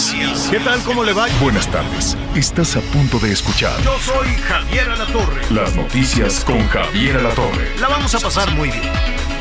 Noticias. 0.00 0.48
¿Qué 0.50 0.60
tal? 0.60 0.82
¿Cómo 0.82 1.04
le 1.04 1.12
va? 1.12 1.26
Buenas 1.42 1.70
tardes. 1.70 2.16
Estás 2.34 2.74
a 2.76 2.80
punto 2.80 3.18
de 3.18 3.32
escuchar 3.32 3.78
Yo 3.82 3.98
soy 3.98 4.28
Javier 4.48 4.88
Alatorre. 4.88 5.42
las 5.50 5.74
noticias 5.74 6.42
con 6.44 6.66
Javier 6.68 7.18
Alatorre. 7.18 7.78
La 7.78 7.88
vamos 7.88 8.14
a 8.14 8.18
pasar 8.18 8.50
muy 8.54 8.70
bien. 8.70 8.90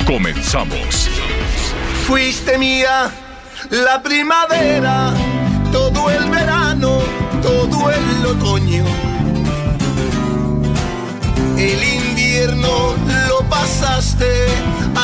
Comenzamos. 0.06 1.10
Fuiste 2.06 2.58
mía 2.58 3.10
la 3.70 4.02
primavera, 4.02 5.14
todo 5.72 6.10
el 6.10 6.30
verano, 6.30 7.00
todo 7.42 7.92
el 7.92 8.26
otoño. 8.26 8.84
El 11.58 11.84
invierno 11.84 12.96
lo 13.30 13.48
pasaste 13.50 14.46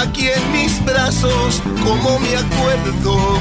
aquí 0.02 0.28
en 0.28 0.52
mis 0.52 0.84
brazos, 0.84 1.62
como 1.84 2.20
me 2.20 2.36
acuerdo. 2.36 3.40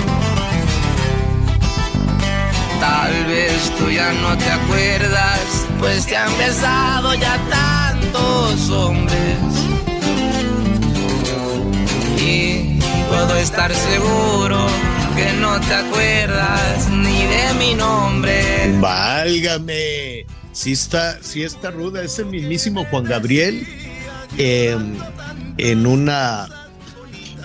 Tal 2.84 3.24
vez 3.24 3.72
tú 3.78 3.90
ya 3.90 4.12
no 4.12 4.36
te 4.36 4.50
acuerdas, 4.50 5.66
pues 5.78 6.04
te 6.04 6.18
han 6.18 6.36
besado 6.36 7.14
ya 7.14 7.40
tantos 7.48 8.68
hombres. 8.68 9.38
Y 12.20 12.78
puedo 13.08 13.36
estar 13.36 13.74
seguro 13.74 14.66
que 15.16 15.32
no 15.40 15.58
te 15.60 15.74
acuerdas 15.74 16.90
ni 16.90 17.24
de 17.24 17.54
mi 17.58 17.74
nombre. 17.74 18.78
Válgame. 18.78 20.26
Sí 20.52 20.72
está, 20.72 21.22
sí 21.22 21.42
está 21.42 21.70
ruda. 21.70 22.02
Es 22.02 22.18
el 22.18 22.26
mismísimo 22.26 22.84
Juan 22.90 23.04
Gabriel 23.04 23.66
eh, 24.36 24.76
en 25.56 25.86
una. 25.86 26.48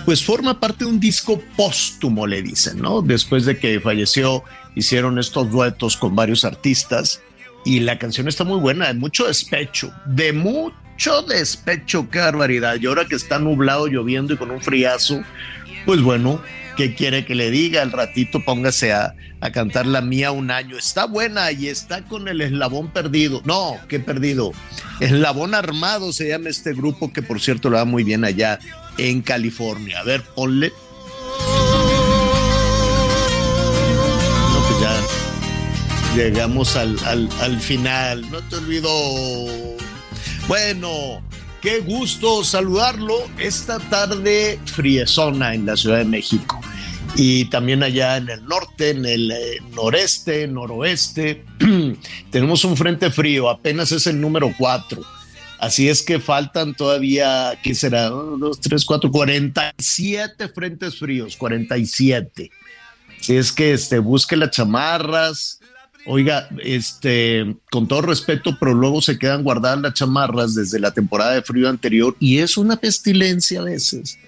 Pues 0.04 0.22
forma 0.22 0.60
parte 0.60 0.84
de 0.84 0.90
un 0.90 1.00
disco 1.00 1.40
póstumo, 1.56 2.26
le 2.26 2.42
dicen, 2.42 2.78
¿no? 2.78 3.00
Después 3.00 3.46
de 3.46 3.58
que 3.58 3.80
falleció, 3.80 4.44
hicieron 4.74 5.18
estos 5.18 5.50
duetos 5.50 5.96
con 5.96 6.14
varios 6.14 6.44
artistas 6.44 7.22
y 7.64 7.80
la 7.80 7.98
canción 7.98 8.28
está 8.28 8.44
muy 8.44 8.58
buena, 8.58 8.88
de 8.88 8.94
mucho 8.94 9.26
despecho, 9.26 9.92
de 10.06 10.32
mucho 10.32 11.22
despecho, 11.22 12.08
qué 12.10 12.18
barbaridad. 12.18 12.76
Y 12.80 12.86
ahora 12.86 13.04
que 13.04 13.16
está 13.16 13.38
nublado, 13.38 13.86
lloviendo 13.86 14.34
y 14.34 14.36
con 14.36 14.50
un 14.50 14.60
friazo, 14.60 15.22
pues 15.84 16.00
bueno, 16.00 16.40
¿qué 16.76 16.94
quiere 16.94 17.24
que 17.24 17.34
le 17.34 17.50
diga? 17.50 17.82
Al 17.82 17.92
ratito 17.92 18.42
póngase 18.44 18.92
a, 18.92 19.14
a 19.40 19.52
cantar 19.52 19.86
la 19.86 20.00
mía 20.00 20.30
un 20.30 20.50
año. 20.50 20.78
Está 20.78 21.04
buena 21.06 21.52
y 21.52 21.68
está 21.68 22.02
con 22.02 22.28
el 22.28 22.40
eslabón 22.40 22.92
perdido. 22.92 23.42
No, 23.44 23.78
qué 23.88 24.00
perdido. 24.00 24.52
Eslabón 25.00 25.54
armado 25.54 26.12
se 26.12 26.28
llama 26.28 26.48
este 26.48 26.72
grupo 26.72 27.12
que 27.12 27.22
por 27.22 27.40
cierto 27.40 27.70
lo 27.70 27.76
va 27.76 27.84
muy 27.84 28.04
bien 28.04 28.24
allá 28.24 28.58
en 28.98 29.22
California. 29.22 30.00
A 30.00 30.04
ver, 30.04 30.22
ponle. 30.34 30.72
Llegamos 36.14 36.76
al, 36.76 36.98
al, 37.04 37.28
al 37.40 37.60
final. 37.60 38.28
No 38.30 38.40
te 38.42 38.56
olvido. 38.56 38.90
Bueno, 40.48 41.22
qué 41.60 41.80
gusto 41.80 42.44
saludarlo 42.44 43.14
esta 43.38 43.78
tarde 43.78 44.58
friezona 44.66 45.54
en 45.54 45.66
la 45.66 45.76
Ciudad 45.76 45.98
de 45.98 46.04
México. 46.04 46.60
Y 47.16 47.46
también 47.46 47.82
allá 47.82 48.16
en 48.16 48.28
el 48.30 48.44
norte, 48.44 48.90
en 48.90 49.04
el 49.04 49.30
eh, 49.32 49.58
noreste, 49.74 50.46
noroeste, 50.46 51.44
tenemos 52.30 52.64
un 52.64 52.76
frente 52.76 53.10
frío, 53.10 53.50
apenas 53.50 53.90
es 53.92 54.06
el 54.06 54.20
número 54.20 54.52
4. 54.56 55.02
Así 55.58 55.88
es 55.88 56.02
que 56.02 56.20
faltan 56.20 56.74
todavía, 56.74 57.58
¿qué 57.62 57.74
será? 57.74 58.14
1, 58.14 58.38
2, 58.38 58.60
3, 58.60 58.84
4, 58.84 59.10
47 59.10 60.48
frentes 60.48 60.98
fríos, 60.98 61.36
47. 61.36 62.50
Si 63.20 63.36
es 63.36 63.52
que 63.52 63.72
este, 63.74 63.98
busque 63.98 64.36
las 64.36 64.50
chamarras. 64.52 65.59
Oiga, 66.06 66.48
este, 66.64 67.56
con 67.70 67.86
todo 67.86 68.02
respeto, 68.02 68.56
pero 68.58 68.72
luego 68.72 69.02
se 69.02 69.18
quedan 69.18 69.42
guardadas 69.42 69.80
las 69.80 69.94
chamarras 69.94 70.54
desde 70.54 70.80
la 70.80 70.92
temporada 70.92 71.34
de 71.34 71.42
frío 71.42 71.68
anterior 71.68 72.16
y 72.18 72.38
es 72.38 72.56
una 72.56 72.76
pestilencia 72.76 73.60
a 73.60 73.64
veces. 73.64 74.18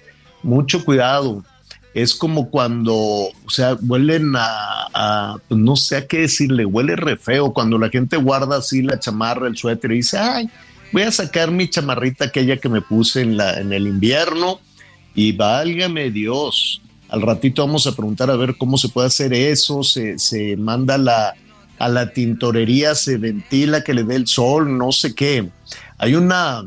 Mucho 0.43 0.85
cuidado. 0.85 1.43
Es 1.95 2.13
como 2.13 2.49
cuando, 2.49 2.95
o 2.95 3.49
sea, 3.49 3.75
huelen 3.75 4.33
a, 4.35 5.37
pues 5.47 5.59
no 5.59 5.75
sé 5.75 5.97
a 5.97 6.07
qué 6.07 6.21
decirle, 6.21 6.65
huele 6.65 6.95
re 6.95 7.17
feo 7.17 7.53
cuando 7.53 7.77
la 7.77 7.89
gente 7.89 8.17
guarda 8.17 8.57
así 8.57 8.81
la 8.81 8.99
chamarra, 8.99 9.47
el 9.47 9.57
suéter 9.57 9.91
y 9.91 9.97
dice, 9.97 10.17
ay, 10.17 10.49
voy 10.91 11.03
a 11.03 11.11
sacar 11.11 11.51
mi 11.51 11.69
chamarrita 11.69 12.25
aquella 12.25 12.57
que 12.57 12.69
me 12.69 12.81
puse 12.81 13.21
en, 13.21 13.37
la, 13.37 13.59
en 13.59 13.73
el 13.73 13.87
invierno 13.87 14.59
y 15.13 15.33
válgame 15.33 16.09
Dios. 16.09 16.81
Al 17.09 17.21
ratito 17.21 17.63
vamos 17.63 17.85
a 17.85 17.95
preguntar 17.95 18.31
a 18.31 18.35
ver 18.35 18.55
cómo 18.57 18.77
se 18.79 18.89
puede 18.89 19.07
hacer 19.07 19.33
eso, 19.33 19.83
se, 19.83 20.17
se 20.17 20.57
manda 20.57 20.97
la, 20.97 21.35
a 21.83 21.89
la 21.89 22.13
tintorería, 22.13 22.95
se 22.95 23.17
ventila 23.17 23.83
que 23.83 23.93
le 23.93 24.05
dé 24.05 24.15
el 24.15 24.25
sol, 24.25 24.77
no 24.77 24.93
sé 24.93 25.13
qué. 25.13 25.49
Hay 25.97 26.15
una, 26.15 26.63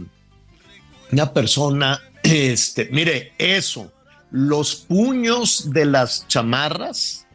una 1.11 1.33
persona, 1.33 1.99
este, 2.23 2.91
mire, 2.93 3.33
eso, 3.39 3.91
los 4.31 4.77
puños 4.77 5.73
de 5.73 5.87
las 5.87 6.29
chamarras, 6.29 7.27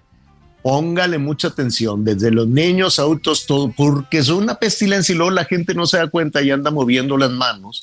póngale 0.61 1.17
mucha 1.17 1.47
atención, 1.47 2.05
desde 2.05 2.29
los 2.29 2.47
niños, 2.47 2.99
autos, 2.99 3.47
todo, 3.47 3.71
porque 3.75 4.23
son 4.23 4.43
una 4.43 4.59
pestilencia 4.59 5.13
y 5.13 5.17
luego 5.17 5.31
la 5.31 5.45
gente 5.45 5.73
no 5.73 5.87
se 5.87 5.97
da 5.97 6.07
cuenta 6.07 6.43
y 6.43 6.51
anda 6.51 6.69
moviendo 6.69 7.17
las 7.17 7.31
manos 7.31 7.81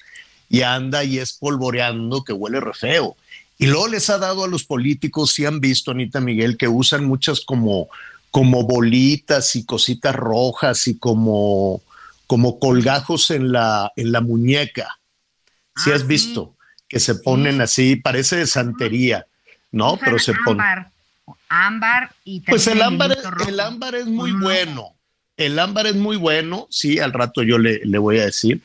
y 0.48 0.62
anda 0.62 1.02
y 1.02 1.18
es 1.18 1.32
polvoreando 1.32 2.22
que 2.22 2.32
huele 2.32 2.60
re 2.60 2.72
feo. 2.72 3.16
Y 3.58 3.66
luego 3.66 3.88
les 3.88 4.08
ha 4.10 4.18
dado 4.18 4.44
a 4.44 4.48
los 4.48 4.62
políticos, 4.62 5.32
si 5.32 5.44
han 5.44 5.58
visto, 5.58 5.90
Anita 5.90 6.20
Miguel, 6.20 6.56
que 6.56 6.68
usan 6.68 7.04
muchas 7.04 7.40
como, 7.40 7.88
como 8.30 8.64
bolitas 8.64 9.56
y 9.56 9.64
cositas 9.64 10.14
rojas 10.14 10.86
y 10.88 10.98
como, 10.98 11.82
como 12.26 12.58
colgajos 12.58 13.30
en 13.30 13.52
la, 13.52 13.92
en 13.96 14.12
la 14.12 14.20
muñeca. 14.20 14.98
Si 15.76 15.90
Ah, 15.90 15.94
has 15.94 16.02
sí. 16.02 16.06
visto 16.08 16.54
que 16.88 17.00
se 17.00 17.14
ponen 17.16 17.60
así, 17.60 17.96
parece 17.96 18.36
de 18.36 18.46
santería, 18.46 19.26
¿no? 19.72 19.94
Usan 19.94 20.04
Pero 20.04 20.18
se 20.18 20.32
ponen. 20.44 20.60
ámbar, 20.60 20.90
ámbar 21.48 22.12
y 22.24 22.40
Pues 22.40 22.66
el 22.66 22.82
ámbar, 22.82 23.16
rojo. 23.22 23.48
el 23.48 23.60
ámbar 23.60 23.94
es 23.94 24.06
muy 24.06 24.32
bueno. 24.32 24.94
El 25.36 25.58
ámbar 25.58 25.86
es 25.86 25.94
muy 25.94 26.16
bueno, 26.16 26.66
sí, 26.70 26.98
al 26.98 27.12
rato 27.12 27.42
yo 27.44 27.58
le, 27.58 27.80
le 27.84 27.98
voy 27.98 28.18
a 28.18 28.24
decir. 28.24 28.60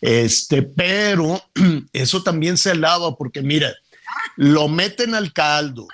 Este, 0.00 0.62
pero 0.62 1.42
eso 1.92 2.22
también 2.22 2.56
se 2.56 2.74
lava 2.74 3.14
porque 3.16 3.42
mira, 3.42 3.72
lo 4.36 4.68
meten 4.68 5.14
al 5.14 5.32
caldo, 5.32 5.86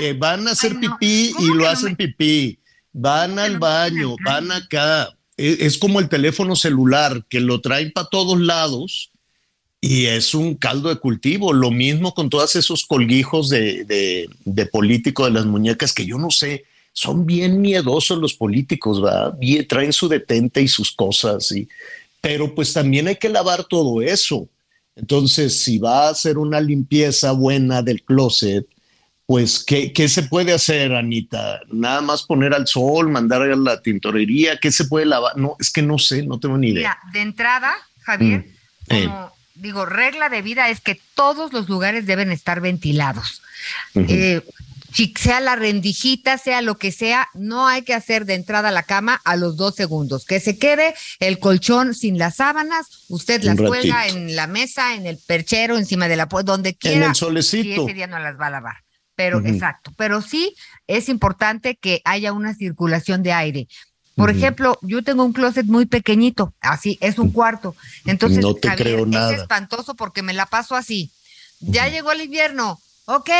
eh, 0.00 0.14
van 0.18 0.46
a 0.48 0.52
hacer 0.52 0.72
Ay, 0.72 0.78
no. 0.88 0.98
pipí 0.98 1.28
y 1.30 1.32
¿Cómo 1.32 1.54
lo 1.54 1.68
hacen 1.68 1.96
pipí, 1.96 2.58
van 2.92 3.38
al 3.38 3.58
baño, 3.58 4.16
van 4.24 4.50
acá. 4.52 5.08
E- 5.36 5.58
Es 5.60 5.78
como 5.78 6.00
el 6.00 6.08
teléfono 6.08 6.56
celular 6.56 7.24
que 7.28 7.40
lo 7.40 7.60
traen 7.60 7.92
para 7.92 8.08
todos 8.08 8.38
lados 8.40 9.10
y 9.80 10.06
es 10.06 10.34
un 10.34 10.54
caldo 10.56 10.88
de 10.88 10.96
cultivo. 10.96 11.52
Lo 11.52 11.70
mismo 11.70 12.12
con 12.14 12.28
todos 12.30 12.56
esos 12.56 12.84
colguijos 12.84 13.48
de, 13.48 13.84
de, 13.84 14.28
de 14.44 14.66
político 14.66 15.24
de 15.24 15.30
las 15.30 15.46
muñecas 15.46 15.92
que 15.92 16.04
yo 16.06 16.18
no 16.18 16.30
sé, 16.30 16.64
son 16.92 17.24
bien 17.26 17.60
miedosos 17.60 18.18
los 18.18 18.34
políticos. 18.34 19.00
Bien, 19.38 19.66
traen 19.68 19.92
su 19.92 20.08
detente 20.08 20.60
y 20.62 20.66
sus 20.68 20.90
cosas, 20.90 21.52
y, 21.52 21.68
pero 22.20 22.52
pues 22.56 22.72
también 22.72 23.06
hay 23.06 23.14
que 23.16 23.28
lavar 23.28 23.62
todo 23.64 24.02
eso. 24.02 24.48
Entonces, 24.96 25.60
si 25.60 25.78
va 25.78 26.06
a 26.08 26.10
hacer 26.10 26.38
una 26.38 26.60
limpieza 26.60 27.30
buena 27.30 27.82
del 27.82 28.02
closet, 28.02 28.66
pues, 29.28 29.62
¿qué, 29.62 29.92
¿qué 29.92 30.08
se 30.08 30.22
puede 30.22 30.54
hacer, 30.54 30.94
Anita? 30.94 31.60
Nada 31.70 32.00
más 32.00 32.22
poner 32.22 32.54
al 32.54 32.66
sol, 32.66 33.10
mandar 33.10 33.42
a 33.42 33.54
la 33.56 33.82
tintorería, 33.82 34.56
¿qué 34.58 34.72
se 34.72 34.86
puede 34.86 35.04
lavar? 35.04 35.36
No, 35.36 35.54
es 35.60 35.70
que 35.70 35.82
no 35.82 35.98
sé, 35.98 36.22
no 36.22 36.40
tengo 36.40 36.56
ni 36.56 36.68
idea. 36.70 36.96
Mira, 37.04 37.12
de 37.12 37.20
entrada, 37.20 37.74
Javier, 38.04 38.38
Mm, 38.88 38.92
eh. 38.94 39.04
como 39.04 39.32
digo, 39.54 39.84
regla 39.84 40.30
de 40.30 40.40
vida 40.40 40.70
es 40.70 40.80
que 40.80 40.98
todos 41.14 41.52
los 41.52 41.68
lugares 41.68 42.06
deben 42.06 42.32
estar 42.32 42.62
ventilados. 42.62 43.42
Ujú. 43.92 44.06
Eh, 44.08 44.40
si 44.94 45.12
sea 45.20 45.40
la 45.40 45.56
rendijita, 45.56 46.38
sea 46.38 46.62
lo 46.62 46.78
que 46.78 46.90
sea, 46.90 47.28
no 47.34 47.66
hay 47.68 47.82
que 47.82 47.92
hacer 47.92 48.24
de 48.24 48.32
entrada 48.32 48.70
la 48.70 48.82
cama 48.84 49.20
a 49.26 49.36
los 49.36 49.58
dos 49.58 49.74
segundos. 49.74 50.24
Que 50.24 50.40
se 50.40 50.56
quede 50.58 50.94
el 51.20 51.38
colchón 51.38 51.94
sin 51.94 52.16
las 52.16 52.36
sábanas, 52.36 52.86
usted 53.08 53.42
las 53.42 53.58
cuelga 53.58 54.06
en 54.08 54.34
la 54.36 54.46
mesa, 54.46 54.94
en 54.94 55.04
el 55.06 55.18
perchero, 55.18 55.76
encima 55.76 56.08
de 56.08 56.16
la 56.16 56.30
pu- 56.30 56.42
donde 56.44 56.74
quiera. 56.74 57.08
el 57.08 57.14
solecito. 57.14 57.82
Y 57.82 57.84
ese 57.84 57.92
día 57.92 58.06
no 58.06 58.18
las 58.18 58.40
va 58.40 58.46
a 58.46 58.50
lavar. 58.50 58.76
Pero 59.18 59.44
exacto, 59.44 59.92
pero 59.96 60.22
sí 60.22 60.54
es 60.86 61.08
importante 61.08 61.74
que 61.74 62.00
haya 62.04 62.32
una 62.32 62.54
circulación 62.54 63.24
de 63.24 63.32
aire. 63.32 63.68
Por 64.14 64.30
ejemplo, 64.30 64.78
yo 64.80 65.02
tengo 65.02 65.24
un 65.24 65.32
closet 65.32 65.66
muy 65.66 65.86
pequeñito, 65.86 66.54
así 66.60 66.98
es 67.00 67.18
un 67.18 67.32
cuarto. 67.32 67.74
Entonces, 68.04 68.38
no 68.38 68.54
te 68.54 68.72
creo 68.76 69.06
nada. 69.06 69.34
es 69.34 69.40
espantoso 69.40 69.96
porque 69.96 70.22
me 70.22 70.34
la 70.34 70.46
paso 70.46 70.76
así. 70.76 71.10
Ya 71.58 71.88
llegó 71.88 72.12
el 72.12 72.20
invierno, 72.20 72.80
ok, 73.06 73.30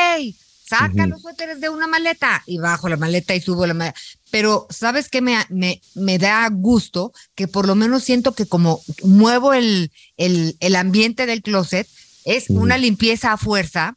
saca 0.68 1.06
los 1.06 1.22
suéteres 1.22 1.60
de 1.60 1.68
una 1.68 1.86
maleta 1.86 2.42
y 2.46 2.58
bajo 2.58 2.88
la 2.88 2.96
maleta 2.96 3.36
y 3.36 3.40
subo 3.40 3.64
la 3.64 3.74
maleta. 3.74 4.00
Pero, 4.32 4.66
¿sabes 4.70 5.08
qué? 5.08 5.20
Me, 5.20 5.38
me, 5.48 5.80
me, 5.94 6.18
da 6.18 6.48
gusto 6.50 7.12
que 7.36 7.46
por 7.46 7.68
lo 7.68 7.76
menos 7.76 8.02
siento 8.02 8.34
que 8.34 8.46
como 8.46 8.80
muevo 9.04 9.54
el, 9.54 9.92
el, 10.16 10.56
el 10.58 10.74
ambiente 10.74 11.24
del 11.26 11.42
closet, 11.42 11.86
es 12.24 12.50
una 12.50 12.78
limpieza 12.78 13.32
a 13.32 13.36
fuerza 13.36 13.96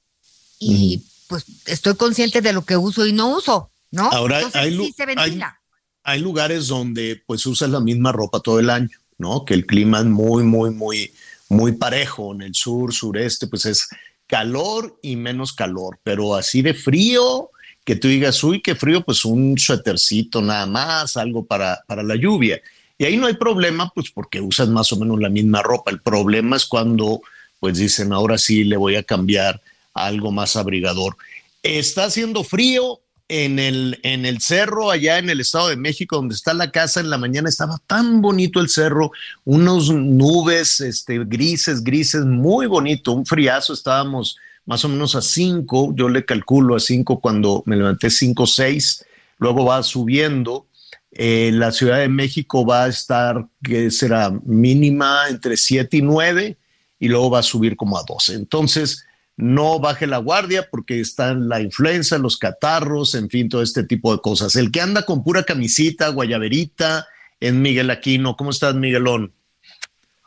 y 0.59 1.03
pues 1.31 1.45
estoy 1.65 1.95
consciente 1.95 2.41
de 2.41 2.51
lo 2.51 2.65
que 2.65 2.75
uso 2.75 3.07
y 3.07 3.13
no 3.13 3.37
uso, 3.37 3.71
¿no? 3.89 4.09
Ahora 4.11 4.41
hay, 4.53 4.77
sí 4.77 4.93
se 4.95 5.05
ventila. 5.05 5.57
Hay, 6.03 6.15
hay, 6.15 6.21
lugares 6.21 6.67
donde 6.67 7.23
pues 7.25 7.45
usas 7.45 7.69
la 7.69 7.79
misma 7.79 8.11
ropa 8.11 8.41
todo 8.41 8.59
el 8.59 8.69
año, 8.69 8.97
¿no? 9.17 9.45
Que 9.45 9.53
el 9.53 9.65
clima 9.65 9.99
es 9.99 10.07
muy, 10.07 10.43
muy, 10.43 10.71
muy, 10.71 11.13
muy 11.47 11.71
parejo. 11.71 12.33
En 12.33 12.41
el 12.41 12.53
sur, 12.53 12.93
sureste, 12.93 13.47
pues 13.47 13.65
es 13.65 13.87
calor 14.27 14.99
y 15.01 15.15
menos 15.15 15.53
calor, 15.53 15.99
pero 16.03 16.35
así 16.35 16.61
de 16.61 16.73
frío, 16.73 17.49
que 17.85 17.95
tú 17.95 18.09
digas, 18.09 18.43
uy, 18.43 18.61
qué 18.61 18.75
frío, 18.75 19.01
pues 19.05 19.23
un 19.23 19.57
suétercito 19.57 20.41
nada 20.41 20.65
más, 20.65 21.15
algo 21.15 21.45
para, 21.45 21.81
para 21.87 22.03
la 22.03 22.17
lluvia. 22.17 22.61
Y 22.97 23.05
ahí 23.05 23.15
no 23.15 23.27
hay 23.27 23.35
problema, 23.35 23.89
pues 23.95 24.11
porque 24.11 24.41
usas 24.41 24.67
más 24.67 24.91
o 24.91 24.97
menos 24.97 25.17
la 25.21 25.29
misma 25.29 25.63
ropa. 25.63 25.91
El 25.91 26.01
problema 26.01 26.57
es 26.57 26.65
cuando, 26.65 27.21
pues 27.61 27.77
dicen, 27.77 28.11
ahora 28.11 28.37
sí 28.37 28.65
le 28.65 28.75
voy 28.75 28.97
a 28.97 29.03
cambiar 29.03 29.61
algo 29.93 30.31
más 30.31 30.55
abrigador. 30.55 31.17
Está 31.63 32.05
haciendo 32.05 32.43
frío, 32.43 33.01
en 33.31 33.59
el, 33.59 33.97
en 34.03 34.25
el 34.25 34.41
cerro, 34.41 34.91
allá 34.91 35.17
en 35.17 35.29
el 35.29 35.39
Estado 35.39 35.69
de 35.69 35.77
México, 35.77 36.17
donde 36.17 36.35
está 36.35 36.53
la 36.53 36.69
casa, 36.69 36.99
en 36.99 37.09
la 37.09 37.17
mañana 37.17 37.47
estaba 37.47 37.79
tan 37.87 38.21
bonito 38.21 38.59
el 38.59 38.67
cerro, 38.67 39.13
unos 39.45 39.89
nubes 39.89 40.81
este, 40.81 41.23
grises, 41.23 41.81
grises, 41.81 42.25
muy 42.25 42.65
bonito, 42.65 43.13
un 43.13 43.25
friazo, 43.25 43.71
estábamos 43.71 44.35
más 44.65 44.83
o 44.83 44.89
menos 44.89 45.15
a 45.15 45.21
5, 45.21 45.93
yo 45.95 46.09
le 46.09 46.25
calculo 46.25 46.75
a 46.75 46.81
5 46.81 47.21
cuando 47.21 47.63
me 47.65 47.77
levanté 47.77 48.09
5, 48.09 48.45
6, 48.45 49.05
luego 49.37 49.63
va 49.63 49.81
subiendo. 49.81 50.67
Eh, 51.13 51.51
la 51.53 51.71
Ciudad 51.71 51.99
de 51.99 52.09
México 52.09 52.65
va 52.65 52.83
a 52.83 52.89
estar, 52.89 53.47
que 53.63 53.91
será 53.91 54.29
mínima 54.43 55.29
entre 55.29 55.55
7 55.55 55.95
y 55.95 56.01
9, 56.01 56.57
y 56.99 57.07
luego 57.07 57.29
va 57.29 57.39
a 57.39 57.43
subir 57.43 57.77
como 57.77 57.97
a 57.97 58.03
12. 58.03 58.33
Entonces, 58.33 59.05
no 59.41 59.79
baje 59.79 60.07
la 60.07 60.17
guardia 60.17 60.67
porque 60.69 60.99
están 60.99 61.49
la 61.49 61.59
influenza, 61.59 62.17
los 62.17 62.37
catarros, 62.37 63.15
en 63.15 63.29
fin, 63.29 63.49
todo 63.49 63.61
este 63.61 63.83
tipo 63.83 64.15
de 64.15 64.21
cosas. 64.21 64.55
El 64.55 64.71
que 64.71 64.81
anda 64.81 65.05
con 65.05 65.23
pura 65.23 65.43
camisita, 65.43 66.09
guayaberita, 66.09 67.07
es 67.39 67.53
Miguel 67.53 67.89
Aquino. 67.89 68.37
¿Cómo 68.37 68.51
estás, 68.51 68.75
Miguelón? 68.75 69.33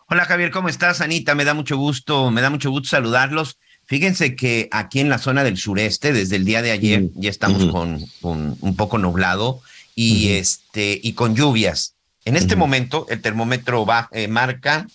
Hola, 0.08 0.26
Javier, 0.26 0.50
¿cómo 0.50 0.68
estás, 0.68 1.00
Anita? 1.00 1.34
Me 1.34 1.44
da 1.44 1.54
mucho 1.54 1.76
gusto, 1.76 2.30
me 2.30 2.42
da 2.42 2.50
mucho 2.50 2.70
gusto 2.70 2.88
saludarlos. 2.88 3.58
Fíjense 3.86 4.34
que 4.34 4.68
aquí 4.72 5.00
en 5.00 5.08
la 5.08 5.18
zona 5.18 5.44
del 5.44 5.56
sureste, 5.56 6.12
desde 6.12 6.36
el 6.36 6.44
día 6.44 6.62
de 6.62 6.72
ayer, 6.72 7.04
ya 7.14 7.30
estamos 7.30 7.70
con, 7.70 8.04
un 8.22 8.76
poco 8.76 8.98
nublado 8.98 9.62
y, 9.94 10.30
este, 10.30 10.98
y 11.02 11.12
con 11.12 11.36
lluvias. 11.36 11.94
En 12.24 12.36
este 12.36 12.56
momento, 12.56 13.06
el 13.10 13.20
termómetro 13.20 13.84
va, 13.84 14.08
eh, 14.12 14.28
marca 14.28 14.86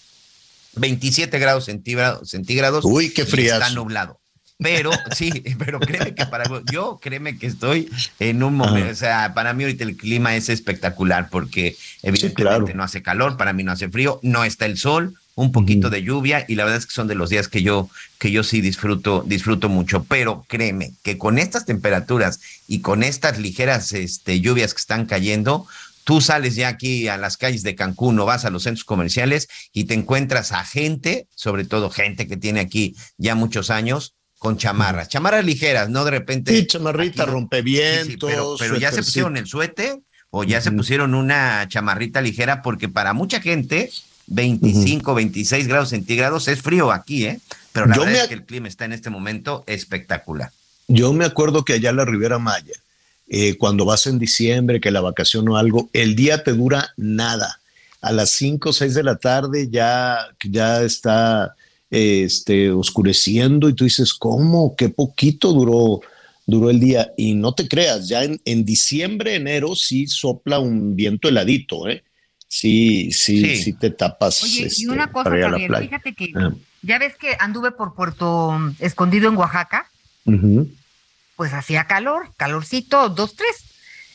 27 0.75 1.39
grados 1.39 1.66
centígrados. 1.66 2.86
Uy, 2.86 3.12
qué 3.12 3.25
frío. 3.25 3.54
Está 3.54 3.71
nublado. 3.71 4.19
Pero 4.62 4.92
sí, 5.16 5.31
pero 5.57 5.80
créeme 5.80 6.13
que 6.13 6.25
para 6.25 6.44
yo 6.71 7.00
créeme 7.01 7.38
que 7.38 7.48
estoy 7.48 7.89
en 8.19 8.44
un 8.44 8.56
momento, 8.56 8.92
o 8.92 8.95
sea, 8.95 9.33
para 9.33 9.54
mí 9.54 9.63
ahorita 9.63 9.86
el 9.86 9.95
clima 9.95 10.36
es 10.36 10.50
espectacular 10.50 11.30
porque 11.30 11.77
evidentemente 12.04 12.74
no 12.74 12.83
hace 12.83 13.01
calor, 13.01 13.38
para 13.38 13.54
mí 13.54 13.63
no 13.63 13.71
hace 13.71 13.89
frío, 13.89 14.19
no 14.21 14.44
está 14.44 14.66
el 14.66 14.77
sol, 14.77 15.16
un 15.36 15.54
poquito 15.54 15.89
de 15.89 16.04
lluvia 16.04 16.44
y 16.50 16.56
la 16.56 16.66
verdad 16.66 16.80
es 16.80 16.86
que 16.86 16.92
son 16.92 17.07
de 17.07 17.16
los 17.16 17.30
días 17.30 17.48
que 17.48 17.63
yo 17.63 17.89
que 18.18 18.31
yo 18.31 18.44
sí 18.44 18.60
disfruto 18.60 19.24
disfruto 19.25 19.69
mucho, 19.69 20.04
pero 20.04 20.44
créeme 20.50 20.92
que 21.04 21.18
con 21.18 21.39
estas 21.39 21.66
temperaturas 21.66 22.42
y 22.68 22.81
con 22.81 23.04
estas 23.04 23.39
ligeras 23.39 23.94
este, 23.94 24.42
lluvias 24.42 24.74
que 24.74 24.80
están 24.81 25.06
cayendo, 25.06 25.66
Tú 26.09 26.21
sales 26.21 26.56
ya 26.56 26.69
aquí 26.69 27.07
a 27.07 27.17
las 27.17 27.38
calles 27.38 27.61
de 27.61 27.75
Cancún 27.75 28.19
o 28.19 28.25
vas 28.25 28.44
a 28.44 28.50
los 28.50 28.63
centros 28.63 28.83
comerciales 28.83 29.47
y 29.71 29.83
te 29.83 29.94
encuentras 29.94 30.51
a 30.51 30.65
gente, 30.65 31.27
sobre 31.35 31.65
todo 31.65 31.91
gente 31.91 32.27
que 32.27 32.35
tiene 32.35 32.61
aquí 32.61 32.95
ya 33.19 33.35
muchos 33.35 33.69
años, 33.69 34.15
con 34.39 34.57
chamarras, 34.57 35.07
chamarras 35.07 35.45
ligeras, 35.45 35.91
no 35.91 36.06
de 36.06 36.09
repente. 36.09 36.51
Sí, 36.51 36.65
chamarrita, 36.65 37.25
rompevientos. 37.25 38.27
pero, 38.27 38.56
pero 38.57 38.77
ya 38.77 38.91
se 38.91 39.03
pusieron 39.03 39.38
el 39.38 39.45
suéter 39.45 40.00
o 40.31 40.44
ya 40.44 40.61
se 40.61 40.71
pusieron 40.71 41.13
una 41.13 41.67
chamarrita 41.67 42.21
ligera, 42.21 42.63
porque 42.63 42.89
para 42.89 43.13
mucha 43.13 43.39
gente, 43.39 43.91
25, 44.25 45.13
26 45.13 45.67
grados 45.67 45.89
centígrados 45.89 46.47
es 46.47 46.63
frío 46.63 46.91
aquí, 46.91 47.27
¿eh? 47.27 47.39
Pero 47.71 47.85
la 47.85 48.00
verdad 48.00 48.23
es 48.23 48.27
que 48.29 48.33
el 48.33 48.45
clima 48.45 48.67
está 48.67 48.85
en 48.85 48.94
este 48.94 49.11
momento 49.11 49.63
espectacular. 49.67 50.51
Yo 50.88 51.13
me 51.13 51.25
acuerdo 51.25 51.63
que 51.63 51.73
allá 51.73 51.91
en 51.91 51.97
la 51.97 52.06
Ribera 52.06 52.39
Maya, 52.39 52.73
eh, 53.29 53.55
cuando 53.57 53.85
vas 53.85 54.07
en 54.07 54.17
diciembre, 54.17 54.81
que 54.81 54.91
la 54.91 55.01
vacación 55.01 55.47
o 55.49 55.57
algo, 55.57 55.89
el 55.93 56.15
día 56.15 56.43
te 56.43 56.53
dura 56.53 56.93
nada. 56.97 57.59
A 58.01 58.11
las 58.11 58.31
5 58.31 58.69
o 58.69 58.73
6 58.73 58.93
de 58.93 59.03
la 59.03 59.17
tarde 59.17 59.69
ya, 59.69 60.17
ya 60.43 60.81
está 60.81 61.55
este, 61.91 62.71
oscureciendo 62.71 63.69
y 63.69 63.73
tú 63.73 63.83
dices, 63.83 64.13
¿cómo? 64.13 64.75
Qué 64.75 64.89
poquito 64.89 65.53
duró, 65.53 66.01
duró 66.45 66.69
el 66.69 66.79
día. 66.79 67.11
Y 67.17 67.33
no 67.33 67.53
te 67.53 67.67
creas, 67.67 68.07
ya 68.07 68.23
en, 68.23 68.41
en 68.45 68.65
diciembre, 68.65 69.35
enero 69.35 69.75
sí 69.75 70.07
sopla 70.07 70.59
un 70.59 70.95
viento 70.95 71.27
heladito, 71.27 71.87
¿eh? 71.87 72.03
Sí, 72.47 73.11
sí, 73.11 73.57
sí, 73.57 73.73
te 73.73 73.91
tapas. 73.91 74.43
Oye, 74.43 74.61
y 74.61 74.63
este, 74.63 74.89
una 74.89 75.11
cosa, 75.11 75.29
Javier, 75.29 75.71
fíjate 75.81 76.15
que 76.15 76.31
ah. 76.35 76.51
ya 76.81 76.97
ves 76.97 77.15
que 77.15 77.37
anduve 77.39 77.69
por 77.69 77.93
Puerto 77.93 78.59
Escondido 78.79 79.29
en 79.29 79.37
Oaxaca 79.37 79.87
pues 81.39 81.53
hacía 81.53 81.86
calor, 81.86 82.33
calorcito, 82.36 83.07
dos, 83.07 83.33
tres. 83.33 83.63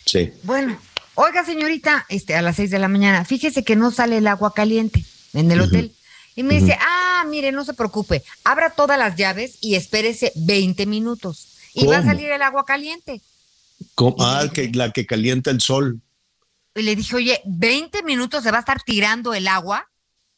Sí. 0.05 0.31
Bueno, 0.43 0.79
oiga, 1.15 1.43
señorita, 1.43 2.05
este, 2.11 2.35
a 2.35 2.43
las 2.43 2.57
seis 2.57 2.71
de 2.71 2.79
la 2.79 2.87
mañana, 2.87 3.25
fíjese 3.25 3.65
que 3.65 3.77
no 3.77 3.91
sale 3.93 4.19
el 4.19 4.27
agua 4.27 4.53
caliente 4.53 5.03
en 5.33 5.51
el 5.51 5.63
hotel. 5.63 5.95
Y 6.37 6.43
me 6.43 6.61
dice, 6.61 6.77
ah, 6.79 7.25
mire, 7.27 7.51
no 7.51 7.65
se 7.65 7.73
preocupe, 7.73 8.23
abra 8.45 8.75
todas 8.75 8.99
las 8.99 9.17
llaves 9.17 9.57
y 9.63 9.75
espérese 9.75 10.33
20 10.37 10.85
minutos. 10.85 11.49
Y 11.73 11.87
va 11.87 11.97
a 11.97 12.05
salir 12.05 12.31
el 12.31 12.43
agua 12.43 12.67
caliente. 12.67 13.23
Ah, 14.19 14.45
que, 14.53 14.71
la 14.75 14.91
que 14.91 15.07
calienta 15.07 15.51
el 15.51 15.63
sol. 15.63 16.03
Y 16.75 16.83
le 16.83 16.95
dije, 16.95 17.17
oye, 17.17 17.41
20 17.47 18.03
minutos 18.03 18.45
se 18.45 18.51
va 18.51 18.59
a 18.59 18.61
estar 18.61 18.83
tirando 18.83 19.33
el 19.33 19.49
agua. 19.49 19.89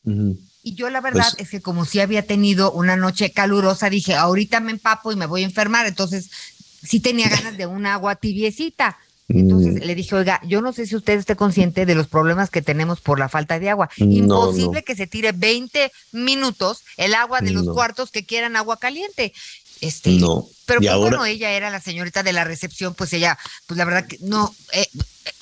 Y 0.04 0.74
yo 0.74 0.90
la 0.90 1.00
verdad 1.00 1.32
pues 1.32 1.46
es 1.46 1.50
que 1.50 1.60
como 1.60 1.84
si 1.84 1.98
había 1.98 2.26
tenido 2.26 2.70
una 2.70 2.96
noche 2.96 3.32
calurosa, 3.32 3.90
dije, 3.90 4.14
ahorita 4.14 4.60
me 4.60 4.70
empapo 4.70 5.10
y 5.10 5.16
me 5.16 5.26
voy 5.26 5.42
a 5.42 5.46
enfermar. 5.46 5.86
Entonces 5.86 6.30
sí 6.86 7.00
tenía 7.00 7.28
ganas 7.28 7.56
de 7.56 7.66
un 7.66 7.86
agua 7.86 8.16
tibiecita. 8.16 8.98
Entonces 9.28 9.74
mm. 9.74 9.78
le 9.78 9.94
dije, 9.94 10.14
oiga, 10.14 10.40
yo 10.44 10.60
no 10.62 10.72
sé 10.72 10.86
si 10.86 10.94
usted 10.94 11.18
esté 11.18 11.34
consciente 11.34 11.84
de 11.84 11.94
los 11.96 12.06
problemas 12.06 12.48
que 12.48 12.62
tenemos 12.62 13.00
por 13.00 13.18
la 13.18 13.28
falta 13.28 13.58
de 13.58 13.70
agua. 13.70 13.90
Imposible 13.96 14.84
que 14.84 14.94
se 14.94 15.06
tire 15.06 15.32
20 15.32 15.90
minutos 16.12 16.84
el 16.96 17.14
agua 17.14 17.40
de 17.40 17.50
los 17.50 17.66
cuartos 17.66 18.10
que 18.10 18.24
quieran 18.24 18.56
agua 18.56 18.78
caliente. 18.78 19.32
Este, 19.80 20.10
no. 20.12 20.46
Pero 20.64 20.80
pues, 20.80 20.96
bueno, 20.96 21.24
ella 21.24 21.50
era 21.50 21.70
la 21.70 21.80
señorita 21.80 22.22
de 22.22 22.32
la 22.32 22.44
recepción, 22.44 22.94
pues 22.94 23.12
ella, 23.12 23.38
pues 23.66 23.76
la 23.76 23.84
verdad 23.84 24.06
que 24.06 24.18
no, 24.20 24.54
eh, 24.72 24.88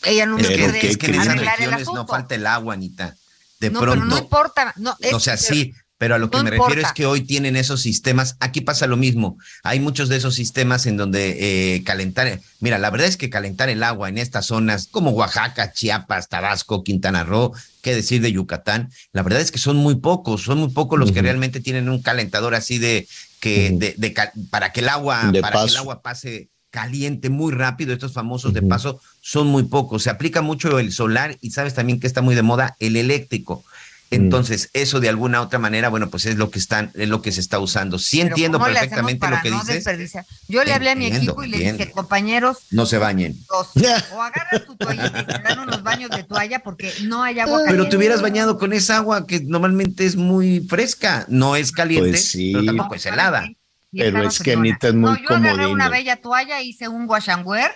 ella 0.04 0.26
no 0.26 0.36
me 0.36 0.44
puede 0.44 0.86
es 0.86 0.96
que 0.96 1.06
en 1.06 1.20
arreglar 1.20 1.60
el 1.60 1.72
asunto. 1.72 1.94
no 1.94 2.06
falta 2.06 2.34
el 2.34 2.46
agua, 2.46 2.74
Anita. 2.74 3.16
De 3.60 3.70
no, 3.70 3.80
pronto. 3.80 4.00
Pero 4.00 4.06
no 4.06 4.18
importa. 4.18 4.74
No, 4.76 4.96
o 5.12 5.20
sea, 5.20 5.36
sí, 5.36 5.72
pero 5.98 6.16
a 6.16 6.18
lo 6.18 6.30
que 6.30 6.42
me 6.42 6.50
refiero 6.50 6.80
es 6.80 6.92
que 6.92 7.06
hoy 7.06 7.20
tienen 7.20 7.56
esos 7.56 7.80
sistemas. 7.80 8.36
Aquí 8.40 8.60
pasa 8.60 8.86
lo 8.86 8.96
mismo. 8.96 9.38
Hay 9.62 9.78
muchos 9.78 10.08
de 10.08 10.16
esos 10.16 10.34
sistemas 10.34 10.86
en 10.86 10.96
donde 10.96 11.76
eh, 11.76 11.84
calentar. 11.84 12.40
Mira, 12.60 12.78
la 12.78 12.90
verdad 12.90 13.06
es 13.06 13.16
que 13.16 13.30
calentar 13.30 13.68
el 13.68 13.82
agua 13.82 14.08
en 14.08 14.18
estas 14.18 14.46
zonas 14.46 14.88
como 14.90 15.10
Oaxaca, 15.10 15.72
Chiapas, 15.72 16.28
Tabasco, 16.28 16.82
Quintana 16.82 17.22
Roo, 17.22 17.52
qué 17.80 17.94
decir 17.94 18.20
de 18.22 18.32
Yucatán, 18.32 18.90
la 19.12 19.22
verdad 19.22 19.40
es 19.40 19.52
que 19.52 19.58
son 19.58 19.76
muy 19.76 19.94
pocos. 19.94 20.42
Son 20.42 20.58
muy 20.58 20.70
pocos 20.70 20.98
los 20.98 21.12
que 21.12 21.22
realmente 21.22 21.60
tienen 21.60 21.88
un 21.88 22.02
calentador 22.02 22.54
así 22.54 22.78
de 22.78 23.06
que 23.40 23.70
de, 23.70 24.14
para 24.50 24.72
que 24.72 24.80
el 24.80 24.88
agua 24.88 25.30
para 25.40 25.64
que 25.64 25.70
el 25.70 25.76
agua 25.76 26.02
pase 26.02 26.48
caliente 26.70 27.30
muy 27.30 27.52
rápido. 27.52 27.92
Estos 27.92 28.12
famosos 28.12 28.52
de 28.52 28.62
paso 28.62 29.00
son 29.20 29.46
muy 29.46 29.62
pocos. 29.62 30.02
Se 30.02 30.10
aplica 30.10 30.42
mucho 30.42 30.80
el 30.80 30.90
solar 30.90 31.38
y 31.40 31.52
sabes 31.52 31.72
también 31.72 32.00
que 32.00 32.08
está 32.08 32.20
muy 32.20 32.34
de 32.34 32.42
moda 32.42 32.74
el 32.80 32.96
eléctrico. 32.96 33.64
Mm. 34.10 34.14
Entonces, 34.14 34.70
eso 34.72 35.00
de 35.00 35.08
alguna 35.08 35.40
otra 35.40 35.58
manera, 35.58 35.88
bueno, 35.88 36.10
pues 36.10 36.26
es 36.26 36.36
lo 36.36 36.50
que 36.50 36.58
están, 36.58 36.90
es 36.94 37.08
lo 37.08 37.22
que 37.22 37.32
se 37.32 37.40
está 37.40 37.58
usando. 37.58 37.98
Sí 37.98 38.20
entiendo 38.20 38.58
perfectamente 38.58 39.28
lo 39.28 39.40
que 39.42 39.50
dices. 39.50 40.12
Yo 40.48 40.64
le 40.64 40.72
hablé 40.72 40.90
a 40.90 40.94
mi 40.94 41.06
equipo 41.06 41.42
y 41.42 41.48
le 41.48 41.58
dije, 41.58 41.90
compañeros, 41.90 42.58
no 42.70 42.86
se 42.86 42.98
bañen. 42.98 43.36
o 43.48 44.22
agarras 44.22 44.64
tu 44.66 44.76
toalla 44.76 45.06
y 45.06 45.24
te 45.24 45.38
dan 45.42 45.58
unos 45.60 45.82
baños 45.82 46.10
de 46.10 46.24
toalla 46.24 46.60
porque 46.60 46.92
no 47.02 47.22
hay 47.22 47.40
agua 47.40 47.58
caliente. 47.58 47.72
Pero 47.72 47.88
te 47.88 47.96
hubieras 47.96 48.22
bañado 48.22 48.58
con 48.58 48.72
esa 48.72 48.96
agua 48.96 49.26
que 49.26 49.40
normalmente 49.40 50.04
es 50.06 50.16
muy 50.16 50.60
fresca, 50.60 51.24
no 51.28 51.56
es 51.56 51.72
caliente, 51.72 52.10
pues 52.10 52.32
pero 52.34 52.64
tampoco 52.64 52.94
es 52.94 53.06
helada. 53.06 53.48
pero 53.92 54.26
es 54.26 54.38
que 54.38 54.52
Anita 54.52 54.88
es 54.88 54.94
muy 54.94 55.10
no, 55.10 55.18
yo 55.18 55.36
agarré 55.36 55.66
una 55.66 55.88
bella 55.88 56.16
toalla, 56.16 56.60
hice 56.60 56.88
un 56.88 57.08
wash 57.08 57.30
and 57.30 57.46
wear 57.46 57.74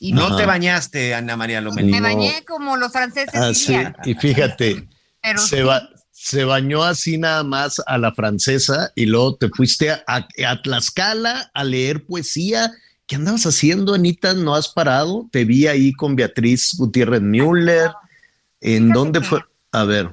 y 0.00 0.12
no 0.12 0.36
te 0.36 0.46
bañaste, 0.46 1.14
Ana 1.14 1.36
María 1.36 1.60
Lomelí. 1.60 1.90
Me 1.90 2.00
bañé 2.00 2.44
como 2.46 2.76
los 2.76 2.92
franceses. 2.92 3.34
Ah, 3.34 3.52
sí. 3.52 3.76
Y 4.04 4.14
fíjate, 4.14 4.86
se, 5.36 5.62
va, 5.62 5.88
se 6.12 6.44
bañó 6.44 6.82
así 6.82 7.18
nada 7.18 7.44
más 7.44 7.80
a 7.86 7.98
la 7.98 8.12
francesa 8.12 8.92
y 8.94 9.06
luego 9.06 9.36
te 9.36 9.48
fuiste 9.48 9.90
a, 9.90 10.02
a, 10.06 10.62
Tlaxcala 10.62 11.50
a 11.52 11.64
leer 11.64 12.04
poesía. 12.04 12.72
¿Qué 13.06 13.16
andabas 13.16 13.46
haciendo, 13.46 13.94
Anita? 13.94 14.34
¿No 14.34 14.54
has 14.54 14.68
parado? 14.68 15.28
Te 15.30 15.44
vi 15.44 15.66
ahí 15.66 15.92
con 15.92 16.16
Beatriz 16.16 16.74
Gutiérrez 16.76 17.22
Müller. 17.22 17.92
¿En 18.60 18.90
dónde 18.90 19.20
fue? 19.20 19.40
A 19.72 19.84
ver. 19.84 20.10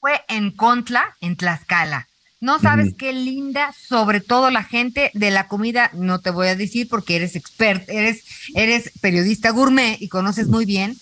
Fue 0.00 0.20
en 0.28 0.50
Contla, 0.50 1.16
en 1.20 1.36
Tlaxcala. 1.36 2.08
No 2.42 2.58
sabes 2.58 2.94
qué 2.98 3.12
linda, 3.12 3.72
sobre 3.88 4.20
todo 4.20 4.50
la 4.50 4.64
gente 4.64 5.12
de 5.14 5.30
la 5.30 5.46
comida, 5.46 5.90
no 5.92 6.18
te 6.18 6.30
voy 6.30 6.48
a 6.48 6.56
decir 6.56 6.88
porque 6.88 7.14
eres 7.14 7.36
expert, 7.36 7.88
eres, 7.88 8.24
eres 8.56 8.90
periodista 9.00 9.50
gourmet 9.50 9.96
y 10.00 10.08
conoces 10.08 10.48
muy 10.48 10.64
bien, 10.64 10.98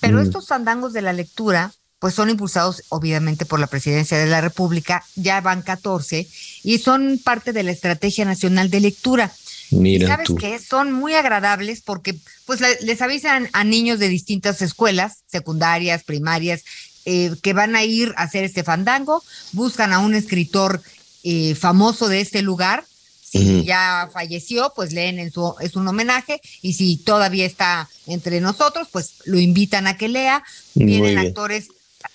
pero 0.00 0.22
estos 0.22 0.48
fandangos 0.48 0.94
de 0.94 1.02
la 1.02 1.12
lectura, 1.12 1.72
pues 1.98 2.14
son 2.14 2.30
impulsados 2.30 2.82
obviamente 2.88 3.44
por 3.44 3.60
la 3.60 3.66
Presidencia 3.66 4.18
de 4.18 4.26
la 4.26 4.40
República, 4.40 5.04
ya 5.16 5.40
van 5.40 5.62
14 5.62 6.28
y 6.62 6.78
son 6.78 7.20
parte 7.22 7.52
de 7.52 7.62
la 7.62 7.72
Estrategia 7.72 8.24
Nacional 8.24 8.70
de 8.70 8.80
Lectura. 8.80 9.32
Mira 9.70 10.08
¿Sabes 10.08 10.28
qué? 10.38 10.58
Son 10.58 10.92
muy 10.92 11.14
agradables 11.14 11.82
porque 11.82 12.16
pues 12.46 12.60
les 12.80 13.02
avisan 13.02 13.48
a 13.52 13.64
niños 13.64 13.98
de 13.98 14.08
distintas 14.08 14.62
escuelas, 14.62 15.24
secundarias, 15.26 16.04
primarias, 16.04 16.64
eh, 17.04 17.32
que 17.42 17.52
van 17.52 17.76
a 17.76 17.84
ir 17.84 18.14
a 18.16 18.22
hacer 18.22 18.44
este 18.44 18.64
fandango, 18.64 19.22
buscan 19.52 19.92
a 19.92 19.98
un 19.98 20.14
escritor 20.14 20.80
eh, 21.22 21.54
famoso 21.54 22.08
de 22.08 22.20
este 22.20 22.42
lugar. 22.42 22.84
Si 23.30 23.62
ya 23.64 24.08
falleció, 24.10 24.72
pues 24.74 24.94
leen 24.94 25.18
en 25.18 25.30
su, 25.30 25.54
es 25.60 25.76
un 25.76 25.86
homenaje, 25.86 26.40
y 26.62 26.72
si 26.72 26.96
todavía 26.96 27.44
está 27.44 27.86
entre 28.06 28.40
nosotros, 28.40 28.88
pues 28.90 29.16
lo 29.26 29.38
invitan 29.38 29.86
a 29.86 29.98
que 29.98 30.08
lea. 30.08 30.42
Vienen 30.72 31.18
actores 31.18 31.68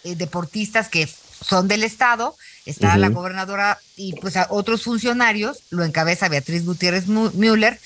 eh, 0.04 0.16
deportistas 0.16 0.90
que 0.90 1.08
son 1.42 1.68
del 1.68 1.84
Estado, 1.84 2.36
está 2.66 2.98
la 2.98 3.10
gobernadora 3.10 3.80
y 3.98 4.14
pues 4.14 4.38
a 4.38 4.48
otros 4.50 4.84
funcionarios, 4.84 5.64
lo 5.70 5.84
encabeza 5.84 6.30
Beatriz 6.30 6.66
Gutiérrez 6.66 7.08
Müller, 7.08 7.80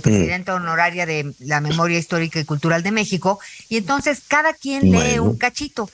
presidenta 0.00 0.54
honoraria 0.54 1.04
de 1.04 1.34
la 1.40 1.60
Memoria 1.60 1.98
Histórica 1.98 2.40
y 2.40 2.46
Cultural 2.46 2.82
de 2.82 2.92
México, 2.92 3.38
y 3.68 3.76
entonces 3.76 4.22
cada 4.26 4.54
quien 4.54 4.90
lee 4.90 5.18
un 5.18 5.36
cachito 5.36 5.90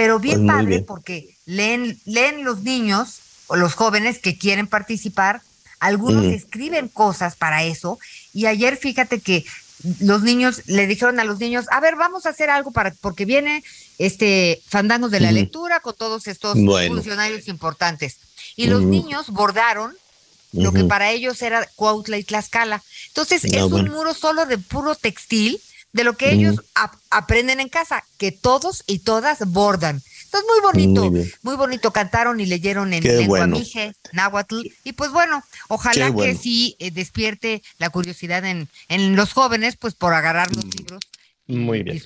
pero 0.00 0.18
bien 0.18 0.46
pues 0.46 0.56
padre 0.56 0.80
porque 0.80 1.36
leen, 1.44 2.00
leen 2.06 2.42
los 2.42 2.62
niños 2.62 3.18
o 3.48 3.56
los 3.56 3.74
jóvenes 3.74 4.18
que 4.18 4.38
quieren 4.38 4.66
participar, 4.66 5.42
algunos 5.78 6.24
mm. 6.24 6.30
escriben 6.30 6.88
cosas 6.88 7.36
para 7.36 7.64
eso, 7.64 7.98
y 8.32 8.46
ayer 8.46 8.78
fíjate 8.78 9.20
que 9.20 9.44
los 10.00 10.22
niños 10.22 10.62
le 10.66 10.86
dijeron 10.86 11.20
a 11.20 11.24
los 11.24 11.38
niños, 11.38 11.66
a 11.70 11.80
ver, 11.80 11.96
vamos 11.96 12.26
a 12.26 12.30
hacer 12.30 12.50
algo 12.50 12.70
para, 12.70 12.92
porque 13.00 13.24
viene 13.24 13.64
este 13.98 14.62
fandangos 14.66 15.10
de 15.10 15.20
la 15.20 15.32
lectura 15.32 15.80
con 15.80 15.94
todos 15.94 16.26
estos 16.26 16.54
funcionarios 16.54 17.48
importantes. 17.48 18.18
Y 18.56 18.66
los 18.66 18.82
niños 18.82 19.28
bordaron 19.28 19.94
lo 20.52 20.72
que 20.72 20.84
para 20.84 21.10
ellos 21.10 21.40
era 21.42 21.66
Cuautla 21.76 22.18
y 22.18 22.24
Tlaxcala. 22.24 22.82
Entonces, 23.08 23.44
es 23.44 23.62
un 23.62 23.88
muro 23.90 24.14
solo 24.14 24.46
de 24.46 24.58
puro 24.58 24.94
textil 24.94 25.60
de 25.92 26.04
lo 26.04 26.16
que 26.16 26.32
ellos 26.32 26.62
aprenden 27.10 27.60
en 27.60 27.68
casa, 27.68 28.04
que 28.18 28.32
todos 28.32 28.84
y 28.86 29.00
todas 29.00 29.38
bordan. 29.46 30.02
Entonces, 30.32 30.48
muy 30.48 30.60
bonito, 30.60 31.32
muy, 31.42 31.56
bonito. 31.56 31.92
Cantaron 31.92 32.38
y 32.38 32.46
leyeron 32.46 32.92
en 32.92 33.02
lengua 33.02 33.46
mije, 33.48 33.92
náhuatl. 34.12 34.60
Y 34.84 34.92
pues 34.92 35.10
bueno, 35.10 35.42
ojalá 35.68 36.14
que 36.14 36.36
sí 36.36 36.76
eh, 36.78 36.92
despierte 36.92 37.62
la 37.78 37.90
curiosidad 37.90 38.44
en, 38.44 38.68
en 38.88 39.16
los 39.16 39.32
jóvenes, 39.32 39.76
pues 39.76 39.94
por 39.94 40.14
agarrar 40.14 40.54
los 40.54 40.64
mm, 40.64 40.70
libros. 40.70 41.00
Muy 41.48 41.82
bien. 41.82 42.02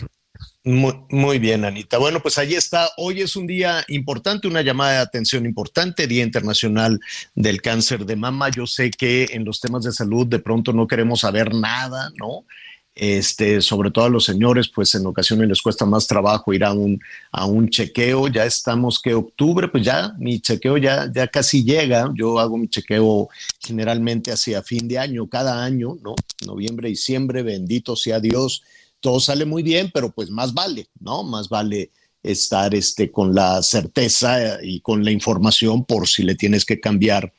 Muy, 0.64 0.94
muy, 1.10 1.38
bien, 1.38 1.66
Anita. 1.66 1.98
Bueno, 1.98 2.20
pues 2.20 2.38
ahí 2.38 2.54
está. 2.54 2.88
Hoy 2.96 3.20
es 3.20 3.36
un 3.36 3.46
día 3.46 3.84
importante, 3.88 4.48
una 4.48 4.62
llamada 4.62 4.92
de 4.92 4.98
atención 5.00 5.44
importante, 5.44 6.06
Día 6.06 6.24
Internacional 6.24 7.00
del 7.34 7.60
Cáncer 7.60 8.06
de 8.06 8.16
Mama. 8.16 8.48
Yo 8.48 8.66
sé 8.66 8.90
que 8.90 9.28
en 9.32 9.44
los 9.44 9.60
temas 9.60 9.84
de 9.84 9.92
salud 9.92 10.26
de 10.26 10.38
pronto 10.38 10.72
no 10.72 10.86
queremos 10.86 11.20
saber 11.20 11.54
nada, 11.54 12.10
¿no? 12.18 12.46
Este, 12.94 13.60
sobre 13.60 13.90
todo 13.90 14.04
a 14.04 14.08
los 14.08 14.24
señores, 14.24 14.68
pues 14.68 14.94
en 14.94 15.06
ocasiones 15.06 15.48
les 15.48 15.60
cuesta 15.60 15.84
más 15.84 16.06
trabajo 16.06 16.52
ir 16.52 16.64
a 16.64 16.72
un, 16.72 17.00
a 17.32 17.44
un 17.44 17.68
chequeo. 17.68 18.28
Ya 18.28 18.44
estamos 18.44 19.00
que 19.00 19.14
octubre, 19.14 19.68
pues 19.68 19.84
ya 19.84 20.14
mi 20.18 20.40
chequeo 20.40 20.76
ya, 20.76 21.10
ya 21.12 21.26
casi 21.26 21.64
llega. 21.64 22.12
Yo 22.14 22.38
hago 22.38 22.56
mi 22.56 22.68
chequeo 22.68 23.28
generalmente 23.58 24.30
hacia 24.30 24.62
fin 24.62 24.86
de 24.86 24.98
año, 24.98 25.28
cada 25.28 25.64
año, 25.64 25.98
¿no? 26.02 26.14
Noviembre, 26.46 26.88
diciembre, 26.88 27.42
bendito 27.42 27.96
sea 27.96 28.20
Dios. 28.20 28.62
Todo 29.00 29.18
sale 29.18 29.44
muy 29.44 29.62
bien, 29.62 29.90
pero 29.92 30.10
pues 30.12 30.30
más 30.30 30.54
vale, 30.54 30.86
¿no? 31.00 31.24
Más 31.24 31.48
vale 31.48 31.90
estar 32.22 32.74
este, 32.74 33.10
con 33.10 33.34
la 33.34 33.62
certeza 33.62 34.62
y 34.62 34.80
con 34.80 35.04
la 35.04 35.10
información 35.10 35.84
por 35.84 36.08
si 36.08 36.22
le 36.22 36.36
tienes 36.36 36.64
que 36.64 36.80
cambiar, 36.80 37.32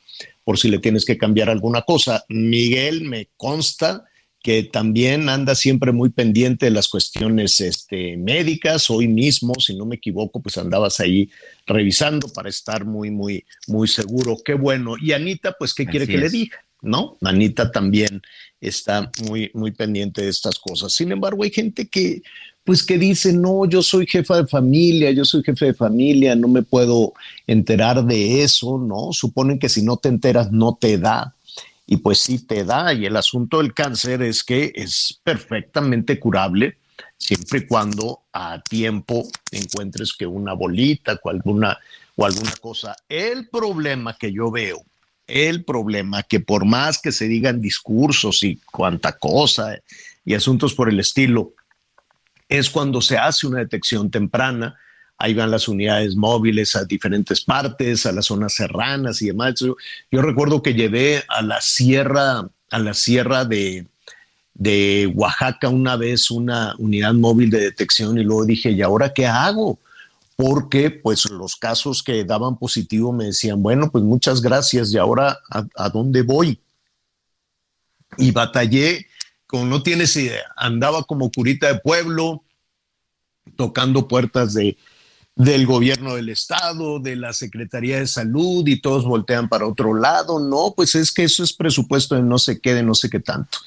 por 0.44 0.58
si 0.58 0.68
le 0.68 0.78
tienes 0.78 1.04
que 1.04 1.16
cambiar 1.16 1.48
alguna 1.48 1.82
cosa. 1.82 2.24
Miguel, 2.28 3.02
me 3.02 3.30
consta 3.36 4.04
que 4.46 4.62
también 4.62 5.28
anda 5.28 5.56
siempre 5.56 5.90
muy 5.90 6.10
pendiente 6.10 6.66
de 6.66 6.70
las 6.70 6.86
cuestiones 6.86 7.60
este, 7.60 8.16
médicas. 8.16 8.88
Hoy 8.90 9.08
mismo, 9.08 9.54
si 9.58 9.74
no 9.74 9.86
me 9.86 9.96
equivoco, 9.96 10.38
pues 10.38 10.56
andabas 10.56 11.00
ahí 11.00 11.28
revisando 11.66 12.28
para 12.28 12.48
estar 12.48 12.84
muy, 12.84 13.10
muy, 13.10 13.44
muy 13.66 13.88
seguro. 13.88 14.36
Qué 14.44 14.54
bueno. 14.54 14.94
Y 15.02 15.10
Anita, 15.10 15.56
pues, 15.58 15.74
¿qué 15.74 15.84
quiere 15.84 16.06
que 16.06 16.18
le 16.18 16.30
diga? 16.30 16.58
¿No? 16.80 17.16
Anita 17.22 17.72
también 17.72 18.22
está 18.60 19.10
muy, 19.26 19.50
muy 19.52 19.72
pendiente 19.72 20.22
de 20.22 20.28
estas 20.28 20.60
cosas. 20.60 20.92
Sin 20.92 21.10
embargo, 21.10 21.42
hay 21.42 21.50
gente 21.50 21.88
que, 21.88 22.22
pues, 22.62 22.84
que 22.84 22.98
dice, 22.98 23.32
no, 23.32 23.66
yo 23.68 23.82
soy 23.82 24.06
jefa 24.06 24.36
de 24.36 24.46
familia, 24.46 25.10
yo 25.10 25.24
soy 25.24 25.42
jefe 25.42 25.66
de 25.66 25.74
familia, 25.74 26.36
no 26.36 26.46
me 26.46 26.62
puedo 26.62 27.14
enterar 27.48 28.04
de 28.04 28.44
eso, 28.44 28.78
¿no? 28.78 29.12
Suponen 29.12 29.58
que 29.58 29.68
si 29.68 29.82
no 29.82 29.96
te 29.96 30.08
enteras, 30.08 30.52
no 30.52 30.78
te 30.80 30.98
da 30.98 31.35
y 31.86 31.98
pues 31.98 32.18
sí 32.18 32.44
te 32.44 32.64
da. 32.64 32.92
Y 32.92 33.06
el 33.06 33.16
asunto 33.16 33.58
del 33.58 33.72
cáncer 33.72 34.22
es 34.22 34.42
que 34.42 34.72
es 34.74 35.20
perfectamente 35.22 36.18
curable 36.18 36.78
siempre 37.16 37.60
y 37.60 37.66
cuando 37.66 38.22
a 38.32 38.60
tiempo 38.60 39.26
encuentres 39.50 40.12
que 40.12 40.26
una 40.26 40.52
bolita 40.52 41.18
o 41.22 41.30
alguna, 41.30 41.78
o 42.16 42.26
alguna 42.26 42.52
cosa. 42.60 42.96
El 43.08 43.48
problema 43.48 44.16
que 44.16 44.32
yo 44.32 44.50
veo, 44.50 44.82
el 45.26 45.64
problema 45.64 46.22
que 46.22 46.40
por 46.40 46.64
más 46.64 47.00
que 47.00 47.12
se 47.12 47.28
digan 47.28 47.60
discursos 47.60 48.42
y 48.42 48.56
cuanta 48.56 49.16
cosa 49.18 49.78
y 50.24 50.34
asuntos 50.34 50.74
por 50.74 50.88
el 50.88 51.00
estilo, 51.00 51.52
es 52.48 52.70
cuando 52.70 53.00
se 53.00 53.18
hace 53.18 53.46
una 53.46 53.58
detección 53.58 54.10
temprana 54.10 54.76
ahí 55.18 55.34
van 55.34 55.50
las 55.50 55.68
unidades 55.68 56.16
móviles 56.16 56.76
a 56.76 56.84
diferentes 56.84 57.40
partes, 57.42 58.06
a 58.06 58.12
las 58.12 58.26
zonas 58.26 58.54
serranas 58.54 59.22
y 59.22 59.26
demás. 59.26 59.54
Yo, 59.60 59.76
recuerdo 60.10 60.62
que 60.62 60.74
llevé 60.74 61.24
a 61.28 61.42
la 61.42 61.60
sierra, 61.60 62.48
a 62.70 62.78
la 62.78 62.94
sierra 62.94 63.44
de, 63.44 63.86
Oaxaca 65.14 65.68
una 65.68 65.96
vez 65.96 66.30
una 66.30 66.74
unidad 66.78 67.14
móvil 67.14 67.50
de 67.50 67.60
detección 67.60 68.18
y 68.18 68.24
luego 68.24 68.44
dije, 68.44 68.70
¿y 68.70 68.82
ahora 68.82 69.12
qué 69.12 69.26
hago? 69.26 69.78
Porque 70.34 70.90
pues 70.90 71.30
los 71.30 71.56
casos 71.56 72.02
que 72.02 72.24
daban 72.24 72.58
positivo 72.58 73.12
me 73.12 73.26
decían, 73.26 73.62
bueno, 73.62 73.90
pues 73.90 74.04
muchas 74.04 74.40
gracias, 74.42 74.92
¿y 74.92 74.98
ahora 74.98 75.38
a, 75.50 75.66
a 75.76 75.88
dónde 75.90 76.22
voy? 76.22 76.58
Y 78.18 78.30
batallé, 78.30 79.06
como 79.46 79.66
no 79.66 79.82
tienes 79.82 80.16
idea, 80.16 80.44
andaba 80.56 81.04
como 81.04 81.30
curita 81.30 81.72
de 81.72 81.78
pueblo, 81.78 82.42
tocando 83.56 84.08
puertas 84.08 84.54
de 84.54 84.76
del 85.36 85.66
gobierno 85.66 86.16
del 86.16 86.30
estado, 86.30 86.98
de 86.98 87.14
la 87.14 87.34
Secretaría 87.34 88.00
de 88.00 88.06
Salud 88.06 88.66
y 88.66 88.80
todos 88.80 89.04
voltean 89.04 89.50
para 89.50 89.66
otro 89.66 89.94
lado. 89.94 90.40
No, 90.40 90.72
pues 90.74 90.94
es 90.94 91.12
que 91.12 91.24
eso 91.24 91.44
es 91.44 91.52
presupuesto 91.52 92.14
de 92.14 92.22
no 92.22 92.38
sé 92.38 92.58
qué, 92.58 92.74
de 92.74 92.82
no 92.82 92.94
sé 92.94 93.10
qué 93.10 93.20
tanto. 93.20 93.58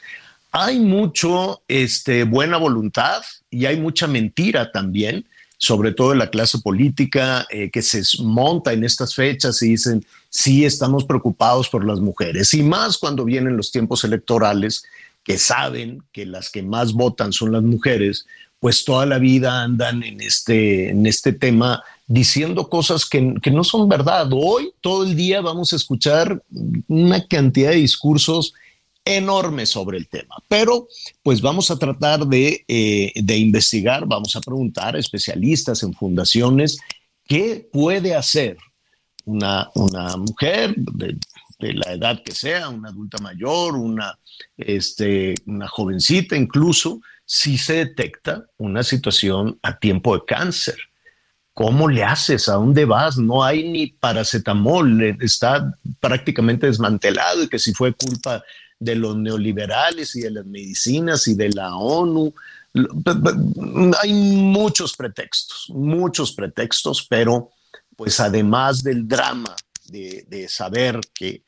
Hay 0.51 0.79
mucho 0.79 1.61
este, 1.67 2.23
buena 2.23 2.57
voluntad 2.57 3.21
y 3.51 3.67
hay 3.67 3.79
mucha 3.79 4.07
mentira 4.07 4.71
también, 4.71 5.25
sobre 5.57 5.91
todo 5.91 6.13
en 6.13 6.19
la 6.19 6.31
clase 6.31 6.57
política 6.57 7.45
eh, 7.51 7.69
que 7.69 7.83
se 7.83 8.01
monta 8.23 8.73
en 8.73 8.83
estas 8.83 9.13
fechas 9.13 9.61
y 9.61 9.69
dicen, 9.69 10.03
sí, 10.29 10.65
estamos 10.65 11.05
preocupados 11.05 11.69
por 11.69 11.85
las 11.85 11.99
mujeres. 11.99 12.51
Y 12.55 12.63
más 12.63 12.97
cuando 12.97 13.25
vienen 13.25 13.55
los 13.55 13.71
tiempos 13.71 14.03
electorales, 14.03 14.83
que 15.23 15.37
saben 15.37 16.01
que 16.11 16.25
las 16.25 16.49
que 16.49 16.63
más 16.63 16.93
votan 16.93 17.31
son 17.31 17.51
las 17.51 17.61
mujeres, 17.61 18.25
pues 18.59 18.83
toda 18.83 19.05
la 19.05 19.19
vida 19.19 19.63
andan 19.63 20.03
en 20.03 20.21
este, 20.21 20.89
en 20.89 21.05
este 21.05 21.33
tema 21.33 21.83
diciendo 22.07 22.69
cosas 22.69 23.05
que, 23.05 23.35
que, 23.41 23.51
no 23.51 23.63
son 23.63 23.87
verdad. 23.87 24.29
Hoy 24.31 24.71
todo 24.81 25.03
el 25.03 25.15
día 25.15 25.41
vamos 25.41 25.71
a 25.71 25.75
escuchar 25.75 26.43
una 26.87 27.25
cantidad 27.27 27.69
de 27.69 27.77
discursos 27.77 28.53
enormes 29.05 29.69
sobre 29.69 29.97
el 29.97 30.07
tema, 30.07 30.35
pero 30.47 30.87
pues 31.23 31.41
vamos 31.41 31.71
a 31.71 31.79
tratar 31.79 32.27
de, 32.27 32.63
eh, 32.67 33.13
de 33.15 33.37
investigar, 33.37 34.05
vamos 34.05 34.35
a 34.35 34.41
preguntar 34.41 34.95
a 34.95 34.99
especialistas 34.99 35.83
en 35.83 35.93
fundaciones 35.93 36.79
qué 37.25 37.67
puede 37.71 38.13
hacer 38.13 38.57
una, 39.25 39.69
una 39.75 40.17
mujer 40.17 40.75
de 40.75 41.73
la 41.73 41.93
edad 41.93 42.23
que 42.23 42.33
sea, 42.33 42.69
una 42.69 42.89
adulta 42.89 43.21
mayor, 43.21 43.75
una, 43.75 44.17
este, 44.57 45.35
una 45.45 45.67
jovencita 45.67 46.35
incluso, 46.35 47.01
si 47.31 47.59
se 47.59 47.73
detecta 47.73 48.47
una 48.57 48.81
situación 48.81 49.59
a 49.61 49.77
tiempo 49.77 50.15
de 50.15 50.25
cáncer. 50.25 50.77
¿Cómo 51.53 51.87
le 51.87 52.03
haces? 52.03 52.49
¿A 52.49 52.53
dónde 52.53 52.85
vas? 52.85 53.19
No 53.19 53.43
hay 53.43 53.69
ni 53.69 53.85
paracetamol, 53.85 55.15
está 55.21 55.77
prácticamente 55.99 56.65
desmantelado 56.65 57.43
y 57.43 57.47
que 57.47 57.59
si 57.59 57.71
fue 57.71 57.93
culpa 57.93 58.43
de 58.79 58.95
los 58.95 59.15
neoliberales 59.15 60.15
y 60.15 60.21
de 60.21 60.31
las 60.31 60.45
medicinas 60.47 61.27
y 61.27 61.35
de 61.35 61.49
la 61.49 61.75
ONU. 61.75 62.33
Hay 64.01 64.11
muchos 64.11 64.95
pretextos, 64.95 65.67
muchos 65.69 66.31
pretextos, 66.31 67.05
pero 67.07 67.51
pues 67.95 68.19
además 68.19 68.81
del 68.81 69.07
drama 69.07 69.55
de, 69.87 70.47
saber 70.49 70.99
que, 71.13 71.43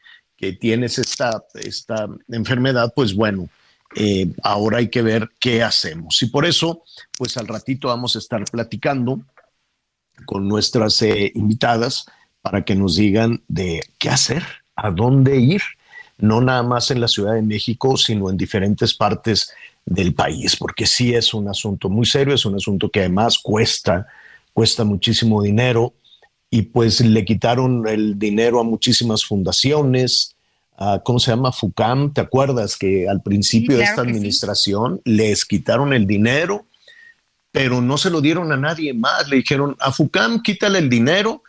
tienes 0.60 1.00
esta, 1.00 1.44
esta 1.56 2.08
enfermedad, 2.28 2.94
pues 2.96 3.16
bueno, 3.16 3.50
eh, 3.96 4.32
ahora 4.44 4.80
hay 4.80 4.90
que 4.90 5.02
ver 5.02 5.30
qué 5.40 5.64
hacemos. 5.64 6.22
Y 6.22 6.28
por 6.28 6.46
eso, 6.46 6.84
pues 7.18 7.38
al 7.38 7.48
ratito 7.48 7.88
vamos 7.88 8.16
a 8.16 8.20
estar 8.20 8.44
platicando 8.46 9.22
con 10.26 10.48
nuestras 10.48 11.02
eh, 11.02 11.32
invitadas 11.36 12.06
para 12.42 12.64
que 12.64 12.76
nos 12.76 12.96
digan 12.96 13.44
de 13.48 13.82
qué 13.98 14.10
hacer, 14.10 14.44
a 14.76 14.92
dónde 14.92 15.38
ir 15.38 15.62
no 16.22 16.40
nada 16.40 16.64
más 16.64 16.92
en 16.92 17.02
la 17.02 17.08
Ciudad 17.08 17.34
de 17.34 17.42
México, 17.42 17.98
sino 17.98 18.30
en 18.30 18.38
diferentes 18.38 18.94
partes 18.94 19.52
del 19.86 20.14
país, 20.14 20.56
porque 20.56 20.86
sí 20.86 21.14
es 21.14 21.34
un 21.34 21.50
asunto 21.50 21.90
muy 21.90 22.06
serio, 22.06 22.36
es 22.36 22.46
un 22.46 22.56
asunto 22.56 22.90
que 22.90 23.02
además 23.02 23.40
cuesta, 23.40 24.08
cuesta 24.54 24.84
muchísimo 24.84 25.42
dinero 25.42 25.94
y 26.50 26.62
pues 26.64 27.02
le 27.02 27.26
quitaron 27.26 27.88
el 27.88 28.20
dinero 28.20 28.60
a 28.60 28.64
muchísimas 28.64 29.26
fundaciones, 29.26 30.36
¿cómo 31.04 31.20
se 31.20 31.32
llama? 31.32 31.52
FUCAM, 31.52 32.14
¿te 32.14 32.22
acuerdas 32.22 32.78
que 32.78 33.08
al 33.08 33.22
principio 33.22 33.78
de 33.78 33.84
esta 33.84 34.02
administración 34.02 35.02
les 35.06 35.46
quitaron 35.46 35.94
el 35.94 36.08
dinero, 36.08 36.66
pero 37.52 37.82
no 37.82 37.98
se 37.98 38.10
lo 38.10 38.22
dieron 38.22 38.52
a 38.52 38.58
nadie 38.58 38.94
más, 38.94 39.28
le 39.30 39.38
dijeron 39.38 39.76
a 39.80 39.92
FUCAM 39.92 40.42
quítale 40.42 40.80
el 40.80 40.90
dinero 40.90 41.44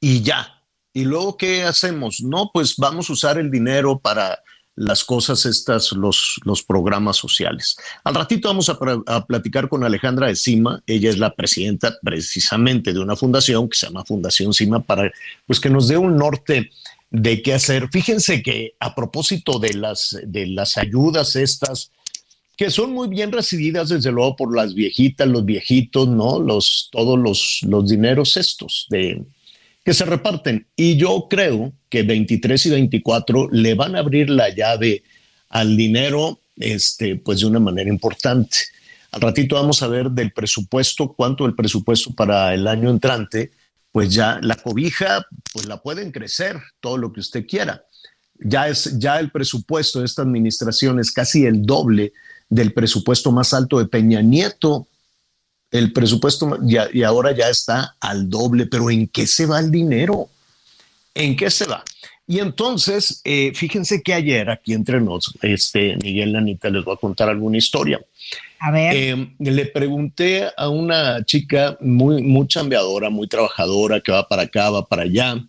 y 0.00 0.22
ya, 0.22 0.56
¿Y 0.96 1.04
luego 1.04 1.36
qué 1.36 1.62
hacemos? 1.62 2.22
No, 2.22 2.50
pues 2.54 2.74
vamos 2.78 3.10
a 3.10 3.12
usar 3.12 3.36
el 3.36 3.50
dinero 3.50 3.98
para 3.98 4.42
las 4.76 5.04
cosas 5.04 5.44
estas, 5.44 5.92
los, 5.92 6.40
los 6.42 6.62
programas 6.62 7.18
sociales. 7.18 7.76
Al 8.02 8.14
ratito 8.14 8.48
vamos 8.48 8.70
a, 8.70 9.26
platicar 9.26 9.68
con 9.68 9.84
Alejandra 9.84 10.28
de 10.28 10.36
Cima. 10.36 10.82
Ella 10.86 11.10
es 11.10 11.18
la 11.18 11.34
presidenta 11.34 11.98
precisamente 12.02 12.94
de 12.94 13.00
una 13.00 13.14
fundación 13.14 13.68
que 13.68 13.76
se 13.76 13.88
llama 13.88 14.06
Fundación 14.06 14.54
Cima 14.54 14.80
para 14.80 15.12
pues 15.46 15.60
que 15.60 15.68
nos 15.68 15.86
dé 15.86 15.98
un 15.98 16.16
norte 16.16 16.70
de 17.10 17.42
qué 17.42 17.54
hacer. 17.54 17.88
Fíjense 17.90 18.42
que 18.42 18.74
a 18.80 18.94
propósito 18.94 19.58
de 19.58 19.74
las, 19.74 20.16
de 20.24 20.46
las 20.46 20.76
ayudas 20.76 21.36
estas, 21.36 21.92
que 22.56 22.70
son 22.70 22.92
muy 22.92 23.08
bien 23.08 23.32
recibidas 23.32 23.90
desde 23.90 24.12
luego 24.12 24.36
por 24.36 24.56
las 24.56 24.74
viejitas, 24.74 25.28
los 25.28 25.44
viejitos, 25.44 26.08
¿no? 26.08 26.40
Los, 26.40 26.88
todos 26.90 27.18
los, 27.18 27.60
los 27.62 27.88
dineros 27.88 28.36
estos 28.36 28.86
de, 28.90 29.22
que 29.84 29.94
se 29.94 30.04
reparten. 30.04 30.66
Y 30.74 30.96
yo 30.96 31.28
creo 31.30 31.72
que 31.88 32.02
23 32.02 32.66
y 32.66 32.70
24 32.70 33.48
le 33.52 33.74
van 33.74 33.94
a 33.94 34.00
abrir 34.00 34.30
la 34.30 34.48
llave 34.48 35.04
al 35.48 35.76
dinero, 35.76 36.40
este, 36.56 37.16
pues 37.16 37.40
de 37.40 37.46
una 37.46 37.60
manera 37.60 37.88
importante. 37.88 38.58
Al 39.12 39.20
ratito 39.20 39.54
vamos 39.54 39.82
a 39.82 39.88
ver 39.88 40.10
del 40.10 40.32
presupuesto, 40.32 41.14
cuánto 41.14 41.46
el 41.46 41.54
presupuesto 41.54 42.12
para 42.14 42.52
el 42.52 42.66
año 42.66 42.90
entrante, 42.90 43.52
pues 43.96 44.12
ya 44.12 44.38
la 44.42 44.56
cobija, 44.56 45.26
pues 45.54 45.64
la 45.64 45.80
pueden 45.80 46.12
crecer, 46.12 46.60
todo 46.80 46.98
lo 46.98 47.14
que 47.14 47.20
usted 47.20 47.46
quiera. 47.46 47.82
Ya 48.38 48.68
es, 48.68 48.98
ya 48.98 49.18
el 49.18 49.30
presupuesto 49.30 50.00
de 50.00 50.04
esta 50.04 50.20
administración 50.20 51.00
es 51.00 51.10
casi 51.10 51.46
el 51.46 51.64
doble 51.64 52.12
del 52.50 52.74
presupuesto 52.74 53.32
más 53.32 53.54
alto 53.54 53.78
de 53.78 53.86
Peña 53.86 54.20
Nieto 54.20 54.86
el 55.70 55.94
presupuesto 55.94 56.58
ya, 56.60 56.90
y 56.92 57.04
ahora 57.04 57.34
ya 57.34 57.48
está 57.48 57.96
al 57.98 58.28
doble, 58.28 58.66
pero 58.66 58.90
¿en 58.90 59.08
qué 59.08 59.26
se 59.26 59.46
va 59.46 59.60
el 59.60 59.70
dinero? 59.70 60.28
¿En 61.14 61.34
qué 61.34 61.50
se 61.50 61.64
va? 61.64 61.82
Y 62.26 62.40
entonces, 62.40 63.22
eh, 63.24 63.52
fíjense 63.54 64.02
que 64.02 64.12
ayer 64.12 64.50
aquí 64.50 64.74
entre 64.74 65.00
nos, 65.00 65.32
este, 65.40 65.96
Miguel 65.96 66.36
Anita 66.36 66.68
les 66.68 66.84
voy 66.84 66.92
a 66.92 67.00
contar 67.00 67.30
alguna 67.30 67.56
historia. 67.56 67.98
A 68.58 68.70
ver. 68.70 68.94
Eh, 68.94 69.34
le 69.38 69.66
pregunté 69.66 70.48
a 70.56 70.68
una 70.68 71.24
chica 71.24 71.76
muy, 71.80 72.22
muy 72.22 72.46
chambeadora, 72.46 73.10
muy 73.10 73.28
trabajadora, 73.28 74.00
que 74.00 74.12
va 74.12 74.26
para 74.26 74.42
acá, 74.42 74.70
va 74.70 74.86
para 74.86 75.02
allá. 75.02 75.44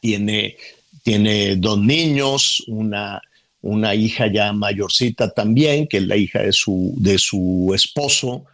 Tiene, 0.00 0.56
tiene 1.02 1.56
dos 1.56 1.78
niños, 1.78 2.64
una, 2.66 3.20
una 3.60 3.94
hija 3.94 4.26
ya 4.26 4.52
mayorcita 4.52 5.30
también, 5.30 5.86
que 5.86 5.98
es 5.98 6.06
la 6.06 6.16
hija 6.16 6.42
de 6.42 6.52
su, 6.52 6.94
de 6.96 7.18
su 7.18 7.72
esposo 7.74 8.46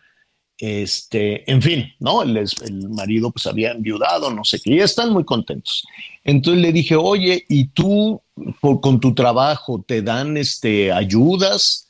este, 0.58 1.50
en 1.50 1.60
fin, 1.60 1.92
¿no? 1.98 2.22
El, 2.22 2.36
el, 2.36 2.88
marido 2.88 3.30
pues 3.30 3.46
había 3.46 3.72
enviudado, 3.72 4.30
no 4.30 4.42
sé 4.44 4.58
qué, 4.58 4.74
y 4.74 4.80
están 4.80 5.12
muy 5.12 5.24
contentos. 5.24 5.84
Entonces 6.24 6.62
le 6.62 6.72
dije, 6.72 6.96
oye, 6.96 7.44
¿y 7.48 7.66
tú 7.68 8.20
con 8.60 9.00
tu 9.00 9.14
trabajo 9.14 9.84
te 9.86 10.00
dan 10.00 10.36
este, 10.36 10.92
ayudas? 10.92 11.85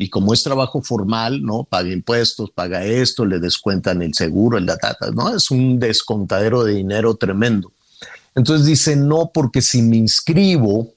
Y 0.00 0.08
como 0.08 0.32
es 0.32 0.42
trabajo 0.42 0.80
formal, 0.80 1.42
¿no? 1.42 1.64
Paga 1.64 1.92
impuestos, 1.92 2.50
paga 2.52 2.82
esto, 2.86 3.26
le 3.26 3.38
descuentan 3.38 4.00
el 4.00 4.14
seguro, 4.14 4.56
el 4.56 4.64
data, 4.64 4.96
¿no? 5.12 5.36
Es 5.36 5.50
un 5.50 5.78
descontadero 5.78 6.64
de 6.64 6.76
dinero 6.76 7.16
tremendo. 7.16 7.70
Entonces 8.34 8.66
dice, 8.66 8.96
no, 8.96 9.30
porque 9.34 9.60
si 9.60 9.82
me 9.82 9.98
inscribo, 9.98 10.94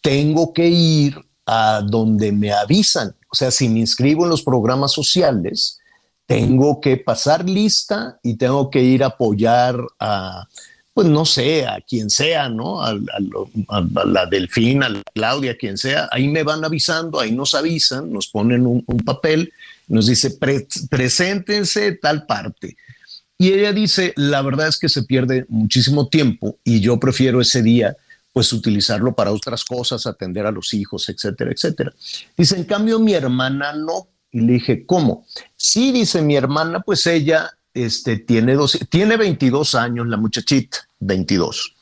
tengo 0.00 0.54
que 0.54 0.68
ir 0.68 1.22
a 1.44 1.82
donde 1.86 2.32
me 2.32 2.50
avisan. 2.50 3.14
O 3.30 3.36
sea, 3.36 3.50
si 3.50 3.68
me 3.68 3.80
inscribo 3.80 4.24
en 4.24 4.30
los 4.30 4.42
programas 4.42 4.92
sociales, 4.92 5.78
tengo 6.24 6.80
que 6.80 6.96
pasar 6.96 7.46
lista 7.46 8.18
y 8.22 8.38
tengo 8.38 8.70
que 8.70 8.82
ir 8.82 9.04
a 9.04 9.08
apoyar 9.08 9.76
a, 10.00 10.48
pues 10.94 11.08
no 11.08 11.24
sé, 11.24 11.66
a 11.66 11.80
quien 11.80 12.08
sea, 12.08 12.48
¿no? 12.48 12.80
A, 12.80 12.94
la 12.94 14.26
Delfín, 14.26 14.84
a 14.84 14.88
la 14.88 15.02
Claudia, 15.12 15.56
quien 15.56 15.76
sea. 15.76 16.08
Ahí 16.12 16.28
me 16.28 16.44
van 16.44 16.64
avisando, 16.64 17.18
ahí 17.18 17.32
nos 17.32 17.54
avisan, 17.54 18.12
nos 18.12 18.28
ponen 18.28 18.64
un, 18.64 18.84
papel, 19.04 19.52
nos 19.88 20.06
dice, 20.06 20.38
preséntense 20.88 21.92
tal 21.92 22.26
parte. 22.26 22.76
Y 23.36 23.52
ella 23.52 23.72
dice, 23.72 24.12
la 24.16 24.40
verdad 24.42 24.68
es 24.68 24.78
que 24.78 24.88
se 24.88 25.02
pierde 25.02 25.44
muchísimo 25.48 26.08
tiempo 26.08 26.58
y 26.62 26.80
yo 26.80 27.00
prefiero 27.00 27.40
ese 27.40 27.62
día 27.62 27.96
pues 28.32 28.52
utilizarlo 28.52 29.14
para 29.14 29.32
otras 29.32 29.64
cosas, 29.64 30.06
atender 30.06 30.46
a 30.46 30.50
los 30.50 30.74
hijos, 30.74 31.08
etcétera, 31.08 31.50
etcétera. 31.52 31.92
Dice, 32.36 32.56
en 32.56 32.64
cambio 32.64 32.98
mi 32.98 33.14
hermana 33.14 33.72
no, 33.72 34.08
y 34.30 34.40
le 34.40 34.54
dije, 34.54 34.86
¿cómo? 34.86 35.24
Sí, 35.56 35.92
dice 35.92 36.22
mi 36.22 36.36
hermana, 36.36 36.80
pues 36.80 37.06
ella 37.06 37.50
este, 37.74 38.18
tiene, 38.18 38.54
dos, 38.54 38.78
tiene 38.88 39.16
22 39.16 39.74
años, 39.74 40.06
la 40.06 40.16
muchachita, 40.16 40.78
22, 41.00 41.74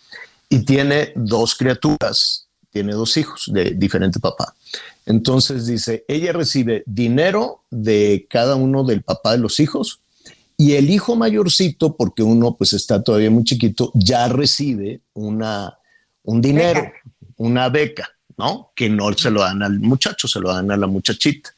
y 0.49 0.65
tiene 0.65 1.13
dos 1.15 1.55
criaturas, 1.55 2.49
tiene 2.71 2.95
dos 2.95 3.17
hijos 3.19 3.51
de 3.53 3.73
diferente 3.73 4.19
papá. 4.19 4.55
Entonces 5.05 5.67
dice, 5.67 6.05
ella 6.09 6.33
recibe 6.33 6.83
dinero 6.87 7.63
de 7.71 8.27
cada 8.31 8.57
uno 8.57 8.85
del 8.85 9.03
papá 9.03 9.33
de 9.33 9.39
los 9.39 9.61
hijos 9.61 10.01
y 10.57 10.75
el 10.75 10.91
hijo 10.91 11.17
mayorcito, 11.17 11.97
porque 11.97 12.23
uno 12.23 12.55
pues 12.57 12.73
está 12.73 13.03
todavía 13.03 13.31
muy 13.31 13.45
chiquito, 13.45 13.91
ya 13.95 14.29
recibe 14.29 15.01
una, 15.13 15.77
un 16.23 16.41
dinero, 16.41 16.91
una 17.37 17.69
beca, 17.69 18.11
¿no? 18.39 18.71
Que 18.75 18.89
no 18.89 19.13
se 19.15 19.31
lo 19.31 19.41
dan 19.41 19.63
al 19.63 19.81
muchacho, 19.81 20.29
se 20.29 20.41
lo 20.41 20.53
dan 20.53 20.71
a 20.71 20.77
la 20.77 20.87
muchachita. 20.87 21.51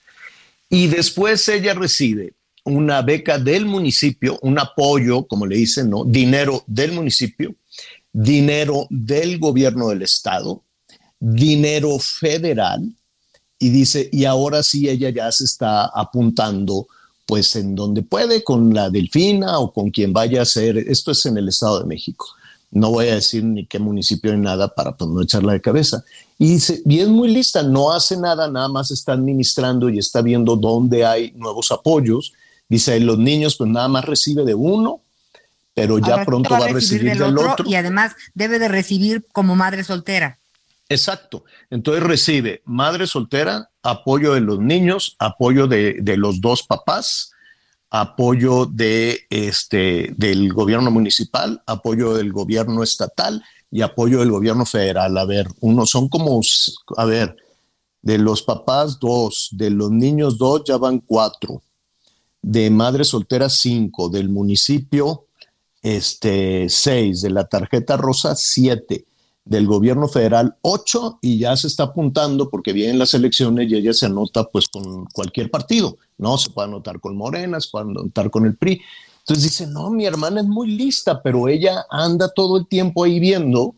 Y 0.70 0.86
después 0.86 1.48
ella 1.48 1.74
recibe 1.74 2.32
una 2.64 3.02
beca 3.02 3.38
del 3.38 3.66
municipio, 3.66 4.38
un 4.42 4.58
apoyo, 4.58 5.26
como 5.26 5.46
le 5.46 5.56
dicen, 5.56 5.90
¿no? 5.90 6.04
Dinero 6.04 6.64
del 6.66 6.92
municipio, 6.92 7.54
dinero 8.12 8.86
del 8.90 9.38
gobierno 9.38 9.88
del 9.88 10.02
estado, 10.02 10.62
dinero 11.18 11.98
federal, 11.98 12.90
y 13.58 13.70
dice, 13.70 14.08
y 14.12 14.24
ahora 14.24 14.62
sí 14.62 14.88
ella 14.88 15.10
ya 15.10 15.30
se 15.32 15.44
está 15.44 15.86
apuntando 15.86 16.86
pues 17.26 17.56
en 17.56 17.74
donde 17.74 18.02
puede, 18.02 18.44
con 18.44 18.74
la 18.74 18.90
Delfina 18.90 19.58
o 19.58 19.72
con 19.72 19.90
quien 19.90 20.12
vaya 20.12 20.42
a 20.42 20.44
ser, 20.44 20.76
esto 20.76 21.12
es 21.12 21.24
en 21.24 21.38
el 21.38 21.48
Estado 21.48 21.80
de 21.80 21.86
México, 21.86 22.26
no 22.70 22.90
voy 22.90 23.08
a 23.08 23.14
decir 23.14 23.44
ni 23.44 23.66
qué 23.66 23.78
municipio 23.78 24.36
ni 24.36 24.42
nada 24.42 24.68
para 24.74 24.96
pues, 24.96 25.08
no 25.08 25.22
echarla 25.22 25.52
de 25.52 25.60
cabeza. 25.60 26.04
Y, 26.38 26.48
dice, 26.48 26.82
y 26.84 26.98
es 26.98 27.08
muy 27.08 27.32
lista, 27.32 27.62
no 27.62 27.92
hace 27.92 28.16
nada, 28.16 28.50
nada 28.50 28.68
más 28.68 28.90
está 28.90 29.12
administrando 29.12 29.88
y 29.88 29.98
está 29.98 30.22
viendo 30.22 30.56
dónde 30.56 31.06
hay 31.06 31.32
nuevos 31.36 31.70
apoyos. 31.70 32.32
Dice, 32.68 32.98
los 33.00 33.18
niños 33.18 33.56
pues 33.56 33.70
nada 33.70 33.88
más 33.88 34.04
recibe 34.04 34.44
de 34.44 34.54
uno, 34.54 35.00
pero 35.74 35.98
ya 35.98 36.24
pronto 36.24 36.50
va 36.50 36.66
a 36.66 36.68
recibir, 36.68 37.16
del, 37.18 37.36
otro, 37.36 37.68
Y 37.68 37.74
además 37.74 38.14
debe 38.34 38.58
de 38.58 38.68
recibir 38.68 39.26
como 39.32 39.56
madre 39.56 39.84
soltera. 39.84 40.38
Exacto. 40.88 41.44
Entonces 41.70 42.02
recibe 42.02 42.62
madre 42.64 43.06
soltera, 43.06 43.70
apoyo 43.82 44.34
de 44.34 44.40
los 44.40 44.60
niños, 44.60 45.16
apoyo 45.18 45.66
de, 45.66 45.96
de 46.00 46.16
los 46.16 46.40
dos 46.40 46.62
papás, 46.62 47.32
apoyo 47.90 48.66
de 48.66 49.20
este, 49.30 50.12
del 50.16 50.52
gobierno 50.52 50.90
municipal, 50.90 51.62
apoyo 51.64 52.14
del 52.14 52.32
gobierno 52.32 52.82
estatal 52.82 53.40
y 53.70 53.82
apoyo 53.82 54.18
del 54.18 54.32
gobierno 54.32 54.66
federal. 54.66 55.16
A 55.16 55.24
ver, 55.24 55.46
uno 55.60 55.86
son 55.86 56.08
como, 56.08 56.40
a 56.96 57.04
ver, 57.04 57.36
de 58.02 58.18
los 58.18 58.42
papás 58.42 58.98
dos, 58.98 59.48
de 59.52 59.70
los 59.70 59.92
niños 59.92 60.38
dos 60.38 60.62
ya 60.66 60.76
van 60.76 60.98
cuatro, 60.98 61.62
de 62.44 62.68
madres 62.68 63.08
solteras 63.08 63.58
cinco, 63.58 64.10
del 64.10 64.28
municipio 64.28 65.24
este 65.82 66.68
seis, 66.68 67.22
de 67.22 67.30
la 67.30 67.44
tarjeta 67.46 67.96
rosa 67.96 68.34
siete, 68.36 69.06
del 69.46 69.66
gobierno 69.66 70.08
federal 70.08 70.56
ocho 70.60 71.18
y 71.22 71.38
ya 71.38 71.56
se 71.56 71.66
está 71.66 71.84
apuntando 71.84 72.50
porque 72.50 72.74
vienen 72.74 72.98
las 72.98 73.14
elecciones 73.14 73.70
y 73.70 73.76
ella 73.76 73.94
se 73.94 74.06
anota 74.06 74.44
pues 74.44 74.68
con 74.68 75.06
cualquier 75.06 75.50
partido, 75.50 75.96
¿no? 76.18 76.36
Se 76.36 76.50
puede 76.50 76.68
anotar 76.68 77.00
con 77.00 77.16
Morena, 77.16 77.58
se 77.60 77.70
puede 77.70 77.86
anotar 77.90 78.30
con 78.30 78.44
el 78.44 78.56
PRI. 78.56 78.82
Entonces 79.20 79.44
dice, 79.44 79.66
no, 79.66 79.88
mi 79.90 80.04
hermana 80.04 80.42
es 80.42 80.46
muy 80.46 80.68
lista, 80.68 81.22
pero 81.22 81.48
ella 81.48 81.86
anda 81.90 82.30
todo 82.30 82.58
el 82.58 82.66
tiempo 82.66 83.04
ahí 83.04 83.18
viendo 83.20 83.74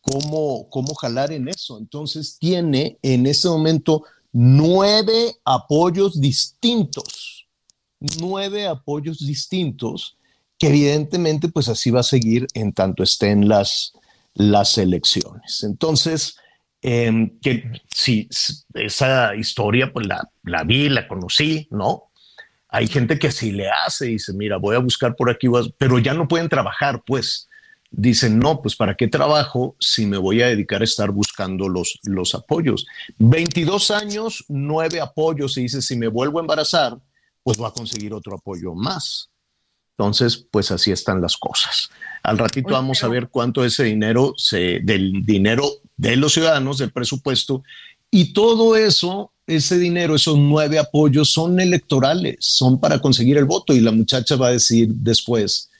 cómo, 0.00 0.68
cómo 0.70 0.94
jalar 0.94 1.30
en 1.30 1.48
eso. 1.48 1.78
Entonces 1.78 2.36
tiene 2.38 2.98
en 3.00 3.26
ese 3.26 3.48
momento 3.48 4.02
nueve 4.32 5.36
apoyos 5.44 6.20
distintos, 6.20 7.31
nueve 8.20 8.66
apoyos 8.66 9.18
distintos, 9.18 10.16
que 10.58 10.68
evidentemente 10.68 11.48
pues 11.48 11.68
así 11.68 11.90
va 11.90 12.00
a 12.00 12.04
seguir 12.04 12.46
en 12.54 12.72
tanto 12.72 13.02
estén 13.02 13.48
las, 13.48 13.92
las 14.34 14.78
elecciones. 14.78 15.62
Entonces, 15.62 16.36
em, 16.80 17.38
que 17.40 17.70
si 17.88 18.28
esa 18.74 19.34
historia 19.36 19.92
pues 19.92 20.06
la, 20.06 20.28
la 20.44 20.64
vi, 20.64 20.88
la 20.88 21.08
conocí, 21.08 21.68
¿no? 21.70 22.10
Hay 22.68 22.86
gente 22.86 23.18
que 23.18 23.28
así 23.28 23.52
le 23.52 23.68
hace 23.68 24.06
dice, 24.06 24.32
mira, 24.32 24.56
voy 24.56 24.76
a 24.76 24.78
buscar 24.78 25.14
por 25.14 25.30
aquí, 25.30 25.46
pero 25.76 25.98
ya 25.98 26.14
no 26.14 26.26
pueden 26.26 26.48
trabajar, 26.48 27.02
pues 27.06 27.48
dicen, 27.90 28.38
no, 28.38 28.62
pues 28.62 28.74
¿para 28.74 28.94
qué 28.94 29.06
trabajo 29.06 29.76
si 29.78 30.06
me 30.06 30.16
voy 30.16 30.40
a 30.40 30.46
dedicar 30.46 30.80
a 30.80 30.84
estar 30.84 31.10
buscando 31.10 31.68
los, 31.68 31.98
los 32.04 32.34
apoyos? 32.34 32.86
22 33.18 33.90
años, 33.90 34.44
nueve 34.48 35.00
apoyos, 35.00 35.56
y 35.58 35.62
dice, 35.62 35.82
si 35.82 35.96
me 35.96 36.08
vuelvo 36.08 36.38
a 36.38 36.42
embarazar, 36.42 36.96
pues 37.42 37.60
va 37.60 37.68
a 37.68 37.72
conseguir 37.72 38.12
otro 38.14 38.34
apoyo 38.34 38.74
más. 38.74 39.28
Entonces, 39.96 40.46
pues 40.50 40.70
así 40.70 40.90
están 40.90 41.20
las 41.20 41.36
cosas. 41.36 41.90
Al 42.22 42.38
ratito 42.38 42.70
vamos 42.70 43.04
a 43.04 43.08
ver 43.08 43.28
cuánto 43.28 43.64
ese 43.64 43.84
dinero, 43.84 44.34
se, 44.36 44.80
del 44.80 45.24
dinero 45.24 45.68
de 45.96 46.16
los 46.16 46.32
ciudadanos, 46.32 46.78
del 46.78 46.92
presupuesto, 46.92 47.62
y 48.10 48.32
todo 48.32 48.76
eso, 48.76 49.32
ese 49.46 49.78
dinero, 49.78 50.14
esos 50.14 50.36
nueve 50.36 50.78
apoyos 50.78 51.32
son 51.32 51.60
electorales, 51.60 52.36
son 52.40 52.80
para 52.80 53.00
conseguir 53.00 53.38
el 53.38 53.44
voto, 53.44 53.74
y 53.74 53.80
la 53.80 53.92
muchacha 53.92 54.36
va 54.36 54.48
a 54.48 54.52
decir 54.52 54.88
después, 54.88 55.70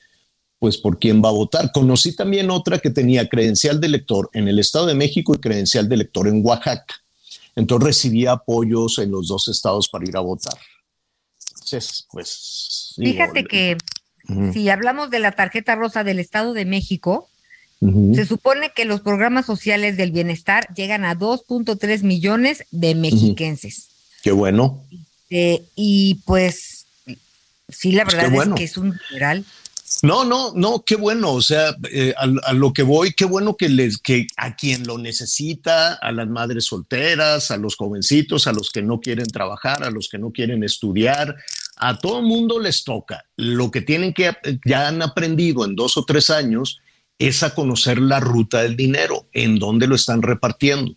pues 0.59 0.79
por 0.79 0.99
quién 0.99 1.23
va 1.23 1.31
a 1.31 1.33
votar. 1.33 1.73
Conocí 1.73 2.15
también 2.15 2.51
otra 2.51 2.79
que 2.79 2.91
tenía 2.91 3.29
credencial 3.29 3.81
de 3.81 3.89
elector 3.89 4.31
en 4.33 4.47
el 4.47 4.59
Estado 4.59 4.87
de 4.87 4.95
México 4.95 5.35
y 5.35 5.39
credencial 5.39 5.89
de 5.89 5.97
elector 5.97 6.29
en 6.29 6.45
Oaxaca. 6.45 6.95
Entonces 7.57 7.87
recibía 7.87 8.33
apoyos 8.33 8.99
en 8.99 9.11
los 9.11 9.29
dos 9.29 9.49
estados 9.49 9.89
para 9.89 10.09
ir 10.09 10.17
a 10.17 10.21
votar. 10.21 10.55
Entonces, 11.65 12.07
pues... 12.11 12.95
Fíjate 12.97 13.45
que 13.45 13.77
si 14.53 14.69
hablamos 14.69 15.11
de 15.11 15.19
la 15.19 15.33
tarjeta 15.33 15.75
rosa 15.75 16.05
del 16.05 16.19
Estado 16.19 16.53
de 16.53 16.65
México, 16.65 17.29
se 18.15 18.27
supone 18.27 18.71
que 18.77 18.85
los 18.85 19.01
programas 19.01 19.45
sociales 19.45 19.97
del 19.97 20.13
bienestar 20.13 20.73
llegan 20.75 21.05
a 21.05 21.17
2.3 21.17 22.03
millones 22.05 22.65
de 22.71 22.95
mexiquenses. 22.95 23.89
Qué 24.23 24.31
bueno. 24.31 24.85
Eh, 25.31 25.65
y 25.75 26.21
pues, 26.25 26.87
sí, 27.69 27.91
la 27.91 28.05
pues 28.05 28.17
verdad 28.17 28.49
es 28.49 28.55
que 28.55 28.65
es 28.65 28.77
un 28.77 28.93
general 28.93 29.45
no, 30.03 30.25
no, 30.25 30.53
no, 30.55 30.83
qué 30.85 30.97
bueno. 30.97 31.33
O 31.33 31.41
sea, 31.41 31.77
eh, 31.91 32.13
a, 32.17 32.53
lo 32.53 32.73
que 32.73 32.83
voy, 32.83 33.13
qué 33.13 33.25
bueno 33.25 33.57
que 33.57 33.69
les, 33.69 33.99
que 33.99 34.27
a 34.37 34.57
quien 34.57 34.85
lo 34.85 34.99
necesita, 34.99 35.95
a 35.95 36.11
las 36.11 36.29
madres 36.29 36.67
solteras, 36.67 37.53
a 37.53 37.57
los 37.57 37.77
jovencitos, 37.77 38.49
a 38.49 38.53
los 38.53 38.71
que 38.71 38.83
no 38.83 39.01
quieren 39.01 39.29
trabajar, 39.29 39.85
a 39.85 39.91
los 39.91 40.09
que 40.09 40.19
no 40.19 40.33
quieren 40.33 40.65
estudiar, 40.65 41.37
a 41.77 41.99
todo 41.99 42.21
mundo 42.21 42.59
les 42.59 42.83
toca. 42.83 43.25
Lo 43.37 43.71
que 43.71 43.81
tienen 43.81 44.13
que, 44.13 44.33
ya 44.67 44.89
han 44.89 45.03
aprendido 45.03 45.65
en 45.65 45.77
dos 45.77 45.97
o 45.97 46.05
tres 46.05 46.31
años, 46.31 46.81
es 47.19 47.45
a 47.45 47.55
conocer 47.55 48.01
la 48.01 48.19
ruta 48.19 48.63
del 48.63 48.77
dinero, 48.77 49.29
en 49.33 49.61
dónde 49.61 49.87
lo 49.87 49.95
están 49.95 50.23
repartiendo. 50.23 50.97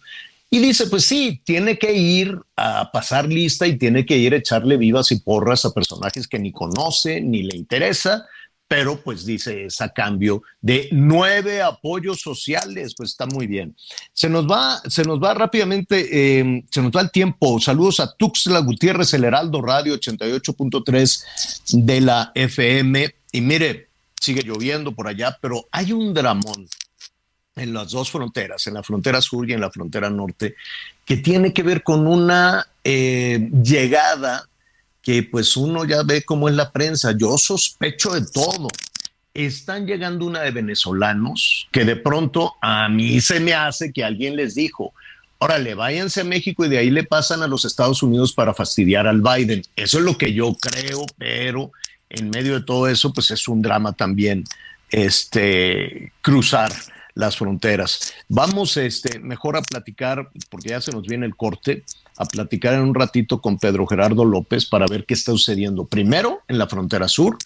Y 0.50 0.58
dice, 0.60 0.88
pues 0.88 1.06
sí, 1.06 1.42
tiene 1.44 1.78
que 1.78 1.94
ir 1.94 2.40
a 2.56 2.92
pasar 2.92 3.28
lista 3.28 3.68
y 3.68 3.78
tiene 3.78 4.06
que 4.06 4.18
ir 4.18 4.34
a 4.34 4.38
echarle 4.38 4.78
vivas 4.78 5.12
y 5.12 5.20
porras 5.20 5.66
a 5.66 5.74
personajes 5.74 6.28
que 6.28 6.40
ni 6.40 6.52
conoce 6.52 7.22
ni 7.22 7.44
le 7.44 7.56
interesa 7.56 8.26
pero 8.68 9.00
pues 9.02 9.26
dice 9.26 9.66
es 9.66 9.80
a 9.82 9.90
cambio 9.90 10.42
de 10.62 10.90
nueve 10.92 11.62
apoyos 11.62 12.20
sociales, 12.20 12.96
pues 12.98 13.12
está 13.12 13.26
muy 13.26 13.48
bien. 13.48 13.76
Se 14.14 14.30
nos 14.30 14.48
va, 14.48 14.82
se 14.90 15.04
nos 15.04 15.22
va 15.22 15.34
rápidamente, 15.34 16.40
em, 16.40 16.64
se 16.72 16.82
nos 16.82 16.92
va 16.92 17.02
el 17.02 17.12
tiempo. 17.12 17.60
Saludos 17.60 18.00
a 18.00 18.16
Tuxtla 18.16 18.60
Gutiérrez, 18.60 19.14
el 19.14 19.26
Heraldo 19.26 19.62
Radio 19.62 19.94
88.3 19.96 21.84
de 21.86 22.02
la 22.02 22.32
FM. 22.34 23.16
Y 23.32 23.42
mire, 23.42 23.90
sigue 24.20 24.42
lloviendo 24.42 24.94
por 24.94 25.08
allá, 25.08 25.38
pero 25.40 25.68
hay 25.72 25.92
un 25.92 26.14
dramón 26.14 26.68
en 27.56 27.74
las 27.74 27.92
dos 27.92 28.12
fronteras, 28.12 28.66
en 28.68 28.74
la 28.74 28.84
frontera 28.84 29.22
sur 29.22 29.50
y 29.50 29.54
en 29.54 29.62
la 29.62 29.72
frontera 29.72 30.10
norte, 30.10 30.56
que 31.06 31.18
tiene 31.18 31.54
que 31.54 31.64
ver 31.64 31.84
con 31.84 32.08
una 32.08 32.68
eh, 32.84 33.50
llegada 33.64 34.50
que 35.06 35.22
pues 35.22 35.56
uno 35.56 35.86
ya 35.86 36.02
ve 36.02 36.24
cómo 36.24 36.50
es 36.50 36.56
la 36.56 36.72
prensa. 36.72 37.14
Yo 37.16 37.38
sospecho 37.38 38.10
de 38.10 38.26
todo. 38.26 38.68
Están 39.36 39.86
llegando 39.86 40.26
una 40.26 40.42
de 40.42 40.50
venezolanos 40.50 41.68
que 41.72 41.86
de 41.86 41.96
pronto 41.96 42.56
a 42.60 42.90
mí 42.90 43.22
se 43.22 43.40
me 43.40 43.54
hace 43.54 43.94
que 43.94 44.04
alguien 44.04 44.36
les 44.36 44.56
dijo, 44.56 44.94
órale, 45.38 45.76
váyanse 45.76 46.22
a 46.22 46.24
México 46.24 46.66
y 46.66 46.70
de 46.70 46.80
ahí 46.80 46.90
le 46.90 47.04
pasan 47.04 47.44
a 47.44 47.48
los 47.48 47.66
Estados 47.66 48.02
Unidos 48.02 48.34
para 48.34 48.56
fastidiar 48.56 49.06
al 49.06 49.22
Biden. 49.22 49.62
Eso 49.76 50.00
es 50.00 50.04
lo 50.04 50.18
que 50.18 50.34
yo 50.34 50.56
creo, 50.56 51.06
pero 51.20 51.72
en 52.10 52.32
medio 52.32 52.56
de 52.56 52.66
todo 52.66 52.88
eso, 52.88 53.14
pues 53.14 53.30
es 53.30 53.48
un 53.48 53.62
drama 53.62 53.94
también 53.94 54.44
este, 54.90 56.14
cruzar 56.22 56.72
las 57.14 57.38
fronteras. 57.38 58.14
Vamos 58.28 58.76
este, 58.78 59.20
mejor 59.20 59.56
a 59.56 59.62
platicar, 59.62 60.30
porque 60.50 60.70
ya 60.70 60.82
se 60.82 60.92
nos 60.92 61.06
viene 61.06 61.28
el 61.28 61.36
corte, 61.36 61.84
a 62.18 62.26
platicar 62.26 62.74
en 62.76 62.82
un 62.82 62.96
ratito 62.96 63.42
con 63.42 63.58
Pedro 63.58 63.86
Gerardo 63.88 64.26
López 64.26 64.66
para 64.66 64.86
ver 64.88 65.06
qué 65.06 65.14
está 65.14 65.32
sucediendo 65.32 65.86
primero 65.86 66.42
en 66.48 66.58
la 66.58 66.68
frontera 66.68 67.08
sur, 67.08 67.38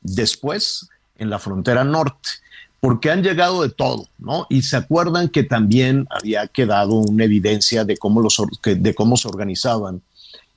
después 0.00 0.88
en 1.18 1.30
la 1.30 1.38
frontera 1.38 1.84
norte, 1.84 2.28
porque 2.80 3.10
han 3.10 3.22
llegado 3.22 3.62
de 3.62 3.70
todo, 3.70 4.08
¿no? 4.18 4.46
Y 4.50 4.62
se 4.62 4.76
acuerdan 4.76 5.28
que 5.28 5.42
también 5.42 6.06
había 6.10 6.46
quedado 6.48 6.94
una 6.94 7.24
evidencia 7.24 7.84
de 7.84 7.96
cómo, 7.96 8.20
los, 8.20 8.40
de 8.62 8.94
cómo 8.94 9.16
se 9.16 9.28
organizaban. 9.28 10.02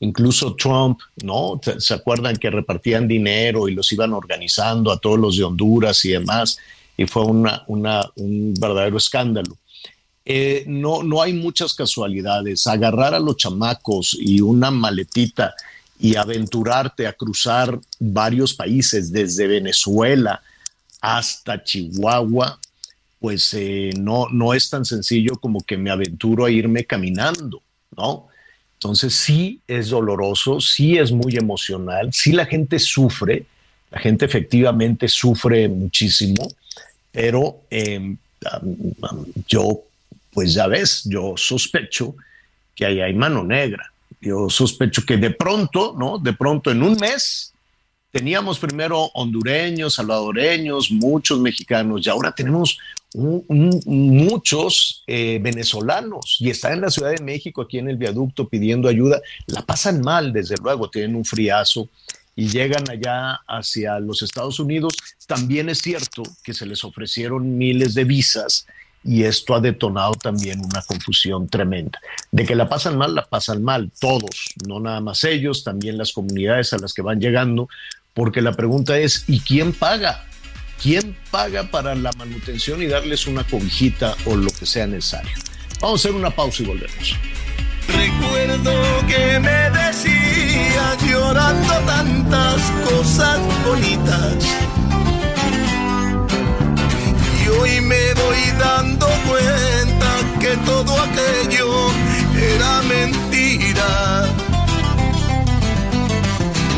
Incluso 0.01 0.55
Trump, 0.55 0.99
¿no? 1.23 1.59
¿Se 1.77 1.93
acuerdan 1.93 2.37
que 2.37 2.49
repartían 2.49 3.07
dinero 3.07 3.67
y 3.67 3.73
los 3.73 3.91
iban 3.91 4.13
organizando 4.13 4.91
a 4.91 4.97
todos 4.97 5.19
los 5.19 5.37
de 5.37 5.43
Honduras 5.43 6.03
y 6.05 6.09
demás? 6.11 6.57
Y 6.97 7.05
fue 7.05 7.23
una, 7.23 7.63
un 7.67 8.53
verdadero 8.59 8.97
escándalo. 8.97 9.55
Eh, 10.25 10.63
no, 10.67 11.03
no 11.03 11.21
hay 11.21 11.33
muchas 11.33 11.73
casualidades. 11.73 12.67
Agarrar 12.67 13.13
a 13.13 13.19
los 13.19 13.37
chamacos 13.37 14.17
y 14.19 14.41
una 14.41 14.71
maletita 14.71 15.53
y 15.99 16.15
aventurarte 16.15 17.07
a 17.07 17.13
cruzar 17.13 17.79
varios 17.99 18.53
países, 18.53 19.11
desde 19.11 19.47
Venezuela 19.47 20.41
hasta 21.01 21.63
Chihuahua, 21.63 22.59
pues 23.19 23.53
eh, 23.53 23.91
no, 23.97 24.27
no 24.29 24.53
es 24.53 24.69
tan 24.69 24.85
sencillo 24.85 25.35
como 25.35 25.61
que 25.61 25.77
me 25.77 25.91
aventuro 25.91 26.45
a 26.45 26.51
irme 26.51 26.85
caminando, 26.85 27.61
¿no? 27.95 28.27
Entonces 28.75 29.13
sí 29.13 29.59
es 29.67 29.89
doloroso, 29.89 30.61
sí 30.61 30.97
es 30.97 31.11
muy 31.11 31.35
emocional, 31.35 32.13
sí 32.13 32.31
la 32.31 32.45
gente 32.45 32.79
sufre, 32.79 33.45
la 33.91 33.99
gente 33.99 34.23
efectivamente 34.23 35.09
sufre 35.09 35.67
muchísimo, 35.67 36.47
pero 37.11 37.63
em, 37.69 38.15
yo 39.47 39.81
pues 40.39 40.53
ya 40.53 40.67
ves, 40.67 41.03
yo 41.03 41.33
sospecho 41.35 42.15
que 42.73 42.85
ahí 42.85 43.01
hay 43.01 43.13
mano 43.13 43.43
negra. 43.43 43.91
Yo 44.21 44.49
sospecho 44.49 45.03
que 45.05 45.17
de 45.17 45.31
pronto, 45.31 45.93
¿no? 45.99 46.17
De 46.17 46.31
pronto 46.31 46.71
en 46.71 46.81
un 46.81 46.95
mes 46.95 47.53
teníamos 48.09 48.57
primero 48.57 49.11
hondureños, 49.15 49.95
salvadoreños, 49.95 50.91
muchos 50.91 51.41
mexicanos 51.41 52.05
y 52.05 52.09
ahora 52.09 52.31
tenemos 52.31 52.77
muchos 53.13 55.03
eh, 55.07 55.39
venezolanos 55.41 56.37
y 56.39 56.49
están 56.49 56.71
en 56.71 56.81
la 56.81 56.89
Ciudad 56.89 57.11
de 57.11 57.21
México, 57.21 57.61
aquí 57.61 57.77
en 57.77 57.89
el 57.89 57.97
viaducto 57.97 58.47
pidiendo 58.47 58.87
ayuda. 58.87 59.21
La 59.47 59.63
pasan 59.63 59.99
mal, 59.99 60.31
desde 60.31 60.55
luego, 60.63 60.89
tienen 60.89 61.17
un 61.17 61.25
friazo 61.25 61.89
y 62.33 62.47
llegan 62.47 62.89
allá 62.89 63.41
hacia 63.45 63.99
los 63.99 64.21
Estados 64.21 64.57
Unidos. 64.57 64.93
También 65.27 65.67
es 65.67 65.79
cierto 65.79 66.23
que 66.45 66.53
se 66.53 66.65
les 66.65 66.85
ofrecieron 66.85 67.57
miles 67.57 67.93
de 67.93 68.05
visas 68.05 68.65
y 69.03 69.23
esto 69.23 69.55
ha 69.55 69.61
detonado 69.61 70.13
también 70.13 70.59
una 70.59 70.81
confusión 70.81 71.47
tremenda. 71.47 71.99
De 72.31 72.45
que 72.45 72.55
la 72.55 72.69
pasan 72.69 72.97
mal, 72.97 73.15
la 73.15 73.25
pasan 73.25 73.63
mal 73.63 73.91
todos, 73.99 74.53
no 74.67 74.79
nada 74.79 75.01
más 75.01 75.23
ellos, 75.23 75.63
también 75.63 75.97
las 75.97 76.11
comunidades 76.11 76.73
a 76.73 76.77
las 76.77 76.93
que 76.93 77.01
van 77.01 77.19
llegando, 77.19 77.69
porque 78.13 78.41
la 78.41 78.53
pregunta 78.53 78.97
es, 78.97 79.23
¿y 79.27 79.39
quién 79.39 79.73
paga? 79.73 80.25
¿quién 80.81 81.15
paga 81.31 81.63
para 81.69 81.95
la 81.95 82.11
manutención 82.17 82.81
y 82.81 82.87
darles 82.87 83.27
una 83.27 83.43
cobijita 83.43 84.15
o 84.25 84.35
lo 84.35 84.49
que 84.51 84.65
sea 84.65 84.87
necesario? 84.87 85.31
Vamos 85.81 86.05
a 86.05 86.07
hacer 86.07 86.17
una 86.17 86.29
pausa 86.29 86.63
y 86.63 86.65
volvemos. 86.65 87.15
Recuerdo 87.87 88.73
que 89.07 89.39
me 89.39 89.69
decía 89.71 90.97
llorando 91.07 91.73
tantas 91.85 92.61
cosas 92.87 93.39
bonitas. 93.65 94.78
Y 97.49 97.51
hoy 97.51 97.81
me 97.81 98.13
voy 98.13 98.51
dando 98.59 99.07
cuenta 99.27 100.39
que 100.39 100.55
todo 100.57 100.95
aquello 101.01 101.89
era 102.37 102.81
mentira. 102.83 104.27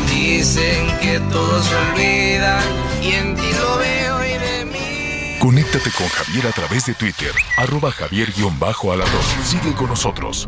Dicen 0.08 0.98
que 1.00 1.20
todo 1.30 1.62
se 1.62 1.74
olvida 1.74 2.60
y 3.02 3.10
en 3.12 3.34
ti 3.36 3.50
lo 3.52 3.76
veo 3.76 4.24
y 4.24 4.38
de 4.38 4.64
mí. 4.64 5.38
Conéctate 5.38 5.90
con 5.90 6.08
Javier 6.08 6.46
a 6.46 6.52
través 6.52 6.86
de 6.86 6.94
Twitter, 6.94 7.32
arroba 7.58 7.90
javier-alatón. 7.90 9.44
Sigue 9.44 9.74
con 9.74 9.88
nosotros. 9.88 10.46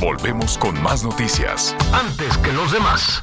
Volvemos 0.00 0.58
con 0.58 0.82
más 0.82 1.02
noticias. 1.02 1.74
Antes 1.92 2.36
que 2.38 2.52
los 2.52 2.72
demás. 2.72 3.22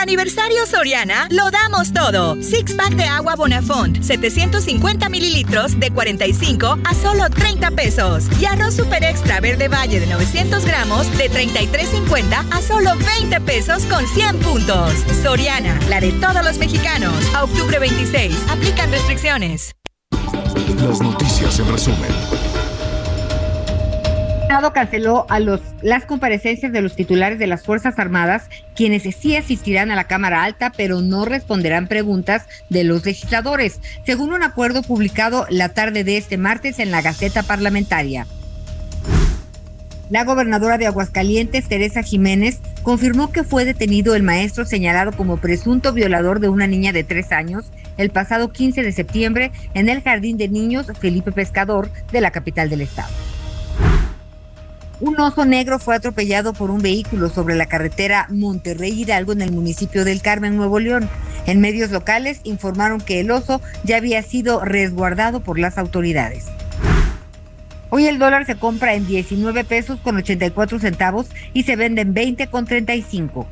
Aniversario 0.00 0.64
Soriana 0.66 1.28
lo 1.30 1.50
damos 1.50 1.92
todo. 1.92 2.42
Six 2.42 2.72
pack 2.72 2.94
de 2.94 3.04
agua 3.04 3.36
Bonafont, 3.36 4.02
750 4.02 5.10
mililitros 5.10 5.78
de 5.78 5.90
45 5.90 6.78
a 6.84 6.94
solo 6.94 7.28
30 7.28 7.70
pesos. 7.72 8.24
Y 8.40 8.46
arroz 8.46 8.76
super 8.76 9.04
extra 9.04 9.40
verde 9.40 9.68
valle 9.68 10.00
de 10.00 10.06
900 10.06 10.64
gramos 10.64 11.06
de 11.18 11.30
33.50 11.30 12.46
a 12.50 12.62
solo 12.62 12.92
20 13.18 13.42
pesos 13.42 13.84
con 13.84 14.06
100 14.06 14.38
puntos. 14.38 14.94
Soriana, 15.22 15.78
la 15.90 16.00
de 16.00 16.12
todos 16.12 16.42
los 16.44 16.56
mexicanos. 16.56 17.12
A 17.34 17.44
octubre 17.44 17.78
26. 17.78 18.34
Aplican 18.48 18.90
restricciones. 18.90 19.74
Las 20.78 21.02
noticias 21.02 21.58
en 21.58 21.70
resumen 21.70 22.39
canceló 24.72 25.26
a 25.28 25.38
los, 25.38 25.60
las 25.80 26.04
comparecencias 26.04 26.72
de 26.72 26.82
los 26.82 26.96
titulares 26.96 27.38
de 27.38 27.46
las 27.46 27.62
Fuerzas 27.62 27.98
Armadas, 27.98 28.48
quienes 28.74 29.02
sí 29.14 29.36
asistirán 29.36 29.90
a 29.90 29.96
la 29.96 30.04
Cámara 30.04 30.42
Alta, 30.42 30.72
pero 30.76 31.00
no 31.00 31.24
responderán 31.24 31.86
preguntas 31.86 32.46
de 32.68 32.82
los 32.82 33.04
legisladores, 33.04 33.80
según 34.04 34.32
un 34.32 34.42
acuerdo 34.42 34.82
publicado 34.82 35.46
la 35.50 35.68
tarde 35.70 36.02
de 36.02 36.16
este 36.16 36.36
martes 36.36 36.80
en 36.80 36.90
la 36.90 37.00
Gaceta 37.00 37.42
Parlamentaria. 37.44 38.26
La 40.10 40.24
gobernadora 40.24 40.76
de 40.76 40.86
Aguascalientes, 40.86 41.68
Teresa 41.68 42.02
Jiménez, 42.02 42.58
confirmó 42.82 43.30
que 43.30 43.44
fue 43.44 43.64
detenido 43.64 44.16
el 44.16 44.24
maestro 44.24 44.64
señalado 44.64 45.12
como 45.12 45.36
presunto 45.36 45.92
violador 45.92 46.40
de 46.40 46.48
una 46.48 46.66
niña 46.66 46.92
de 46.92 47.04
tres 47.04 47.30
años 47.30 47.70
el 47.98 48.10
pasado 48.10 48.50
15 48.50 48.82
de 48.82 48.90
septiembre 48.90 49.52
en 49.74 49.88
el 49.88 50.02
Jardín 50.02 50.36
de 50.38 50.48
Niños 50.48 50.86
Felipe 50.98 51.30
Pescador 51.30 51.90
de 52.10 52.20
la 52.20 52.32
capital 52.32 52.68
del 52.68 52.80
estado. 52.80 53.12
Un 55.00 55.18
oso 55.18 55.46
negro 55.46 55.78
fue 55.78 55.96
atropellado 55.96 56.52
por 56.52 56.70
un 56.70 56.82
vehículo 56.82 57.30
sobre 57.30 57.54
la 57.54 57.64
carretera 57.64 58.26
Monterrey 58.28 59.00
Hidalgo 59.00 59.32
en 59.32 59.40
el 59.40 59.50
municipio 59.50 60.04
del 60.04 60.20
Carmen, 60.20 60.56
Nuevo 60.56 60.78
León. 60.78 61.08
En 61.46 61.62
medios 61.62 61.90
locales 61.90 62.42
informaron 62.44 63.00
que 63.00 63.20
el 63.20 63.30
oso 63.30 63.62
ya 63.82 63.96
había 63.96 64.22
sido 64.22 64.62
resguardado 64.62 65.40
por 65.40 65.58
las 65.58 65.78
autoridades. 65.78 66.48
Hoy 67.88 68.08
el 68.08 68.18
dólar 68.18 68.44
se 68.44 68.56
compra 68.56 68.92
en 68.92 69.06
19 69.06 69.64
pesos 69.64 69.98
con 70.00 70.16
84 70.16 70.78
centavos 70.78 71.28
y 71.54 71.62
se 71.62 71.76
vende 71.76 72.02
en 72.02 72.12
20 72.12 72.48
con 72.48 72.66
35. 72.66 73.46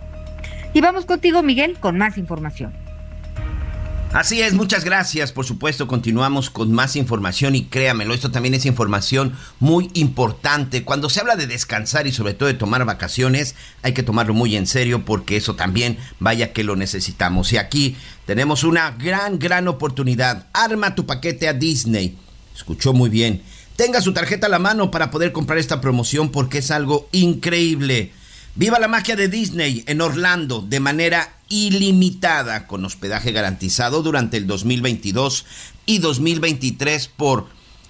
Y 0.74 0.82
vamos 0.82 1.06
contigo, 1.06 1.42
Miguel, 1.42 1.78
con 1.80 1.96
más 1.96 2.18
información. 2.18 2.74
Así 4.12 4.40
es, 4.40 4.54
muchas 4.54 4.84
gracias. 4.84 5.32
Por 5.32 5.44
supuesto, 5.44 5.86
continuamos 5.86 6.48
con 6.48 6.72
más 6.72 6.96
información 6.96 7.54
y 7.54 7.66
créamelo, 7.66 8.14
esto 8.14 8.30
también 8.30 8.54
es 8.54 8.64
información 8.64 9.36
muy 9.60 9.90
importante. 9.92 10.82
Cuando 10.82 11.10
se 11.10 11.20
habla 11.20 11.36
de 11.36 11.46
descansar 11.46 12.06
y 12.06 12.12
sobre 12.12 12.32
todo 12.32 12.48
de 12.48 12.54
tomar 12.54 12.86
vacaciones, 12.86 13.54
hay 13.82 13.92
que 13.92 14.02
tomarlo 14.02 14.32
muy 14.32 14.56
en 14.56 14.66
serio 14.66 15.04
porque 15.04 15.36
eso 15.36 15.56
también 15.56 15.98
vaya 16.20 16.54
que 16.54 16.64
lo 16.64 16.74
necesitamos. 16.74 17.52
Y 17.52 17.58
aquí 17.58 17.96
tenemos 18.24 18.64
una 18.64 18.92
gran, 18.92 19.38
gran 19.38 19.68
oportunidad. 19.68 20.46
Arma 20.54 20.94
tu 20.94 21.04
paquete 21.04 21.46
a 21.46 21.52
Disney. 21.52 22.16
Escuchó 22.56 22.94
muy 22.94 23.10
bien. 23.10 23.42
Tenga 23.76 24.00
su 24.00 24.14
tarjeta 24.14 24.46
a 24.46 24.50
la 24.50 24.58
mano 24.58 24.90
para 24.90 25.10
poder 25.10 25.32
comprar 25.32 25.58
esta 25.58 25.82
promoción 25.82 26.30
porque 26.30 26.58
es 26.58 26.70
algo 26.70 27.08
increíble. 27.12 28.12
Viva 28.54 28.80
la 28.80 28.88
magia 28.88 29.14
de 29.14 29.28
Disney 29.28 29.84
en 29.86 30.00
Orlando 30.00 30.62
de 30.62 30.80
manera 30.80 31.37
ilimitada 31.48 32.66
con 32.66 32.84
hospedaje 32.84 33.30
garantizado 33.32 34.02
durante 34.02 34.36
el 34.36 34.46
2022 34.46 35.46
y 35.86 35.98
2023 35.98 37.08
por 37.08 37.46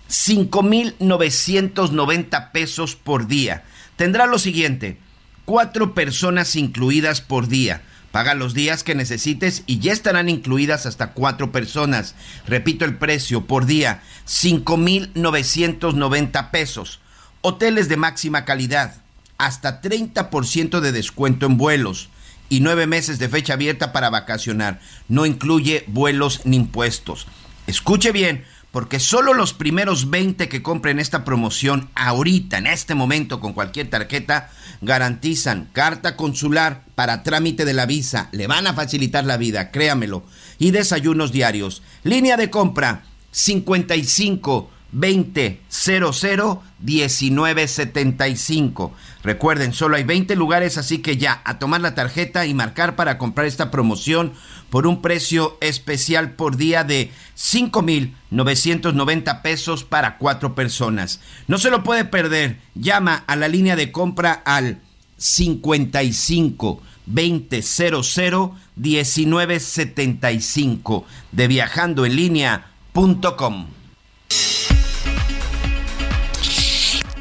5.990 0.08 2.52
pesos 2.52 2.94
por 2.96 3.26
día. 3.26 3.64
Tendrá 3.96 4.26
lo 4.26 4.38
siguiente, 4.38 4.96
cuatro 5.44 5.92
personas 5.94 6.56
incluidas 6.56 7.20
por 7.20 7.48
día. 7.48 7.82
Paga 8.12 8.34
los 8.34 8.54
días 8.54 8.84
que 8.84 8.94
necesites 8.94 9.64
y 9.66 9.80
ya 9.80 9.92
estarán 9.92 10.30
incluidas 10.30 10.86
hasta 10.86 11.12
cuatro 11.12 11.52
personas. 11.52 12.14
Repito 12.46 12.86
el 12.86 12.96
precio 12.96 13.46
por 13.46 13.66
día, 13.66 14.02
5.990 14.26 16.50
pesos. 16.50 17.00
Hoteles 17.42 17.88
de 17.88 17.98
máxima 17.98 18.46
calidad 18.46 19.02
hasta 19.36 19.80
30% 19.80 20.80
de 20.80 20.92
descuento 20.92 21.46
en 21.46 21.58
vuelos 21.58 22.08
y 22.48 22.60
nueve 22.60 22.86
meses 22.86 23.18
de 23.18 23.28
fecha 23.28 23.54
abierta 23.54 23.92
para 23.92 24.10
vacacionar. 24.10 24.80
No 25.08 25.26
incluye 25.26 25.84
vuelos 25.86 26.42
ni 26.44 26.56
impuestos. 26.56 27.26
Escuche 27.66 28.12
bien, 28.12 28.44
porque 28.70 29.00
solo 29.00 29.34
los 29.34 29.54
primeros 29.54 30.10
20 30.10 30.48
que 30.48 30.62
compren 30.62 30.98
esta 30.98 31.24
promoción 31.24 31.88
ahorita, 31.94 32.58
en 32.58 32.66
este 32.66 32.94
momento, 32.94 33.40
con 33.40 33.52
cualquier 33.52 33.90
tarjeta, 33.90 34.50
garantizan 34.80 35.68
carta 35.72 36.16
consular 36.16 36.84
para 36.94 37.22
trámite 37.22 37.64
de 37.64 37.74
la 37.74 37.86
visa. 37.86 38.28
Le 38.32 38.46
van 38.46 38.66
a 38.66 38.74
facilitar 38.74 39.24
la 39.24 39.36
vida, 39.36 39.70
créamelo. 39.70 40.24
Y 40.58 40.70
desayunos 40.70 41.32
diarios. 41.32 41.82
Línea 42.04 42.36
de 42.36 42.50
compra 42.50 43.04
55 43.30 44.70
20 44.92 45.60
00 45.68 46.62
1975. 46.80 48.92
Recuerden, 49.22 49.72
solo 49.72 49.96
hay 49.96 50.04
20 50.04 50.36
lugares, 50.36 50.76
así 50.78 50.98
que 50.98 51.16
ya, 51.16 51.40
a 51.44 51.58
tomar 51.58 51.80
la 51.80 51.94
tarjeta 51.94 52.46
y 52.46 52.54
marcar 52.54 52.94
para 52.96 53.18
comprar 53.18 53.46
esta 53.46 53.70
promoción 53.70 54.32
por 54.70 54.86
un 54.86 55.02
precio 55.02 55.58
especial 55.60 56.32
por 56.32 56.56
día 56.56 56.84
de 56.84 57.10
5,990 57.34 59.42
pesos 59.42 59.84
para 59.84 60.16
cuatro 60.18 60.54
personas. 60.54 61.20
No 61.46 61.58
se 61.58 61.70
lo 61.70 61.82
puede 61.82 62.04
perder. 62.04 62.58
Llama 62.74 63.24
a 63.26 63.36
la 63.36 63.48
línea 63.48 63.76
de 63.76 63.92
compra 63.92 64.32
al 64.32 64.80
55 65.16 66.82
20 67.06 67.62
00 67.62 68.54
1975 68.76 71.06
de 71.32 71.48
viajando 71.48 72.04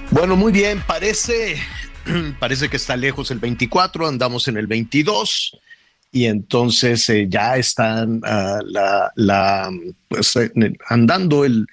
Bueno, 0.10 0.38
muy 0.38 0.54
bien, 0.54 0.82
parece, 0.88 1.58
parece 2.40 2.70
que 2.70 2.78
está 2.78 2.96
lejos 2.96 3.30
el 3.30 3.40
24, 3.40 4.08
andamos 4.08 4.48
en 4.48 4.58
el 4.58 4.66
22 4.66 5.60
y 6.12 6.26
entonces 6.26 7.10
eh, 7.10 7.28
ya 7.30 7.58
están 7.58 8.22
ah, 8.24 9.70
pues, 10.08 10.36
eh, 10.38 10.52
andando 10.88 11.44
el, 11.44 11.68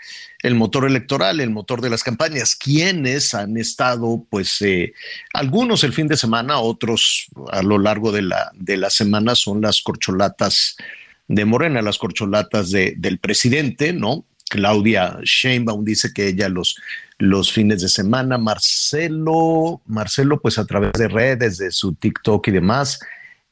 motor 0.55 0.85
electoral, 0.85 1.38
el 1.38 1.51
motor 1.51 1.81
de 1.81 1.90
las 1.90 2.03
campañas. 2.03 2.57
Quienes 2.57 3.35
han 3.35 3.57
estado, 3.57 4.27
pues 4.29 4.61
eh, 4.62 4.92
algunos 5.33 5.85
el 5.85 5.92
fin 5.92 6.09
de 6.09 6.16
semana, 6.16 6.59
otros 6.59 7.29
a 7.53 7.62
lo 7.62 7.79
largo 7.79 8.11
de 8.11 8.23
la, 8.23 8.51
de 8.55 8.77
la 8.77 8.90
semana 8.90 9.37
son 9.37 9.62
las 9.62 9.81
corcholatas 9.81 10.77
de 11.29 11.44
Morena, 11.44 11.81
las 11.83 11.99
corcholatas 11.99 12.70
de, 12.73 12.94
del 12.99 13.18
presidente, 13.18 13.92
¿no? 13.92 14.27
Claudia 14.49 15.18
Sheinbaum 15.23 15.85
dice 15.85 16.12
que 16.12 16.29
ella 16.29 16.49
los 16.49 16.77
los 17.18 17.53
fines 17.53 17.83
de 17.83 17.88
semana. 17.88 18.38
Marcelo, 18.38 19.81
Marcelo, 19.87 20.40
pues 20.40 20.59
a 20.59 20.66
través 20.66 20.92
de 20.92 21.09
redes, 21.09 21.59
de 21.59 21.70
su 21.70 21.94
TikTok 21.94 22.48
y 22.48 22.50
demás, 22.53 23.00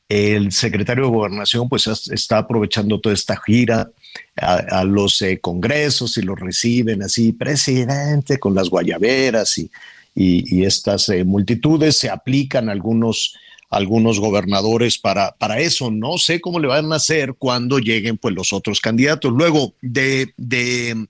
el 0.09 0.53
secretario 0.53 1.05
de 1.05 1.11
Gobernación, 1.11 1.69
pues 1.69 1.87
está 1.87 2.39
aprovechando 2.39 3.01
toda 3.01 3.15
esta 3.15 3.41
gira 3.41 3.91
a, 4.37 4.85
los 4.85 5.23
eh, 5.23 5.41
congresos 5.41 6.19
y 6.19 6.23
los 6.23 6.39
reciben 6.39 7.03
así, 7.03 7.33
presidente, 7.33 8.39
con 8.39 8.55
las 8.55 8.69
guayaberas 8.69 9.57
y, 9.57 9.71
y, 10.15 10.65
estas 10.65 11.09
eh, 11.09 11.25
multitudes. 11.25 11.97
Se 11.97 12.11
aplican 12.11 12.69
algunos 12.69 13.35
algunos 13.71 14.21
gobernadores 14.21 14.99
para, 14.99 15.35
para 15.39 15.59
eso. 15.59 15.91
No 15.91 16.19
sé 16.19 16.43
cómo 16.43 16.61
le 16.61 16.69
van 16.69 16.93
a 16.93 16.97
hacer 16.97 17.35
cuando 17.39 17.79
lleguen 17.79 18.19
pues 18.19 18.35
los 18.35 18.53
otros 18.53 18.83
candidatos. 18.83 19.33
Luego 19.33 19.73
de, 19.81 20.35
de, 20.37 21.07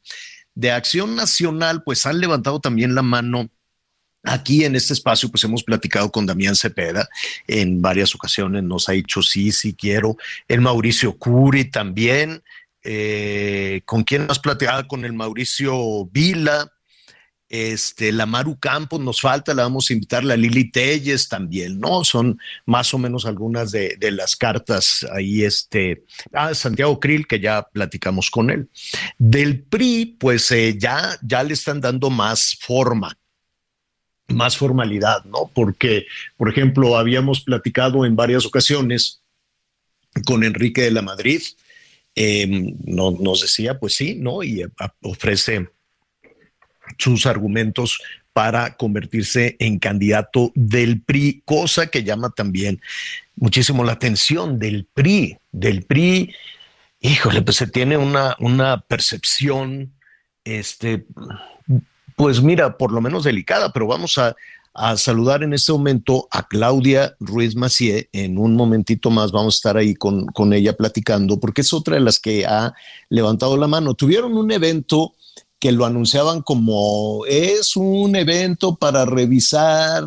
de 0.55 0.71
Acción 0.71 1.17
Nacional, 1.17 1.83
pues 1.83 2.07
han 2.07 2.21
levantado 2.21 2.61
también 2.61 2.95
la 2.95 3.03
mano 3.03 3.51
Aquí 4.25 4.65
en 4.65 4.77
este 4.77 4.93
espacio, 4.93 5.29
pues 5.29 5.43
hemos 5.43 5.65
platicado 5.65 6.13
con 6.13 6.27
Damián 6.27 6.55
Cepeda 6.55 7.09
en 7.49 7.83
varias 7.83 8.15
ocasiones, 8.15 8.63
nos 8.63 8.89
ha 8.89 8.93
dicho 8.93 9.21
sí, 9.21 9.51
sí 9.51 9.75
quiero. 9.75 10.17
El 10.47 10.61
Mauricio 10.61 11.19
Curi 11.19 11.65
también. 11.65 12.43
Eh, 12.85 13.83
¿Con 13.85 14.05
quién 14.05 14.27
más 14.27 14.39
platicado? 14.39 14.87
Con 14.87 15.05
el 15.05 15.13
Mauricio 15.13 16.07
Vila. 16.07 16.73
Este, 17.53 18.13
la 18.13 18.25
Maru 18.25 18.59
Campos 18.59 18.99
nos 18.99 19.21
falta, 19.21 19.53
la 19.53 19.65
vamos 19.65 19.91
a 19.91 19.93
invitar, 19.93 20.25
la 20.25 20.39
Lili 20.39 20.71
Telles 20.71 21.29
también, 21.29 21.79
¿no? 21.79 22.03
Son 22.03 22.41
más 22.65 22.95
o 22.95 22.99
menos 22.99 23.27
algunas 23.27 23.71
de, 23.71 23.99
las 24.11 24.37
cartas 24.37 25.07
ahí, 25.13 25.45
este, 25.45 26.03
ah, 26.33 26.55
Santiago 26.55 26.99
Krill, 26.99 27.27
que 27.27 27.41
ya 27.41 27.63
platicamos 27.71 28.31
con 28.31 28.49
él. 28.49 28.71
Del 29.19 29.65
PRI, 29.65 30.17
pues 30.19 30.51
eh, 30.51 30.79
ya, 30.79 31.19
ya 31.21 31.43
le 31.43 31.53
están 31.53 31.83
dando 31.83 32.09
más 32.09 32.57
forma 32.59 33.19
más 34.29 34.57
formalidad, 34.57 35.23
¿no? 35.27 35.51
Porque, 35.53 36.07
por 36.39 36.49
ejemplo, 36.49 36.97
habíamos 36.97 37.43
platicado 37.43 38.07
en 38.07 38.17
varias 38.17 38.47
ocasiones 38.47 39.21
con 40.25 40.43
Enrique 40.43 40.81
de 40.81 40.91
la 40.91 41.03
Madrid, 41.03 41.43
em, 42.15 42.75
nos 42.87 43.43
decía, 43.43 43.79
pues 43.79 43.95
sí, 43.95 44.15
¿no? 44.15 44.43
Y 44.43 44.65
ofrece 45.03 45.69
sus 46.99 47.27
argumentos 47.27 48.01
para 48.33 48.77
convertirse 48.77 49.57
en 49.59 49.79
candidato 49.79 50.53
del 50.55 51.03
PRI, 51.03 51.43
cosa 51.45 51.89
que 51.89 52.03
llama 52.05 52.31
también 52.31 52.81
muchísimo 53.37 53.85
la 53.85 53.93
atención 53.93 54.59
del 54.59 54.87
PRI, 54.93 55.39
del 55.51 55.83
PRI. 55.83 56.35
Híjole, 57.01 57.43
pues 57.43 57.57
se 57.57 57.67
tiene 57.67 57.97
una, 57.97 58.37
una 58.39 58.81
percepción 58.81 59.93
este, 60.45 61.07
pues 62.17 62.43
mira, 62.43 62.77
por 62.77 62.93
lo 62.93 63.01
menos 63.01 63.25
delicada, 63.25 63.73
pero 63.73 63.87
vamos 63.87 64.19
a, 64.19 64.35
saludar 64.97 65.43
en 65.43 65.53
este 65.53 65.71
momento 65.71 66.29
a 66.31 66.49
Claudia 66.49 67.15
Ruiz 67.21 67.55
Macié. 67.55 68.09
En 68.11 68.39
un 68.39 68.57
momentito 68.57 69.11
más 69.11 69.31
vamos 69.31 69.57
a 69.57 69.59
estar 69.59 69.77
ahí 69.77 69.95
con, 69.95 70.25
con 70.29 70.55
ella 70.55 70.75
platicando, 70.75 71.39
porque 71.39 71.61
es 71.61 71.75
otra 71.75 71.97
de 71.97 72.01
las 72.01 72.19
que 72.19 72.47
ha 72.47 72.73
levantado 73.11 73.59
la 73.59 73.67
mano. 73.67 73.93
Tuvieron 73.93 74.35
un 74.35 74.51
evento 74.51 75.13
que 75.63 75.71
lo 75.71 75.87
anunciaban 75.87 76.43
como 76.43 77.25
es 77.29 77.77
un 77.77 78.17
evento 78.17 78.75
para 78.75 79.05
revisar 79.05 80.05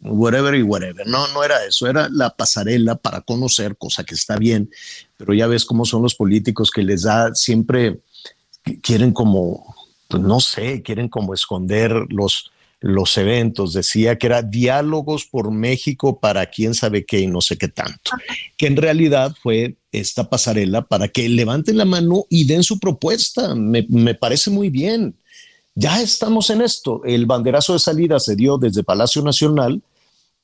whatever 0.00 0.54
y 0.54 0.62
whatever. 0.62 1.06
No, 1.06 1.28
no 1.34 1.44
era 1.44 1.62
eso, 1.66 1.86
era 1.88 2.08
la 2.10 2.30
pasarela 2.30 2.94
para 2.94 3.20
conocer, 3.20 3.76
cosa 3.76 4.02
que 4.02 4.14
está 4.14 4.38
bien, 4.38 4.70
pero 5.18 5.34
ya 5.34 5.46
ves 5.46 5.66
cómo 5.66 5.84
son 5.84 6.00
los 6.00 6.14
políticos 6.14 6.70
que 6.70 6.82
les 6.82 7.02
da 7.02 7.34
siempre, 7.34 8.00
quieren 8.80 9.12
como 9.12 9.76
pues 10.08 10.22
no 10.22 10.40
sé, 10.40 10.80
quieren 10.80 11.10
como 11.10 11.34
esconder 11.34 11.92
los, 12.08 12.50
los 12.80 13.18
eventos. 13.18 13.74
Decía 13.74 14.16
que 14.16 14.28
era 14.28 14.40
diálogos 14.40 15.26
por 15.26 15.50
México 15.50 16.18
para 16.18 16.46
quién 16.46 16.72
sabe 16.72 17.04
qué 17.04 17.20
y 17.20 17.26
no 17.26 17.42
sé 17.42 17.58
qué 17.58 17.68
tanto. 17.68 18.12
Que 18.56 18.68
en 18.68 18.76
realidad 18.78 19.36
fue 19.42 19.76
esta 19.92 20.28
pasarela 20.28 20.82
para 20.82 21.08
que 21.08 21.28
levanten 21.28 21.76
la 21.76 21.84
mano 21.84 22.26
y 22.28 22.44
den 22.44 22.62
su 22.62 22.78
propuesta. 22.78 23.54
Me, 23.54 23.86
me 23.88 24.14
parece 24.14 24.50
muy 24.50 24.70
bien. 24.70 25.14
Ya 25.74 26.00
estamos 26.02 26.50
en 26.50 26.60
esto. 26.60 27.02
El 27.04 27.26
banderazo 27.26 27.72
de 27.72 27.78
salida 27.78 28.18
se 28.18 28.36
dio 28.36 28.58
desde 28.58 28.82
Palacio 28.82 29.22
Nacional 29.22 29.82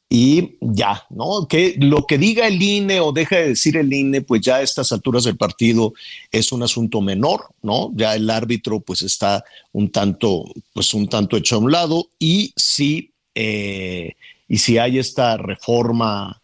y 0.09 0.59
ya, 0.61 1.05
¿no? 1.11 1.49
Que 1.49 1.75
lo 1.79 2.07
que 2.07 2.19
diga 2.19 2.47
el 2.47 2.63
INE 2.63 3.01
o 3.01 3.11
deja 3.11 3.37
de 3.37 3.49
decir 3.49 3.77
el 3.77 3.93
INE, 3.93 4.21
pues 4.21 4.43
ya 4.43 4.57
a 4.57 4.63
estas 4.63 4.93
alturas 4.93 5.25
del 5.25 5.37
partido 5.37 5.93
es 6.31 6.53
un 6.53 6.63
asunto 6.63 7.01
menor, 7.01 7.49
¿no? 7.63 7.91
Ya 7.95 8.15
el 8.15 8.31
árbitro 8.31 8.81
pues 8.81 9.03
está 9.03 9.45
un 9.73 9.91
tanto, 9.91 10.45
pues 10.73 10.95
un 10.95 11.09
tanto 11.09 11.37
hecho 11.37 11.57
a 11.57 11.59
un 11.59 11.73
lado 11.73 12.11
y 12.19 12.53
si, 12.55 13.13
eh, 13.35 14.13
y 14.47 14.59
si 14.59 14.79
hay 14.79 14.99
esta 14.99 15.37
reforma, 15.37 16.41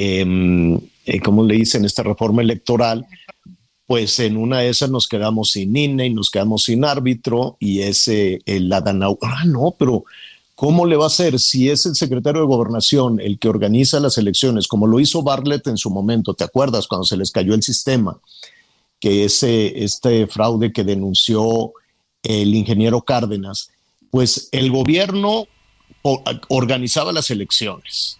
eh, 0.00 1.20
¿cómo 1.24 1.44
le 1.44 1.54
dicen? 1.54 1.84
Esta 1.84 2.02
reforma 2.02 2.42
electoral, 2.42 3.06
pues 3.86 4.18
en 4.20 4.36
una 4.36 4.60
de 4.60 4.68
esas 4.68 4.90
nos 4.90 5.08
quedamos 5.08 5.50
sin 5.50 5.76
INE 5.76 6.06
y 6.06 6.14
nos 6.14 6.30
quedamos 6.30 6.64
sin 6.64 6.84
árbitro 6.84 7.56
y 7.58 7.80
ese, 7.80 8.40
el 8.46 8.72
Adanau, 8.72 9.18
ah, 9.22 9.44
no, 9.44 9.74
pero 9.78 10.04
¿Cómo 10.58 10.86
le 10.86 10.96
va 10.96 11.04
a 11.04 11.06
hacer 11.06 11.38
si 11.38 11.70
es 11.70 11.86
el 11.86 11.94
secretario 11.94 12.40
de 12.40 12.48
gobernación 12.48 13.20
el 13.20 13.38
que 13.38 13.48
organiza 13.48 14.00
las 14.00 14.18
elecciones, 14.18 14.66
como 14.66 14.88
lo 14.88 14.98
hizo 14.98 15.22
Bartlett 15.22 15.68
en 15.68 15.76
su 15.76 15.88
momento? 15.88 16.34
¿Te 16.34 16.42
acuerdas 16.42 16.88
cuando 16.88 17.04
se 17.04 17.16
les 17.16 17.30
cayó 17.30 17.54
el 17.54 17.62
sistema? 17.62 18.18
Que 18.98 19.24
ese, 19.24 19.84
este 19.84 20.26
fraude 20.26 20.72
que 20.72 20.82
denunció 20.82 21.74
el 22.24 22.56
ingeniero 22.56 23.02
Cárdenas, 23.02 23.70
pues 24.10 24.48
el 24.50 24.72
gobierno 24.72 25.46
organizaba 26.48 27.12
las 27.12 27.30
elecciones, 27.30 28.18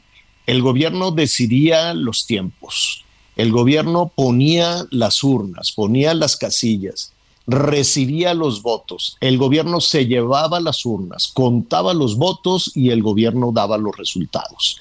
el 0.48 0.62
gobierno 0.62 1.10
decidía 1.10 1.92
los 1.92 2.24
tiempos, 2.24 3.04
el 3.36 3.52
gobierno 3.52 4.10
ponía 4.14 4.86
las 4.90 5.22
urnas, 5.22 5.72
ponía 5.72 6.14
las 6.14 6.38
casillas, 6.38 7.12
recibía 7.46 8.32
los 8.32 8.62
votos, 8.62 9.18
el 9.20 9.36
gobierno 9.36 9.82
se 9.82 10.06
llevaba 10.06 10.58
las 10.58 10.86
urnas, 10.86 11.30
contaba 11.34 11.92
los 11.92 12.16
votos 12.16 12.72
y 12.74 12.88
el 12.88 13.02
gobierno 13.02 13.52
daba 13.52 13.76
los 13.76 13.94
resultados. 13.94 14.80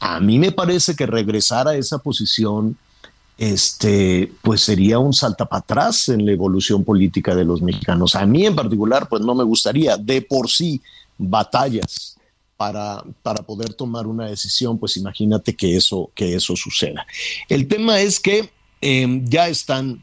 A 0.00 0.18
mí 0.18 0.38
me 0.38 0.50
parece 0.50 0.96
que 0.96 1.04
regresar 1.04 1.68
a 1.68 1.76
esa 1.76 1.98
posición 1.98 2.78
este, 3.36 4.32
pues 4.40 4.62
sería 4.62 4.98
un 4.98 5.12
salta 5.12 5.44
para 5.44 5.60
atrás 5.60 6.08
en 6.08 6.24
la 6.24 6.32
evolución 6.32 6.84
política 6.84 7.34
de 7.34 7.44
los 7.44 7.60
mexicanos. 7.60 8.14
A 8.14 8.24
mí 8.24 8.46
en 8.46 8.56
particular, 8.56 9.10
pues 9.10 9.20
no 9.20 9.34
me 9.34 9.44
gustaría 9.44 9.98
de 9.98 10.22
por 10.22 10.48
sí 10.48 10.80
batallas 11.18 12.15
para, 12.56 13.02
para 13.22 13.42
poder 13.42 13.74
tomar 13.74 14.06
una 14.06 14.28
decisión, 14.28 14.78
pues 14.78 14.96
imagínate 14.96 15.54
que 15.54 15.76
eso, 15.76 16.10
que 16.14 16.34
eso 16.34 16.56
suceda. 16.56 17.06
El 17.48 17.68
tema 17.68 18.00
es 18.00 18.18
que 18.18 18.50
em, 18.80 19.24
ya 19.26 19.48
están 19.48 20.02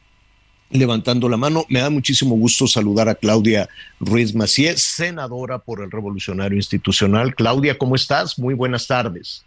levantando 0.73 1.29
la 1.29 1.37
mano. 1.37 1.65
Me 1.69 1.79
da 1.79 1.89
muchísimo 1.89 2.35
gusto 2.35 2.67
saludar 2.67 3.09
a 3.09 3.15
Claudia 3.15 3.69
Ruiz 3.99 4.35
Macié, 4.35 4.77
senadora 4.77 5.59
por 5.59 5.81
el 5.81 5.91
Revolucionario 5.91 6.57
Institucional. 6.57 7.35
Claudia, 7.35 7.77
¿cómo 7.77 7.95
estás? 7.95 8.37
Muy 8.37 8.53
buenas 8.53 8.87
tardes. 8.87 9.45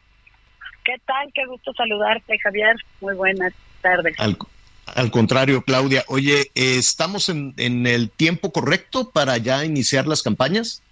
¿Qué 0.84 0.94
tal? 1.04 1.30
Qué 1.34 1.44
gusto 1.46 1.72
saludarte, 1.74 2.38
Javier. 2.38 2.76
Muy 3.00 3.14
buenas 3.14 3.52
tardes. 3.82 4.14
Al, 4.18 5.10
contrario, 5.10 5.62
Claudia. 5.62 6.04
Oye, 6.06 6.52
¿estamos 6.54 7.28
en, 7.28 7.54
el 7.56 8.08
tiempo 8.10 8.52
correcto 8.52 9.10
para 9.10 9.36
ya 9.36 9.64
iniciar 9.64 10.06
las 10.06 10.22
campañas? 10.22 10.82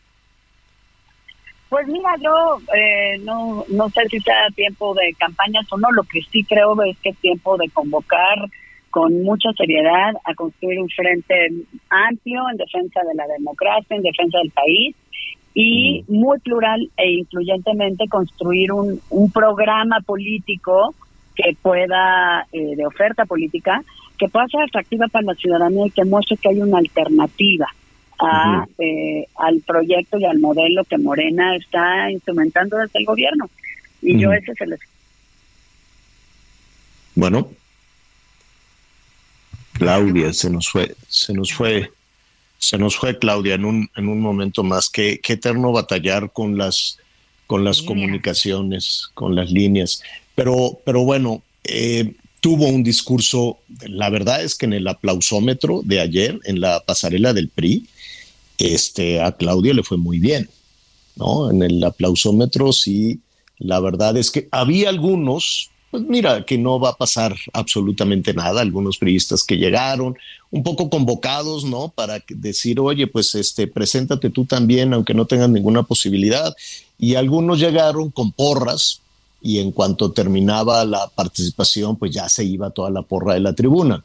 Pues 1.74 1.88
mira, 1.88 2.10
yo 2.22 2.60
eh, 2.72 3.18
no, 3.24 3.64
no 3.68 3.88
sé 3.88 4.02
si 4.08 4.20
sea 4.20 4.46
tiempo 4.54 4.94
de 4.94 5.12
campañas 5.18 5.66
o 5.72 5.76
no. 5.76 5.90
Lo 5.90 6.04
que 6.04 6.20
sí 6.30 6.44
creo 6.44 6.80
es 6.84 6.96
que 6.98 7.08
es 7.08 7.16
tiempo 7.16 7.56
de 7.56 7.68
convocar 7.70 8.38
con 8.90 9.24
mucha 9.24 9.52
seriedad 9.54 10.12
a 10.24 10.34
construir 10.36 10.78
un 10.78 10.88
frente 10.88 11.34
amplio 11.90 12.42
en 12.48 12.58
defensa 12.58 13.00
de 13.00 13.16
la 13.16 13.26
democracia, 13.26 13.96
en 13.96 14.02
defensa 14.02 14.38
del 14.38 14.52
país 14.52 14.94
y 15.52 16.04
muy 16.06 16.38
plural 16.38 16.88
e 16.96 17.10
incluyentemente 17.10 18.06
construir 18.06 18.70
un, 18.70 19.00
un 19.10 19.32
programa 19.32 19.98
político 20.06 20.94
que 21.34 21.56
pueda, 21.60 22.46
eh, 22.52 22.76
de 22.76 22.86
oferta 22.86 23.24
política, 23.24 23.82
que 24.16 24.28
pueda 24.28 24.46
ser 24.46 24.62
atractiva 24.62 25.08
para 25.08 25.24
la 25.26 25.34
ciudadanía 25.34 25.88
y 25.88 25.90
que 25.90 26.04
muestre 26.04 26.36
que 26.36 26.50
hay 26.50 26.60
una 26.60 26.78
alternativa 26.78 27.66
a, 28.18 28.66
eh, 28.78 29.26
al 29.36 29.60
proyecto 29.60 30.18
y 30.18 30.24
al 30.24 30.38
modelo 30.38 30.84
que 30.84 30.98
Morena 30.98 31.56
está 31.56 32.10
instrumentando 32.10 32.76
desde 32.78 32.98
el 32.98 33.04
gobierno. 33.04 33.50
Y 34.02 34.18
yo 34.18 34.32
ese 34.32 34.52
es 34.52 34.60
el... 34.60 34.76
Bueno, 37.14 37.48
Claudia, 39.74 40.32
se 40.32 40.50
nos 40.50 40.68
fue, 40.68 40.94
se 41.08 41.32
nos 41.32 41.52
fue, 41.52 41.90
se 42.58 42.76
nos 42.76 42.96
fue 42.96 43.18
Claudia 43.18 43.54
en 43.54 43.64
un, 43.64 43.90
en 43.96 44.08
un 44.08 44.20
momento 44.20 44.62
más. 44.62 44.88
Qué, 44.88 45.20
qué 45.22 45.34
eterno 45.34 45.72
batallar 45.72 46.32
con 46.32 46.58
las, 46.58 46.98
con 47.46 47.64
las 47.64 47.82
comunicaciones, 47.82 49.10
con 49.14 49.34
las 49.34 49.50
líneas. 49.50 50.02
Pero, 50.34 50.80
pero 50.84 51.04
bueno, 51.04 51.42
eh, 51.64 52.14
tuvo 52.40 52.66
un 52.66 52.82
discurso, 52.82 53.58
la 53.86 54.10
verdad 54.10 54.42
es 54.42 54.54
que 54.54 54.66
en 54.66 54.74
el 54.74 54.86
aplausómetro 54.86 55.80
de 55.82 56.00
ayer, 56.00 56.38
en 56.44 56.60
la 56.60 56.80
pasarela 56.80 57.32
del 57.32 57.48
PRI, 57.48 57.86
este, 58.58 59.20
a 59.20 59.32
Claudia 59.32 59.74
le 59.74 59.82
fue 59.82 59.96
muy 59.96 60.18
bien, 60.18 60.48
¿no? 61.16 61.50
En 61.50 61.62
el 61.62 61.82
aplausómetro 61.82 62.72
sí, 62.72 63.20
la 63.58 63.80
verdad 63.80 64.16
es 64.16 64.30
que 64.30 64.48
había 64.50 64.88
algunos, 64.88 65.70
pues 65.90 66.02
mira, 66.04 66.44
que 66.44 66.58
no 66.58 66.78
va 66.80 66.90
a 66.90 66.96
pasar 66.96 67.34
absolutamente 67.52 68.34
nada. 68.34 68.60
Algunos 68.60 68.98
periodistas 68.98 69.44
que 69.44 69.56
llegaron, 69.56 70.16
un 70.50 70.62
poco 70.62 70.90
convocados, 70.90 71.64
¿no? 71.64 71.88
Para 71.88 72.22
decir, 72.28 72.80
oye, 72.80 73.06
pues 73.06 73.34
este, 73.34 73.66
preséntate 73.66 74.30
tú 74.30 74.44
también, 74.44 74.92
aunque 74.92 75.14
no 75.14 75.26
tengan 75.26 75.52
ninguna 75.52 75.82
posibilidad. 75.82 76.54
Y 76.98 77.14
algunos 77.14 77.60
llegaron 77.60 78.10
con 78.10 78.32
porras, 78.32 79.00
y 79.44 79.58
en 79.58 79.72
cuanto 79.72 80.10
terminaba 80.10 80.86
la 80.86 81.06
participación, 81.08 81.96
pues 81.96 82.12
ya 82.12 82.30
se 82.30 82.44
iba 82.44 82.70
toda 82.70 82.90
la 82.90 83.02
porra 83.02 83.34
de 83.34 83.40
la 83.40 83.52
tribuna. 83.52 84.02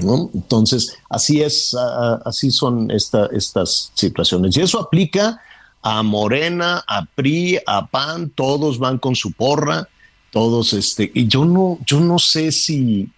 Entonces, 0.00 0.96
así 1.08 1.42
es, 1.42 1.76
así 2.24 2.50
son 2.50 2.90
estas 2.90 3.92
situaciones. 3.94 4.56
Y 4.56 4.60
eso 4.60 4.80
aplica 4.80 5.40
a 5.82 6.02
Morena, 6.02 6.84
a 6.86 7.06
PRI, 7.06 7.58
a 7.66 7.86
PAN, 7.86 8.30
todos 8.30 8.78
van 8.78 8.98
con 8.98 9.16
su 9.16 9.32
porra, 9.32 9.88
todos 10.30 10.72
este, 10.72 11.10
y 11.14 11.26
yo 11.26 11.44
no, 11.44 11.78
yo 11.86 12.00
no 12.00 12.18
sé 12.18 12.52
si, 12.52 13.08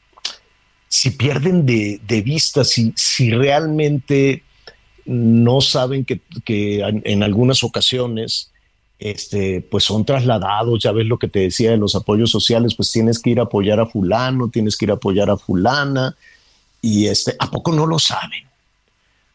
si 0.88 1.10
pierden 1.10 1.66
de, 1.66 2.22
vista, 2.24 2.64
si, 2.64 2.92
si 2.96 3.30
realmente 3.30 4.42
no 5.04 5.60
saben 5.60 6.04
que, 6.04 6.20
en 7.04 7.22
algunas 7.22 7.64
ocasiones 7.64 8.50
este, 8.98 9.60
pues 9.62 9.82
son 9.82 10.04
trasladados, 10.04 10.80
ya 10.80 10.92
ves 10.92 11.06
lo 11.06 11.18
que 11.18 11.26
te 11.26 11.40
decía 11.40 11.72
de 11.72 11.76
los 11.76 11.96
apoyos 11.96 12.30
sociales, 12.30 12.76
pues 12.76 12.92
tienes 12.92 13.18
que 13.18 13.30
ir 13.30 13.40
a 13.40 13.44
apoyar 13.44 13.80
a 13.80 13.86
fulano, 13.86 14.48
tienes 14.48 14.76
que 14.76 14.84
ir 14.84 14.92
a 14.92 14.94
apoyar 14.94 15.28
a 15.28 15.36
fulana, 15.36 16.16
y 16.82 17.06
este, 17.06 17.34
¿a 17.38 17.50
poco 17.50 17.72
no 17.72 17.86
lo 17.86 17.98
saben? 17.98 18.44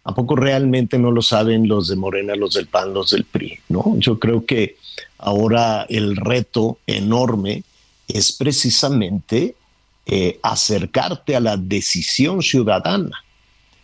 ¿A 0.03 0.13
poco 0.13 0.35
realmente 0.35 0.99
no 0.99 1.11
lo 1.11 1.21
saben 1.21 1.67
los 1.67 1.87
de 1.87 1.95
Morena, 1.95 2.35
los 2.35 2.53
del 2.53 2.67
PAN, 2.67 2.93
los 2.93 3.09
del 3.09 3.23
PRI? 3.23 3.59
¿no? 3.69 3.95
Yo 3.97 4.19
creo 4.19 4.45
que 4.45 4.77
ahora 5.17 5.85
el 5.89 6.15
reto 6.15 6.77
enorme 6.85 7.63
es 8.07 8.31
precisamente 8.33 9.55
eh, 10.05 10.39
acercarte 10.43 11.35
a 11.35 11.39
la 11.39 11.57
decisión 11.57 12.41
ciudadana. 12.41 13.23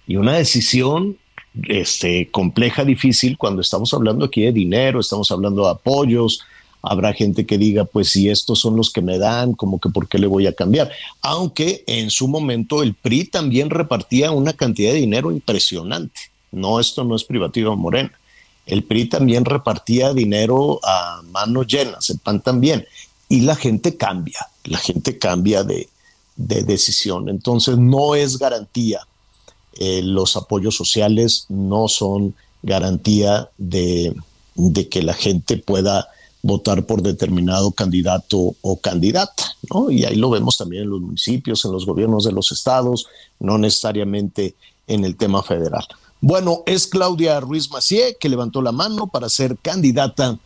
Y 0.07 0.17
una 0.17 0.33
decisión 0.33 1.17
este, 1.67 2.29
compleja, 2.31 2.83
difícil, 2.83 3.37
cuando 3.37 3.61
estamos 3.61 3.93
hablando 3.93 4.25
aquí 4.25 4.41
de 4.41 4.51
dinero, 4.51 4.99
estamos 4.99 5.31
hablando 5.31 5.65
de 5.65 5.71
apoyos, 5.71 6.41
habrá 6.83 7.13
gente 7.13 7.45
que 7.45 7.57
diga, 7.57 7.85
pues 7.85 8.09
si 8.09 8.29
estos 8.29 8.59
son 8.59 8.75
los 8.75 8.91
que 8.91 9.01
me 9.01 9.17
dan, 9.17 9.53
como 9.53 9.79
que 9.79 9.89
por 9.89 10.09
qué 10.09 10.19
le 10.19 10.27
voy 10.27 10.47
a 10.47 10.53
cambiar. 10.53 10.91
Aunque 11.21 11.83
en 11.87 12.11
su 12.11 12.27
momento 12.27 12.83
el 12.83 12.93
PRI 12.93 13.23
también 13.23 13.69
repartía 13.69 14.31
una 14.31 14.51
cantidad 14.51 14.91
de 14.91 14.99
dinero 14.99 15.31
impresionante. 15.31 16.19
No, 16.51 16.81
esto 16.81 17.05
no 17.05 17.15
es 17.15 17.23
privativo 17.23 17.75
Morena. 17.77 18.11
El 18.65 18.83
PRI 18.83 19.05
también 19.05 19.45
repartía 19.45 20.13
dinero 20.13 20.81
a 20.83 21.21
manos 21.31 21.67
llenas, 21.67 22.09
el 22.09 22.19
PAN 22.19 22.41
también. 22.41 22.85
Y 23.29 23.41
la 23.41 23.55
gente 23.55 23.95
cambia, 23.95 24.45
la 24.65 24.77
gente 24.77 25.17
cambia 25.17 25.63
de, 25.63 25.87
decisión. 26.35 27.29
Entonces 27.29 27.77
no 27.77 28.15
es 28.15 28.37
garantía. 28.37 29.07
Eh, 29.79 30.01
los 30.03 30.35
apoyos 30.35 30.75
sociales 30.75 31.45
no 31.47 31.87
son 31.87 32.35
garantía 32.61 33.49
de, 33.57 34.13
de 34.55 34.89
que 34.89 35.01
la 35.01 35.13
gente 35.13 35.57
pueda 35.57 36.09
votar 36.43 36.85
por 36.85 37.01
determinado 37.01 37.71
candidato 37.71 38.55
o 38.61 38.77
candidata, 38.77 39.55
¿no? 39.73 39.89
Y 39.89 40.03
ahí 40.03 40.15
lo 40.15 40.29
vemos 40.29 40.57
también 40.57 40.83
en 40.83 40.89
los 40.89 41.01
municipios, 41.01 41.63
en 41.63 41.71
los 41.71 41.85
gobiernos 41.85 42.25
de 42.25 42.33
los 42.33 42.51
estados, 42.51 43.07
no 43.39 43.57
necesariamente 43.57 44.53
en 44.85 45.05
el 45.05 45.15
tema 45.15 45.41
federal. 45.41 45.87
Bueno, 46.19 46.63
es 46.65 46.85
Claudia 46.85 47.39
Ruiz 47.39 47.71
Macié 47.71 48.17
que 48.19 48.29
levantó 48.29 48.61
la 48.61 48.73
mano 48.73 49.07
para 49.07 49.29
ser 49.29 49.57
candidata 49.57 50.37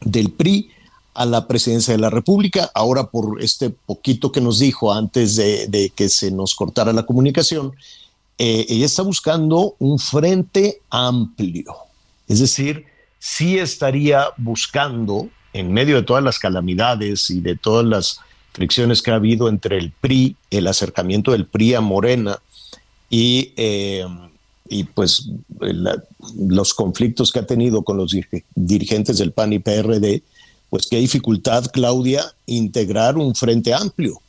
del 0.00 0.30
PRI 0.32 0.70
a 1.12 1.26
la 1.26 1.46
presidencia 1.46 1.92
de 1.92 2.00
la 2.00 2.10
República. 2.10 2.70
Ahora, 2.74 3.10
por 3.10 3.42
este 3.42 3.68
poquito 3.68 4.32
que 4.32 4.40
nos 4.40 4.58
dijo 4.58 4.92
antes 4.92 5.36
de, 5.36 5.92
que 5.94 6.08
se 6.08 6.30
nos 6.30 6.54
cortara 6.54 6.92
la 6.94 7.04
comunicación, 7.04 7.72
eh, 8.38 8.64
ella 8.68 8.86
está 8.86 9.02
buscando 9.02 9.74
un 9.78 9.98
frente 9.98 10.80
amplio, 10.90 11.74
es 12.28 12.38
decir, 12.38 12.84
sí 13.18 13.58
estaría 13.58 14.28
buscando, 14.36 15.28
en 15.52 15.72
medio 15.72 15.96
de 15.96 16.02
todas 16.02 16.22
las 16.22 16.38
calamidades 16.38 17.30
y 17.30 17.40
de 17.40 17.56
todas 17.56 17.84
las 17.84 18.20
fricciones 18.52 19.02
que 19.02 19.10
ha 19.10 19.16
habido 19.16 19.48
entre 19.48 19.78
el 19.78 19.92
PRI, 19.92 20.36
el 20.50 20.66
acercamiento 20.66 21.32
del 21.32 21.46
PRI 21.46 21.74
a 21.74 21.80
Morena 21.80 22.38
y, 23.08 23.52
eh, 23.56 24.06
y 24.68 24.84
pues 24.84 25.28
los 26.36 26.74
conflictos 26.74 27.32
que 27.32 27.38
ha 27.38 27.46
tenido 27.46 27.82
con 27.82 27.96
los 27.96 28.14
dirigentes 28.54 29.18
del 29.18 29.32
PAN 29.32 29.52
y 29.52 29.58
PRD, 29.58 30.22
pues 30.70 30.86
qué 30.90 30.98
dificultad, 30.98 31.64
Claudia, 31.72 32.24
integrar 32.46 33.16
un 33.16 33.34
frente 33.34 33.72
amplio. 33.72 34.20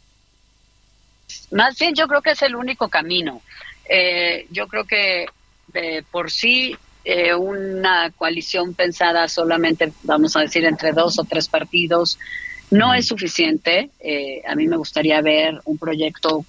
Más 1.51 1.77
bien 1.77 1.93
yo 1.95 2.07
creo 2.07 2.21
que 2.21 2.31
es 2.31 2.41
el 2.41 2.55
único 2.55 2.87
camino. 2.87 3.41
Eh, 3.89 4.47
yo 4.51 4.67
creo 4.67 4.85
que 4.85 5.25
de 5.73 6.03
por 6.11 6.31
sí 6.31 6.77
eh, 7.05 7.33
una 7.33 8.11
coalición 8.11 8.73
pensada 8.73 9.27
solamente, 9.27 9.93
vamos 10.03 10.35
a 10.35 10.41
decir, 10.41 10.65
entre 10.65 10.91
dos 10.91 11.17
o 11.19 11.23
tres 11.23 11.47
partidos 11.47 12.19
no 12.71 12.93
es 12.93 13.07
suficiente. 13.07 13.89
Eh, 13.99 14.41
a 14.47 14.55
mí 14.55 14.67
me 14.67 14.77
gustaría 14.77 15.21
ver 15.21 15.59
un 15.65 15.77
proyecto 15.77 16.45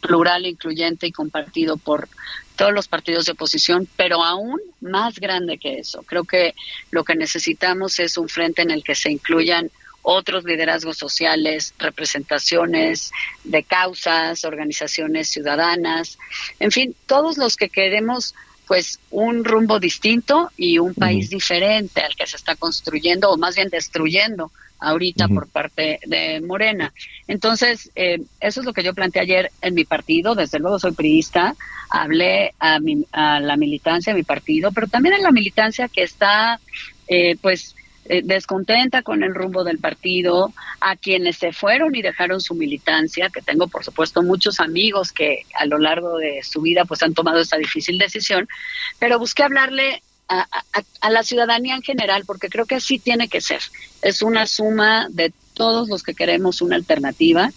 plural, 0.00 0.46
incluyente 0.46 1.06
y 1.06 1.12
compartido 1.12 1.76
por 1.76 2.08
todos 2.56 2.72
los 2.72 2.88
partidos 2.88 3.24
de 3.24 3.32
oposición, 3.32 3.88
pero 3.96 4.22
aún 4.22 4.60
más 4.80 5.18
grande 5.18 5.58
que 5.58 5.78
eso. 5.78 6.02
Creo 6.02 6.24
que 6.24 6.54
lo 6.90 7.04
que 7.04 7.16
necesitamos 7.16 7.98
es 7.98 8.16
un 8.16 8.28
frente 8.28 8.62
en 8.62 8.70
el 8.70 8.84
que 8.84 8.94
se 8.94 9.10
incluyan 9.10 9.70
otros 10.02 10.44
liderazgos 10.44 10.98
sociales, 10.98 11.74
representaciones 11.78 13.10
de 13.42 13.62
causas, 13.62 14.44
organizaciones 14.44 15.28
ciudadanas, 15.28 16.18
en 16.60 16.70
fin, 16.70 16.94
todos 17.06 17.38
los 17.38 17.56
que 17.56 17.70
queremos 17.70 18.34
pues 18.66 18.98
un 19.10 19.44
rumbo 19.44 19.78
distinto 19.78 20.50
y 20.56 20.78
un 20.78 20.94
país 20.94 21.30
diferente 21.30 22.00
al 22.00 22.14
que 22.14 22.26
se 22.26 22.36
está 22.36 22.56
construyendo 22.56 23.30
o 23.30 23.36
más 23.36 23.56
bien 23.56 23.68
destruyendo 23.68 24.50
ahorita 24.80 25.28
por 25.28 25.48
parte 25.48 26.00
de 26.06 26.40
Morena. 26.40 26.92
Entonces, 27.26 27.90
eh, 27.94 28.20
eso 28.40 28.60
es 28.60 28.66
lo 28.66 28.72
que 28.72 28.82
yo 28.82 28.94
planteé 28.94 29.22
ayer 29.22 29.50
en 29.62 29.74
mi 29.74 29.84
partido, 29.84 30.34
desde 30.34 30.58
luego 30.58 30.78
soy 30.78 30.92
priista, 30.92 31.54
hablé 31.90 32.54
a, 32.58 32.78
a 33.12 33.40
la 33.40 33.56
militancia 33.56 34.12
de 34.12 34.18
mi 34.18 34.24
partido, 34.24 34.72
pero 34.72 34.86
también 34.86 35.14
en 35.14 35.22
la 35.22 35.30
militancia 35.30 35.88
que 35.88 36.02
está, 36.02 36.60
eh, 37.08 37.36
pues, 37.40 37.74
eh, 38.06 38.20
descontenta 38.22 39.02
con 39.02 39.22
el 39.22 39.34
rumbo 39.34 39.64
del 39.64 39.78
partido, 39.78 40.52
a 40.80 40.96
quienes 40.96 41.38
se 41.38 41.52
fueron 41.52 41.94
y 41.94 42.02
dejaron 42.02 42.40
su 42.40 42.54
militancia, 42.54 43.30
que 43.30 43.40
tengo 43.40 43.68
por 43.68 43.84
supuesto 43.84 44.22
muchos 44.22 44.60
amigos 44.60 45.12
que 45.12 45.46
a 45.58 45.66
lo 45.66 45.78
largo 45.78 46.18
de 46.18 46.42
su 46.42 46.60
vida 46.60 46.84
pues 46.84 47.02
han 47.02 47.14
tomado 47.14 47.40
esta 47.40 47.56
difícil 47.56 47.98
decisión, 47.98 48.46
pero 48.98 49.18
busqué 49.18 49.42
hablarle 49.42 50.02
a, 50.28 50.46
a, 51.00 51.10
la 51.10 51.22
ciudadanía 51.22 51.74
en 51.74 51.82
general, 51.82 52.24
porque 52.26 52.48
creo 52.48 52.66
que 52.66 52.76
así 52.76 52.98
tiene 52.98 53.28
que 53.28 53.40
ser. 53.40 53.60
Es 54.02 54.22
una 54.22 54.46
suma 54.46 55.06
de 55.10 55.32
todos 55.54 55.88
los 55.88 56.02
que 56.02 56.14
queremos 56.14 56.62
una 56.62 56.76
alternativa 56.76 57.50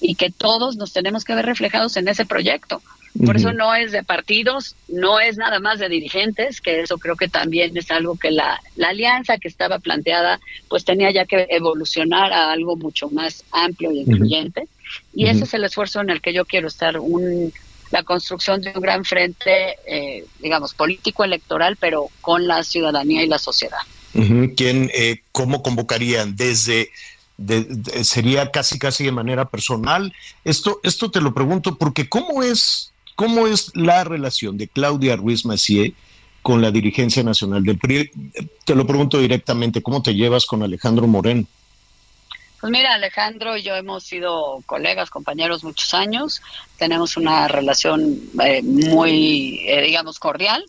y 0.00 0.16
que 0.16 0.30
todos 0.30 0.76
nos 0.76 0.92
tenemos 0.92 1.24
que 1.24 1.34
ver 1.34 1.46
reflejados 1.46 1.96
en 1.96 2.08
ese 2.08 2.26
proyecto. 2.26 2.82
Por 3.24 3.36
eso 3.36 3.52
no 3.52 3.74
es 3.76 3.92
de 3.92 4.02
partidos, 4.02 4.74
no 4.88 5.20
es 5.20 5.36
nada 5.36 5.60
más 5.60 5.78
de 5.78 5.88
dirigentes, 5.88 6.60
que 6.60 6.80
eso 6.80 6.98
creo 6.98 7.14
que 7.14 7.28
también 7.28 7.76
es 7.76 7.90
algo 7.92 8.16
que 8.16 8.32
la, 8.32 8.60
la 8.74 8.88
alianza 8.88 9.38
que 9.38 9.46
estaba 9.46 9.78
planteada 9.78 10.40
pues 10.68 10.84
tenía 10.84 11.12
ya 11.12 11.24
que 11.24 11.46
evolucionar 11.50 12.32
a 12.32 12.50
algo 12.50 12.76
mucho 12.76 13.08
más 13.10 13.44
amplio 13.52 13.92
y 13.92 14.00
incluyente. 14.00 14.66
Y 15.14 15.26
ese 15.26 15.44
es 15.44 15.54
el 15.54 15.62
esfuerzo 15.62 16.00
en 16.00 16.10
el 16.10 16.20
que 16.20 16.32
yo 16.32 16.44
quiero 16.44 16.66
estar, 16.66 16.98
un, 16.98 17.52
la 17.92 18.02
construcción 18.02 18.60
de 18.60 18.72
un 18.74 18.80
gran 18.80 19.04
frente, 19.04 19.76
eh, 19.86 20.24
digamos, 20.40 20.74
político-electoral, 20.74 21.76
pero 21.78 22.08
con 22.20 22.48
la 22.48 22.64
ciudadanía 22.64 23.22
y 23.22 23.28
la 23.28 23.38
sociedad. 23.38 23.78
¿Quién, 24.56 24.90
eh, 24.92 25.20
¿Cómo 25.30 25.62
convocarían? 25.62 26.34
Desde 26.34 26.90
sería 28.02 28.50
casi 28.52 28.78
casi 28.78 29.04
de 29.04 29.12
manera 29.12 29.48
personal. 29.48 30.12
Esto, 30.44 30.80
esto 30.84 31.10
te 31.10 31.20
lo 31.20 31.34
pregunto 31.34 31.76
porque 31.76 32.08
¿cómo 32.08 32.42
es 32.42 32.92
¿Cómo 33.14 33.46
es 33.46 33.70
la 33.74 34.04
relación 34.04 34.56
de 34.56 34.68
Claudia 34.68 35.16
Ruiz 35.16 35.44
Macié 35.44 35.94
con 36.42 36.60
la 36.60 36.70
dirigencia 36.70 37.22
nacional 37.22 37.62
del 37.62 37.78
PRI? 37.78 38.10
Te 38.64 38.74
lo 38.74 38.86
pregunto 38.86 39.18
directamente, 39.18 39.82
¿cómo 39.82 40.02
te 40.02 40.14
llevas 40.14 40.46
con 40.46 40.62
Alejandro 40.62 41.06
Moreno? 41.06 41.46
Pues 42.60 42.72
mira, 42.72 42.94
Alejandro 42.94 43.58
y 43.58 43.62
yo 43.62 43.74
hemos 43.76 44.04
sido 44.04 44.62
colegas, 44.64 45.10
compañeros 45.10 45.62
muchos 45.64 45.92
años, 45.92 46.40
tenemos 46.78 47.18
una 47.18 47.46
relación 47.46 48.18
eh, 48.42 48.62
muy, 48.62 49.60
eh, 49.66 49.82
digamos, 49.82 50.18
cordial. 50.18 50.64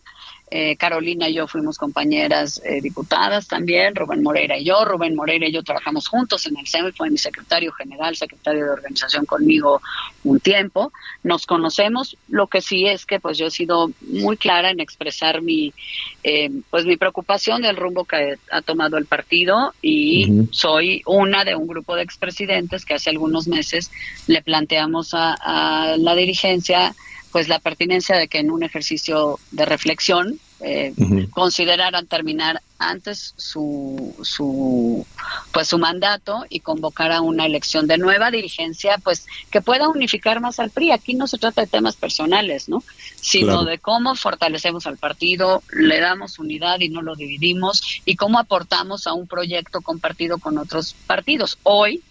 Eh, 0.48 0.76
Carolina 0.76 1.28
y 1.28 1.34
yo 1.34 1.48
fuimos 1.48 1.76
compañeras 1.76 2.62
eh, 2.64 2.80
diputadas 2.80 3.48
también, 3.48 3.96
Rubén 3.96 4.22
Moreira 4.22 4.56
y 4.56 4.64
yo. 4.64 4.84
Rubén 4.84 5.16
Moreira 5.16 5.48
y 5.48 5.52
yo 5.52 5.64
trabajamos 5.64 6.06
juntos 6.06 6.46
en 6.46 6.56
el 6.56 6.68
SEMI, 6.68 6.92
fue 6.92 7.10
mi 7.10 7.18
secretario 7.18 7.72
general, 7.72 8.14
secretario 8.14 8.64
de 8.64 8.70
organización 8.70 9.26
conmigo 9.26 9.82
un 10.22 10.38
tiempo. 10.38 10.92
Nos 11.24 11.46
conocemos, 11.46 12.16
lo 12.28 12.46
que 12.46 12.60
sí 12.60 12.86
es 12.86 13.06
que 13.06 13.18
pues 13.18 13.38
yo 13.38 13.46
he 13.46 13.50
sido 13.50 13.90
muy 14.02 14.36
clara 14.36 14.70
en 14.70 14.78
expresar 14.78 15.42
mi, 15.42 15.74
eh, 16.22 16.50
pues 16.70 16.84
mi 16.84 16.96
preocupación 16.96 17.62
del 17.62 17.76
rumbo 17.76 18.04
que 18.04 18.36
ha 18.52 18.62
tomado 18.62 18.98
el 18.98 19.06
partido 19.06 19.74
y 19.82 20.46
soy 20.52 21.02
una 21.06 21.44
de 21.44 21.56
un 21.56 21.66
grupo 21.66 21.96
de 21.96 22.02
expresidentes 22.02 22.84
que 22.84 22.94
hace 22.94 23.10
algunos 23.10 23.48
meses 23.48 23.90
le 24.28 24.42
planteamos 24.42 25.10
a 25.12 25.96
la 25.98 26.14
dirigencia 26.14 26.94
pues 27.36 27.48
la 27.48 27.58
pertinencia 27.58 28.16
de 28.16 28.28
que 28.28 28.38
en 28.38 28.50
un 28.50 28.62
ejercicio 28.62 29.38
de 29.50 29.66
reflexión 29.66 30.40
eh, 30.60 30.94
consideraran 31.28 32.06
terminar 32.06 32.62
antes 32.78 33.34
su, 33.36 34.16
su 34.22 35.06
pues 35.52 35.68
su 35.68 35.76
mandato 35.76 36.46
y 36.48 36.60
convocar 36.60 37.12
a 37.12 37.20
una 37.20 37.44
elección 37.44 37.86
de 37.86 37.98
nueva 37.98 38.30
dirigencia 38.30 38.96
pues 39.04 39.26
que 39.50 39.60
pueda 39.60 39.90
unificar 39.90 40.40
más 40.40 40.58
al 40.60 40.70
PRI 40.70 40.92
aquí 40.92 41.12
no 41.12 41.26
se 41.26 41.36
trata 41.36 41.60
de 41.60 41.66
temas 41.66 41.96
personales 41.96 42.70
no 42.70 42.82
sino 43.16 43.64
de 43.64 43.76
cómo 43.76 44.14
fortalecemos 44.14 44.86
al 44.86 44.96
partido 44.96 45.62
le 45.72 46.00
damos 46.00 46.38
unidad 46.38 46.80
y 46.80 46.88
no 46.88 47.02
lo 47.02 47.16
dividimos 47.16 48.00
y 48.06 48.16
cómo 48.16 48.38
aportamos 48.38 49.06
a 49.06 49.12
un 49.12 49.26
proyecto 49.26 49.82
compartido 49.82 50.38
con 50.38 50.56
otros 50.56 50.94
partidos. 51.06 51.58
Hoy 51.64 52.02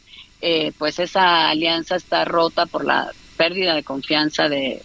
eh, 0.42 0.72
pues 0.78 1.00
esa 1.00 1.50
alianza 1.50 1.96
está 1.96 2.26
rota 2.26 2.68
por 2.68 2.86
la 2.86 3.12
pérdida 3.38 3.76
de 3.76 3.84
confianza 3.84 4.50
de, 4.50 4.82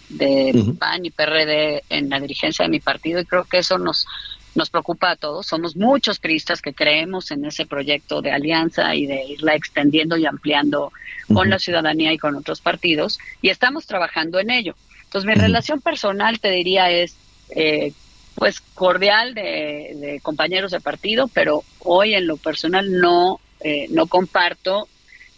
PAN 0.79 1.05
y 1.05 1.11
PRD 1.11 1.83
en 1.89 2.09
la 2.09 2.19
dirigencia 2.19 2.63
de 2.63 2.69
mi 2.69 2.79
partido 2.79 3.19
y 3.19 3.25
creo 3.25 3.45
que 3.45 3.59
eso 3.59 3.77
nos 3.77 4.05
nos 4.53 4.69
preocupa 4.69 5.11
a 5.11 5.15
todos. 5.15 5.47
Somos 5.47 5.75
muchos 5.75 6.19
cristas 6.19 6.61
que 6.61 6.73
creemos 6.73 7.31
en 7.31 7.45
ese 7.45 7.65
proyecto 7.65 8.21
de 8.21 8.31
alianza 8.31 8.93
y 8.95 9.05
de 9.05 9.23
irla 9.23 9.55
extendiendo 9.55 10.17
y 10.17 10.25
ampliando 10.25 10.91
con 11.33 11.49
la 11.49 11.59
ciudadanía 11.59 12.11
y 12.11 12.17
con 12.17 12.35
otros 12.35 12.59
partidos 12.59 13.19
y 13.41 13.49
estamos 13.49 13.85
trabajando 13.85 14.39
en 14.39 14.49
ello. 14.49 14.75
Entonces 15.03 15.27
mi 15.27 15.35
relación 15.35 15.81
personal 15.81 16.39
te 16.39 16.51
diría 16.51 16.91
es 16.91 17.15
eh, 17.55 17.93
pues 18.35 18.61
cordial 18.61 19.33
de, 19.33 20.19
compañeros 20.23 20.71
de 20.71 20.81
partido, 20.81 21.27
pero 21.27 21.63
hoy 21.79 22.13
en 22.13 22.27
lo 22.27 22.37
personal 22.37 22.99
no 22.99 23.39
eh, 23.59 23.87
no 23.89 24.07
comparto 24.07 24.87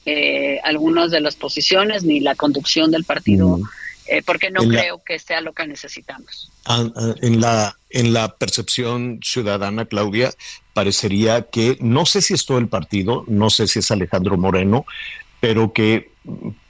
eh, 0.06 0.60
algunas 0.64 1.12
de 1.12 1.22
las 1.22 1.36
posiciones 1.36 2.04
ni 2.04 2.20
la 2.20 2.36
conducción 2.36 2.92
del 2.92 3.04
partido, 3.04 3.58
mm. 3.58 3.64
eh, 4.08 4.24
porque 4.26 4.52
no 4.52 4.62
creo 4.62 5.02
que 5.04 5.18
sea 5.20 5.42
lo 5.42 5.54
que 5.54 5.68
necesitamos. 5.68 6.52
Ah, 6.66 6.86
ah, 6.96 7.16
en 7.22 7.40
la, 7.40 7.78
en 7.90 8.14
la 8.14 8.36
percepción 8.36 9.20
ciudadana, 9.24 9.86
Claudia, 9.86 10.34
parecería 10.74 11.44
que, 11.44 11.78
no 11.80 12.06
sé 12.06 12.22
si 12.22 12.34
es 12.34 12.46
todo 12.46 12.58
el 12.58 12.68
partido, 12.68 13.24
no 13.28 13.50
sé 13.50 13.68
si 13.68 13.80
es 13.80 13.92
Alejandro 13.92 14.38
Moreno, 14.38 14.86
pero 15.40 15.74
que 15.74 16.12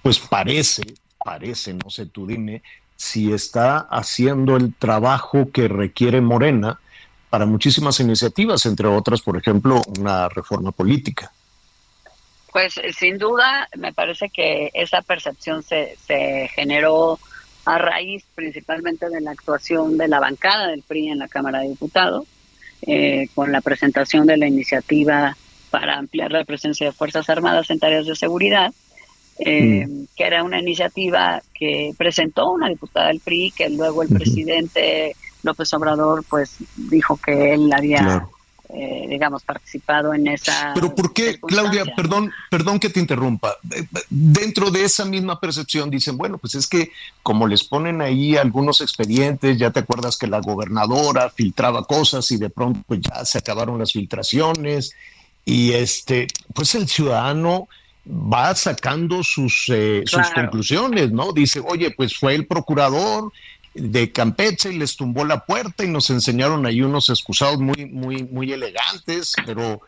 pues 0.02 0.20
parece, 0.20 0.84
parece, 1.24 1.74
no 1.74 1.90
sé, 1.90 2.06
tú 2.06 2.28
dime, 2.28 2.62
si 2.96 3.34
está 3.34 3.80
haciendo 3.80 4.56
el 4.56 4.74
trabajo 4.74 5.52
que 5.52 5.68
requiere 5.68 6.22
Morena 6.22 6.80
para 7.30 7.46
muchísimas 7.46 8.00
iniciativas, 8.00 8.66
entre 8.66 8.88
otras, 8.88 9.22
por 9.22 9.38
ejemplo, 9.38 9.82
una 10.00 10.30
reforma 10.30 10.72
política. 10.72 11.32
Pues 12.54 12.80
sin 12.96 13.18
duda, 13.18 13.68
me 13.76 13.92
parece 13.94 14.30
que 14.30 14.70
esa 14.74 15.02
percepción 15.02 15.64
se, 15.64 15.98
se 16.06 16.48
generó 16.54 17.20
a 17.66 17.80
raíz 17.80 18.24
principalmente 18.36 19.10
de 19.10 19.22
la 19.22 19.32
actuación 19.32 19.98
de 19.98 20.08
la 20.08 20.20
bancada 20.20 20.68
del 20.68 20.84
PRI 20.84 21.10
en 21.10 21.20
la 21.20 21.28
Cámara 21.28 21.60
de 21.60 21.70
Diputados, 21.70 22.26
eh, 22.84 23.28
con 23.34 23.52
la 23.52 23.62
presentación 23.62 24.28
de 24.28 24.38
la 24.38 24.48
iniciativa 24.48 25.36
para 25.72 25.98
ampliar 25.98 26.32
la 26.32 26.44
presencia 26.44 26.88
de 26.88 26.92
Fuerzas 26.92 27.30
Armadas 27.30 27.70
en 27.72 27.80
tareas 27.80 28.06
de 28.06 28.16
seguridad, 28.16 28.72
eh, 29.40 29.88
mm. 29.88 30.04
que 30.16 30.24
era 30.24 30.44
una 30.44 30.60
iniciativa 30.60 31.42
que 31.54 31.92
presentó 31.98 32.52
una 32.52 32.70
diputada 32.70 33.08
del 33.08 33.20
PRI, 33.20 33.52
que 33.56 33.70
luego 33.70 34.04
el 34.04 34.10
presidente 34.10 35.16
López 35.42 35.74
Obrador 35.74 36.24
pues 36.30 36.58
dijo 36.76 37.18
que 37.18 37.54
él 37.54 37.72
había 37.74 38.28
eh, 38.76 39.06
digamos, 39.08 39.44
participado 39.44 40.14
en 40.14 40.28
esa. 40.28 40.72
Pero 40.74 40.96
¿por 40.96 41.14
qué, 41.14 41.40
Claudia, 41.40 41.86
perdón, 41.96 42.32
perdón 42.50 42.80
que 42.80 42.90
te 42.90 43.00
interrumpa? 43.00 43.56
Eh, 43.70 43.86
dentro 44.10 44.72
de 44.72 44.84
esa 44.84 45.06
misma 45.06 45.40
percepción 45.40 45.92
dicen, 45.92 46.18
bueno, 46.18 46.40
pues 46.40 46.56
es 46.56 46.68
que 46.68 46.92
como 47.22 47.48
les 47.48 47.64
ponen 47.64 48.02
ahí 48.02 48.36
algunos 48.36 48.82
expedientes, 48.82 49.58
ya 49.60 49.70
te 49.70 49.82
acuerdas 49.82 50.18
que 50.18 50.26
la 50.26 50.40
gobernadora 50.40 51.30
filtraba 51.30 51.86
cosas 51.86 52.30
y 52.32 52.38
de 52.38 52.50
pronto 52.50 52.82
pues 52.88 53.02
ya 53.02 53.24
se 53.26 53.38
acabaron 53.38 53.78
las 53.78 53.92
filtraciones 53.92 54.96
y 55.46 55.74
este, 55.74 56.28
pues 56.54 56.74
el 56.74 56.88
ciudadano 56.88 57.68
va 58.06 58.54
sacando 58.56 59.24
sus, 59.24 59.66
eh, 59.70 60.04
sus 60.06 60.30
conclusiones, 60.32 61.12
¿no? 61.12 61.32
Dice, 61.32 61.62
oye, 61.66 61.92
pues 61.92 62.18
fue 62.18 62.36
el 62.36 62.48
procurador 62.48 63.32
de 63.74 64.12
Campeche 64.12 64.72
y 64.72 64.78
les 64.78 64.96
tumbó 64.96 65.26
la 65.26 65.46
puerta 65.46 65.84
y 65.84 65.88
nos 65.88 66.10
enseñaron 66.10 66.66
ahí 66.66 66.82
unos 66.82 67.10
excusados 67.10 67.60
muy, 67.60 67.86
muy, 67.86 68.24
muy 68.24 68.52
elegantes, 68.52 69.34
pero 69.46 69.82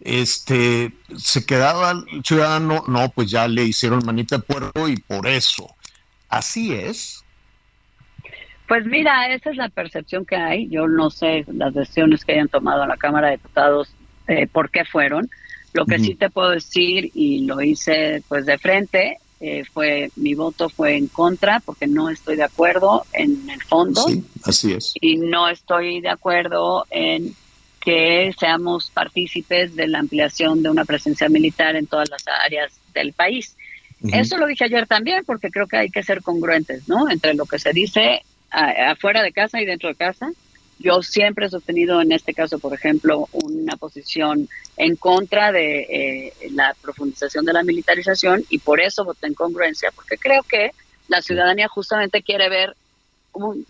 este 0.00 0.92
se 1.16 1.44
quedaba 1.46 1.92
el 1.92 2.24
ciudadano, 2.24 2.84
no, 2.88 3.08
pues 3.10 3.30
ya 3.30 3.46
le 3.48 3.64
hicieron 3.64 4.04
manita 4.04 4.36
de 4.36 4.42
puerco 4.42 4.88
y 4.88 4.96
por 4.96 5.26
eso. 5.26 5.74
Así 6.28 6.72
es. 6.72 7.22
Pues 8.68 8.86
mira, 8.86 9.32
esa 9.32 9.50
es 9.50 9.56
la 9.56 9.68
percepción 9.68 10.24
que 10.24 10.36
hay. 10.36 10.68
Yo 10.68 10.88
no 10.88 11.10
sé 11.10 11.44
las 11.52 11.74
decisiones 11.74 12.24
que 12.24 12.32
hayan 12.32 12.48
tomado 12.48 12.82
en 12.82 12.88
la 12.88 12.96
Cámara 12.96 13.28
de 13.28 13.36
Diputados, 13.36 13.94
eh, 14.28 14.46
por 14.46 14.70
qué 14.70 14.84
fueron. 14.84 15.28
Lo 15.74 15.86
que 15.86 15.98
sí 15.98 16.14
te 16.14 16.30
puedo 16.30 16.50
decir, 16.50 17.10
y 17.14 17.46
lo 17.46 17.60
hice 17.62 18.22
pues 18.28 18.44
de 18.44 18.58
frente, 18.58 19.18
eh, 19.44 19.64
fue 19.64 20.08
mi 20.14 20.34
voto 20.34 20.68
fue 20.68 20.96
en 20.96 21.08
contra 21.08 21.58
porque 21.58 21.88
no 21.88 22.08
estoy 22.08 22.36
de 22.36 22.44
acuerdo 22.44 23.04
en 23.12 23.50
el 23.50 23.60
fondo. 23.60 24.06
Sí, 24.06 24.22
así 24.44 24.72
es. 24.72 24.94
Y 25.00 25.16
no 25.16 25.48
estoy 25.48 26.00
de 26.00 26.10
acuerdo 26.10 26.86
en 26.90 27.34
que 27.80 28.32
seamos 28.38 28.92
partícipes 28.92 29.74
de 29.74 29.88
la 29.88 29.98
ampliación 29.98 30.62
de 30.62 30.70
una 30.70 30.84
presencia 30.84 31.28
militar 31.28 31.74
en 31.74 31.88
todas 31.88 32.08
las 32.08 32.24
áreas 32.28 32.72
del 32.94 33.12
país. 33.12 33.56
Eso 34.12 34.36
lo 34.36 34.46
dije 34.46 34.64
ayer 34.64 34.86
también 34.86 35.24
porque 35.24 35.50
creo 35.50 35.66
que 35.66 35.76
hay 35.76 35.90
que 35.90 36.04
ser 36.04 36.22
congruentes, 36.22 36.88
¿no? 36.88 37.10
Entre 37.10 37.34
lo 37.34 37.44
que 37.44 37.58
se 37.58 37.72
dice 37.72 38.22
afuera 38.50 39.22
de 39.22 39.32
casa 39.32 39.60
y 39.60 39.64
dentro 39.64 39.88
de 39.88 39.96
casa 39.96 40.30
yo 40.82 41.02
siempre 41.02 41.46
he 41.46 41.50
sostenido 41.50 42.00
en 42.00 42.12
este 42.12 42.34
caso, 42.34 42.58
por 42.58 42.74
ejemplo, 42.74 43.28
una 43.32 43.76
posición 43.76 44.48
en 44.76 44.96
contra 44.96 45.52
de 45.52 45.80
eh, 45.82 46.32
la 46.50 46.74
profundización 46.80 47.44
de 47.44 47.52
la 47.52 47.62
militarización 47.62 48.44
y 48.48 48.58
por 48.58 48.80
eso 48.80 49.04
voté 49.04 49.26
en 49.26 49.34
congruencia, 49.34 49.90
porque 49.94 50.18
creo 50.18 50.42
que 50.42 50.72
la 51.08 51.22
ciudadanía 51.22 51.68
justamente 51.68 52.22
quiere 52.22 52.48
ver 52.48 52.76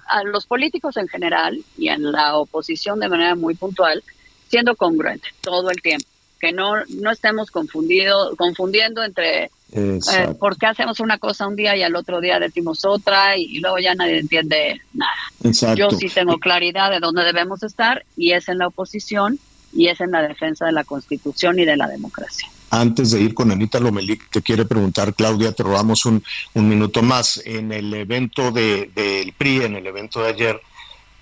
a 0.07 0.25
los 0.25 0.47
políticos 0.47 0.97
en 0.97 1.09
general 1.09 1.63
y 1.79 1.89
en 1.89 2.11
la 2.11 2.37
oposición 2.37 2.99
de 2.99 3.09
manera 3.09 3.35
muy 3.35 3.55
puntual 3.55 4.03
siendo 4.49 4.75
congruente 4.75 5.29
todo 5.41 5.71
el 5.71 5.81
tiempo, 5.81 6.07
que 6.41 6.53
no, 6.53 6.85
no 6.89 7.11
estemos 7.11 7.51
confundido, 7.51 8.37
confundiendo 8.37 9.05
entre 9.05 9.51
eh, 9.75 10.01
por 10.39 10.59
qué 10.59 10.67
hacemos 10.67 11.01
una 11.01 11.19
cosa 11.19 11.47
un 11.47 11.57
día 11.57 11.75
y 11.77 11.83
al 11.83 11.97
otro 11.97 12.21
día 12.21 12.39
decimos 12.39 12.85
otra 12.85 13.37
y, 13.39 13.59
luego 13.61 13.79
ya 13.79 13.95
nadie 13.95 14.19
entiende 14.19 14.83
nada. 14.93 15.75
Yo 15.75 15.91
sí 15.91 16.09
tengo 16.09 16.39
claridad 16.39 16.91
de 16.91 17.01
dónde 17.01 17.25
debemos 17.25 17.63
estar 17.63 18.05
y 18.17 18.33
es 18.33 18.49
en 18.49 18.59
la 18.59 18.67
oposición 18.67 19.39
y 19.73 19.89
es 19.89 20.01
en 20.01 20.11
la 20.11 20.23
defensa 20.23 20.67
de 20.67 20.73
la 20.73 20.85
Constitución 20.85 21.59
y 21.59 21.65
de 21.65 21.77
la 21.77 21.89
democracia. 21.89 22.49
Antes 22.69 23.11
de 23.13 23.21
ir 23.21 23.35
con 23.35 23.51
Anita 23.51 23.81
Lomelí, 23.81 24.19
te 24.31 24.43
quiere 24.43 24.65
preguntar, 24.65 25.15
Claudia, 25.15 25.53
te 25.53 25.63
robamos 25.63 26.05
un, 26.07 26.23
un 26.55 26.69
minuto 26.69 27.03
más. 27.03 27.41
En 27.45 27.73
el 27.73 27.93
evento 27.95 28.51
del 28.51 28.93
de, 28.95 29.35
PRI, 29.37 29.63
en 29.63 29.77
el 29.77 29.87
evento 29.87 30.23
de 30.23 30.29
ayer, 30.29 30.61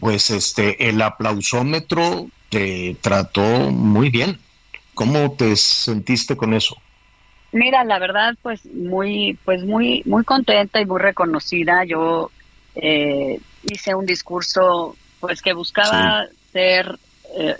pues 0.01 0.31
este 0.31 0.89
el 0.89 1.01
aplausómetro 1.03 2.29
te 2.49 2.97
trató 3.01 3.43
muy 3.71 4.11
bien. 4.11 4.39
¿Cómo 4.95 5.33
te 5.33 5.57
sentiste 5.57 6.37
con 6.37 6.55
eso? 6.55 6.77
Mira, 7.53 7.85
la 7.85 7.99
verdad, 7.99 8.35
pues 8.43 8.65
muy, 8.67 9.39
pues 9.45 9.65
muy, 9.65 10.03
muy 10.07 10.25
contenta 10.25 10.81
y 10.81 10.87
muy 10.87 11.01
reconocida. 11.01 11.85
Yo 11.85 12.31
eh, 12.77 13.41
hice 13.65 13.95
un 13.95 14.07
discurso, 14.07 14.97
pues 15.19 15.43
que 15.43 15.53
buscaba 15.53 16.27
ser 16.53 16.99
eh, 17.37 17.57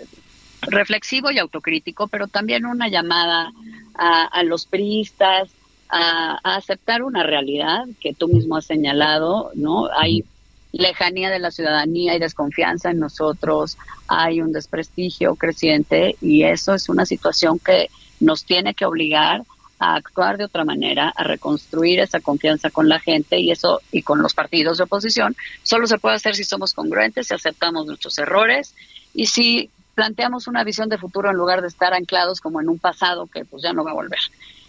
reflexivo 0.61 1.29
y 1.31 1.39
autocrítico, 1.39 2.07
pero 2.07 2.27
también 2.27 2.65
una 2.65 2.87
llamada 2.87 3.51
a, 3.93 4.43
los 4.43 4.65
priistas 4.65 5.49
a, 5.89 6.39
a, 6.43 6.55
aceptar 6.55 7.03
una 7.03 7.23
realidad 7.23 7.83
que 7.99 8.13
tú 8.13 8.29
mismo 8.29 8.55
has 8.55 8.65
señalado, 8.65 9.51
¿no? 9.55 9.89
Hay 9.95 10.23
lejanía 10.71 11.29
de 11.29 11.39
la 11.39 11.51
ciudadanía 11.51 12.15
y 12.15 12.19
desconfianza 12.19 12.91
en 12.91 12.99
nosotros, 12.99 13.77
hay 14.07 14.41
un 14.41 14.53
desprestigio 14.53 15.35
creciente 15.35 16.15
y 16.21 16.43
eso 16.43 16.73
es 16.73 16.87
una 16.87 17.05
situación 17.05 17.59
que 17.59 17.89
nos 18.21 18.45
tiene 18.45 18.73
que 18.73 18.85
obligar 18.85 19.43
a 19.81 19.95
actuar 19.95 20.37
de 20.37 20.45
otra 20.45 20.63
manera, 20.63 21.11
a 21.15 21.23
reconstruir 21.23 21.99
esa 21.99 22.19
confianza 22.19 22.69
con 22.69 22.87
la 22.87 22.99
gente 22.99 23.39
y 23.39 23.49
eso 23.49 23.81
y 23.91 24.03
con 24.03 24.21
los 24.21 24.35
partidos 24.35 24.77
de 24.77 24.83
oposición, 24.83 25.35
solo 25.63 25.87
se 25.87 25.97
puede 25.97 26.17
hacer 26.17 26.35
si 26.35 26.43
somos 26.43 26.75
congruentes, 26.75 27.27
si 27.27 27.33
aceptamos 27.33 27.87
nuestros 27.87 28.15
errores 28.19 28.75
y 29.15 29.25
si 29.25 29.71
planteamos 29.95 30.47
una 30.47 30.63
visión 30.63 30.87
de 30.87 30.99
futuro 30.99 31.31
en 31.31 31.35
lugar 31.35 31.63
de 31.63 31.67
estar 31.67 31.95
anclados 31.95 32.41
como 32.41 32.61
en 32.61 32.69
un 32.69 32.77
pasado 32.77 33.25
que 33.25 33.43
pues 33.43 33.63
ya 33.63 33.73
no 33.73 33.83
va 33.83 33.89
a 33.89 33.95
volver. 33.95 34.19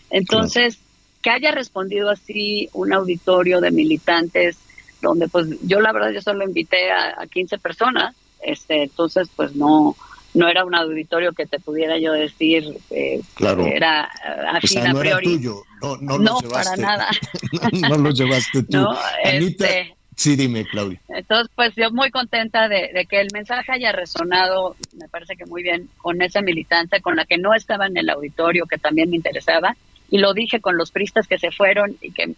Entonces, 0.08 0.78
que 1.20 1.28
haya 1.28 1.50
respondido 1.50 2.08
así 2.08 2.70
un 2.72 2.94
auditorio 2.94 3.60
de 3.60 3.70
militantes 3.70 4.56
donde 5.02 5.28
pues 5.28 5.46
yo 5.62 5.82
la 5.82 5.92
verdad 5.92 6.10
yo 6.10 6.22
solo 6.22 6.42
invité 6.42 6.90
a, 6.90 7.20
a 7.20 7.26
15 7.26 7.58
personas, 7.58 8.16
este, 8.40 8.84
entonces 8.84 9.28
pues 9.36 9.54
no 9.54 9.94
no 10.34 10.48
era 10.48 10.64
un 10.64 10.74
auditorio 10.74 11.32
que 11.32 11.46
te 11.46 11.58
pudiera 11.58 11.98
yo 11.98 12.12
decir 12.12 12.64
eh, 12.90 13.20
claro. 13.34 13.64
que 13.64 13.76
era 13.76 14.10
afín 14.52 14.86
a 14.86 14.94
priori. 14.94 15.38
No, 15.82 15.96
no, 16.00 16.18
no, 16.18 16.38
para 16.50 16.76
nada. 16.76 17.08
no, 17.88 17.96
lo 17.96 18.10
llevaste 18.10 18.62
tú. 18.62 18.86
Anita, 19.24 19.66
este, 19.66 19.96
Sí, 20.14 20.36
dime, 20.36 20.64
Claudia. 20.66 21.00
Entonces, 21.08 21.50
pues 21.54 21.74
yo 21.74 21.90
muy 21.90 22.10
contenta 22.10 22.68
de, 22.68 23.06
que 23.08 23.20
el 23.20 23.28
mensaje 23.32 23.72
haya 23.72 23.92
resonado, 23.92 24.76
me 24.92 25.08
parece 25.08 25.36
que 25.36 25.46
muy 25.46 25.62
bien, 25.62 25.88
con 25.96 26.20
esa 26.22 26.42
militancia 26.42 27.00
con 27.00 27.16
la 27.16 27.24
que 27.24 27.38
no 27.38 27.54
estaba 27.54 27.86
en 27.86 27.96
el 27.96 28.10
auditorio, 28.10 28.66
que 28.66 28.78
también 28.78 29.10
me 29.10 29.16
interesaba, 29.16 29.76
y 30.10 30.18
lo 30.18 30.34
dije 30.34 30.60
con 30.60 30.76
los 30.76 30.90
pristas 30.90 31.26
que 31.26 31.38
se 31.38 31.50
fueron 31.50 31.96
y 32.00 32.12
que 32.12 32.34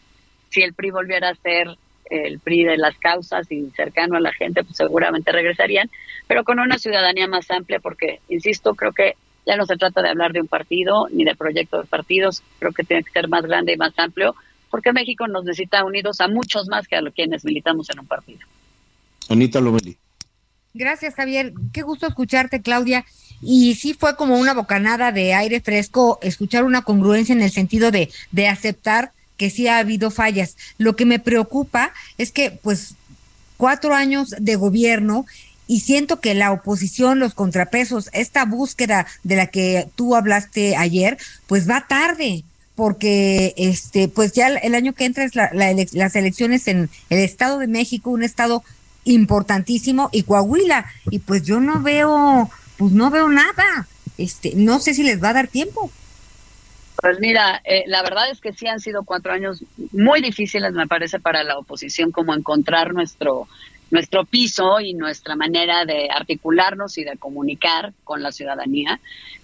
si 0.51 0.62
el 0.62 0.74
PRI 0.74 0.92
volviera 0.92 1.30
a 1.30 1.34
ser 1.34 1.76
el 2.11 2.39
PRI 2.39 2.65
de 2.65 2.77
las 2.77 2.97
causas 2.99 3.51
y 3.51 3.71
cercano 3.71 4.17
a 4.17 4.21
la 4.21 4.33
gente, 4.33 4.65
pues 4.65 4.77
seguramente 4.77 5.33
regresarían, 5.33 5.91
pero 6.27 6.45
con 6.45 6.59
una 6.59 6.79
ciudadanía 6.79 7.27
más 7.27 7.51
amplia, 7.51 7.81
porque, 7.81 8.21
insisto, 8.29 8.75
creo 8.75 8.93
que 8.93 9.15
ya 9.47 9.57
no 9.57 9.67
se 9.67 9.77
trata 9.77 10.03
de 10.03 10.09
hablar 10.09 10.33
de 10.33 10.41
un 10.41 10.49
partido 10.49 11.09
ni 11.11 11.25
de 11.25 11.35
proyecto 11.35 11.81
de 11.81 11.87
partidos, 11.87 12.43
creo 12.59 12.73
que 12.73 12.85
tiene 12.85 13.05
que 13.05 13.11
ser 13.11 13.29
más 13.29 13.43
grande 13.43 13.73
y 13.73 13.77
más 13.77 13.93
amplio, 13.99 14.35
porque 14.71 14.93
México 14.93 15.29
nos 15.29 15.45
necesita 15.45 15.85
unidos 15.85 16.21
a 16.21 16.29
muchos 16.29 16.69
más 16.69 16.89
que 16.89 16.97
a 16.97 17.01
los 17.01 17.15
quienes 17.15 17.45
militamos 17.45 17.91
en 17.91 18.01
un 18.01 18.07
partido. 18.07 18.41
Anita 19.29 19.61
Lomeli. 19.61 19.97
Gracias, 20.73 21.15
Javier. 21.15 21.53
Qué 21.73 21.83
gusto 21.83 22.07
escucharte, 22.07 22.61
Claudia. 22.61 23.05
Y 23.41 23.77
sí 23.77 23.95
fue 23.95 24.17
como 24.17 24.37
una 24.37 24.55
bocanada 24.55 25.13
de 25.13 25.35
aire 25.35 25.61
fresco 25.61 26.19
escuchar 26.23 26.65
una 26.65 26.83
congruencia 26.83 27.33
en 27.33 27.43
el 27.43 27.51
sentido 27.51 27.93
de, 27.93 28.11
de 28.33 28.49
aceptar 28.49 29.13
que 29.37 29.51
sí 29.51 29.68
ha 29.68 29.78
habido 29.78 30.11
fallas. 30.11 30.57
Lo 30.78 30.97
que 30.97 31.07
me 31.07 31.18
preocupa 31.18 31.93
es 32.18 32.32
que, 32.32 32.51
pues, 32.51 32.95
cuatro 33.57 33.95
años 33.95 34.35
de 34.39 34.57
gobierno 34.57 35.26
y 35.66 35.80
siento 35.80 36.20
que 36.20 36.35
la 36.35 36.53
oposición, 36.53 37.18
los 37.18 37.35
contrapesos, 37.35 38.11
esta 38.12 38.45
búsqueda 38.45 39.07
de 39.22 39.37
la 39.37 39.47
que 39.47 39.89
tú 39.95 40.14
hablaste 40.14 40.76
ayer, 40.76 41.16
pues 41.47 41.68
va 41.68 41.87
tarde 41.89 42.45
porque 42.74 43.55
este 43.57 44.09
pues 44.09 44.32
ya 44.32 44.49
el 44.49 44.74
año 44.74 44.93
que 44.95 45.05
entra 45.05 45.24
es 45.24 45.35
las 45.35 46.16
elecciones 46.16 46.66
en 46.68 46.91
el 47.09 47.18
Estado 47.20 47.59
de 47.59 47.68
México, 47.68 48.11
un 48.11 48.24
estado 48.24 48.64
importantísimo 49.05 50.09
y 50.12 50.24
Coahuila 50.24 50.87
y 51.11 51.20
pues 51.20 51.45
yo 51.45 51.61
no 51.61 51.80
veo 51.82 52.51
pues 52.76 52.93
no 52.93 53.11
veo 53.11 53.28
nada. 53.28 53.87
Este, 54.18 54.53
no 54.55 54.80
sé 54.80 54.95
si 54.95 55.03
les 55.03 55.22
va 55.22 55.30
a 55.30 55.35
dar 55.35 55.49
tiempo. 55.49 55.91
Pues 57.01 57.18
mira, 57.20 57.61
eh, 57.64 57.84
la 57.86 58.03
verdad 58.03 58.30
es 58.30 58.40
que 58.40 58.53
sí 58.53 58.66
han 58.66 58.80
sido 58.80 59.05
cuatro 59.05 59.32
años 59.32 59.64
muy 59.92 60.20
difíciles, 60.20 60.72
me 60.72 60.86
parece, 60.86 61.20
para 61.20 61.42
la 61.42 61.59
oposición, 61.59 62.12
como 62.12 62.34
encontrar 62.34 62.95
nuestro 62.95 63.49
nuestro 63.90 64.24
piso 64.24 64.80
y 64.80 64.92
nuestra 64.95 65.36
manera 65.36 65.84
de 65.84 66.09
articularnos 66.11 66.99
y 66.99 67.05
de 67.05 67.16
comunicar 67.16 67.92
con 68.03 68.22
la 68.22 68.32
ciudadanía. 68.32 69.01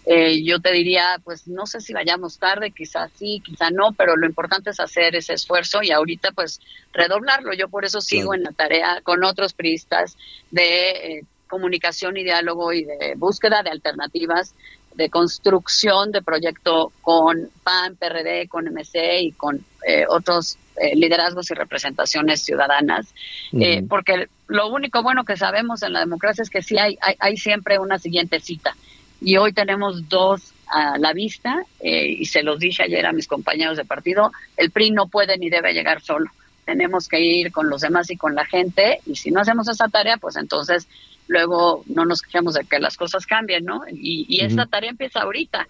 Eh, 0.06 0.42
yo 0.42 0.60
te 0.60 0.72
diría, 0.72 1.20
pues 1.22 1.46
no 1.46 1.66
sé 1.66 1.80
si 1.80 1.92
vayamos 1.92 2.38
tarde, 2.38 2.72
quizás 2.72 3.12
sí, 3.16 3.40
quizá 3.44 3.70
no, 3.70 3.92
pero 3.92 4.16
lo 4.16 4.26
importante 4.26 4.70
es 4.70 4.80
hacer 4.80 5.14
ese 5.14 5.34
esfuerzo 5.34 5.82
y 5.82 5.92
ahorita 5.92 6.32
pues 6.32 6.60
redoblarlo. 6.92 7.52
Yo 7.52 7.68
por 7.68 7.84
eso 7.84 8.00
sigo 8.00 8.34
en 8.34 8.42
la 8.42 8.50
tarea 8.50 9.00
con 9.04 9.22
otros 9.22 9.52
priistas 9.52 10.16
de 10.50 10.90
eh, 10.90 11.24
comunicación 11.48 12.16
y 12.16 12.24
diálogo 12.24 12.72
y 12.72 12.84
de 12.84 13.14
búsqueda 13.16 13.62
de 13.62 13.70
alternativas 13.70 14.54
de 14.94 15.08
construcción 15.08 16.12
de 16.12 16.22
proyecto 16.22 16.92
con 17.00 17.48
PAN, 17.62 17.96
PRD, 17.96 18.48
con 18.48 18.66
MC 18.66 19.22
y 19.22 19.32
con 19.32 19.64
eh, 19.86 20.04
otros 20.08 20.58
eh, 20.76 20.96
liderazgos 20.96 21.50
y 21.50 21.54
representaciones 21.54 22.42
ciudadanas, 22.42 23.14
eh, 23.52 23.82
porque 23.88 24.28
lo 24.48 24.68
único 24.68 25.02
bueno 25.02 25.24
que 25.24 25.36
sabemos 25.36 25.82
en 25.82 25.92
la 25.92 26.00
democracia 26.00 26.42
es 26.42 26.50
que 26.50 26.62
sí 26.62 26.78
hay, 26.78 26.98
hay, 27.18 27.36
siempre 27.36 27.78
una 27.78 27.98
siguiente 27.98 28.40
cita. 28.40 28.76
Y 29.20 29.36
hoy 29.36 29.52
tenemos 29.52 30.08
dos 30.08 30.52
a 30.66 30.98
la 30.98 31.12
vista, 31.12 31.64
y 31.82 32.24
se 32.26 32.42
los 32.42 32.58
dije 32.58 32.84
ayer 32.84 33.04
a 33.04 33.12
mis 33.12 33.26
compañeros 33.26 33.76
de 33.76 33.84
partido, 33.84 34.32
el 34.56 34.70
PRI 34.70 34.92
no 34.92 35.08
puede 35.08 35.36
ni 35.36 35.50
debe 35.50 35.72
llegar 35.72 36.00
solo. 36.00 36.30
Tenemos 36.64 37.08
que 37.08 37.20
ir 37.20 37.52
con 37.52 37.68
los 37.68 37.80
demás 37.80 38.10
y 38.10 38.16
con 38.16 38.34
la 38.34 38.46
gente, 38.46 39.00
y 39.04 39.16
si 39.16 39.30
no 39.30 39.40
hacemos 39.40 39.68
esa 39.68 39.88
tarea, 39.88 40.16
pues 40.16 40.36
entonces 40.36 40.86
luego 41.30 41.84
no 41.86 42.04
nos 42.04 42.22
quejemos 42.22 42.54
de 42.54 42.64
que 42.64 42.80
las 42.80 42.96
cosas 42.96 43.24
cambien, 43.24 43.64
¿no? 43.64 43.82
Y, 43.88 44.26
y 44.28 44.40
esta 44.44 44.66
tarea 44.66 44.90
empieza 44.90 45.20
ahorita. 45.20 45.66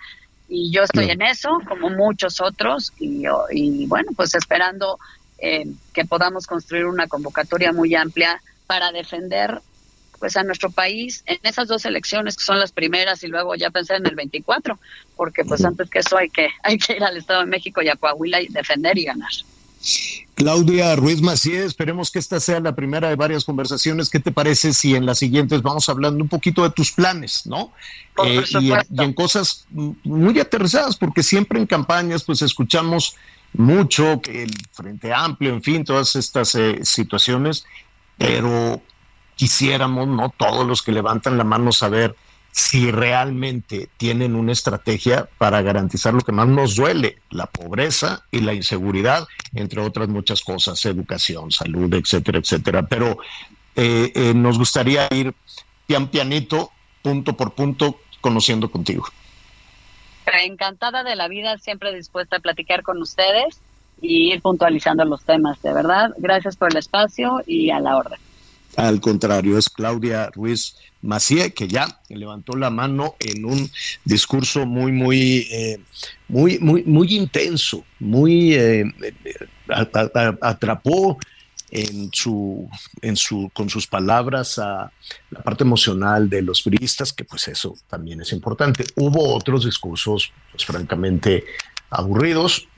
Y 0.49 0.73
yo 0.73 0.83
estoy 0.83 1.11
en 1.11 1.21
eso, 1.21 1.61
como 1.69 1.91
muchos 1.91 2.41
otros, 2.41 2.93
y, 2.99 3.25
y 3.53 3.87
bueno, 3.87 4.13
pues 4.17 4.35
esperando 4.35 4.99
eh, 5.39 5.67
que 5.93 6.07
podamos 6.07 6.47
construir 6.47 6.87
una 6.87 7.09
convocatoria 7.09 7.73
muy 7.73 7.95
amplia 7.95 8.41
para 8.67 8.91
defender 8.91 9.61
pues 10.19 10.37
a 10.37 10.43
nuestro 10.43 10.71
país 10.71 11.23
en 11.27 11.39
esas 11.43 11.69
dos 11.69 11.85
elecciones 11.85 12.37
que 12.37 12.45
son 12.45 12.59
las 12.59 12.73
primeras 12.73 13.23
y 13.23 13.27
luego 13.27 13.55
ya 13.55 13.71
pensar 13.71 13.99
en 13.99 14.07
el 14.07 14.15
24, 14.15 14.79
porque 15.17 15.45
pues 15.45 15.65
antes 15.65 15.89
que 15.91 16.01
eso 16.01 16.17
hay 16.17 16.31
que 16.31 16.49
hay 16.63 16.79
que 16.79 16.95
ir 16.95 17.05
al 17.05 17.19
Estado 17.19 17.41
de 17.41 17.47
México 17.47 17.83
y 17.83 17.89
a 17.89 17.97
Coahuila 17.97 18.41
y 18.41 18.49
defender 18.49 18.97
y 18.97 19.05
ganar. 19.05 19.31
Claudia 20.35 20.97
Ruiz 20.97 21.21
Macías, 21.21 21.67
esperemos 21.67 22.11
que 22.11 22.19
esta 22.19 22.41
sea 22.41 22.61
la 22.61 22.75
primera 22.75 23.09
de 23.09 23.17
varias 23.17 23.45
conversaciones. 23.45 24.09
¿Qué 24.09 24.21
te 24.21 24.33
parece 24.33 24.73
si 24.73 24.95
en 24.95 25.05
las 25.05 25.19
siguientes 25.19 25.61
vamos 25.61 25.89
hablando 25.89 26.23
un 26.23 26.29
poquito 26.29 26.63
de 26.63 26.71
tus 26.71 26.93
planes, 26.93 27.45
¿no? 27.45 27.73
Eh, 28.25 28.43
y, 28.61 28.73
en, 29.03 29.13
cosas 29.13 29.67
muy 29.71 30.39
aterrizadas, 30.41 30.97
porque 30.97 31.23
siempre 31.23 31.59
en 31.59 31.67
campañas 31.67 32.25
pues 32.25 32.41
escuchamos 32.43 33.17
mucho 33.53 34.21
que 34.23 34.45
el 34.45 34.53
Frente 34.73 35.13
Amplio, 35.13 35.53
en 35.53 35.63
fin, 35.63 35.85
todas 35.85 36.17
estas 36.17 36.55
eh, 36.55 36.79
situaciones, 36.85 37.65
pero 38.17 38.81
quisiéramos, 39.37 40.09
¿no? 40.09 40.33
Todos 40.37 40.67
los 40.67 40.83
que 40.83 40.93
levantan 40.93 41.37
la 41.37 41.45
mano 41.45 41.73
saber 41.73 42.17
si 42.53 42.91
realmente 42.91 43.89
tienen 43.97 44.35
una 44.35 44.53
estrategia 44.53 45.29
para 45.39 45.63
garantizar 45.63 46.15
lo 46.15 46.21
que 46.21 46.33
más 46.33 46.49
nos 46.49 46.77
duele, 46.77 47.19
la 47.31 47.47
pobreza 47.47 48.25
y 48.31 48.41
la 48.41 48.55
inseguridad, 48.55 49.27
entre 49.55 49.81
otras 49.81 50.09
muchas 50.09 50.43
cosas, 50.43 50.85
educación, 50.85 51.51
salud, 51.51 51.93
etcétera, 51.95 52.39
etcétera. 52.39 52.87
Pero 52.87 53.19
eh, 53.77 54.13
eh, 54.15 54.35
nos 54.35 54.59
gustaría 54.59 55.09
ir 55.13 55.35
pian 55.87 56.09
pianito, 56.09 56.71
punto 57.03 57.37
por 57.37 57.55
punto, 57.55 58.01
conociendo 58.21 58.71
contigo. 58.71 59.07
Encantada 60.45 61.03
de 61.03 61.17
la 61.17 61.27
vida, 61.27 61.59
siempre 61.59 61.95
dispuesta 61.95 62.37
a 62.37 62.41
platicar 62.41 62.83
con 62.83 63.03
ustedes 63.03 63.61
y 64.01 64.33
ir 64.33 64.41
puntualizando 64.41 65.05
los 65.05 65.25
temas, 65.25 65.61
de 65.63 65.73
verdad. 65.73 66.11
Gracias 66.19 66.57
por 66.57 66.71
el 66.71 66.77
espacio 66.77 67.43
y 67.47 67.71
a 67.71 67.81
la 67.81 67.97
orden. 67.97 68.21
Al 68.77 69.01
contrario, 69.01 69.59
es 69.59 69.69
Claudia 69.69 70.31
Ruiz 70.31 70.77
Macié, 71.03 71.53
que 71.53 71.67
ya 71.67 72.01
levantó 72.09 72.57
la 72.57 72.71
mano 72.71 73.17
en 73.19 73.45
un 73.45 73.71
discurso 74.05 74.67
muy, 74.67 74.93
muy, 74.93 75.49
eh, 75.51 75.81
muy, 76.29 76.59
muy, 76.59 76.85
muy 76.85 77.15
intenso, 77.17 77.85
muy 77.99 78.55
eh, 78.55 78.85
atrapó 80.41 81.19
en 81.71 82.11
su, 82.13 82.69
en 83.01 83.17
su, 83.17 83.51
con 83.53 83.71
sus 83.71 83.87
palabras 83.87 84.59
a 84.59 84.93
la 85.31 85.43
parte 85.43 85.65
emocional 85.65 86.29
de 86.29 86.43
los 86.43 86.65
bristas, 86.65 87.13
que 87.13 87.25
pues 87.25 87.49
eso 87.49 87.77
también 87.89 88.21
es 88.21 88.33
importante. 88.33 88.85
Hubo 88.97 89.35
otros 89.35 89.65
discursos, 89.65 90.33
pues 90.51 90.65
francamente 90.65 91.45
aburridos, 91.91 92.69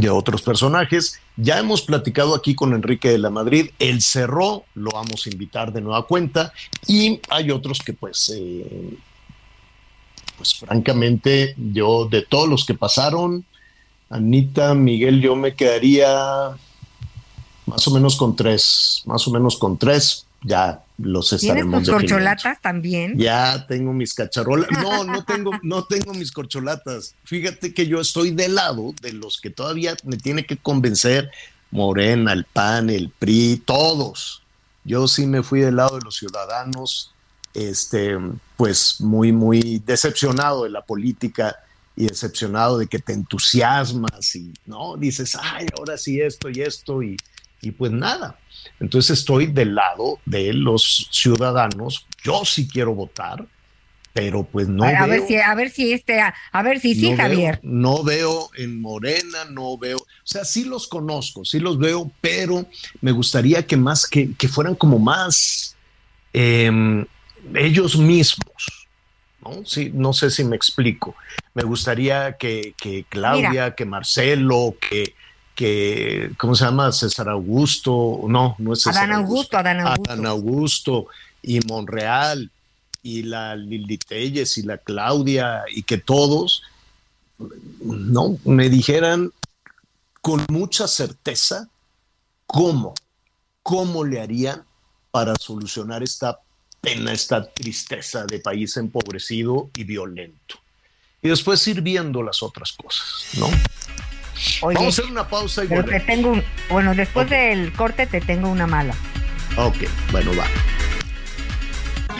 de 0.00 0.10
otros 0.10 0.42
personajes. 0.42 1.20
Ya 1.36 1.58
hemos 1.58 1.82
platicado 1.82 2.34
aquí 2.34 2.54
con 2.54 2.74
Enrique 2.74 3.10
de 3.10 3.18
la 3.18 3.30
Madrid, 3.30 3.70
él 3.78 4.02
cerró, 4.02 4.64
lo 4.74 4.90
vamos 4.90 5.26
a 5.26 5.30
invitar 5.30 5.72
de 5.72 5.80
nueva 5.80 6.06
cuenta. 6.06 6.52
Y 6.86 7.20
hay 7.28 7.50
otros 7.50 7.80
que 7.80 7.92
pues, 7.92 8.32
eh, 8.34 8.96
pues 10.36 10.54
francamente 10.54 11.54
yo 11.56 12.06
de 12.06 12.22
todos 12.22 12.48
los 12.48 12.64
que 12.64 12.74
pasaron, 12.74 13.44
Anita, 14.10 14.74
Miguel, 14.74 15.20
yo 15.20 15.36
me 15.36 15.54
quedaría 15.54 16.56
más 17.66 17.86
o 17.86 17.90
menos 17.90 18.16
con 18.16 18.34
tres, 18.34 19.02
más 19.04 19.26
o 19.28 19.30
menos 19.30 19.58
con 19.58 19.76
tres, 19.76 20.26
ya 20.42 20.84
los 20.98 21.32
estaremos 21.32 21.82
¿Tienes 21.82 22.00
corcholatas 22.00 22.60
también? 22.60 23.18
Ya 23.18 23.66
tengo 23.66 23.92
mis 23.92 24.14
cacharrolas. 24.14 24.70
No, 24.70 25.04
no 25.04 25.24
tengo, 25.24 25.52
no 25.62 25.84
tengo 25.84 26.14
mis 26.14 26.32
corcholatas. 26.32 27.14
Fíjate 27.24 27.74
que 27.74 27.86
yo 27.86 28.00
estoy 28.00 28.30
del 28.30 28.54
lado 28.54 28.94
de 29.00 29.12
los 29.12 29.40
que 29.40 29.50
todavía 29.50 29.96
me 30.04 30.16
tiene 30.16 30.44
que 30.44 30.56
convencer 30.56 31.30
Morena, 31.70 32.32
el 32.32 32.44
PAN, 32.44 32.90
el 32.90 33.10
PRI, 33.10 33.62
todos. 33.64 34.42
Yo 34.84 35.06
sí 35.08 35.26
me 35.26 35.42
fui 35.42 35.60
del 35.60 35.76
lado 35.76 35.98
de 35.98 36.04
los 36.04 36.16
ciudadanos, 36.16 37.12
este, 37.52 38.16
pues 38.56 39.00
muy, 39.00 39.32
muy 39.32 39.82
decepcionado 39.84 40.64
de 40.64 40.70
la 40.70 40.82
política 40.82 41.56
y 41.94 42.06
decepcionado 42.06 42.78
de 42.78 42.86
que 42.86 43.00
te 43.00 43.12
entusiasmas 43.12 44.34
y 44.36 44.54
no 44.66 44.96
dices, 44.96 45.36
ay, 45.40 45.66
ahora 45.76 45.98
sí 45.98 46.20
esto 46.20 46.48
y 46.48 46.60
esto 46.60 47.02
y, 47.02 47.16
y 47.60 47.72
pues 47.72 47.92
nada 47.92 48.38
entonces 48.80 49.18
estoy 49.18 49.46
del 49.46 49.74
lado 49.74 50.20
de 50.24 50.52
los 50.52 51.08
ciudadanos. 51.10 52.06
Yo 52.22 52.44
sí 52.44 52.68
quiero 52.68 52.94
votar, 52.94 53.44
pero 54.12 54.44
pues 54.44 54.68
no. 54.68 54.84
A, 54.84 55.06
ver 55.06 55.26
si, 55.26 55.36
a 55.36 55.54
ver 55.54 55.70
si 55.70 55.92
este, 55.92 56.20
a, 56.20 56.62
ver 56.62 56.80
si 56.80 56.94
sí, 56.94 57.14
Javier. 57.16 57.60
no 57.62 58.02
veo 58.04 58.50
en 58.56 58.80
Morena, 58.80 59.44
no 59.50 59.76
veo, 59.76 59.98
o 59.98 60.06
sea, 60.24 60.44
sí 60.44 60.64
los 60.64 60.86
conozco, 60.86 61.44
sí 61.44 61.58
los 61.58 61.78
veo, 61.78 62.10
pero 62.20 62.66
me 63.00 63.12
gustaría 63.12 63.66
que 63.66 63.76
más, 63.76 64.06
que, 64.06 64.34
fueran 64.48 64.74
como 64.74 64.98
más 64.98 65.76
em, 66.32 67.04
ellos 67.54 67.96
mismos. 67.96 68.86
¿no? 69.40 69.64
Sí, 69.64 69.90
no 69.92 70.12
sé 70.12 70.30
si 70.30 70.44
me 70.44 70.56
explico. 70.56 71.16
Me 71.54 71.64
gustaría 71.64 72.36
que, 72.36 72.74
Claudia, 73.08 73.74
que 73.74 73.84
Marcelo, 73.84 74.76
que 74.80 75.14
que, 75.58 76.30
¿cómo 76.38 76.54
se 76.54 76.64
llama? 76.64 76.92
César 76.92 77.28
Augusto, 77.28 78.20
no, 78.28 78.54
no 78.58 78.74
es 78.74 78.82
César 78.82 79.10
Adán 79.10 79.24
Augusto, 79.24 79.58
Adán 79.58 79.80
Augusto. 79.80 80.12
Adán 80.12 80.26
Augusto 80.26 81.06
y 81.42 81.58
Monreal 81.66 82.48
y 83.02 83.24
la 83.24 83.56
Lili 83.56 83.98
Telles 83.98 84.56
y 84.56 84.62
la 84.62 84.78
Claudia 84.78 85.64
y 85.74 85.82
que 85.82 85.98
todos, 85.98 86.62
no, 87.80 88.38
me 88.44 88.70
dijeran 88.70 89.32
con 90.20 90.46
mucha 90.48 90.86
certeza 90.86 91.68
cómo, 92.46 92.94
cómo 93.64 94.04
le 94.04 94.20
harían 94.20 94.62
para 95.10 95.34
solucionar 95.34 96.04
esta 96.04 96.38
pena, 96.80 97.12
esta 97.12 97.50
tristeza 97.50 98.26
de 98.26 98.38
país 98.38 98.76
empobrecido 98.76 99.70
y 99.74 99.82
violento. 99.82 100.54
Y 101.20 101.28
después 101.30 101.66
ir 101.66 101.80
viendo 101.82 102.22
las 102.22 102.44
otras 102.44 102.70
cosas, 102.74 103.26
¿no? 103.36 103.50
Vamos 104.62 104.84
a 104.84 104.88
hacer 104.88 105.04
una 105.06 105.26
pausa 105.26 105.64
y 105.64 105.68
pero 105.68 105.84
te 105.84 106.00
tengo 106.00 106.40
Bueno, 106.70 106.94
después 106.94 107.28
del 107.28 107.72
corte 107.72 108.06
te 108.06 108.20
tengo 108.20 108.48
una 108.48 108.66
mala. 108.66 108.94
Ok, 109.56 109.76
bueno, 110.12 110.30
va. 110.36 110.44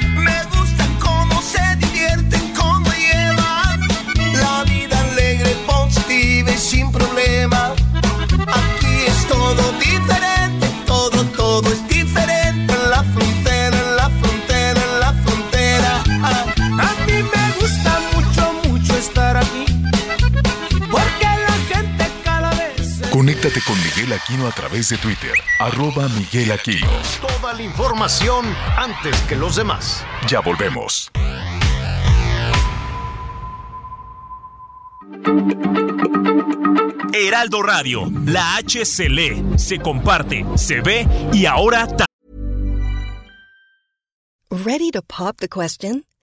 Me 0.01 0.45
gusta 0.45 0.87
cómo 0.99 1.41
se 1.43 1.77
divierten, 1.77 2.53
cómo 2.55 2.91
llevan 2.93 3.81
la 4.35 4.65
vida 4.65 5.01
alegre, 5.01 5.55
positiva 5.67 6.51
y 6.51 6.59
sin 6.59 6.91
problema. 6.91 7.75
Aquí 8.49 9.05
es 9.07 9.27
todo 9.29 9.73
diferente, 9.79 10.28
Conéctate 23.39 23.65
con 23.65 23.81
Miguel 23.85 24.13
Aquino 24.13 24.49
a 24.49 24.51
través 24.51 24.89
de 24.89 24.99
Twitter, 24.99 25.33
arroba 25.61 26.09
Miguel 26.09 26.51
Aquino. 26.51 26.89
Toda 27.21 27.55
la 27.55 27.63
información 27.63 28.45
antes 28.77 29.17
que 29.29 29.37
los 29.37 29.55
demás. 29.55 30.05
Ya 30.27 30.41
volvemos. 30.41 31.13
Heraldo 37.13 37.63
Radio, 37.63 38.11
la 38.25 38.57
H 38.57 38.85
se 38.85 39.09
lee, 39.09 39.45
se 39.57 39.79
comparte, 39.79 40.45
se 40.57 40.81
ve 40.81 41.07
y 41.33 41.47
ahora 41.47 41.87
también. 41.87 42.09
Ready 44.51 44.91
to 44.91 45.03
pop 45.03 45.37
the 45.37 45.49
question? 45.49 46.05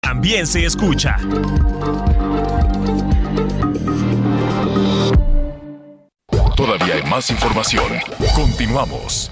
También 0.00 0.46
se 0.46 0.64
escucha. 0.64 1.16
Todavía 6.56 6.94
hay 6.96 7.02
más 7.04 7.30
información. 7.30 7.92
Continuamos. 8.34 9.30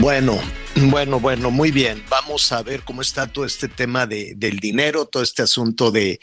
Bueno, 0.00 0.40
bueno, 0.76 1.20
bueno, 1.20 1.50
muy 1.50 1.70
bien. 1.70 2.02
Vamos 2.08 2.52
a 2.52 2.62
ver 2.62 2.82
cómo 2.84 3.02
está 3.02 3.26
todo 3.26 3.44
este 3.44 3.68
tema 3.68 4.06
de, 4.06 4.34
del 4.36 4.58
dinero, 4.58 5.06
todo 5.06 5.22
este 5.22 5.42
asunto 5.42 5.90
de, 5.90 6.20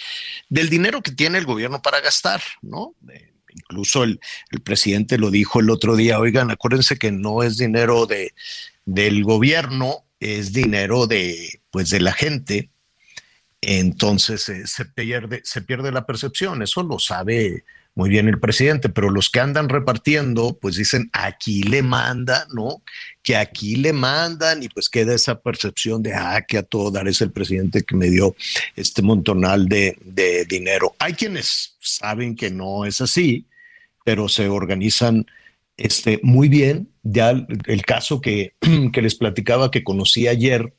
del 0.49 0.69
dinero 0.69 1.01
que 1.01 1.11
tiene 1.11 1.37
el 1.37 1.45
gobierno 1.45 1.81
para 1.81 1.99
gastar, 2.01 2.41
¿no? 2.61 2.95
Eh, 3.11 3.33
incluso 3.53 4.03
el, 4.03 4.19
el, 4.51 4.61
presidente 4.61 5.17
lo 5.17 5.29
dijo 5.29 5.59
el 5.59 5.69
otro 5.69 5.95
día, 5.95 6.19
oigan, 6.19 6.49
acuérdense 6.49 6.97
que 6.97 7.11
no 7.11 7.43
es 7.43 7.57
dinero 7.57 8.07
de, 8.07 8.33
del 8.85 9.23
gobierno, 9.23 10.06
es 10.19 10.53
dinero 10.53 11.07
de, 11.07 11.61
pues, 11.71 11.89
de 11.89 11.99
la 11.99 12.13
gente. 12.13 12.69
Entonces 13.61 14.47
eh, 14.49 14.67
se, 14.67 14.85
pierde, 14.85 15.41
se 15.43 15.61
pierde 15.61 15.91
la 15.91 16.05
percepción, 16.05 16.61
eso 16.61 16.83
lo 16.83 16.99
sabe 16.99 17.63
muy 17.97 18.09
bien 18.11 18.27
el 18.27 18.39
presidente, 18.39 18.89
pero 18.89 19.09
los 19.09 19.31
que 19.31 19.39
andan 19.39 19.69
repartiendo, 19.69 20.55
pues 20.61 20.75
dicen, 20.75 21.09
aquí 21.13 21.63
le 21.63 21.81
manda, 21.81 22.45
¿no? 22.53 22.83
Que 23.23 23.35
aquí 23.35 23.75
le 23.75 23.91
mandan 23.91 24.61
y 24.61 24.69
pues 24.69 24.87
queda 24.87 25.15
esa 25.15 25.39
percepción 25.41 26.03
de, 26.03 26.13
ah, 26.13 26.45
que 26.47 26.59
a 26.59 26.63
todo 26.63 26.91
dar 26.91 27.07
es 27.07 27.21
el 27.21 27.31
presidente 27.31 27.81
que 27.81 27.95
me 27.95 28.11
dio 28.11 28.35
este 28.75 29.01
montonal 29.01 29.67
de, 29.67 29.97
de 30.05 30.45
dinero. 30.45 30.95
Hay 30.99 31.13
quienes 31.13 31.75
saben 31.79 32.35
que 32.35 32.51
no 32.51 32.85
es 32.85 33.01
así, 33.01 33.47
pero 34.05 34.29
se 34.29 34.47
organizan 34.47 35.25
este, 35.77 36.19
muy 36.23 36.49
bien. 36.49 36.89
Ya 37.03 37.29
el 37.29 37.81
caso 37.83 38.19
que, 38.19 38.53
que 38.93 39.01
les 39.01 39.15
platicaba 39.15 39.71
que 39.71 39.83
conocí 39.83 40.27
ayer, 40.27 40.73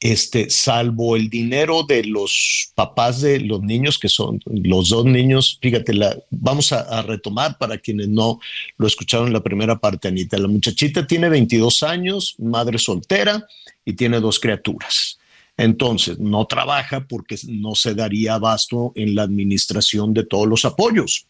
este, 0.00 0.50
salvo 0.50 1.16
el 1.16 1.30
dinero 1.30 1.82
de 1.82 2.04
los 2.04 2.70
papás 2.74 3.20
de 3.20 3.40
los 3.40 3.62
niños, 3.62 3.98
que 3.98 4.08
son 4.08 4.40
los 4.46 4.90
dos 4.90 5.04
niños, 5.04 5.58
fíjate, 5.60 5.94
la, 5.94 6.16
vamos 6.30 6.72
a, 6.72 6.80
a, 6.80 7.02
retomar 7.02 7.56
para 7.56 7.78
quienes 7.78 8.08
no 8.08 8.38
lo 8.76 8.86
escucharon 8.86 9.28
en 9.28 9.32
la 9.32 9.42
primera 9.42 9.78
parte, 9.78 10.08
Anita. 10.08 10.38
La 10.38 10.48
muchachita 10.48 11.06
tiene 11.06 11.28
22 11.28 11.82
años, 11.82 12.34
madre 12.38 12.78
soltera 12.78 13.46
y 13.84 13.94
tiene 13.94 14.20
dos 14.20 14.38
criaturas. 14.38 15.18
Entonces, 15.56 16.18
no 16.18 16.46
trabaja 16.46 17.06
porque 17.06 17.36
no 17.48 17.74
se 17.74 17.94
daría 17.94 18.34
abasto 18.34 18.92
en 18.94 19.14
la 19.14 19.22
administración 19.22 20.12
de 20.12 20.24
todos 20.24 20.46
los 20.46 20.66
apoyos. 20.66 21.26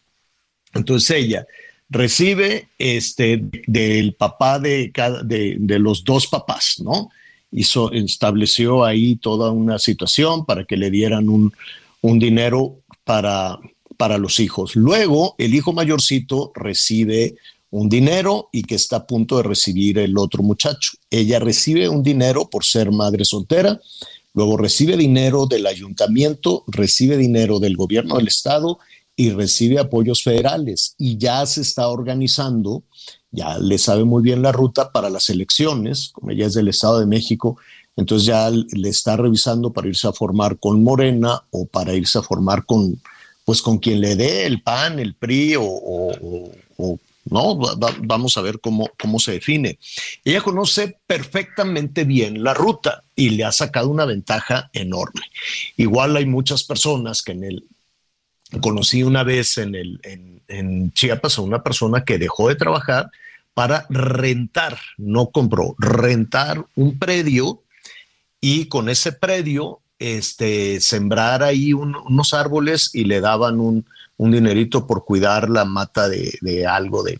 Entonces 0.73 1.09
ella 1.11 1.47
recibe 1.89 2.69
este, 2.77 3.43
del 3.67 4.13
papá 4.13 4.59
de, 4.59 4.91
cada, 4.91 5.23
de, 5.23 5.57
de 5.59 5.79
los 5.79 6.03
dos 6.03 6.27
papás, 6.27 6.81
¿no? 6.83 7.09
hizo, 7.51 7.91
estableció 7.91 8.83
ahí 8.83 9.15
toda 9.15 9.51
una 9.51 9.79
situación 9.79 10.45
para 10.45 10.65
que 10.65 10.77
le 10.77 10.91
dieran 10.91 11.29
un, 11.29 11.53
un 12.01 12.19
dinero 12.19 12.79
para, 13.03 13.59
para 13.97 14.17
los 14.17 14.39
hijos. 14.39 14.75
Luego, 14.75 15.35
el 15.37 15.53
hijo 15.53 15.73
mayorcito 15.73 16.51
recibe 16.55 17.35
un 17.69 17.89
dinero 17.89 18.49
y 18.51 18.63
que 18.63 18.75
está 18.75 18.97
a 18.97 19.07
punto 19.07 19.37
de 19.37 19.43
recibir 19.43 19.99
el 19.99 20.17
otro 20.17 20.43
muchacho. 20.43 20.91
Ella 21.09 21.39
recibe 21.39 21.89
un 21.89 22.03
dinero 22.03 22.49
por 22.49 22.63
ser 22.63 22.91
madre 22.91 23.25
soltera, 23.25 23.79
luego 24.33 24.57
recibe 24.57 24.95
dinero 24.95 25.47
del 25.47 25.67
ayuntamiento, 25.67 26.63
recibe 26.67 27.17
dinero 27.17 27.59
del 27.59 27.75
gobierno 27.75 28.17
del 28.17 28.27
estado 28.27 28.79
y 29.17 29.31
recibe 29.31 29.79
apoyos 29.79 30.23
federales 30.23 30.95
y 30.97 31.17
ya 31.17 31.45
se 31.45 31.59
está 31.61 31.89
organizando 31.89 32.83
ya 33.31 33.57
le 33.59 33.77
sabe 33.77 34.03
muy 34.03 34.23
bien 34.23 34.41
la 34.41 34.51
ruta 34.51 34.91
para 34.91 35.09
las 35.09 35.29
elecciones, 35.29 36.09
como 36.13 36.31
ella 36.31 36.47
es 36.47 36.53
del 36.53 36.69
Estado 36.69 36.99
de 36.99 37.05
México, 37.05 37.57
entonces 37.95 38.25
ya 38.25 38.49
le 38.49 38.89
está 38.89 39.17
revisando 39.17 39.73
para 39.73 39.87
irse 39.87 40.07
a 40.07 40.13
formar 40.13 40.57
con 40.57 40.83
Morena 40.83 41.43
o 41.51 41.65
para 41.65 41.93
irse 41.93 42.19
a 42.19 42.23
formar 42.23 42.65
con, 42.65 43.01
pues 43.43 43.61
con 43.61 43.79
quien 43.79 44.01
le 44.01 44.15
dé 44.15 44.45
el 44.45 44.61
PAN, 44.61 44.99
el 44.99 45.15
PRI 45.15 45.55
o, 45.59 46.51
no, 47.29 47.59
vamos 48.03 48.37
a 48.37 48.41
ver 48.41 48.61
cómo, 48.61 48.89
cómo 48.97 49.19
se 49.19 49.33
define. 49.33 49.77
Ella 50.23 50.39
conoce 50.39 50.97
perfectamente 51.05 52.05
bien 52.05 52.41
la 52.41 52.53
ruta 52.53 53.03
y 53.17 53.31
le 53.31 53.43
ha 53.43 53.51
sacado 53.51 53.89
una 53.89 54.05
ventaja 54.05 54.69
enorme. 54.71 55.23
Igual 55.75 56.15
hay 56.15 56.25
muchas 56.25 56.63
personas 56.63 57.21
que 57.21 57.33
en 57.33 57.43
el, 57.43 57.63
conocí 58.61 59.03
una 59.03 59.23
vez 59.23 59.57
en, 59.57 59.75
el, 59.75 59.99
en, 60.47 60.91
Chiapas 60.93 61.37
a 61.37 61.41
una 61.41 61.63
persona 61.63 62.03
que 62.03 62.17
dejó 62.17 62.49
de 62.49 62.55
trabajar 62.55 63.11
para 63.53 63.85
rentar, 63.89 64.77
no 64.97 65.27
compró, 65.27 65.75
rentar 65.79 66.65
un 66.75 66.97
predio 66.97 67.61
y 68.39 68.65
con 68.65 68.89
ese 68.89 69.11
predio 69.11 69.79
este, 69.99 70.79
sembrar 70.79 71.43
ahí 71.43 71.73
un, 71.73 71.95
unos 71.95 72.33
árboles 72.33 72.91
y 72.93 73.05
le 73.05 73.19
daban 73.19 73.59
un, 73.59 73.85
dinerito 74.17 74.87
por 74.87 75.05
cuidar 75.05 75.49
la 75.49 75.65
mata 75.65 76.07
de, 76.07 76.65
algo, 76.67 77.03
de 77.03 77.19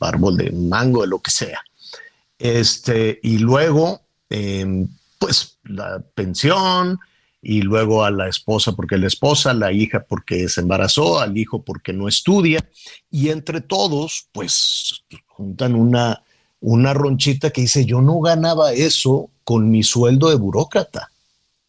árbol 0.00 0.36
de 0.36 0.50
mango, 0.52 1.02
de 1.02 1.08
lo 1.08 1.20
que 1.20 1.30
sea. 1.30 1.60
Este, 2.38 3.18
y 3.22 3.38
luego, 3.38 4.02
eh, 4.30 4.86
pues 5.18 5.58
la 5.64 6.00
pensión, 6.14 6.98
y 7.48 7.62
luego 7.62 8.04
a 8.04 8.10
la 8.10 8.28
esposa 8.28 8.72
porque 8.72 8.98
la 8.98 9.06
esposa, 9.06 9.54
la 9.54 9.72
hija 9.72 10.04
porque 10.06 10.50
se 10.50 10.60
embarazó, 10.60 11.18
al 11.18 11.38
hijo 11.38 11.62
porque 11.62 11.94
no 11.94 12.06
estudia, 12.06 12.62
y 13.10 13.30
entre 13.30 13.62
todos, 13.62 14.28
pues 14.32 15.02
juntan 15.26 15.74
una, 15.74 16.22
una 16.60 16.92
ronchita 16.92 17.48
que 17.48 17.62
dice, 17.62 17.86
yo 17.86 18.02
no 18.02 18.20
ganaba 18.20 18.74
eso 18.74 19.30
con 19.44 19.70
mi 19.70 19.82
sueldo 19.82 20.28
de 20.28 20.34
burócrata, 20.34 21.10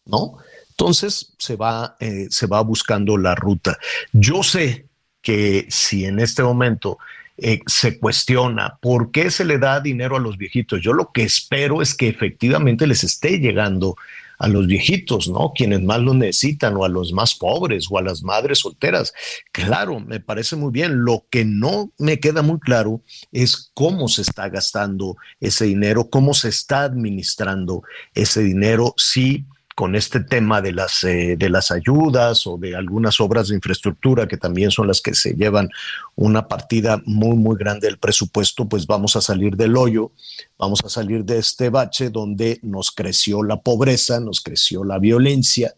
¿no? 0.04 0.36
Entonces 0.68 1.32
se 1.38 1.56
va, 1.56 1.96
eh, 1.98 2.26
se 2.28 2.46
va 2.46 2.60
buscando 2.60 3.16
la 3.16 3.34
ruta. 3.34 3.78
Yo 4.12 4.42
sé 4.42 4.84
que 5.22 5.66
si 5.70 6.04
en 6.04 6.20
este 6.20 6.42
momento 6.42 6.98
eh, 7.38 7.60
se 7.66 7.98
cuestiona 7.98 8.76
por 8.82 9.10
qué 9.10 9.30
se 9.30 9.46
le 9.46 9.56
da 9.56 9.80
dinero 9.80 10.16
a 10.16 10.20
los 10.20 10.36
viejitos, 10.36 10.82
yo 10.82 10.92
lo 10.92 11.10
que 11.10 11.22
espero 11.22 11.80
es 11.80 11.94
que 11.94 12.08
efectivamente 12.08 12.86
les 12.86 13.02
esté 13.02 13.38
llegando 13.38 13.96
a 14.40 14.48
los 14.48 14.66
viejitos, 14.66 15.28
¿no? 15.28 15.52
Quienes 15.54 15.82
más 15.82 16.00
lo 16.00 16.14
necesitan, 16.14 16.74
o 16.76 16.84
a 16.84 16.88
los 16.88 17.12
más 17.12 17.34
pobres, 17.34 17.86
o 17.90 17.98
a 17.98 18.02
las 18.02 18.22
madres 18.22 18.60
solteras. 18.60 19.12
Claro, 19.52 20.00
me 20.00 20.18
parece 20.18 20.56
muy 20.56 20.72
bien. 20.72 21.04
Lo 21.04 21.26
que 21.30 21.44
no 21.44 21.92
me 21.98 22.18
queda 22.20 22.40
muy 22.40 22.58
claro 22.58 23.02
es 23.32 23.70
cómo 23.74 24.08
se 24.08 24.22
está 24.22 24.48
gastando 24.48 25.16
ese 25.40 25.66
dinero, 25.66 26.08
cómo 26.08 26.32
se 26.32 26.48
está 26.48 26.84
administrando 26.84 27.82
ese 28.14 28.42
dinero, 28.42 28.94
si 28.96 29.44
con 29.80 29.96
este 29.96 30.20
tema 30.20 30.60
de 30.60 30.74
las, 30.74 31.04
eh, 31.04 31.36
de 31.38 31.48
las 31.48 31.70
ayudas 31.70 32.46
o 32.46 32.58
de 32.58 32.76
algunas 32.76 33.18
obras 33.18 33.48
de 33.48 33.54
infraestructura 33.54 34.28
que 34.28 34.36
también 34.36 34.70
son 34.70 34.86
las 34.86 35.00
que 35.00 35.14
se 35.14 35.32
llevan 35.32 35.70
una 36.16 36.48
partida 36.48 37.00
muy, 37.06 37.34
muy 37.34 37.56
grande 37.56 37.86
del 37.86 37.96
presupuesto, 37.96 38.68
pues 38.68 38.86
vamos 38.86 39.16
a 39.16 39.22
salir 39.22 39.56
del 39.56 39.78
hoyo, 39.78 40.12
vamos 40.58 40.84
a 40.84 40.90
salir 40.90 41.24
de 41.24 41.38
este 41.38 41.70
bache 41.70 42.10
donde 42.10 42.60
nos 42.62 42.90
creció 42.90 43.42
la 43.42 43.62
pobreza, 43.62 44.20
nos 44.20 44.42
creció 44.42 44.84
la 44.84 44.98
violencia 44.98 45.74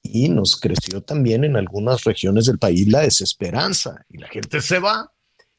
y 0.00 0.28
nos 0.28 0.54
creció 0.54 1.00
también 1.02 1.42
en 1.42 1.56
algunas 1.56 2.04
regiones 2.04 2.46
del 2.46 2.60
país 2.60 2.86
la 2.86 3.00
desesperanza 3.00 4.06
y 4.08 4.18
la 4.18 4.28
gente 4.28 4.60
se 4.60 4.78
va 4.78 5.10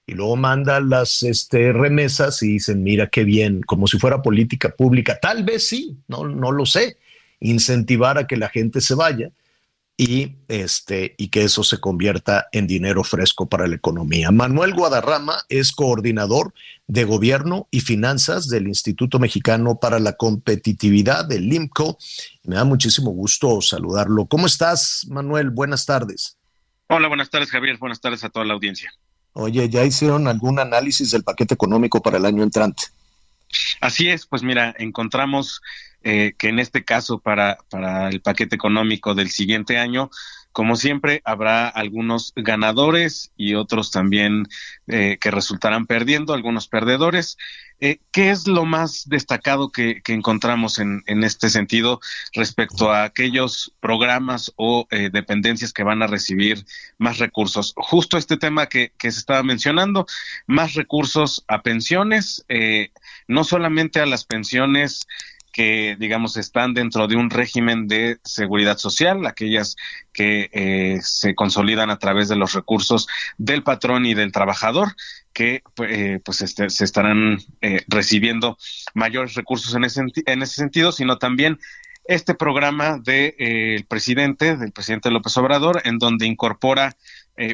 y 0.08 0.14
luego 0.14 0.38
manda 0.38 0.80
las 0.80 1.24
este, 1.24 1.74
remesas 1.74 2.42
y 2.42 2.54
dicen, 2.54 2.84
mira 2.84 3.08
qué 3.08 3.26
bien, 3.26 3.62
como 3.64 3.86
si 3.86 4.00
fuera 4.00 4.22
política 4.22 4.70
pública. 4.70 5.20
Tal 5.22 5.44
vez 5.44 5.68
sí, 5.68 5.98
no, 6.08 6.26
no 6.26 6.54
lo 6.54 6.66
sé, 6.66 6.96
incentivar 7.42 8.18
a 8.18 8.28
que 8.28 8.38
la 8.38 8.50
gente 8.50 8.80
se 8.80 8.96
vaya 8.96 9.32
y, 9.98 10.38
este, 10.48 11.14
y 11.18 11.28
que 11.28 11.44
eso 11.44 11.64
se 11.64 11.80
convierta 11.80 12.48
en 12.52 12.66
dinero 12.66 13.04
fresco 13.04 13.48
para 13.48 13.68
la 13.68 13.76
economía. 13.76 14.32
Manuel 14.32 14.74
Guadarrama 14.74 15.44
es 15.50 15.72
coordinador 15.74 16.54
de 16.88 17.04
Gobierno 17.04 17.68
y 17.70 17.82
Finanzas 17.82 18.48
del 18.48 18.68
Instituto 18.68 19.20
Mexicano 19.20 19.80
para 19.80 20.00
la 20.00 20.14
Competitividad, 20.14 21.26
del 21.26 21.52
IMCO. 21.52 21.98
Me 22.44 22.56
da 22.56 22.64
muchísimo 22.64 23.12
gusto 23.12 23.62
saludarlo. 23.62 24.26
¿Cómo 24.26 24.48
estás, 24.48 25.06
Manuel? 25.10 25.52
Buenas 25.52 25.86
tardes. 25.86 26.38
Hola, 26.88 27.08
buenas 27.08 27.30
tardes, 27.30 27.52
Javier. 27.52 27.78
Buenas 27.78 28.02
tardes 28.02 28.24
a 28.24 28.30
toda 28.30 28.46
la 28.46 28.54
audiencia. 28.54 28.92
Oye, 29.34 29.70
¿ya 29.70 29.86
hicieron 29.86 30.28
algún 30.28 30.60
análisis 30.60 31.12
del 31.12 31.24
paquete 31.24 31.54
económico 31.54 32.02
para 32.02 32.18
el 32.18 32.26
año 32.26 32.44
entrante? 32.44 32.84
Así 33.80 34.10
es, 34.10 34.26
pues 34.26 34.44
mira, 34.44 34.74
encontramos 34.78 35.62
eh, 36.04 36.34
que 36.36 36.49
en 36.49 36.58
este 36.58 36.84
caso 36.84 37.20
para, 37.20 37.60
para 37.70 38.10
el 38.10 38.22
paquete 38.22 38.56
económico 38.56 39.14
del 39.14 39.30
siguiente 39.30 39.78
año, 39.78 40.10
como 40.52 40.76
siempre, 40.76 41.22
habrá 41.26 41.68
algunos 41.70 42.34
ganadores 42.36 43.32
y 43.38 43.54
otros 43.54 43.91
también 43.91 44.47
eh, 44.88 45.18
que 45.22 45.32
resultarán 45.32 45.86
perdiendo, 45.86 46.34
algunos 46.34 46.68
perdedores. 46.68 47.38
Eh, 47.80 47.99
¿Qué 48.12 48.32
es 48.32 48.47
lo 48.47 48.66
más 48.66 49.08
destacado 49.08 49.72
que, 49.72 50.02
encontramos 50.08 50.80
en, 50.80 51.04
en, 51.06 51.24
este 51.24 51.49
sentido 51.49 52.02
respecto 52.34 52.91
a 52.91 53.04
aquellos 53.04 53.74
programas 53.80 54.52
o 54.56 54.88
dependencias 54.89 55.72
que 55.72 55.84
van 55.84 56.04
a 56.04 56.08
recibir 56.08 56.66
más 56.97 57.18
recursos? 57.20 57.74
Justo 57.78 58.18
este 58.18 58.38
tema 58.38 58.68
que, 58.68 58.91
que 58.97 59.12
se 59.12 59.20
estaba 59.20 59.41
mencionando, 59.41 60.06
más 60.47 60.74
recursos 60.74 61.45
a 61.47 61.64
pensiones, 61.64 62.45
no 63.28 63.43
solamente 63.45 63.99
a 63.99 64.06
las 64.06 64.26
pensiones 64.26 65.08
que, 65.52 65.95
digamos, 65.99 66.38
están 66.38 66.74
dentro 66.74 67.08
de 67.08 67.16
un 67.16 67.30
régimen 67.30 67.88
de 67.88 68.20
seguridad 68.24 68.78
social, 68.78 69.26
aquellas 69.26 69.76
que 70.14 70.49
eh, 70.54 70.99
se 71.02 71.36
consolidan 71.36 71.89
a 71.89 71.99
través 71.99 72.30
de 72.30 72.36
los 72.36 72.54
recursos 72.54 73.08
del 73.38 73.64
patrón 73.64 74.06
y 74.06 74.14
del 74.14 74.32
trabajador, 74.32 74.95
que 75.34 75.64
eh, 75.88 76.20
pues 76.24 76.41
este, 76.41 76.70
se 76.70 76.84
estarán 76.84 77.39
eh, 77.62 77.84
recibiendo 77.88 78.58
mayores 78.93 79.34
recursos 79.36 79.74
en 79.76 79.84
ese, 79.84 80.02
en 80.26 80.41
ese 80.41 80.56
sentido, 80.56 80.91
sino 80.91 81.18
también 81.18 81.60
este 82.06 82.34
programa 82.34 82.97
del 82.97 83.36
de, 83.38 83.86
presidente, 83.88 84.58
del 84.58 84.72
presidente 84.72 85.12
López 85.12 85.38
Obrador, 85.38 85.82
en 85.86 85.99
donde 85.99 86.26
incorpora 86.26 86.97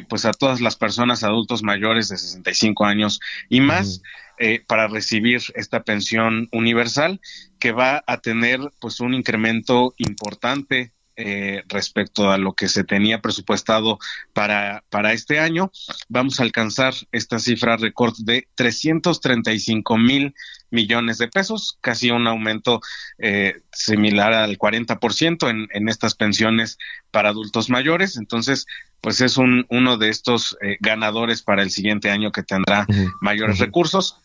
pues 0.08 0.26
a 0.26 0.32
todas 0.32 0.60
las 0.60 0.76
personas 0.76 1.24
adultos 1.24 1.62
mayores 1.62 2.08
de 2.08 2.18
65 2.18 2.84
años 2.84 3.20
y 3.48 3.60
más. 3.60 4.02
Eh, 4.40 4.62
para 4.64 4.86
recibir 4.86 5.42
esta 5.56 5.82
pensión 5.82 6.48
universal 6.52 7.20
que 7.58 7.72
va 7.72 8.04
a 8.06 8.18
tener 8.18 8.60
pues 8.78 9.00
un 9.00 9.12
incremento 9.12 9.94
importante 9.96 10.92
eh, 11.16 11.64
respecto 11.66 12.30
a 12.30 12.38
lo 12.38 12.52
que 12.52 12.68
se 12.68 12.84
tenía 12.84 13.20
presupuestado 13.20 13.98
para, 14.32 14.84
para 14.90 15.12
este 15.12 15.40
año. 15.40 15.72
Vamos 16.08 16.38
a 16.38 16.44
alcanzar 16.44 16.94
esta 17.10 17.40
cifra 17.40 17.76
récord 17.76 18.14
de 18.18 18.46
335 18.54 19.98
mil 19.98 20.32
millones 20.70 21.18
de 21.18 21.28
pesos, 21.28 21.78
casi 21.80 22.10
un 22.10 22.26
aumento 22.26 22.80
eh, 23.18 23.60
similar 23.72 24.32
al 24.32 24.58
40% 24.58 25.48
en, 25.48 25.68
en 25.72 25.88
estas 25.88 26.14
pensiones 26.14 26.78
para 27.10 27.30
adultos 27.30 27.70
mayores. 27.70 28.16
Entonces, 28.16 28.66
pues 29.00 29.20
es 29.20 29.36
un, 29.36 29.66
uno 29.70 29.96
de 29.96 30.08
estos 30.08 30.56
ganadores 30.80 31.42
para 31.42 31.62
el 31.62 31.70
siguiente 31.70 32.10
año 32.10 32.32
que 32.32 32.42
tendrá 32.42 32.86
mayores 33.20 33.58
recursos. 33.58 34.16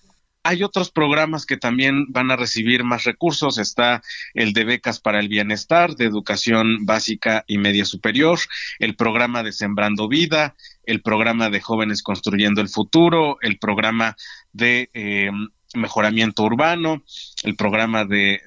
Hay 0.46 0.62
otros 0.62 0.92
programas 0.92 1.46
que 1.46 1.56
también 1.56 2.08
van 2.10 2.30
a 2.30 2.36
recibir 2.36 2.84
más 2.84 3.06
recursos. 3.06 3.58
Está 3.58 4.02
el 4.34 4.52
de 4.52 4.66
becas 4.66 5.00
para 5.00 5.22
el 5.22 5.30
bienestar, 5.30 5.96
de 5.96 6.04
educación 6.04 6.86
básica 6.86 7.46
y 7.48 7.58
media 7.58 7.86
superior, 7.86 8.38
el 8.80 8.98
programa 8.98 9.42
de 9.42 9.54
Sembrando 9.54 10.10
Vida, 10.10 10.56
el 10.86 11.02
programa 11.02 11.50
de 11.50 11.62
Jóvenes 11.62 12.04
Construyendo 12.04 12.60
el 12.60 12.68
Futuro, 12.68 13.38
el 13.42 13.58
programa 13.58 14.18
de 14.52 14.90
eh, 14.94 15.32
mejoramiento 15.76 16.44
urbano, 16.44 17.04
el 17.44 17.56
programa 17.56 18.06
de, 18.06 18.42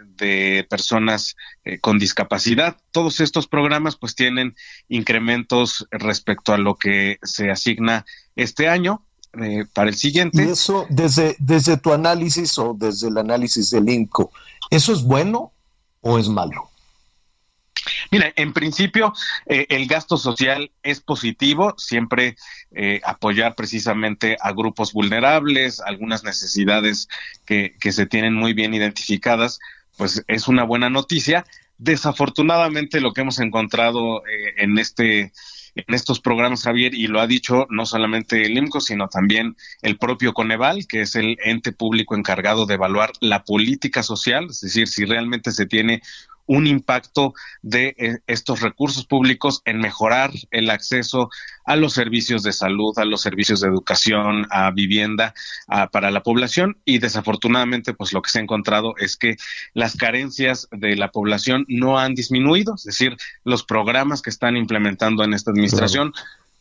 personas 0.69 1.37
eh, 1.65 1.79
con 1.79 1.99
discapacidad. 1.99 2.77
Todos 2.91 3.21
estos 3.21 3.47
programas 3.47 3.97
pues 3.97 4.15
tienen 4.15 4.57
incrementos 4.89 5.87
respecto 5.91 6.53
a 6.53 6.59
lo 6.59 6.77
que 6.77 7.19
se 7.23 7.51
asigna 7.51 8.07
este 8.35 8.69
año 8.69 9.03
eh, 9.41 9.65
para 9.73 9.91
el 9.91 9.97
siguiente. 9.97 10.45
Y 10.45 10.51
eso, 10.51 10.87
desde, 10.89 11.37
desde 11.39 11.77
tu 11.77 11.93
análisis 11.93 12.57
o 12.59 12.75
desde 12.79 13.09
el 13.09 13.19
análisis 13.19 13.71
del 13.71 13.89
INCO, 13.89 14.31
¿eso 14.71 14.93
es 14.93 15.03
bueno 15.03 15.53
o 16.01 16.19
es 16.19 16.29
malo? 16.29 16.71
Mira, 18.11 18.33
en 18.37 18.53
principio 18.53 19.13
eh, 19.47 19.67
el 19.69 19.87
gasto 19.87 20.17
social 20.17 20.71
es 20.83 21.01
positivo, 21.01 21.75
siempre 21.77 22.37
eh, 22.73 23.01
apoyar 23.05 23.55
precisamente 23.55 24.37
a 24.41 24.53
grupos 24.53 24.93
vulnerables, 24.93 25.81
algunas 25.81 26.25
necesidades 26.25 27.09
que, 27.45 27.77
que 27.81 27.93
se 27.93 28.07
tienen 28.07 28.35
muy 28.35 28.53
bien 28.53 28.75
identificadas, 28.75 29.59
pues 29.97 30.25
es 30.27 30.49
una 30.49 30.65
buena 30.65 30.91
noticia. 30.91 31.47
Desafortunadamente 31.79 33.01
lo 33.01 33.13
que 33.13 33.21
hemos 33.21 33.39
encontrado 33.39 34.23
en 34.57 34.79
este 34.79 35.33
en 35.77 35.95
estos 35.95 36.21
programas, 36.21 36.63
Javier, 36.63 36.95
y 36.95 37.07
lo 37.07 37.21
ha 37.21 37.27
dicho 37.27 37.67
no 37.69 37.85
solamente 37.85 38.43
el 38.43 38.57
IMCO, 38.57 38.81
sino 38.81 39.09
también 39.09 39.57
el 39.83 39.99
propio 39.99 40.33
Coneval, 40.33 40.87
que 40.87 41.03
es 41.03 41.15
el 41.17 41.37
ente 41.45 41.73
público 41.73 42.17
encargado 42.17 42.65
de 42.65 42.75
evaluar 42.75 43.13
la 43.21 43.45
política 43.45 44.03
social, 44.03 44.47
es 44.49 44.63
decir, 44.63 44.89
si 44.89 45.05
realmente 45.05 45.53
se 45.53 45.67
tiene 45.67 46.01
un 46.47 46.67
impacto 46.67 47.35
de 47.63 47.95
eh, 47.99 48.19
estos 48.27 48.61
recursos 48.61 49.07
públicos 49.07 49.63
en 49.65 49.79
mejorar 49.79 50.31
el 50.51 50.71
acceso 50.71 51.31
a 51.65 51.77
los 51.77 51.93
servicios 51.93 52.43
de 52.43 52.53
salud, 52.53 52.97
a 52.99 53.05
los 53.05 53.21
servicios 53.21 53.61
de 53.61 53.69
educación, 53.69 54.47
a 54.51 54.71
vivienda 54.71 55.35
para 55.91 56.11
la 56.11 56.23
población 56.23 56.79
y 56.85 56.99
desafortunadamente 56.99 57.93
pues 57.93 58.13
lo 58.13 58.23
que 58.23 58.31
se 58.31 58.39
ha 58.39 58.43
encontrado 58.43 58.95
es 58.99 59.17
que 59.17 59.37
las 59.75 59.97
carencias 59.97 60.69
de 60.71 60.97
la 60.97 61.11
población 61.11 61.65
no 61.69 61.99
han 61.99 62.15
disminuido, 62.15 62.75
es 62.77 62.85
decir, 62.85 63.17
los 63.45 63.65
programas 63.65 64.23
que 64.23 64.31
están 64.31 64.57
implementando 64.57 65.25
en 65.25 65.35
esta 65.35 65.51
administración 65.51 66.13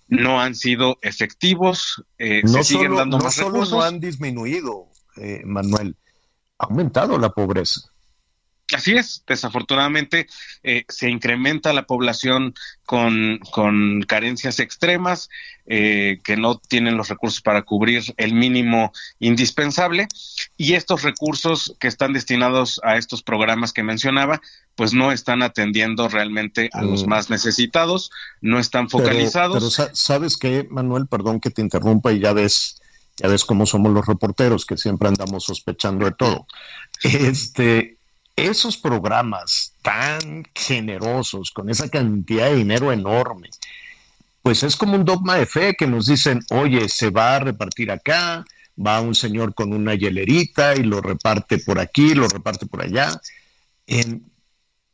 no 0.07 0.41
han 0.41 0.55
sido 0.55 0.97
efectivos, 1.01 2.03
eh, 2.17 2.41
no 2.43 2.49
se 2.49 2.63
siguen 2.63 2.95
dando 2.95 3.17
más 3.17 3.37
recursos. 3.37 3.71
no 3.71 3.81
han 3.81 3.99
disminuido, 3.99 4.87
eh, 5.17 5.41
Manuel, 5.45 5.95
ha 6.59 6.65
aumentado 6.65 7.17
la 7.17 7.29
pobreza. 7.29 7.81
Así 8.73 8.93
es, 8.93 9.23
desafortunadamente 9.27 10.27
eh, 10.63 10.85
se 10.89 11.07
incrementa 11.09 11.71
la 11.71 11.85
población 11.85 12.55
con, 12.83 13.39
con 13.51 14.01
carencias 14.07 14.59
extremas, 14.59 15.29
eh, 15.67 16.19
que 16.23 16.35
no 16.35 16.57
tienen 16.57 16.97
los 16.97 17.09
recursos 17.09 17.41
para 17.41 17.61
cubrir 17.61 18.03
el 18.17 18.33
mínimo 18.33 18.91
indispensable, 19.19 20.07
y 20.57 20.73
estos 20.73 21.03
recursos 21.03 21.75
que 21.79 21.87
están 21.87 22.13
destinados 22.13 22.81
a 22.83 22.97
estos 22.97 23.21
programas 23.21 23.71
que 23.71 23.83
mencionaba, 23.83 24.41
pues 24.73 24.93
no 24.93 25.11
están 25.11 25.43
atendiendo 25.43 26.07
realmente 26.09 26.71
a 26.73 26.81
los 26.81 27.05
mm. 27.05 27.09
más 27.09 27.29
necesitados, 27.29 28.09
no 28.41 28.57
están 28.57 28.89
focalizados. 28.89 29.75
Pero, 29.77 29.89
sabes 29.93 30.37
que, 30.37 30.67
Manuel, 30.71 31.05
perdón 31.05 31.39
que 31.39 31.51
te 31.51 31.61
interrumpa 31.61 32.11
y 32.13 32.19
ya 32.19 32.33
ves, 32.33 32.81
ya 33.17 33.27
ves 33.27 33.45
cómo 33.45 33.67
somos 33.67 33.93
los 33.93 34.07
reporteros, 34.07 34.65
que 34.65 34.75
siempre 34.75 35.07
andamos 35.07 35.43
sospechando 35.43 36.05
de 36.05 36.13
todo. 36.13 36.47
Este, 37.03 37.97
esos 38.35 38.77
programas 38.77 39.73
tan 39.81 40.45
generosos, 40.53 41.51
con 41.51 41.69
esa 41.69 41.89
cantidad 41.89 42.49
de 42.49 42.55
dinero 42.55 42.91
enorme, 42.91 43.49
pues 44.41 44.63
es 44.63 44.75
como 44.75 44.95
un 44.95 45.05
dogma 45.05 45.35
de 45.35 45.45
fe 45.45 45.75
que 45.75 45.87
nos 45.87 46.07
dicen, 46.07 46.41
oye, 46.51 46.87
se 46.89 47.09
va 47.09 47.35
a 47.35 47.39
repartir 47.39 47.91
acá, 47.91 48.45
va 48.77 49.01
un 49.01 49.15
señor 49.15 49.53
con 49.55 49.73
una 49.73 49.95
hielerita 49.95 50.75
y 50.75 50.83
lo 50.83 51.01
reparte 51.01 51.57
por 51.59 51.79
aquí, 51.79 52.13
lo 52.13 52.27
reparte 52.27 52.65
por 52.65 52.83
allá. 52.83 53.09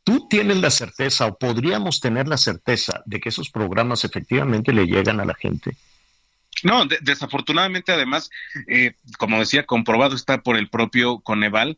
¿Tú 0.04 0.26
tienes 0.28 0.56
la 0.58 0.70
certeza 0.70 1.26
o 1.26 1.38
podríamos 1.38 2.00
tener 2.00 2.26
la 2.26 2.36
certeza 2.36 3.02
de 3.06 3.20
que 3.20 3.28
esos 3.28 3.50
programas 3.50 4.04
efectivamente 4.04 4.72
le 4.72 4.86
llegan 4.86 5.20
a 5.20 5.24
la 5.24 5.34
gente? 5.34 5.76
No, 6.64 6.86
desafortunadamente 7.00 7.92
además, 7.92 8.30
eh, 8.68 8.94
como 9.18 9.38
decía, 9.38 9.64
comprobado 9.64 10.14
está 10.14 10.42
por 10.42 10.56
el 10.56 10.68
propio 10.68 11.20
Coneval 11.20 11.76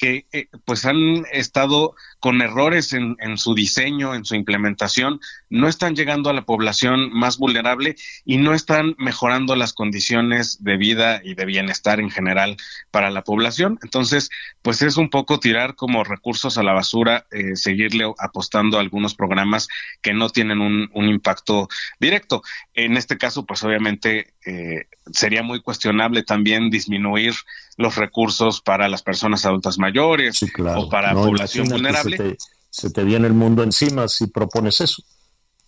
que 0.00 0.26
eh, 0.32 0.48
pues 0.64 0.86
han 0.86 1.26
estado 1.30 1.94
con 2.20 2.40
errores 2.40 2.94
en, 2.94 3.16
su 3.36 3.54
diseño, 3.54 4.14
en 4.14 4.24
su 4.24 4.34
implementación, 4.34 5.20
no 5.50 5.68
están 5.68 5.94
llegando 5.94 6.30
a 6.30 6.32
la 6.32 6.46
población 6.46 7.12
más 7.12 7.36
vulnerable 7.36 7.96
y 8.24 8.38
no 8.38 8.54
están 8.54 8.94
mejorando 8.98 9.56
las 9.56 9.74
condiciones 9.74 10.64
de 10.64 10.78
vida 10.78 11.20
y 11.22 11.34
de 11.34 11.44
bienestar 11.44 12.00
en 12.00 12.10
general 12.10 12.56
para 12.90 13.10
la 13.10 13.24
población. 13.24 13.78
Entonces, 13.82 14.30
pues 14.62 14.80
es 14.80 14.96
un 14.96 15.10
poco 15.10 15.38
tirar 15.38 15.76
como 15.76 16.02
recursos 16.02 16.56
a 16.56 16.62
la 16.62 16.72
basura, 16.72 17.26
eh, 17.30 17.56
seguirle 17.56 18.10
apostando 18.18 18.78
a 18.78 18.80
algunos 18.80 19.14
programas 19.14 19.68
que 20.00 20.14
no 20.14 20.30
tienen 20.30 20.60
un, 20.62 20.90
un 20.94 21.08
impacto 21.08 21.68
directo. 21.98 22.42
En 22.72 22.96
este 22.96 23.18
caso, 23.18 23.44
pues 23.44 23.62
obviamente 23.64 24.32
eh, 24.46 24.86
sería 25.12 25.42
muy 25.42 25.60
cuestionable 25.60 26.22
también 26.22 26.70
disminuir 26.70 27.34
los 27.80 27.96
recursos 27.96 28.60
para 28.60 28.88
las 28.88 29.02
personas 29.02 29.44
adultas 29.46 29.78
mayores 29.78 30.40
o 30.76 30.88
para 30.88 31.14
población 31.14 31.68
vulnerable. 31.68 32.36
Se 32.68 32.90
te, 32.90 33.02
viene 33.02 33.26
el 33.26 33.32
mundo 33.32 33.62
encima 33.62 34.06
si 34.06 34.26
propones 34.26 34.80
eso. 34.80 35.02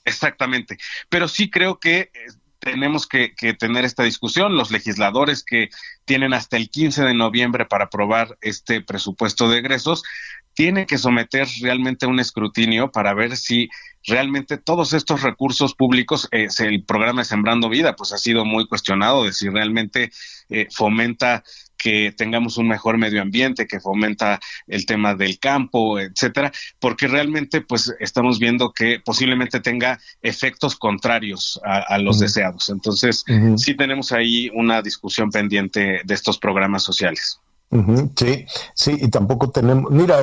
Exactamente, 0.05 0.79
pero 1.09 1.27
sí 1.27 1.51
creo 1.51 1.79
que 1.79 1.99
eh, 2.01 2.11
tenemos 2.59 3.07
que, 3.07 3.35
que, 3.35 3.55
tener 3.55 3.85
esta 3.85 4.03
discusión. 4.05 4.57
Los 4.57 4.71
legisladores 4.71 5.43
que 5.43 5.71
tienen 6.05 6.35
hasta 6.35 6.57
el 6.57 6.71
15 6.71 7.03
de 7.03 7.15
noviembre 7.15 7.67
para 7.67 7.87
aprobar 7.87 8.37
este 8.41 8.83
presupuesto 8.83 9.49
de 9.49 9.59
egresos 9.59 10.03
tienen 10.55 10.87
que 10.87 10.99
someter 10.99 11.49
realmente 11.61 12.07
un 12.07 12.21
escrutinio 12.21 12.93
para 12.93 13.15
ver 13.15 13.37
si 13.37 13.69
realmente 14.05 14.59
todos 14.59 14.93
estos 14.93 15.23
recursos 15.23 15.75
públicos, 15.75 16.29
eh, 16.31 16.49
el 16.59 16.85
programa 16.85 17.25
Sembrando 17.25 17.69
Vida, 17.69 17.97
pues 17.97 18.13
ha 18.13 18.19
sido 18.19 18.45
muy 18.45 18.67
cuestionado 18.67 19.25
de 19.25 19.33
si 19.33 19.49
realmente 19.49 20.11
eh, 20.49 20.69
fomenta 20.71 21.43
que 21.83 22.13
tengamos 22.17 22.59
un 22.59 22.69
mejor 22.69 22.97
medio 22.97 23.21
ambiente, 23.21 23.67
que 23.67 23.81
fomenta 23.81 24.39
el 24.67 24.87
tema 24.87 25.15
del 25.15 25.39
campo, 25.39 25.99
etcétera, 25.99 26.53
porque 26.79 27.09
realmente 27.09 27.61
pues 27.61 27.93
estamos 27.99 28.39
viendo 28.39 28.73
que 28.73 29.01
posiblemente 29.05 29.61
tenga 29.61 29.99
efectos 30.23 30.77
contrarios 30.77 31.61
a, 31.65 31.99
los 31.99 32.19
deseados. 32.19 32.71
Entonces, 32.71 33.25
sí 33.57 33.75
tenemos 33.75 34.13
ahí 34.13 34.51
una 34.55 34.83
discusión 34.83 35.31
pendiente 35.31 36.01
de 36.05 36.15
estos 36.15 36.39
programas 36.39 36.83
sociales. 36.83 37.41
Sí, 38.17 38.47
sí, 38.75 38.99
y 39.01 39.09
tampoco 39.09 39.51
tenemos, 39.51 39.91
mira, 39.91 40.23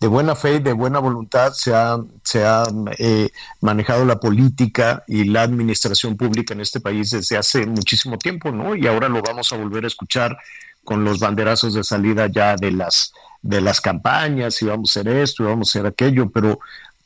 de 0.00 0.08
buena 0.08 0.34
fe 0.34 0.54
y 0.54 0.58
de 0.60 0.72
buena 0.72 0.98
voluntad 0.98 1.52
se 1.52 1.74
ha, 1.74 1.98
se 2.24 2.44
ha 2.44 2.64
eh, 2.98 3.28
manejado 3.60 4.06
la 4.06 4.18
política 4.18 5.04
y 5.06 5.24
la 5.24 5.42
administración 5.42 6.16
pública 6.16 6.54
en 6.54 6.62
este 6.62 6.80
país 6.80 7.10
desde 7.10 7.36
hace 7.36 7.66
muchísimo 7.66 8.16
tiempo, 8.16 8.50
¿no? 8.50 8.74
Y 8.74 8.86
ahora 8.86 9.10
lo 9.10 9.20
vamos 9.20 9.52
a 9.52 9.58
volver 9.58 9.84
a 9.84 9.88
escuchar 9.88 10.38
con 10.84 11.04
los 11.04 11.18
banderazos 11.18 11.74
de 11.74 11.84
salida 11.84 12.28
ya 12.28 12.56
de 12.56 12.70
las, 12.70 13.12
de 13.42 13.60
las 13.60 13.82
campañas 13.82 14.62
y 14.62 14.64
vamos 14.64 14.96
a 14.96 15.00
hacer 15.00 15.12
esto 15.14 15.42
y 15.42 15.46
vamos 15.46 15.68
a 15.68 15.78
hacer 15.78 15.86
aquello, 15.86 16.30
pero 16.30 16.58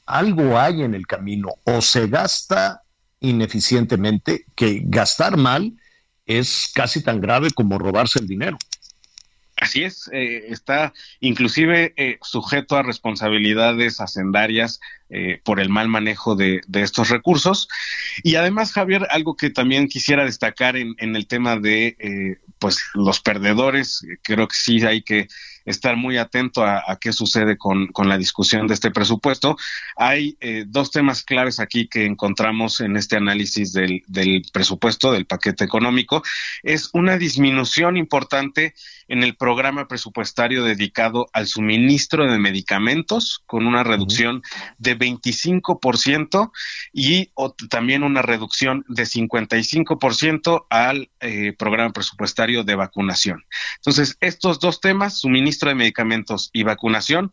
algo 0.06 0.56
hay 0.56 0.82
en 0.82 0.94
el 0.94 1.08
camino 1.08 1.48
o 1.64 1.82
se 1.82 2.06
gasta 2.06 2.82
ineficientemente 3.18 4.44
que 4.54 4.82
gastar 4.84 5.36
mal 5.36 5.72
es 6.26 6.70
casi 6.72 7.02
tan 7.02 7.20
grave 7.20 7.50
como 7.50 7.76
robarse 7.76 8.20
el 8.20 8.28
dinero. 8.28 8.56
Así 9.64 9.82
es, 9.82 10.10
eh, 10.12 10.48
está 10.50 10.92
inclusive 11.20 11.94
eh, 11.96 12.18
sujeto 12.20 12.76
a 12.76 12.82
responsabilidades 12.82 13.98
hacendarias 13.98 14.78
eh, 15.08 15.40
por 15.42 15.58
el 15.58 15.70
mal 15.70 15.88
manejo 15.88 16.36
de, 16.36 16.60
estos 16.74 17.08
recursos. 17.08 17.66
Y 18.22 18.34
además, 18.34 18.72
Javier, 18.72 19.06
algo 19.08 19.36
que 19.36 19.48
también 19.48 19.88
quisiera 19.88 20.26
destacar 20.26 20.76
en, 20.76 20.94
en 20.98 21.16
el 21.16 21.26
tema 21.26 21.56
de 21.56 22.36
pues 22.58 22.78
los 22.92 23.20
perdedores, 23.20 24.06
creo 24.22 24.48
que 24.48 24.56
sí 24.56 24.84
hay 24.84 25.00
que 25.00 25.28
estar 25.64 25.96
muy 25.96 26.16
atento 26.18 26.64
a, 26.64 26.82
qué 27.00 27.12
sucede 27.12 27.56
con, 27.56 27.88
la 28.04 28.18
discusión 28.18 28.66
de 28.66 28.74
este 28.74 28.90
presupuesto. 28.90 29.56
Hay 29.96 30.36
eh, 30.40 30.64
dos 30.66 30.90
temas 30.90 31.22
claves 31.22 31.60
aquí 31.60 31.88
que 31.88 32.04
encontramos 32.04 32.80
en 32.80 32.96
este 32.96 33.16
análisis 33.16 33.72
del, 33.72 34.02
del 34.06 34.42
presupuesto, 34.52 35.12
del 35.12 35.26
paquete 35.26 35.64
económico. 35.64 36.22
Es 36.62 36.90
una 36.92 37.16
disminución 37.16 37.96
importante 37.96 38.74
en 39.08 39.22
el 39.22 39.36
programa 39.36 39.88
presupuestario 39.88 40.64
dedicado 40.64 41.28
al 41.32 41.46
suministro 41.46 42.30
de 42.30 42.38
medicamentos, 42.38 43.42
con 43.46 43.66
una 43.66 43.82
reducción 43.84 44.42
de 44.78 44.98
25% 44.98 46.50
y 46.92 47.30
también 47.68 48.02
una 48.02 48.22
reducción 48.22 48.84
de 48.88 49.04
55% 49.04 50.66
al 50.70 51.10
eh, 51.20 51.52
programa 51.58 51.92
presupuestario 51.92 52.64
de 52.64 52.74
vacunación. 52.74 53.44
Entonces, 53.76 54.16
estos 54.20 54.60
dos 54.60 54.80
temas, 54.80 55.20
suministro 55.20 55.53
de 55.60 55.74
medicamentos 55.74 56.50
y 56.52 56.62
vacunación, 56.62 57.30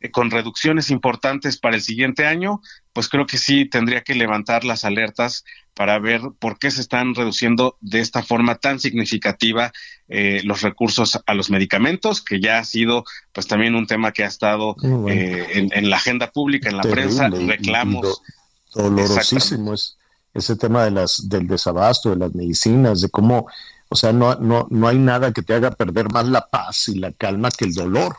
eh, 0.00 0.10
con 0.10 0.30
reducciones 0.30 0.90
importantes 0.90 1.58
para 1.58 1.76
el 1.76 1.82
siguiente 1.82 2.26
año, 2.26 2.60
pues 2.92 3.08
creo 3.08 3.26
que 3.26 3.38
sí 3.38 3.64
tendría 3.64 4.02
que 4.02 4.14
levantar 4.14 4.64
las 4.64 4.84
alertas 4.84 5.44
para 5.74 5.98
ver 5.98 6.20
por 6.38 6.58
qué 6.58 6.70
se 6.70 6.80
están 6.80 7.14
reduciendo 7.14 7.76
de 7.80 8.00
esta 8.00 8.22
forma 8.22 8.56
tan 8.56 8.78
significativa 8.78 9.72
eh, 10.08 10.42
los 10.44 10.62
recursos 10.62 11.18
a 11.26 11.34
los 11.34 11.50
medicamentos, 11.50 12.22
que 12.22 12.40
ya 12.40 12.58
ha 12.58 12.64
sido 12.64 13.04
pues 13.32 13.46
también 13.46 13.74
un 13.74 13.86
tema 13.86 14.12
que 14.12 14.24
ha 14.24 14.28
estado 14.28 14.76
eh, 15.08 15.68
en, 15.72 15.90
la 15.90 15.96
agenda 15.96 16.30
pública, 16.30 16.68
en 16.68 16.76
la 16.76 16.82
prensa, 16.82 17.28
reclamos. 17.28 18.22
dolorosísimo 18.74 19.74
es 19.74 19.96
ese 20.34 20.56
tema 20.56 20.84
de 20.84 20.90
las, 20.90 21.28
del 21.28 21.46
desabasto, 21.46 22.10
de 22.10 22.16
las 22.16 22.34
medicinas, 22.34 23.00
de 23.00 23.08
cómo 23.08 23.46
o 23.94 23.96
sea, 23.96 24.12
no, 24.12 24.34
no, 24.34 24.66
no 24.70 24.88
hay 24.88 24.98
nada 24.98 25.32
que 25.32 25.42
te 25.42 25.54
haga 25.54 25.70
perder 25.70 26.10
más 26.10 26.26
la 26.26 26.48
paz 26.48 26.88
y 26.88 26.96
la 26.96 27.12
calma 27.12 27.48
que 27.48 27.64
el 27.64 27.74
dolor. 27.74 28.16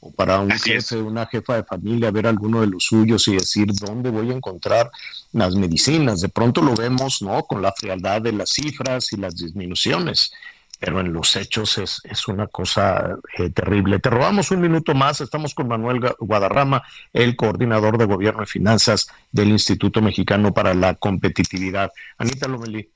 O 0.00 0.12
para 0.12 0.38
un 0.38 0.50
jefe, 0.50 0.96
una 0.96 1.24
jefa 1.24 1.56
de 1.56 1.64
familia, 1.64 2.10
ver 2.10 2.26
a 2.26 2.28
alguno 2.28 2.60
de 2.60 2.66
los 2.66 2.84
suyos 2.84 3.26
y 3.28 3.36
decir 3.36 3.68
dónde 3.72 4.10
voy 4.10 4.30
a 4.30 4.34
encontrar 4.34 4.90
las 5.32 5.54
medicinas. 5.54 6.20
De 6.20 6.28
pronto 6.28 6.60
lo 6.60 6.74
vemos, 6.74 7.22
¿no? 7.22 7.42
Con 7.44 7.62
la 7.62 7.72
frialdad 7.72 8.20
de 8.20 8.32
las 8.32 8.50
cifras 8.50 9.14
y 9.14 9.16
las 9.16 9.34
disminuciones 9.34 10.30
pero 10.78 11.00
en 11.00 11.14
los 11.14 11.34
hechos 11.36 11.78
es, 11.78 12.02
es 12.04 12.28
una 12.28 12.46
cosa 12.46 13.16
eh, 13.38 13.48
terrible. 13.48 14.00
Te 14.00 14.10
robamos 14.10 14.50
un 14.50 14.60
minuto 14.60 14.92
más, 14.94 15.22
estamos 15.22 15.54
con 15.54 15.68
Manuel 15.68 16.00
Guadarrama, 16.18 16.82
el 17.14 17.36
coordinador 17.36 17.96
de 17.96 18.04
Gobierno 18.04 18.42
y 18.42 18.46
Finanzas 18.46 19.08
del 19.32 19.48
Instituto 19.48 20.02
Mexicano 20.02 20.52
para 20.52 20.74
la 20.74 20.96
Competitividad. 20.96 21.90
Anita 22.18 22.48
Lomelí. 22.48 22.90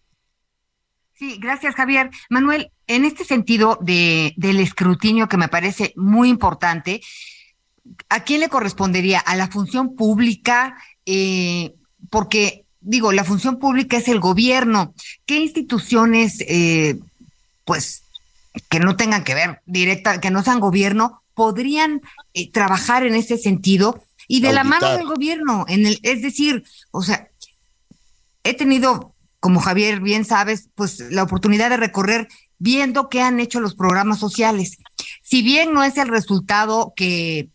Sí, 1.19 1.39
gracias 1.41 1.75
Javier. 1.75 2.11
Manuel, 2.31 2.71
en 2.87 3.05
este 3.05 3.25
sentido 3.25 3.77
de, 3.83 4.35
del 4.37 4.61
escrutinio 4.61 5.29
que 5.29 5.37
me 5.37 5.49
parece 5.49 5.93
muy 5.97 6.29
importante, 6.29 7.01
¿a 8.09 8.23
quién 8.23 8.39
le 8.39 8.49
correspondería? 8.49 9.19
¿A 9.19 9.35
la 9.35 9.49
función 9.49 9.97
pública? 9.97 10.77
Eh, 11.07 11.75
porque, 12.09 12.67
digo, 12.81 13.11
la 13.11 13.25
función 13.25 13.59
pública 13.59 13.97
es 13.97 14.07
el 14.07 14.21
gobierno. 14.21 14.95
¿Qué 15.27 15.39
instituciones, 15.39 16.37
eh, 16.43 17.01
pues, 17.65 18.05
que 18.71 18.79
no 18.79 18.95
tengan 18.95 19.25
que 19.25 19.35
ver 19.35 19.61
directa, 19.67 20.21
que 20.21 20.31
no 20.31 20.45
sean 20.45 20.61
gobierno, 20.61 21.23
podrían 21.35 22.01
eh, 22.33 22.49
trabajar 22.53 23.05
en 23.05 23.17
ese 23.17 23.39
sentido? 23.39 24.05
Y 24.29 24.41
de 24.41 24.53
la 24.53 24.63
mano 24.63 24.93
del 24.93 25.07
gobierno, 25.07 25.65
en 25.67 25.85
el, 25.85 25.99
es 26.05 26.23
decir, 26.23 26.63
o 26.93 27.03
sea, 27.03 27.29
he 28.45 28.55
tenido 28.55 29.15
como 29.41 29.61
Javier 29.61 30.01
bien 30.01 30.25
sabes, 30.25 30.71
pues 30.75 31.01
la 31.11 31.23
oportunidad 31.23 31.71
de 31.71 31.77
recorrer 31.77 32.29
viendo 32.59 33.09
qué 33.09 33.23
han 33.23 33.41
hecho 33.41 33.61
los 33.61 33.75
programas 33.75 34.19
sociales. 34.19 34.79
Si 35.23 35.43
bien 35.43 35.73
no 35.73 35.85
es 35.85 35.97
el 35.97 36.09
resultado 36.09 36.93
que 36.97 37.51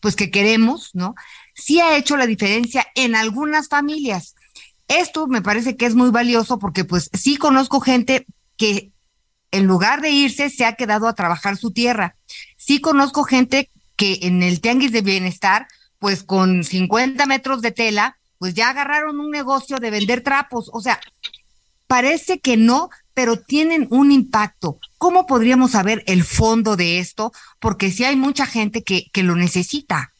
pues 0.00 0.16
que 0.16 0.32
queremos, 0.32 0.90
¿no? 0.94 1.14
Sí 1.54 1.80
ha 1.80 1.96
hecho 1.96 2.16
la 2.16 2.26
diferencia 2.26 2.84
en 2.96 3.14
algunas 3.14 3.68
familias. 3.68 4.34
Esto 4.88 5.28
me 5.28 5.42
parece 5.42 5.76
que 5.76 5.86
es 5.86 5.94
muy 5.94 6.10
valioso 6.10 6.58
porque 6.58 6.84
pues 6.84 7.08
sí 7.12 7.36
conozco 7.36 7.80
gente 7.80 8.26
que 8.56 8.90
en 9.52 9.66
lugar 9.66 10.00
de 10.00 10.10
irse 10.10 10.50
se 10.50 10.64
ha 10.64 10.74
quedado 10.74 11.06
a 11.06 11.14
trabajar 11.14 11.56
su 11.56 11.70
tierra. 11.72 12.16
Sí 12.56 12.80
conozco 12.80 13.22
gente 13.22 13.70
que 13.94 14.18
en 14.22 14.42
el 14.42 14.60
tianguis 14.60 14.90
de 14.90 15.02
bienestar, 15.02 15.68
pues 16.00 16.24
con 16.24 16.64
50 16.64 17.24
metros 17.26 17.62
de 17.62 17.70
tela, 17.70 18.18
pues 18.42 18.54
ya 18.54 18.70
agarraron 18.70 19.20
un 19.20 19.30
negocio 19.30 19.78
de 19.78 19.92
vender 19.92 20.20
trapos. 20.20 20.68
O 20.72 20.80
sea, 20.80 20.98
parece 21.86 22.40
que 22.40 22.56
no, 22.56 22.90
pero 23.14 23.38
tienen 23.38 23.86
un 23.88 24.10
impacto. 24.10 24.80
¿Cómo 24.98 25.28
podríamos 25.28 25.70
saber 25.70 26.02
el 26.08 26.24
fondo 26.24 26.74
de 26.74 26.98
esto? 26.98 27.30
Porque 27.60 27.92
si 27.92 28.02
hay 28.02 28.16
mucha 28.16 28.44
gente 28.44 28.82
que, 28.82 29.04
que 29.12 29.22
lo 29.22 29.36
necesita. 29.36 30.12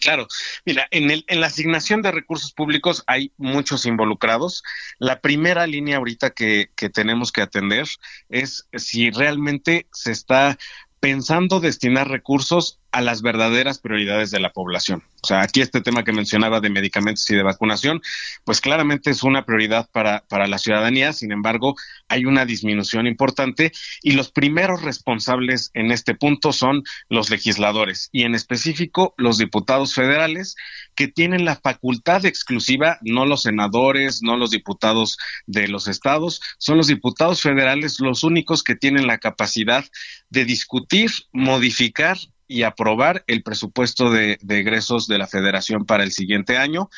Claro, 0.00 0.28
mira, 0.64 0.86
en, 0.92 1.10
el, 1.10 1.24
en 1.26 1.40
la 1.40 1.48
asignación 1.48 2.00
de 2.00 2.12
recursos 2.12 2.52
públicos 2.52 3.02
hay 3.08 3.32
muchos 3.38 3.86
involucrados. 3.86 4.62
La 5.00 5.20
primera 5.20 5.66
línea 5.66 5.96
ahorita 5.96 6.30
que, 6.30 6.70
que 6.76 6.90
tenemos 6.90 7.32
que 7.32 7.42
atender 7.42 7.88
es 8.28 8.68
si 8.72 9.10
realmente 9.10 9.88
se 9.90 10.12
está 10.12 10.56
pensando 11.00 11.58
destinar 11.58 12.08
recursos 12.08 12.78
a 12.96 13.02
las 13.02 13.20
verdaderas 13.20 13.78
prioridades 13.78 14.30
de 14.30 14.40
la 14.40 14.54
población. 14.54 15.02
O 15.22 15.26
sea, 15.26 15.42
aquí 15.42 15.60
este 15.60 15.82
tema 15.82 16.02
que 16.02 16.14
mencionaba 16.14 16.60
de 16.60 16.70
medicamentos 16.70 17.28
y 17.28 17.34
de 17.34 17.42
vacunación, 17.42 18.00
pues 18.44 18.62
claramente 18.62 19.10
es 19.10 19.22
una 19.22 19.44
prioridad 19.44 19.86
para, 19.92 20.24
para 20.28 20.46
la 20.46 20.56
ciudadanía, 20.56 21.12
sin 21.12 21.30
embargo, 21.30 21.74
hay 22.08 22.24
una 22.24 22.46
disminución 22.46 23.06
importante 23.06 23.72
y 24.02 24.12
los 24.12 24.30
primeros 24.30 24.80
responsables 24.80 25.70
en 25.74 25.92
este 25.92 26.14
punto 26.14 26.54
son 26.54 26.84
los 27.10 27.28
legisladores 27.28 28.08
y 28.12 28.22
en 28.22 28.34
específico 28.34 29.12
los 29.18 29.36
diputados 29.36 29.92
federales 29.92 30.56
que 30.94 31.06
tienen 31.06 31.44
la 31.44 31.56
facultad 31.56 32.24
exclusiva, 32.24 32.98
no 33.02 33.26
los 33.26 33.42
senadores, 33.42 34.22
no 34.22 34.38
los 34.38 34.52
diputados 34.52 35.18
de 35.44 35.68
los 35.68 35.86
estados, 35.86 36.40
son 36.56 36.78
los 36.78 36.86
diputados 36.86 37.42
federales 37.42 38.00
los 38.00 38.24
únicos 38.24 38.62
que 38.62 38.74
tienen 38.74 39.06
la 39.06 39.18
capacidad 39.18 39.84
de 40.30 40.46
discutir, 40.46 41.10
modificar 41.34 42.16
y 42.48 42.62
aprobar 42.62 43.24
el 43.26 43.42
presupuesto 43.42 44.10
de, 44.10 44.38
egresos 44.48 45.06
de 45.06 45.18
la 45.18 45.26
federación 45.26 45.84
para 45.84 46.04
el 46.04 46.12
siguiente 46.12 46.56
año. 46.56 46.90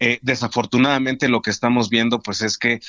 Eh, 0.00 0.18
desafortunadamente 0.22 1.28
lo 1.28 1.42
que 1.42 1.50
estamos 1.50 1.90
viendo 1.90 2.20
pues 2.20 2.42
es 2.42 2.58
que 2.58 2.80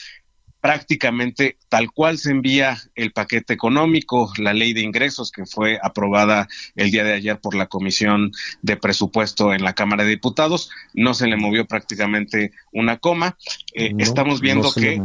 prácticamente 0.65 1.59
tal 1.69 1.91
cual 1.91 2.17
se 2.17 2.31
envía 2.31 2.77
el 2.95 3.11
paquete 3.11 3.53
económico, 3.53 4.33
la 4.37 4.51
ley 4.51 4.73
de 4.73 4.81
ingresos 4.81 5.31
que 5.31 5.45
fue 5.45 5.77
aprobada 5.79 6.47
el 6.75 6.89
día 6.89 7.03
de 7.03 7.13
ayer 7.13 7.39
por 7.39 7.53
la 7.53 7.67
Comisión 7.67 8.31
de 8.63 8.75
Presupuesto 8.75 9.53
en 9.53 9.63
la 9.63 9.73
Cámara 9.73 10.03
de 10.03 10.09
Diputados, 10.09 10.71
no 10.95 11.13
se 11.13 11.27
le 11.27 11.37
movió 11.37 11.67
prácticamente 11.67 12.51
una 12.71 12.97
coma. 12.97 13.37
Eh, 13.75 13.93
estamos 13.99 14.41
viendo 14.41 14.73
que... 14.73 14.99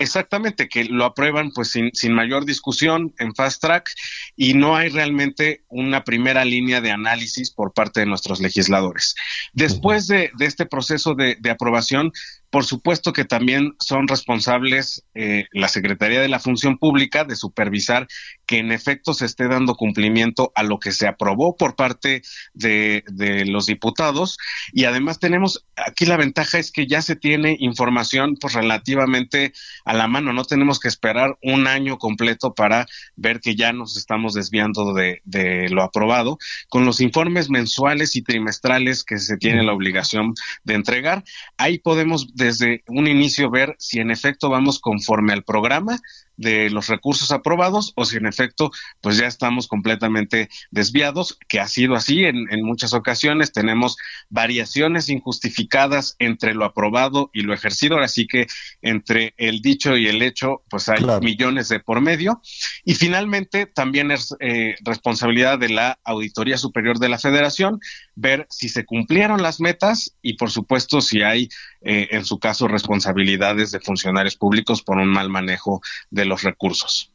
Exactamente, 0.00 0.66
que 0.70 0.84
lo 0.84 1.04
aprueban 1.04 1.50
pues 1.52 1.72
sin, 1.72 1.90
sin, 1.92 2.14
mayor 2.14 2.46
discusión 2.46 3.12
en 3.18 3.34
fast 3.34 3.60
track 3.60 3.90
y 4.34 4.54
no 4.54 4.74
hay 4.74 4.88
realmente 4.88 5.62
una 5.68 6.04
primera 6.04 6.42
línea 6.46 6.80
de 6.80 6.90
análisis 6.90 7.50
por 7.50 7.74
parte 7.74 8.00
de 8.00 8.06
nuestros 8.06 8.40
legisladores. 8.40 9.14
Después 9.52 10.06
de, 10.06 10.30
de 10.38 10.46
este 10.46 10.64
proceso 10.64 11.14
de, 11.14 11.36
de, 11.38 11.50
aprobación, 11.50 12.12
por 12.50 12.64
supuesto 12.64 13.12
que 13.12 13.24
también 13.24 13.76
son 13.78 14.08
responsables 14.08 15.04
eh, 15.14 15.46
la 15.52 15.68
Secretaría 15.68 16.20
de 16.20 16.28
la 16.28 16.40
Función 16.40 16.78
Pública 16.78 17.24
de 17.24 17.36
supervisar 17.36 18.08
que 18.44 18.58
en 18.58 18.72
efecto 18.72 19.14
se 19.14 19.26
esté 19.26 19.46
dando 19.46 19.76
cumplimiento 19.76 20.50
a 20.56 20.64
lo 20.64 20.80
que 20.80 20.90
se 20.90 21.06
aprobó 21.06 21.56
por 21.56 21.76
parte 21.76 22.22
de, 22.52 23.04
de, 23.06 23.46
los 23.46 23.66
diputados. 23.66 24.36
Y 24.72 24.84
además 24.84 25.20
tenemos 25.20 25.64
aquí 25.76 26.04
la 26.04 26.16
ventaja 26.16 26.58
es 26.58 26.72
que 26.72 26.88
ya 26.88 27.02
se 27.02 27.14
tiene 27.14 27.56
información 27.60 28.36
pues 28.40 28.54
relativamente 28.54 29.52
a 29.84 29.94
la 29.94 30.08
mano, 30.08 30.32
no 30.32 30.44
tenemos 30.44 30.80
que 30.80 30.88
esperar 30.88 31.38
un 31.42 31.68
año 31.68 31.98
completo 31.98 32.54
para 32.54 32.86
ver 33.14 33.40
que 33.40 33.54
ya 33.54 33.72
nos 33.72 33.96
estamos 33.96 34.34
desviando 34.34 34.92
de, 34.92 35.22
de 35.24 35.68
lo 35.68 35.84
aprobado. 35.84 36.38
Con 36.68 36.84
los 36.84 37.00
informes 37.00 37.50
mensuales 37.50 38.16
y 38.16 38.22
trimestrales 38.22 39.04
que 39.04 39.18
se 39.18 39.36
tiene 39.36 39.62
la 39.62 39.72
obligación 39.72 40.34
de 40.64 40.74
entregar, 40.74 41.22
ahí 41.56 41.78
podemos 41.78 42.34
desde 42.40 42.82
un 42.88 43.06
inicio 43.06 43.50
ver 43.50 43.76
si 43.78 44.00
en 44.00 44.10
efecto 44.10 44.48
vamos 44.50 44.80
conforme 44.80 45.32
al 45.32 45.44
programa 45.44 46.00
de 46.40 46.70
los 46.70 46.88
recursos 46.88 47.30
aprobados 47.32 47.92
o 47.96 48.06
si 48.06 48.16
en 48.16 48.26
efecto 48.26 48.70
pues 49.02 49.18
ya 49.18 49.26
estamos 49.26 49.68
completamente 49.68 50.48
desviados, 50.70 51.38
que 51.48 51.60
ha 51.60 51.68
sido 51.68 51.94
así 51.94 52.24
en, 52.24 52.50
en 52.50 52.64
muchas 52.64 52.94
ocasiones, 52.94 53.52
tenemos 53.52 53.98
variaciones 54.30 55.10
injustificadas 55.10 56.16
entre 56.18 56.54
lo 56.54 56.64
aprobado 56.64 57.30
y 57.34 57.42
lo 57.42 57.52
ejercido, 57.52 57.98
así 57.98 58.26
que 58.26 58.46
entre 58.80 59.34
el 59.36 59.60
dicho 59.60 59.96
y 59.96 60.06
el 60.06 60.22
hecho 60.22 60.62
pues 60.70 60.88
hay 60.88 61.04
millones 61.20 61.68
de 61.68 61.80
por 61.80 62.00
medio. 62.00 62.40
Y 62.84 62.94
finalmente 62.94 63.66
también 63.66 64.10
es 64.10 64.34
eh, 64.40 64.76
responsabilidad 64.82 65.58
de 65.58 65.68
la 65.68 65.98
Auditoría 66.04 66.56
Superior 66.56 66.98
de 66.98 67.10
la 67.10 67.18
Federación 67.18 67.80
ver 68.14 68.46
si 68.50 68.68
se 68.68 68.84
cumplieron 68.84 69.42
las 69.42 69.60
metas 69.60 70.14
y 70.22 70.34
por 70.34 70.50
supuesto 70.50 71.00
si 71.00 71.22
hay 71.22 71.48
eh, 71.82 72.08
en 72.10 72.24
su 72.24 72.38
caso 72.38 72.68
responsabilidades 72.68 73.70
de 73.70 73.80
funcionarios 73.80 74.36
públicos 74.36 74.82
por 74.82 74.98
un 74.98 75.08
mal 75.08 75.30
manejo 75.30 75.80
de 76.10 76.26
los 76.30 76.42
recursos. 76.42 77.10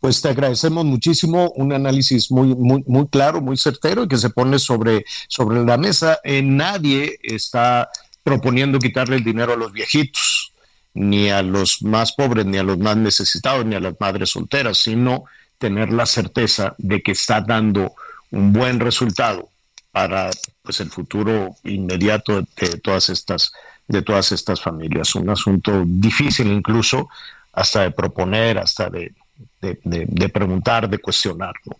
Pues 0.00 0.22
te 0.22 0.30
agradecemos 0.30 0.84
muchísimo 0.84 1.50
un 1.56 1.72
análisis 1.72 2.30
muy, 2.30 2.54
muy, 2.56 2.82
muy 2.86 3.06
claro, 3.08 3.40
muy 3.40 3.56
certero 3.56 4.04
y 4.04 4.08
que 4.08 4.16
se 4.16 4.30
pone 4.30 4.58
sobre, 4.58 5.04
sobre 5.28 5.62
la 5.64 5.76
mesa. 5.76 6.18
Eh, 6.24 6.42
nadie 6.42 7.18
está 7.22 7.90
proponiendo 8.22 8.78
quitarle 8.78 9.16
el 9.16 9.24
dinero 9.24 9.52
a 9.52 9.56
los 9.56 9.72
viejitos, 9.72 10.52
ni 10.94 11.28
a 11.28 11.42
los 11.42 11.82
más 11.82 12.12
pobres, 12.12 12.46
ni 12.46 12.56
a 12.56 12.62
los 12.62 12.78
más 12.78 12.96
necesitados, 12.96 13.66
ni 13.66 13.74
a 13.74 13.80
las 13.80 13.94
madres 14.00 14.30
solteras, 14.30 14.78
sino 14.78 15.24
tener 15.58 15.92
la 15.92 16.06
certeza 16.06 16.74
de 16.78 17.02
que 17.02 17.12
está 17.12 17.42
dando 17.42 17.94
un 18.30 18.52
buen 18.52 18.80
resultado 18.80 19.50
para 19.92 20.30
pues, 20.62 20.80
el 20.80 20.90
futuro 20.90 21.56
inmediato 21.64 22.40
de 22.40 22.78
todas 22.82 23.10
estas 23.10 23.52
de 23.90 24.02
todas 24.02 24.30
estas 24.30 24.60
familias. 24.60 25.14
Un 25.16 25.28
asunto 25.30 25.82
difícil 25.84 26.46
incluso 26.46 27.08
hasta 27.52 27.82
de 27.82 27.90
proponer, 27.90 28.58
hasta 28.58 28.88
de, 28.88 29.12
de, 29.60 30.28
preguntar, 30.28 30.88
de 30.88 30.98
cuestionar. 30.98 31.54
¿no? 31.64 31.76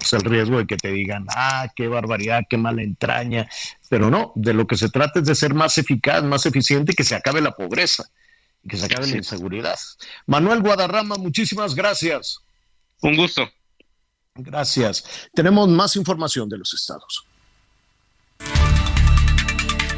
Es 0.00 0.12
el 0.12 0.22
riesgo 0.22 0.58
de 0.58 0.66
que 0.66 0.76
te 0.76 0.90
digan, 0.90 1.26
ah, 1.30 1.68
qué 1.74 1.88
barbaridad, 1.88 2.42
qué 2.48 2.56
mala 2.56 2.82
entraña. 2.82 3.48
Pero 3.88 4.10
no, 4.10 4.32
de 4.34 4.52
lo 4.52 4.66
que 4.66 4.76
se 4.76 4.88
trata 4.88 5.20
es 5.20 5.26
de 5.26 5.34
ser 5.34 5.54
más 5.54 5.78
eficaz, 5.78 6.22
más 6.24 6.46
eficiente 6.46 6.92
y 6.92 6.94
que 6.94 7.04
se 7.04 7.14
acabe 7.14 7.40
la 7.40 7.52
pobreza, 7.52 8.04
y 8.62 8.68
que 8.68 8.76
se 8.76 8.86
acabe 8.86 9.06
la 9.06 9.16
inseguridad. 9.16 9.78
Manuel 10.26 10.60
Guadarrama, 10.60 11.16
muchísimas 11.16 11.74
gracias. 11.74 12.40
Un 13.02 13.16
gusto. 13.16 13.48
Gracias. 14.34 15.28
Tenemos 15.34 15.68
más 15.68 15.96
información 15.96 16.48
de 16.48 16.58
los 16.58 16.74
estados. 16.74 17.26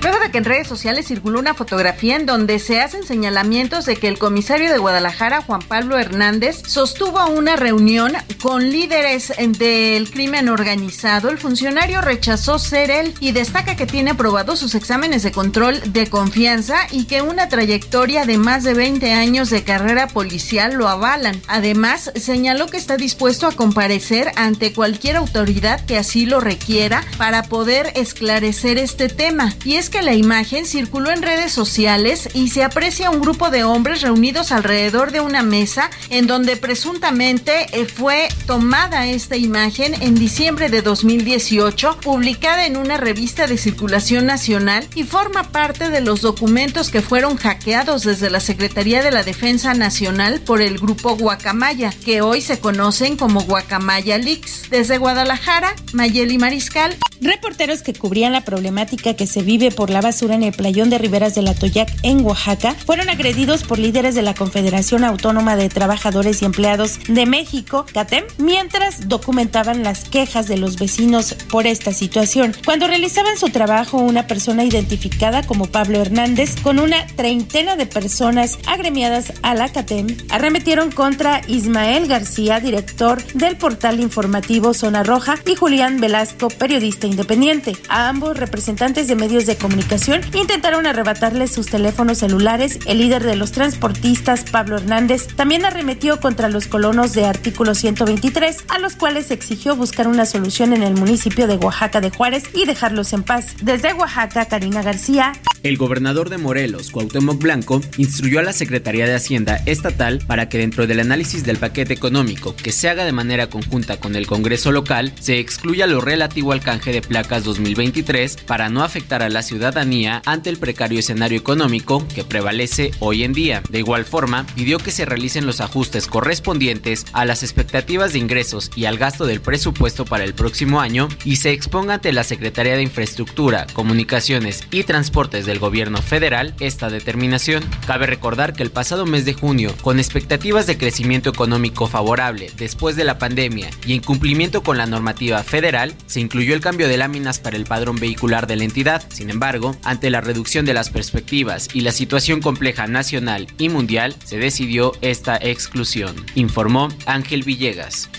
Luego 0.03 0.21
de 0.21 0.31
que 0.31 0.39
en 0.39 0.45
redes 0.45 0.69
sociales 0.69 1.09
circuló 1.09 1.41
una 1.41 1.55
fotografía 1.55 2.17
en 2.17 2.25
donde 2.25 2.61
se 2.61 2.81
hacen 2.81 3.03
señalamientos 3.05 3.85
de 3.85 3.97
que 3.97 4.09
el 4.09 4.19
comisario 4.19 4.71
de 4.71 4.79
Guadalajara, 4.79 5.43
Juan 5.43 5.61
Pablo 5.61 5.99
Hernández, 5.99 6.63
sostuvo 6.67 7.27
una 7.29 7.57
reunión 7.57 8.13
con 8.41 8.71
líderes 8.71 9.33
del 9.59 10.11
crimen 10.11 10.49
organizado, 10.49 11.31
el 11.31 11.39
funcionario 11.39 12.01
rechazó 12.01 12.59
ser 12.59 12.91
él 12.91 13.15
y 13.21 13.33
destaca 13.33 13.75
que 13.75 13.87
tiene 13.87 14.13
aprobados 14.13 14.61
sus 14.61 14.77
exámenes 14.77 15.25
de 15.25 15.33
control 15.33 15.81
de 15.93 16.09
confianza 16.09 16.77
y 16.93 17.07
que 17.07 17.23
una 17.23 17.49
trayectoria 17.49 18.25
de 18.25 18.39
más 18.39 18.63
de 18.63 18.75
20 18.75 19.13
años 19.13 19.51
de 19.51 19.65
carrera 19.65 20.07
policial 20.07 20.75
lo 20.75 20.89
avalan. 20.89 21.41
Además, 21.49 22.13
señaló 22.15 22.67
que 22.67 22.77
está 22.77 22.97
dispuesto 22.97 23.47
a 23.47 23.53
comparecer 23.53 24.31
ante 24.37 24.73
cualquier 24.73 25.17
autoridad 25.17 25.85
que 25.85 25.99
así 25.99 26.27
lo 26.27 26.41
requiera 26.41 27.03
para 27.17 27.43
poder 27.43 27.93
esclarecer 27.97 28.79
este 28.79 29.09
tema. 29.09 29.55
Y 29.65 29.77
es 29.77 29.88
que 29.89 30.03
la 30.03 30.15
imagen 30.15 30.67
circuló 30.67 31.11
en 31.11 31.23
redes 31.23 31.53
sociales 31.53 32.29
y 32.35 32.49
se 32.49 32.65
aprecia 32.65 33.11
un 33.11 33.21
grupo 33.21 33.51
de 33.51 33.65
hombres 33.65 34.03
reunidos 34.03 34.53
alrededor 34.53 35.13
de 35.13 35.21
una 35.21 35.43
mesa 35.43 35.91
en 36.11 36.27
donde 36.27 36.57
presuntamente 36.57 37.67
eh, 37.73 37.87
fue 37.87 38.29
tomada 38.47 39.07
esta 39.07 39.37
imagen 39.37 39.95
en 40.03 40.15
diciembre 40.15 40.69
de 40.69 40.83
2018, 40.83 41.99
publicada 42.01 42.67
en 42.67 42.77
una 42.77 42.97
revista 42.97 43.47
de 43.47 43.59
circulación 43.59 44.27
nacional 44.27 44.87
y 44.95 45.05
forma 45.05 45.45
parte 45.45 45.91
de 45.91 46.01
los 46.01 46.21
documentos 46.21 46.91
que 46.91 47.03
fueron 47.03 47.37
hackeados 47.37 48.05
desde 48.05 48.31
la 48.31 48.41
Secretaría 48.41 49.03
de 49.03 49.11
la 49.11 49.23
Defensa 49.23 49.75
Nacional 49.75 50.41
por 50.41 50.63
el 50.63 50.79
grupo 50.79 51.17
Guacamaya, 51.17 51.93
que 52.05 52.23
hoy 52.23 52.41
se 52.41 52.61
conocen 52.61 53.17
como 53.17 53.43
Guacamaya 53.43 54.19
Leaks. 54.19 54.71
Desde 54.71 54.99
Guadalajara, 54.99 55.75
Mayeli 55.93 56.39
Mariscal. 56.39 56.97
Reporteros 57.21 57.83
que 57.83 57.95
cubrían 57.95 58.33
la 58.33 58.45
problemática 58.45 59.15
que 59.15 59.27
se 59.27 59.43
vive 59.43 59.71
por 59.79 59.91
la 59.91 60.01
basura 60.01 60.35
en 60.35 60.43
el 60.43 60.53
playón 60.53 60.91
de 60.91 60.99
Riberas 60.99 61.37
de 61.37 61.43
la 61.43 61.55
Toyac 61.55 61.89
en 62.03 62.27
Oaxaca 62.27 62.75
fueron 62.85 63.09
agredidos 63.11 63.63
por 63.63 63.79
líderes 63.79 64.17
de 64.17 64.23
la 64.23 64.35
Confederación 64.35 65.05
Autónoma 65.05 65.55
de 65.55 65.69
Trabajadores 65.69 66.43
y 66.43 66.47
Empleados 66.47 66.99
de 67.07 67.27
México, 67.27 67.87
CATEM, 67.95 68.25
mientras 68.39 69.09
documentaban 69.09 69.85
las 69.85 70.09
quejas 70.09 70.49
de 70.49 70.57
los 70.57 70.81
vecinos 70.81 71.35
por 71.49 71.69
esta 71.69 71.93
situación. 71.93 72.57
Cuando 72.65 72.89
realizaban 72.89 73.39
su 73.39 73.51
trabajo, 73.51 73.99
una 73.99 74.27
persona 74.27 74.65
identificada 74.65 75.47
como 75.47 75.67
Pablo 75.67 76.01
Hernández 76.01 76.57
con 76.61 76.81
una 76.81 77.07
treintena 77.15 77.77
de 77.77 77.87
personas 77.87 78.59
agremiadas 78.67 79.33
a 79.43 79.55
la 79.55 79.69
CATEM 79.69 80.09
arremetieron 80.31 80.91
contra 80.91 81.41
Ismael 81.47 82.09
García, 82.09 82.59
director 82.59 83.25
del 83.35 83.57
portal 83.57 84.01
informativo 84.01 84.75
Zona 84.75 85.05
Roja, 85.05 85.37
y 85.47 85.55
Julián 85.55 86.01
Velasco, 86.01 86.49
periodista 86.49 87.07
independiente. 87.07 87.77
A 87.89 88.09
ambos 88.09 88.37
representantes 88.37 89.07
de 89.07 89.15
medios 89.15 89.47
de 89.47 89.55
comunicación 89.55 89.68
comunicación 89.69 90.23
intentaron 90.33 90.87
arrebatarles 90.87 91.53
sus 91.53 91.67
teléfonos 91.67 92.17
celulares. 92.19 92.79
El 92.87 93.01
líder 93.01 93.23
de 93.23 93.37
los 93.37 93.53
transportistas, 93.53 94.45
Pablo 94.51 94.77
Hernández, 94.79 95.27
también 95.37 95.67
arremetió 95.67 96.21
contra 96.21 96.49
los 96.49 96.67
colonos 96.69 97.13
de 97.13 97.27
artículo 97.27 97.75
123, 97.75 98.65
a 98.69 98.79
los 98.79 98.97
cuales 98.97 99.31
exigió 99.31 99.77
buscar 99.77 100.09
una 100.09 100.25
solución 100.25 100.73
en 100.73 100.83
el 100.83 100.95
municipio 100.95 101.47
de 101.47 101.57
Oaxaca 101.57 102.01
de 102.01 102.09
Juárez 102.09 102.45
y 102.55 102.65
dejarlos 102.65 103.13
en 103.13 103.25
paz. 103.25 103.57
Desde 103.61 103.93
Oaxaca, 103.93 104.47
Karina 104.47 104.81
García. 104.81 105.35
El 105.63 105.77
gobernador 105.77 106.31
de 106.31 106.39
Morelos, 106.39 106.91
Cuauhtémoc 106.91 107.43
Blanco, 107.43 107.81
instruyó 107.97 108.39
a 108.39 108.45
la 108.45 108.53
Secretaría 108.53 109.07
de 109.07 109.17
Hacienda 109.17 109.61
estatal 109.67 110.21
para 110.27 110.49
que 110.49 110.57
dentro 110.57 110.87
del 110.87 111.01
análisis 111.01 111.45
del 111.45 111.59
paquete 111.59 111.93
económico 111.93 112.55
que 112.55 112.71
se 112.71 112.89
haga 112.89 113.05
de 113.05 113.13
manera 113.13 113.51
conjunta 113.51 113.99
con 113.99 114.15
el 114.15 114.27
Congreso 114.27 114.71
local, 114.71 115.13
se 115.21 115.41
excluya 115.41 115.87
lo 115.89 116.01
relativo 116.01 116.53
al 116.53 116.61
canje 116.61 116.93
de 116.93 117.03
placas 117.03 117.43
2023 117.43 118.37
para 118.47 118.69
no 118.69 118.85
afectar 118.85 119.23
a 119.23 119.29
la 119.29 119.43
ciudadanía 119.59 120.23
ante 120.25 120.51
el 120.51 120.59
precario 120.59 121.01
escenario 121.01 121.37
económico 121.37 122.07
que 122.15 122.23
prevalece 122.23 122.93
hoy 123.01 123.25
en 123.25 123.33
día. 123.33 123.61
De 123.69 123.81
igual 123.81 124.05
forma, 124.05 124.47
pidió 124.55 124.79
que 124.79 124.93
se 124.93 125.05
realicen 125.05 125.47
los 125.47 125.61
ajustes 125.61 126.07
correspondientes 126.07 127.07
a 127.13 127.25
las 127.25 127.43
expectativas 127.43 128.13
de 128.13 128.21
ingresos 128.21 128.71
y 128.77 128.85
al 128.85 128.99
gasto 128.99 129.27
del 129.27 129.41
presupuesto 129.41 130.05
para 130.05 130.23
el 130.23 130.33
próximo 130.33 130.81
año 130.81 131.09
y 131.25 131.37
se 131.37 131.51
exponga 131.51 131.95
ante 131.95 132.13
la 132.13 132.23
Secretaría 132.23 132.77
de 132.77 132.85
Infraestructura, 132.85 133.67
Comunicaciones 133.73 134.63
y 134.71 134.85
Transportes 134.85 135.45
del 135.45 135.59
Gobierno 135.59 136.03
federal 136.03 136.55
esta 136.61 136.89
determinación. 136.89 137.65
Cabe 137.85 138.07
recordar 138.07 138.53
que 138.53 138.63
el 138.63 138.71
pasado 138.71 139.07
mes 139.07 139.25
de 139.25 139.35
junio, 139.35 139.75
con 139.83 139.99
expectativas 139.99 140.69
de 140.69 140.79
crecimiento 140.79 141.31
económico 141.31 141.89
favorable 141.89 142.53
después 142.57 142.95
de 142.95 143.03
la 143.03 143.19
pandemia 143.19 143.71
y 143.85 143.95
en 143.95 144.03
cumplimiento 144.03 144.63
con 144.63 144.79
la 144.79 144.87
normativa 144.87 145.43
federal, 145.43 145.97
se 146.07 146.21
incluyó 146.21 146.55
el 146.55 146.61
cambio 146.61 146.87
de 146.87 146.97
láminas 146.97 147.41
para 147.41 147.57
el 147.57 147.65
padrón 147.65 147.97
vehicular 147.97 148.47
de 148.47 148.55
la 148.55 148.63
entidad. 148.63 149.03
Sin 149.09 149.31
embargo, 149.31 149.48
ante 149.83 150.11
la 150.11 150.21
reducción 150.21 150.67
de 150.67 150.75
las 150.75 150.91
perspectivas 150.91 151.69
y 151.73 151.81
la 151.81 151.93
situación 151.93 152.41
compleja 152.41 152.87
nacional 152.87 153.47
y 153.57 153.71
mundial, 153.71 154.15
se 154.23 154.37
decidió 154.37 154.93
esta 155.01 155.37
exclusión, 155.37 156.15
informó 156.35 156.89
Ángel 157.07 157.45
Villegas. 157.45 158.11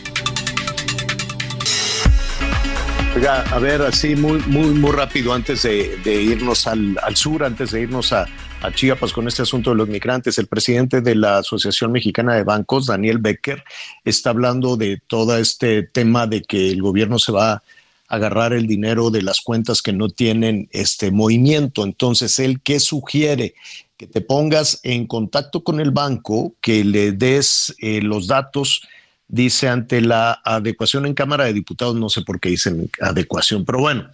Oiga, 3.15 3.41
a 3.41 3.59
ver, 3.59 3.83
así 3.83 4.15
muy, 4.15 4.39
muy, 4.47 4.67
muy 4.67 4.91
rápido 4.91 5.33
antes 5.33 5.61
de, 5.63 5.99
irnos 6.03 6.65
al, 6.65 6.97
sur, 7.15 7.43
antes 7.43 7.71
de 7.71 7.81
irnos 7.81 8.11
a, 8.11 8.25
a 8.61 8.71
Chiapas 8.71 9.13
con 9.13 9.27
este 9.27 9.43
asunto 9.43 9.69
de 9.69 9.75
los 9.75 9.87
migrantes. 9.87 10.39
El 10.39 10.47
presidente 10.47 11.01
de 11.01 11.13
la 11.13 11.39
Asociación 11.39 11.91
Mexicana 11.91 12.35
de 12.35 12.43
Bancos, 12.43 12.87
Daniel 12.87 13.19
Becker, 13.19 13.63
está 14.03 14.31
hablando 14.31 14.77
de 14.77 14.99
todo 15.05 15.37
este 15.37 15.83
tema 15.83 16.25
de 16.25 16.41
que 16.41 16.71
el 16.71 16.81
gobierno 16.81 17.19
se 17.19 17.31
va 17.31 17.53
a 17.53 17.63
agarrar 18.09 18.53
el 18.53 18.67
dinero 18.67 19.11
de 19.11 19.21
las 19.21 19.39
cuentas 19.39 19.81
que 19.81 19.93
no 19.93 20.09
tienen 20.09 20.67
este 20.71 21.11
movimiento. 21.11 21.83
Entonces, 21.83 22.39
él 22.39 22.59
qué 22.61 22.79
sugiere 22.79 23.53
que 23.97 24.07
te 24.07 24.21
pongas 24.21 24.79
en 24.83 25.05
contacto 25.05 25.63
con 25.63 25.79
el 25.79 25.91
banco, 25.91 26.55
que 26.59 26.83
le 26.83 27.11
des 27.11 27.75
eh, 27.79 28.01
los 28.01 28.27
datos, 28.27 28.81
dice 29.27 29.69
ante 29.69 30.01
la 30.01 30.41
adecuación 30.43 31.05
en 31.05 31.13
Cámara 31.13 31.45
de 31.45 31.53
Diputados, 31.53 31.95
no 31.95 32.09
sé 32.09 32.23
por 32.23 32.39
qué 32.39 32.49
dicen 32.49 32.89
adecuación, 32.99 33.63
pero 33.63 33.79
bueno, 33.79 34.09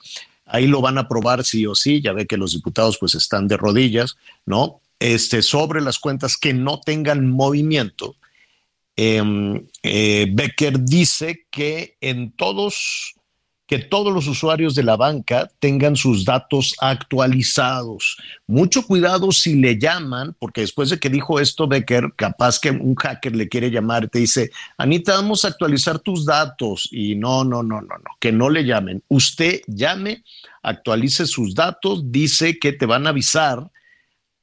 ahí 0.46 0.68
lo 0.68 0.82
van 0.82 0.98
a 0.98 1.02
aprobar 1.02 1.44
sí 1.46 1.66
o 1.66 1.74
sí, 1.74 2.02
ya 2.02 2.12
ve 2.12 2.26
que 2.26 2.38
los 2.38 2.52
diputados 2.52 2.98
pues 3.00 3.16
están 3.16 3.48
de 3.48 3.58
rodillas, 3.58 4.18
¿no? 4.46 4.82
Este, 5.00 5.42
sobre 5.42 5.82
las 5.82 6.00
cuentas 6.00 6.36
que 6.36 6.54
no 6.54 6.82
tengan 6.82 7.30
movimiento. 7.30 8.16
Em, 8.96 9.68
eh, 9.84 10.28
Becker 10.32 10.80
dice 10.80 11.46
que 11.52 11.98
en 12.02 12.32
todos 12.32 13.14
que 13.68 13.80
todos 13.80 14.14
los 14.14 14.28
usuarios 14.28 14.76
de 14.76 14.84
la 14.84 14.96
banca 14.96 15.50
tengan 15.60 15.96
sus 15.96 16.24
datos 16.24 16.76
actualizados. 16.80 18.18
Mucho 18.46 18.86
cuidado 18.86 19.32
si 19.32 19.56
le 19.56 19.80
llaman, 19.80 20.36
porque 20.38 20.62
después 20.62 20.92
de 20.92 21.00
que 21.00 21.10
dijo 21.10 21.40
esto 21.40 21.68
Becker, 21.68 22.14
capaz 22.16 22.60
que 22.60 22.70
un 22.70 22.96
hacker 22.96 23.36
le 23.36 23.50
quiere 23.50 23.72
llamar 23.72 24.08
te 24.08 24.20
dice, 24.20 24.52
Anita, 24.78 25.16
vamos 25.16 25.44
a 25.44 25.48
actualizar 25.48 26.00
tus 26.00 26.26
datos. 26.26 26.88
Y 26.92 27.16
no, 27.16 27.44
no, 27.44 27.64
no, 27.64 27.82
no, 27.82 27.98
no, 27.98 28.12
que 28.20 28.32
no 28.32 28.50
le 28.50 28.66
llamen. 28.66 29.02
Usted 29.08 29.62
llame, 29.68 30.24
actualice 30.62 31.26
sus 31.26 31.56
datos, 31.56 32.12
dice 32.12 32.60
que 32.60 32.72
te 32.72 32.86
van 32.86 33.08
a 33.08 33.10
avisar 33.10 33.72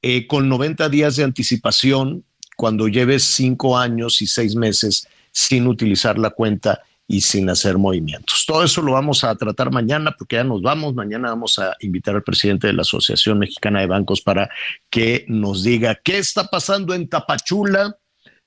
eh, 0.03 0.27
con 0.27 0.49
90 0.49 0.89
días 0.89 1.15
de 1.15 1.25
anticipación 1.25 2.25
cuando 2.57 2.89
lleves 2.89 3.23
cinco 3.23 3.79
años 3.79 4.21
y 4.21 4.27
seis 4.27 4.57
meses 4.57 5.07
sin 5.31 5.67
utilizar 5.67 6.19
la 6.19 6.31
cuenta 6.31 6.83
y 7.13 7.21
sin 7.21 7.51
hacer 7.51 7.77
movimientos. 7.77 8.45
Todo 8.47 8.65
eso 8.65 8.81
lo 8.81 8.93
vamos 8.93 9.23
a 9.23 9.35
tratar 9.35 9.71
mañana 9.71 10.13
porque 10.17 10.37
ya 10.37 10.45
nos 10.45 10.63
vamos. 10.63 10.95
Mañana 10.95 11.29
vamos 11.29 11.59
a 11.59 11.77
invitar 11.81 12.15
al 12.15 12.23
presidente 12.23 12.69
de 12.69 12.73
la 12.73 12.81
Asociación 12.81 13.39
Mexicana 13.39 13.81
de 13.81 13.87
Bancos 13.87 14.23
para 14.23 14.49
que 14.89 15.27
nos 15.29 15.63
diga 15.63 15.95
qué 15.95 16.17
está 16.17 16.47
pasando 16.47 16.95
en 16.95 17.11
Tapachula. 17.11 17.99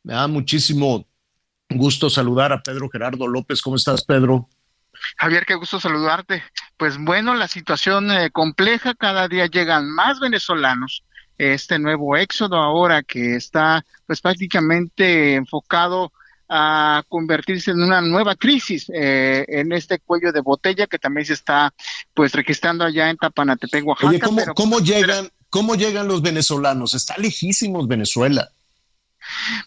Me 0.01 0.15
da 0.15 0.27
muchísimo 0.27 1.05
gusto 1.69 2.09
saludar 2.09 2.53
a 2.53 2.63
Pedro 2.63 2.89
Gerardo 2.89 3.27
López. 3.27 3.61
¿Cómo 3.61 3.75
estás, 3.75 4.03
Pedro? 4.03 4.49
Javier, 5.17 5.45
qué 5.45 5.53
gusto 5.53 5.79
saludarte. 5.79 6.41
Pues 6.75 6.97
bueno, 6.97 7.35
la 7.35 7.47
situación 7.47 8.09
eh, 8.09 8.31
compleja, 8.31 8.95
cada 8.95 9.27
día 9.27 9.45
llegan 9.45 9.91
más 9.91 10.19
venezolanos. 10.19 11.03
Este 11.37 11.77
nuevo 11.77 12.17
éxodo 12.17 12.55
ahora 12.55 13.03
que 13.03 13.35
está 13.35 13.85
pues 14.07 14.21
prácticamente 14.21 15.35
enfocado 15.35 16.11
a 16.47 17.03
convertirse 17.09 17.71
en 17.71 17.81
una 17.81 18.01
nueva 18.01 18.35
crisis 18.35 18.89
eh, 18.93 19.45
en 19.47 19.71
este 19.71 19.99
cuello 19.99 20.31
de 20.31 20.41
botella 20.41 20.87
que 20.87 20.99
también 20.99 21.25
se 21.25 21.33
está 21.33 21.73
pues 22.13 22.33
registrando 22.33 22.83
allá 22.83 23.09
en 23.09 23.17
Tapanatepec, 23.17 23.85
Oaxaca. 23.85 24.09
Oye, 24.09 24.19
¿cómo, 24.19 24.41
¿cómo 24.55 24.79
llegan, 24.79 25.29
¿cómo 25.49 25.75
llegan 25.75 26.07
los 26.07 26.21
venezolanos? 26.21 26.93
Está 26.93 27.17
lejísimos 27.17 27.87
Venezuela. 27.87 28.49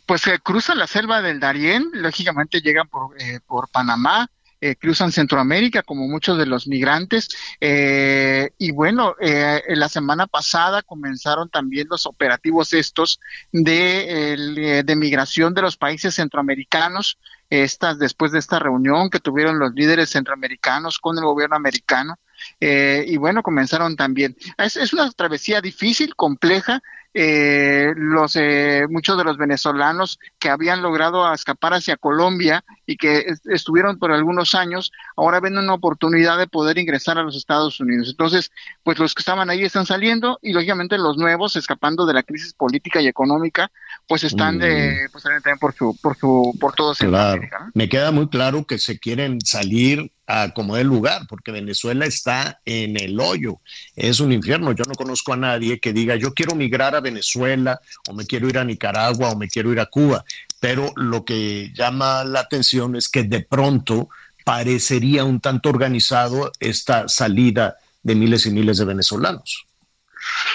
Pues 0.06 0.26
eh, 0.26 0.38
cruzan 0.42 0.78
la 0.78 0.86
selva 0.86 1.20
del 1.20 1.40
Darién, 1.40 1.90
lógicamente 1.92 2.60
llegan 2.60 2.88
por, 2.88 3.20
eh, 3.20 3.40
por 3.46 3.68
Panamá, 3.68 4.30
eh, 4.60 4.74
cruzan 4.74 5.12
Centroamérica, 5.12 5.82
como 5.82 6.08
muchos 6.08 6.36
de 6.36 6.46
los 6.46 6.66
migrantes. 6.66 7.28
Eh, 7.60 8.50
y 8.58 8.72
bueno, 8.72 9.14
eh, 9.20 9.62
la 9.68 9.88
semana 9.88 10.26
pasada 10.26 10.82
comenzaron 10.82 11.48
también 11.48 11.86
los 11.88 12.06
operativos 12.06 12.72
estos 12.72 13.20
de, 13.52 14.82
de 14.84 14.96
migración 14.96 15.54
de 15.54 15.62
los 15.62 15.76
países 15.76 16.14
centroamericanos. 16.16 17.18
Estas, 17.50 17.98
después 17.98 18.32
de 18.32 18.40
esta 18.40 18.58
reunión 18.58 19.08
que 19.08 19.20
tuvieron 19.20 19.58
los 19.58 19.72
líderes 19.74 20.10
centroamericanos 20.10 20.98
con 20.98 21.16
el 21.16 21.24
gobierno 21.24 21.56
americano, 21.56 22.16
y 22.60 23.16
bueno, 23.16 23.42
comenzaron 23.42 23.96
también. 23.96 24.36
Es, 24.58 24.92
una 24.92 25.10
travesía 25.12 25.62
difícil, 25.62 26.14
compleja, 26.14 26.82
eh, 27.20 27.94
los 27.96 28.36
eh, 28.36 28.86
muchos 28.88 29.18
de 29.18 29.24
los 29.24 29.36
venezolanos 29.38 30.20
que 30.38 30.50
habían 30.50 30.82
logrado 30.82 31.34
escapar 31.34 31.74
hacia 31.74 31.96
Colombia 31.96 32.64
y 32.86 32.96
que 32.96 33.26
estuvieron 33.46 33.98
por 33.98 34.12
algunos 34.12 34.54
años, 34.54 34.92
ahora 35.16 35.40
ven 35.40 35.58
una 35.58 35.74
oportunidad 35.74 36.38
de 36.38 36.46
poder 36.46 36.78
ingresar 36.78 37.18
a 37.18 37.24
los 37.24 37.34
Estados 37.34 37.80
Unidos. 37.80 38.06
Entonces, 38.08 38.52
pues 38.84 39.00
los 39.00 39.16
que 39.16 39.22
estaban 39.22 39.50
ahí 39.50 39.64
están 39.64 39.84
saliendo 39.84 40.38
y 40.42 40.52
lógicamente 40.52 40.96
los 40.96 41.16
nuevos, 41.16 41.56
escapando 41.56 42.06
de 42.06 42.14
la 42.14 42.22
crisis 42.22 42.54
política 42.54 43.00
y 43.00 43.08
económica, 43.08 43.68
pues 44.06 44.22
están 44.22 44.58
mm. 44.58 45.10
pues, 45.10 45.24
también 45.24 45.58
por 45.58 45.74
su, 45.74 45.98
por 46.00 46.16
su, 46.16 46.56
por 46.60 46.72
todo 46.74 46.94
claro. 46.94 47.42
Me 47.74 47.88
queda 47.88 48.12
muy 48.12 48.28
claro 48.28 48.64
que 48.64 48.78
se 48.78 49.00
quieren 49.00 49.40
salir 49.40 50.12
a 50.28 50.50
como 50.50 50.76
el 50.76 50.86
lugar, 50.86 51.22
porque 51.26 51.50
Venezuela 51.50 52.04
está 52.04 52.60
en 52.66 53.00
el 53.00 53.18
hoyo, 53.18 53.60
es 53.96 54.20
un 54.20 54.30
infierno. 54.30 54.72
Yo 54.72 54.84
no 54.84 54.94
conozco 54.94 55.32
a 55.32 55.36
nadie 55.36 55.80
que 55.80 55.94
diga 55.94 56.16
yo 56.16 56.34
quiero 56.34 56.54
migrar 56.54 56.94
a 56.94 57.00
Venezuela 57.00 57.80
o 58.08 58.12
me 58.12 58.26
quiero 58.26 58.46
ir 58.46 58.58
a 58.58 58.64
Nicaragua 58.64 59.30
o 59.30 59.36
me 59.36 59.48
quiero 59.48 59.72
ir 59.72 59.80
a 59.80 59.86
Cuba, 59.86 60.24
pero 60.60 60.92
lo 60.96 61.24
que 61.24 61.72
llama 61.74 62.24
la 62.24 62.40
atención 62.40 62.94
es 62.94 63.08
que 63.08 63.22
de 63.22 63.40
pronto 63.40 64.10
parecería 64.44 65.24
un 65.24 65.40
tanto 65.40 65.70
organizado 65.70 66.52
esta 66.60 67.08
salida 67.08 67.76
de 68.02 68.14
miles 68.14 68.44
y 68.44 68.50
miles 68.50 68.76
de 68.76 68.84
venezolanos. 68.84 69.66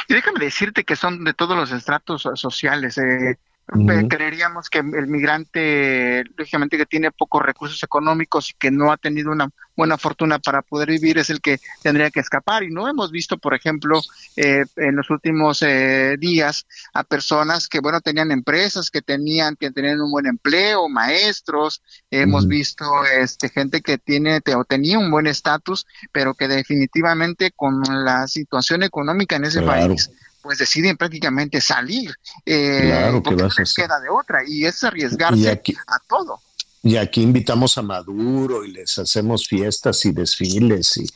Y 0.08 0.14
déjame 0.14 0.40
decirte 0.40 0.84
que 0.84 0.96
son 0.96 1.24
de 1.24 1.34
todos 1.34 1.58
los 1.58 1.72
estratos 1.72 2.28
sociales. 2.36 2.98
Eh, 3.00 3.38
Creeríamos 3.66 4.70
que 4.70 4.80
el 4.80 5.08
migrante, 5.08 6.24
lógicamente, 6.36 6.78
que 6.78 6.86
tiene 6.86 7.12
pocos 7.12 7.42
recursos 7.42 7.82
económicos 7.82 8.50
y 8.50 8.54
que 8.54 8.70
no 8.72 8.92
ha 8.92 8.98
tenido 8.98 9.32
una 9.32 9.50
buena 9.76 9.98
fortuna 9.98 10.38
para 10.38 10.62
poder 10.62 10.90
vivir 10.90 11.18
es 11.18 11.30
el 11.30 11.42
que 11.42 11.60
tendría 11.82 12.12
que 12.12 12.20
escapar. 12.20 12.64
Y 12.64 12.70
no 12.70 12.88
hemos 12.88 13.12
visto, 13.12 13.38
por 13.38 13.54
ejemplo, 13.54 14.02
eh, 14.36 14.66
en 14.76 14.96
los 14.96 15.10
últimos 15.10 15.62
eh, 15.62 16.18
días 16.20 16.68
a 16.94 17.04
personas 17.04 17.68
que, 17.68 17.80
bueno, 17.80 18.02
tenían 18.02 18.32
empresas, 18.32 18.92
que 18.92 19.02
tenían, 19.02 19.56
que 19.56 19.72
tenían 19.72 20.02
un 20.02 20.12
buen 20.12 20.28
empleo, 20.28 20.90
maestros. 20.90 21.82
Hemos 22.12 22.48
visto 22.48 22.86
este, 23.06 23.50
gente 23.50 23.82
que 23.82 23.98
tiene 23.98 24.42
o 24.56 24.66
tenía 24.66 25.00
un 25.00 25.10
buen 25.10 25.26
estatus, 25.26 25.88
pero 26.12 26.34
que 26.34 26.48
definitivamente 26.48 27.52
con 27.52 27.82
la 27.82 28.28
situación 28.28 28.84
económica 28.84 29.38
en 29.38 29.46
ese 29.46 29.62
país 29.62 30.10
pues 30.44 30.60
deciden 30.60 30.98
prácticamente 30.98 31.60
salir. 31.62 32.14
Eh, 32.46 32.82
claro 32.84 33.24
porque 33.24 33.44
no 33.44 33.50
les 33.58 33.74
queda 33.74 34.00
de 34.00 34.10
otra 34.10 34.42
y 34.46 34.66
es 34.66 34.84
arriesgarse 34.84 35.50
a 35.88 36.00
todo. 36.08 36.40
Y 36.84 36.98
aquí 36.98 37.22
invitamos 37.22 37.78
a 37.78 37.82
Maduro 37.82 38.66
y 38.66 38.74
les 38.74 38.98
hacemos 39.00 39.48
fiestas 39.48 40.06
y 40.06 40.12
desfiles 40.12 40.98
y 40.98 41.08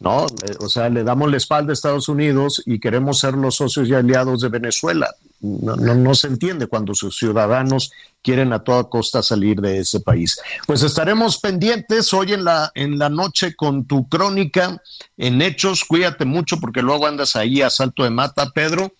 ¿no? 0.00 0.26
O 0.58 0.68
sea, 0.68 0.88
le 0.88 1.04
damos 1.04 1.30
la 1.30 1.36
espalda 1.36 1.70
a 1.70 1.74
Estados 1.74 2.08
Unidos 2.08 2.60
y 2.66 2.80
queremos 2.80 3.20
ser 3.20 3.34
los 3.34 3.54
socios 3.54 3.88
y 3.88 3.94
aliados 3.94 4.40
de 4.40 4.48
Venezuela. 4.48 5.14
No, 5.42 5.74
no, 5.76 6.14
se 6.14 6.28
entiende 6.28 6.68
cuando 6.68 6.94
sus 6.94 7.16
ciudadanos 7.16 7.90
quieren 8.22 8.52
a 8.52 8.62
toda 8.62 8.84
costa 8.84 9.24
salir 9.24 9.60
de 9.60 9.80
ese 9.80 9.98
país. 9.98 10.40
Pues 10.68 10.84
estaremos 10.84 11.38
pendientes 11.38 12.12
hoy 12.14 12.32
en 12.32 12.44
la, 12.44 12.70
en 12.76 12.96
la 12.96 13.08
noche 13.08 13.56
con 13.56 13.84
tu 13.84 14.08
crónica 14.08 14.80
en 15.16 15.42
Hechos. 15.42 15.84
Cuídate 15.84 16.26
mucho 16.26 16.60
porque 16.60 16.80
luego 16.80 17.08
andas 17.08 17.34
ahí 17.34 17.60
a 17.60 17.70
salto 17.70 18.04
de 18.04 18.10
mata, 18.10 18.50
Pedro, 18.50 18.92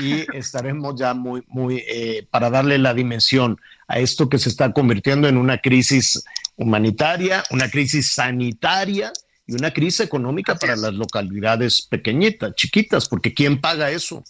y 0.00 0.24
estaremos 0.34 0.98
ya 0.98 1.12
muy, 1.12 1.42
muy, 1.48 1.84
eh, 1.86 2.26
para 2.30 2.48
darle 2.48 2.78
la 2.78 2.94
dimensión 2.94 3.60
a 3.86 3.98
esto 3.98 4.30
que 4.30 4.38
se 4.38 4.48
está 4.48 4.72
convirtiendo 4.72 5.28
en 5.28 5.36
una 5.36 5.58
crisis 5.58 6.24
humanitaria, 6.56 7.44
una 7.50 7.68
crisis 7.68 8.12
sanitaria 8.12 9.12
y 9.46 9.52
una 9.52 9.72
crisis 9.72 10.00
económica 10.00 10.54
para 10.54 10.74
las 10.74 10.94
localidades 10.94 11.82
pequeñitas, 11.82 12.54
chiquitas, 12.54 13.08
porque 13.08 13.34
¿quién 13.34 13.60
paga 13.60 13.90
eso? 13.90 14.24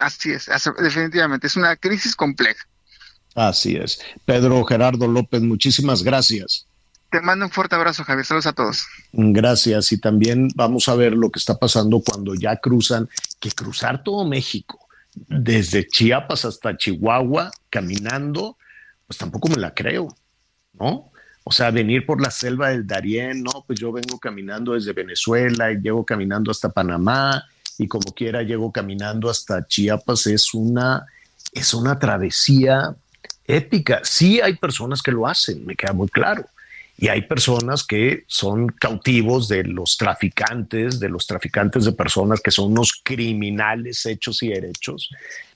Así 0.00 0.32
es, 0.32 0.50
definitivamente, 0.78 1.46
es 1.46 1.56
una 1.56 1.76
crisis 1.76 2.16
compleja. 2.16 2.66
Así 3.34 3.76
es. 3.76 4.00
Pedro 4.24 4.64
Gerardo 4.64 5.06
López, 5.06 5.42
muchísimas 5.42 6.02
gracias. 6.02 6.66
Te 7.10 7.20
mando 7.20 7.44
un 7.44 7.50
fuerte 7.50 7.74
abrazo, 7.74 8.02
Javier. 8.04 8.24
Saludos 8.24 8.46
a 8.46 8.52
todos. 8.52 8.86
Gracias. 9.12 9.92
Y 9.92 9.98
también 10.00 10.48
vamos 10.54 10.88
a 10.88 10.94
ver 10.94 11.12
lo 11.12 11.30
que 11.30 11.38
está 11.38 11.58
pasando 11.58 12.00
cuando 12.00 12.34
ya 12.34 12.56
cruzan, 12.56 13.08
que 13.38 13.50
cruzar 13.50 14.02
todo 14.02 14.24
México, 14.24 14.88
desde 15.14 15.86
Chiapas 15.86 16.44
hasta 16.44 16.76
Chihuahua, 16.76 17.50
caminando, 17.68 18.56
pues 19.06 19.18
tampoco 19.18 19.48
me 19.48 19.56
la 19.56 19.74
creo, 19.74 20.08
¿no? 20.72 21.12
O 21.44 21.52
sea, 21.52 21.70
venir 21.70 22.06
por 22.06 22.22
la 22.22 22.30
selva 22.30 22.70
del 22.70 22.86
Darién, 22.86 23.42
no, 23.42 23.64
pues 23.66 23.78
yo 23.80 23.92
vengo 23.92 24.18
caminando 24.18 24.74
desde 24.74 24.92
Venezuela 24.92 25.72
y 25.72 25.80
llego 25.80 26.04
caminando 26.04 26.50
hasta 26.50 26.68
Panamá 26.68 27.44
y 27.80 27.88
como 27.88 28.12
quiera 28.12 28.42
llego 28.42 28.70
caminando 28.70 29.30
hasta 29.30 29.66
Chiapas, 29.66 30.26
es 30.26 30.52
una, 30.52 31.06
es 31.52 31.72
una 31.72 31.98
travesía 31.98 32.94
épica. 33.46 34.00
Sí 34.04 34.38
hay 34.38 34.56
personas 34.56 35.00
que 35.00 35.12
lo 35.12 35.26
hacen, 35.26 35.64
me 35.64 35.74
queda 35.74 35.94
muy 35.94 36.08
claro. 36.08 36.44
Y 36.98 37.08
hay 37.08 37.22
personas 37.22 37.82
que 37.82 38.24
son 38.26 38.68
cautivos 38.68 39.48
de 39.48 39.64
los 39.64 39.96
traficantes, 39.96 41.00
de 41.00 41.08
los 41.08 41.26
traficantes 41.26 41.86
de 41.86 41.92
personas 41.92 42.42
que 42.42 42.50
son 42.50 42.72
unos 42.72 43.00
criminales 43.02 44.04
hechos 44.04 44.42
y 44.42 44.48
derechos. 44.48 45.08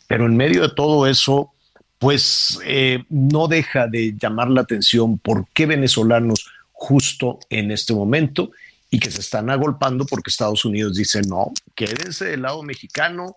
Pero 0.07 0.25
en 0.25 0.35
medio 0.35 0.63
de 0.63 0.75
todo 0.75 1.07
eso, 1.07 1.53
pues 1.99 2.59
eh, 2.65 3.05
no 3.11 3.49
deja 3.49 3.87
de 3.87 4.15
llamar 4.19 4.49
la 4.49 4.63
atención 4.63 5.19
por 5.19 5.47
qué 5.53 5.67
venezolanos 5.67 6.47
justo 6.73 7.39
en 7.51 7.71
este 7.71 7.93
momento 7.93 8.51
y 8.95 8.99
que 9.01 9.11
se 9.11 9.19
están 9.19 9.51
agolpando 9.51 10.07
porque 10.07 10.31
Estados 10.31 10.65
Unidos 10.65 10.95
dice 10.95 11.21
no, 11.23 11.53
quédense 11.75 12.27
del 12.27 12.43
lado 12.43 12.63
mexicano 12.63 13.35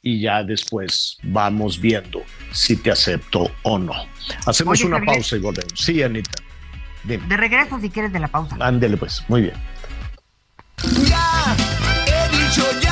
y 0.00 0.20
ya 0.20 0.44
después 0.44 1.18
vamos 1.24 1.80
viendo 1.80 2.22
si 2.52 2.76
te 2.76 2.92
acepto 2.92 3.50
o 3.64 3.80
no. 3.80 3.94
Hacemos 4.46 4.80
una 4.84 5.04
pausa 5.04 5.34
y 5.34 5.40
volvemos. 5.40 5.72
Sí, 5.74 6.04
Anita. 6.04 6.30
De 7.02 7.18
regreso 7.36 7.80
si 7.80 7.90
quieres 7.90 8.12
de 8.12 8.20
la 8.20 8.28
pausa. 8.28 8.56
Ándele 8.60 8.96
pues, 8.96 9.24
muy 9.26 9.42
bien. 9.42 9.54
Ya, 11.08 11.56
he 12.06 12.28
dicho 12.36 12.64
ya 12.80 12.91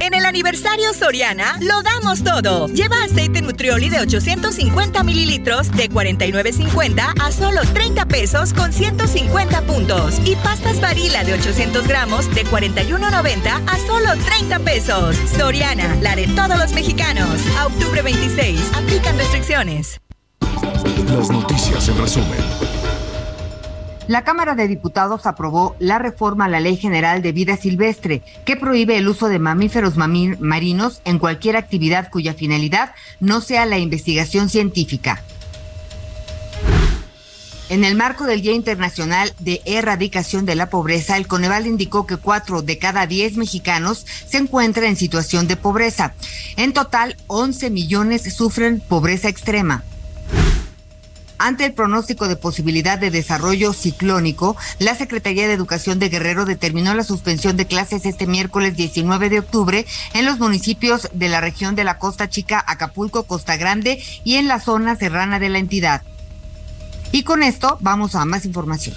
En 0.00 0.14
el 0.14 0.24
aniversario 0.26 0.94
Soriana 0.94 1.58
lo 1.60 1.82
damos 1.82 2.22
todo. 2.22 2.68
Lleva 2.68 3.02
aceite 3.02 3.42
Nutrioli 3.42 3.88
de 3.88 4.00
850 4.00 5.02
mililitros 5.02 5.70
de 5.72 5.90
49.50 5.90 7.14
a 7.20 7.32
solo 7.32 7.62
30 7.72 8.06
pesos 8.06 8.52
con 8.52 8.72
150 8.72 9.62
puntos. 9.62 10.20
Y 10.24 10.36
pastas 10.36 10.80
varila 10.80 11.24
de 11.24 11.34
800 11.34 11.86
gramos 11.88 12.32
de 12.34 12.44
41.90 12.44 13.62
a 13.66 13.86
solo 13.86 14.10
30 14.24 14.58
pesos. 14.60 15.16
Soriana, 15.36 15.96
la 16.00 16.14
de 16.14 16.28
todos 16.28 16.58
los 16.58 16.72
mexicanos. 16.72 17.28
A 17.58 17.66
octubre 17.66 18.02
26. 18.02 18.60
Aplican 18.74 19.18
restricciones. 19.18 20.00
Las 21.08 21.30
noticias 21.30 21.88
en 21.88 21.98
resumen. 21.98 22.77
La 24.08 24.24
Cámara 24.24 24.54
de 24.54 24.68
Diputados 24.68 25.26
aprobó 25.26 25.76
la 25.78 25.98
reforma 25.98 26.46
a 26.46 26.48
la 26.48 26.60
Ley 26.60 26.78
General 26.78 27.20
de 27.20 27.32
Vida 27.32 27.58
Silvestre, 27.58 28.22
que 28.46 28.56
prohíbe 28.56 28.96
el 28.96 29.06
uso 29.06 29.28
de 29.28 29.38
mamíferos 29.38 29.96
marinos 29.96 31.02
en 31.04 31.18
cualquier 31.18 31.58
actividad 31.58 32.10
cuya 32.10 32.32
finalidad 32.32 32.94
no 33.20 33.42
sea 33.42 33.66
la 33.66 33.78
investigación 33.78 34.48
científica. 34.48 35.22
En 37.68 37.84
el 37.84 37.96
marco 37.96 38.24
del 38.24 38.40
Día 38.40 38.52
Internacional 38.52 39.34
de 39.40 39.60
Erradicación 39.66 40.46
de 40.46 40.54
la 40.54 40.70
Pobreza, 40.70 41.18
el 41.18 41.26
Coneval 41.26 41.66
indicó 41.66 42.06
que 42.06 42.16
cuatro 42.16 42.62
de 42.62 42.78
cada 42.78 43.06
diez 43.06 43.36
mexicanos 43.36 44.06
se 44.26 44.38
encuentran 44.38 44.86
en 44.86 44.96
situación 44.96 45.46
de 45.48 45.56
pobreza. 45.56 46.14
En 46.56 46.72
total, 46.72 47.18
11 47.26 47.68
millones 47.68 48.34
sufren 48.34 48.80
pobreza 48.80 49.28
extrema. 49.28 49.84
Ante 51.38 51.64
el 51.64 51.72
pronóstico 51.72 52.26
de 52.26 52.34
posibilidad 52.34 52.98
de 52.98 53.12
desarrollo 53.12 53.72
ciclónico, 53.72 54.56
la 54.80 54.96
Secretaría 54.96 55.46
de 55.46 55.54
Educación 55.54 56.00
de 56.00 56.08
Guerrero 56.08 56.44
determinó 56.44 56.94
la 56.94 57.04
suspensión 57.04 57.56
de 57.56 57.66
clases 57.66 58.06
este 58.06 58.26
miércoles 58.26 58.76
19 58.76 59.30
de 59.30 59.38
octubre 59.38 59.86
en 60.14 60.24
los 60.24 60.40
municipios 60.40 61.08
de 61.12 61.28
la 61.28 61.40
región 61.40 61.76
de 61.76 61.84
la 61.84 61.98
Costa 61.98 62.28
Chica, 62.28 62.64
Acapulco, 62.66 63.22
Costa 63.24 63.56
Grande 63.56 64.02
y 64.24 64.34
en 64.34 64.48
la 64.48 64.58
zona 64.58 64.96
serrana 64.96 65.38
de 65.38 65.48
la 65.48 65.58
entidad. 65.58 66.02
Y 67.12 67.22
con 67.22 67.44
esto 67.44 67.78
vamos 67.80 68.16
a 68.16 68.24
más 68.24 68.44
información. 68.44 68.96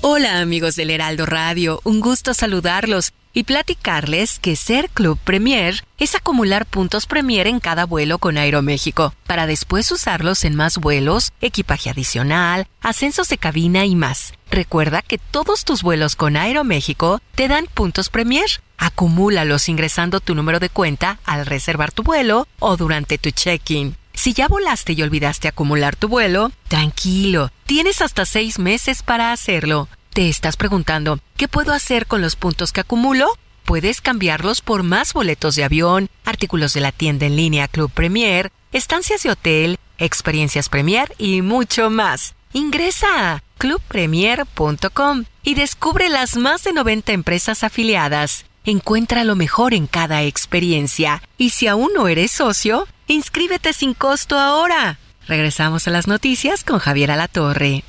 Hola 0.00 0.40
amigos 0.40 0.74
del 0.74 0.90
Heraldo 0.90 1.26
Radio, 1.26 1.80
un 1.84 2.00
gusto 2.00 2.34
saludarlos 2.34 3.12
y 3.36 3.44
platicarles 3.44 4.38
que 4.38 4.56
ser 4.56 4.88
Club 4.88 5.18
Premier 5.22 5.84
es 5.98 6.14
acumular 6.14 6.64
puntos 6.64 7.04
Premier 7.04 7.46
en 7.46 7.60
cada 7.60 7.84
vuelo 7.84 8.18
con 8.18 8.38
Aeroméxico, 8.38 9.12
para 9.26 9.46
después 9.46 9.92
usarlos 9.92 10.42
en 10.44 10.54
más 10.54 10.78
vuelos, 10.78 11.34
equipaje 11.42 11.90
adicional, 11.90 12.66
ascensos 12.80 13.28
de 13.28 13.36
cabina 13.36 13.84
y 13.84 13.94
más. 13.94 14.32
Recuerda 14.50 15.02
que 15.02 15.18
todos 15.18 15.66
tus 15.66 15.82
vuelos 15.82 16.16
con 16.16 16.34
Aeroméxico 16.38 17.20
te 17.34 17.46
dan 17.46 17.66
puntos 17.66 18.08
Premier. 18.08 18.48
Acumúlalos 18.78 19.68
ingresando 19.68 20.20
tu 20.20 20.34
número 20.34 20.58
de 20.58 20.70
cuenta 20.70 21.18
al 21.26 21.44
reservar 21.44 21.92
tu 21.92 22.04
vuelo 22.04 22.48
o 22.58 22.78
durante 22.78 23.18
tu 23.18 23.32
check-in. 23.32 23.98
Si 24.14 24.32
ya 24.32 24.48
volaste 24.48 24.94
y 24.94 25.02
olvidaste 25.02 25.46
acumular 25.46 25.94
tu 25.94 26.08
vuelo, 26.08 26.52
tranquilo, 26.68 27.50
tienes 27.66 28.00
hasta 28.00 28.24
seis 28.24 28.58
meses 28.58 29.02
para 29.02 29.30
hacerlo. 29.30 29.88
¿Te 30.16 30.30
estás 30.30 30.56
preguntando 30.56 31.18
qué 31.36 31.46
puedo 31.46 31.74
hacer 31.74 32.06
con 32.06 32.22
los 32.22 32.36
puntos 32.36 32.72
que 32.72 32.80
acumulo? 32.80 33.36
Puedes 33.66 34.00
cambiarlos 34.00 34.62
por 34.62 34.82
más 34.82 35.12
boletos 35.12 35.56
de 35.56 35.64
avión, 35.64 36.08
artículos 36.24 36.72
de 36.72 36.80
la 36.80 36.90
tienda 36.90 37.26
en 37.26 37.36
línea 37.36 37.68
Club 37.68 37.90
Premier, 37.90 38.50
estancias 38.72 39.22
de 39.24 39.32
hotel, 39.32 39.78
experiencias 39.98 40.70
Premier 40.70 41.14
y 41.18 41.42
mucho 41.42 41.90
más. 41.90 42.34
Ingresa 42.54 43.34
a 43.34 43.42
clubpremier.com 43.58 45.24
y 45.42 45.54
descubre 45.54 46.08
las 46.08 46.38
más 46.38 46.64
de 46.64 46.72
90 46.72 47.12
empresas 47.12 47.62
afiliadas. 47.62 48.46
Encuentra 48.64 49.22
lo 49.22 49.36
mejor 49.36 49.74
en 49.74 49.86
cada 49.86 50.22
experiencia. 50.22 51.22
Y 51.36 51.50
si 51.50 51.66
aún 51.66 51.90
no 51.94 52.08
eres 52.08 52.30
socio, 52.30 52.88
inscríbete 53.06 53.74
sin 53.74 53.92
costo 53.92 54.38
ahora. 54.38 54.98
Regresamos 55.28 55.86
a 55.86 55.90
las 55.90 56.06
noticias 56.06 56.64
con 56.64 56.78
Javier 56.78 57.10
Alatorre. 57.10 57.84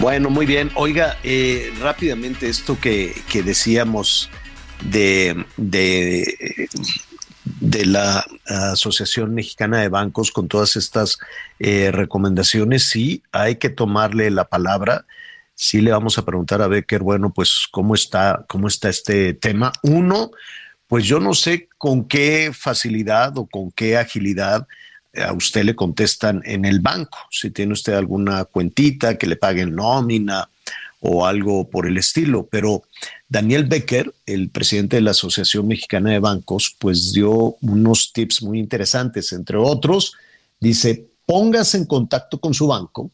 Bueno, 0.00 0.30
muy 0.30 0.46
bien. 0.46 0.70
Oiga, 0.76 1.18
eh, 1.22 1.74
rápidamente 1.78 2.48
esto 2.48 2.80
que, 2.80 3.12
decíamos 3.44 4.30
de, 4.82 5.44
de, 5.58 6.26
la 7.84 8.24
Asociación 8.46 9.34
Mexicana 9.34 9.82
de 9.82 9.90
Bancos 9.90 10.32
con 10.32 10.48
todas 10.48 10.76
estas 10.76 11.18
eh, 11.58 11.90
recomendaciones, 11.92 12.88
sí, 12.88 13.22
hay 13.30 13.56
que 13.56 13.68
tomarle 13.68 14.30
la 14.30 14.46
palabra. 14.46 15.04
sí 15.54 15.82
le 15.82 15.92
vamos 15.92 16.16
a 16.16 16.24
preguntar 16.24 16.62
a 16.62 16.68
Becker, 16.68 17.02
bueno, 17.02 17.30
pues 17.34 17.68
cómo 17.70 17.94
está, 17.94 18.46
cómo 18.48 18.68
está 18.68 18.88
este 18.88 19.34
tema. 19.34 19.70
Uno, 19.82 20.30
pues 20.86 21.04
yo 21.04 21.20
no 21.20 21.34
sé 21.34 21.68
con 21.76 22.08
qué 22.08 22.52
facilidad 22.54 23.36
o 23.36 23.44
con 23.44 23.70
qué 23.70 23.98
agilidad 23.98 24.66
a 25.16 25.32
usted 25.32 25.64
le 25.64 25.74
contestan 25.74 26.42
en 26.44 26.64
el 26.64 26.80
banco. 26.80 27.18
Si 27.30 27.50
tiene 27.50 27.72
usted 27.72 27.94
alguna 27.94 28.44
cuentita 28.44 29.18
que 29.18 29.26
le 29.26 29.36
paguen 29.36 29.74
nómina 29.74 30.48
o 31.00 31.26
algo 31.26 31.68
por 31.68 31.86
el 31.86 31.96
estilo. 31.96 32.46
Pero 32.50 32.82
Daniel 33.28 33.64
Becker, 33.64 34.12
el 34.26 34.50
presidente 34.50 34.96
de 34.96 35.02
la 35.02 35.12
Asociación 35.12 35.66
Mexicana 35.66 36.10
de 36.10 36.18
Bancos, 36.18 36.76
pues 36.78 37.12
dio 37.12 37.56
unos 37.62 38.12
tips 38.12 38.42
muy 38.42 38.58
interesantes. 38.58 39.32
Entre 39.32 39.56
otros, 39.56 40.14
dice, 40.60 41.06
póngase 41.26 41.78
en 41.78 41.86
contacto 41.86 42.38
con 42.38 42.54
su 42.54 42.66
banco 42.66 43.10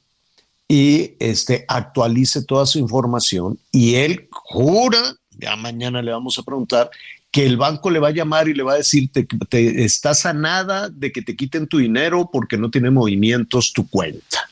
y 0.68 1.12
este, 1.20 1.64
actualice 1.68 2.43
toda 2.43 2.66
su 2.66 2.78
información 2.78 3.59
y 3.70 3.94
él 3.94 4.28
jura, 4.31 5.14
ya 5.31 5.55
mañana 5.55 6.02
le 6.02 6.10
vamos 6.10 6.39
a 6.39 6.43
preguntar, 6.43 6.90
que 7.36 7.44
el 7.44 7.58
banco 7.58 7.90
le 7.90 7.98
va 7.98 8.08
a 8.08 8.12
llamar 8.12 8.48
y 8.48 8.54
le 8.54 8.62
va 8.62 8.72
a 8.72 8.76
decir, 8.78 9.10
que 9.10 9.24
te 9.24 9.84
estás 9.84 10.24
a 10.24 10.32
nada 10.32 10.88
de 10.88 11.12
que 11.12 11.20
te 11.20 11.36
quiten 11.36 11.66
tu 11.66 11.76
dinero 11.76 12.30
porque 12.32 12.56
no 12.56 12.70
tiene 12.70 12.90
movimientos 12.90 13.74
tu 13.74 13.90
cuenta. 13.90 14.48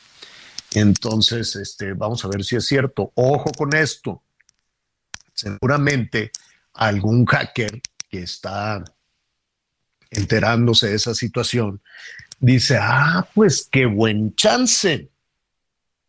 Entonces, 0.75 1.57
este, 1.57 1.95
vamos 1.95 2.23
a 2.27 2.29
ver 2.29 2.45
si 2.45 2.57
es 2.57 2.67
cierto. 2.67 3.11
Ojo 3.15 3.51
con 3.57 3.75
esto. 3.75 4.23
Seguramente 5.33 6.31
algún 6.75 7.25
hacker 7.25 7.81
que 8.11 8.19
está 8.19 8.85
enterándose 10.11 10.89
de 10.89 10.97
esa 10.97 11.15
situación 11.15 11.81
dice, 12.39 12.77
ah, 12.79 13.27
pues 13.33 13.67
qué 13.73 13.87
buen 13.87 14.35
chance 14.35 15.09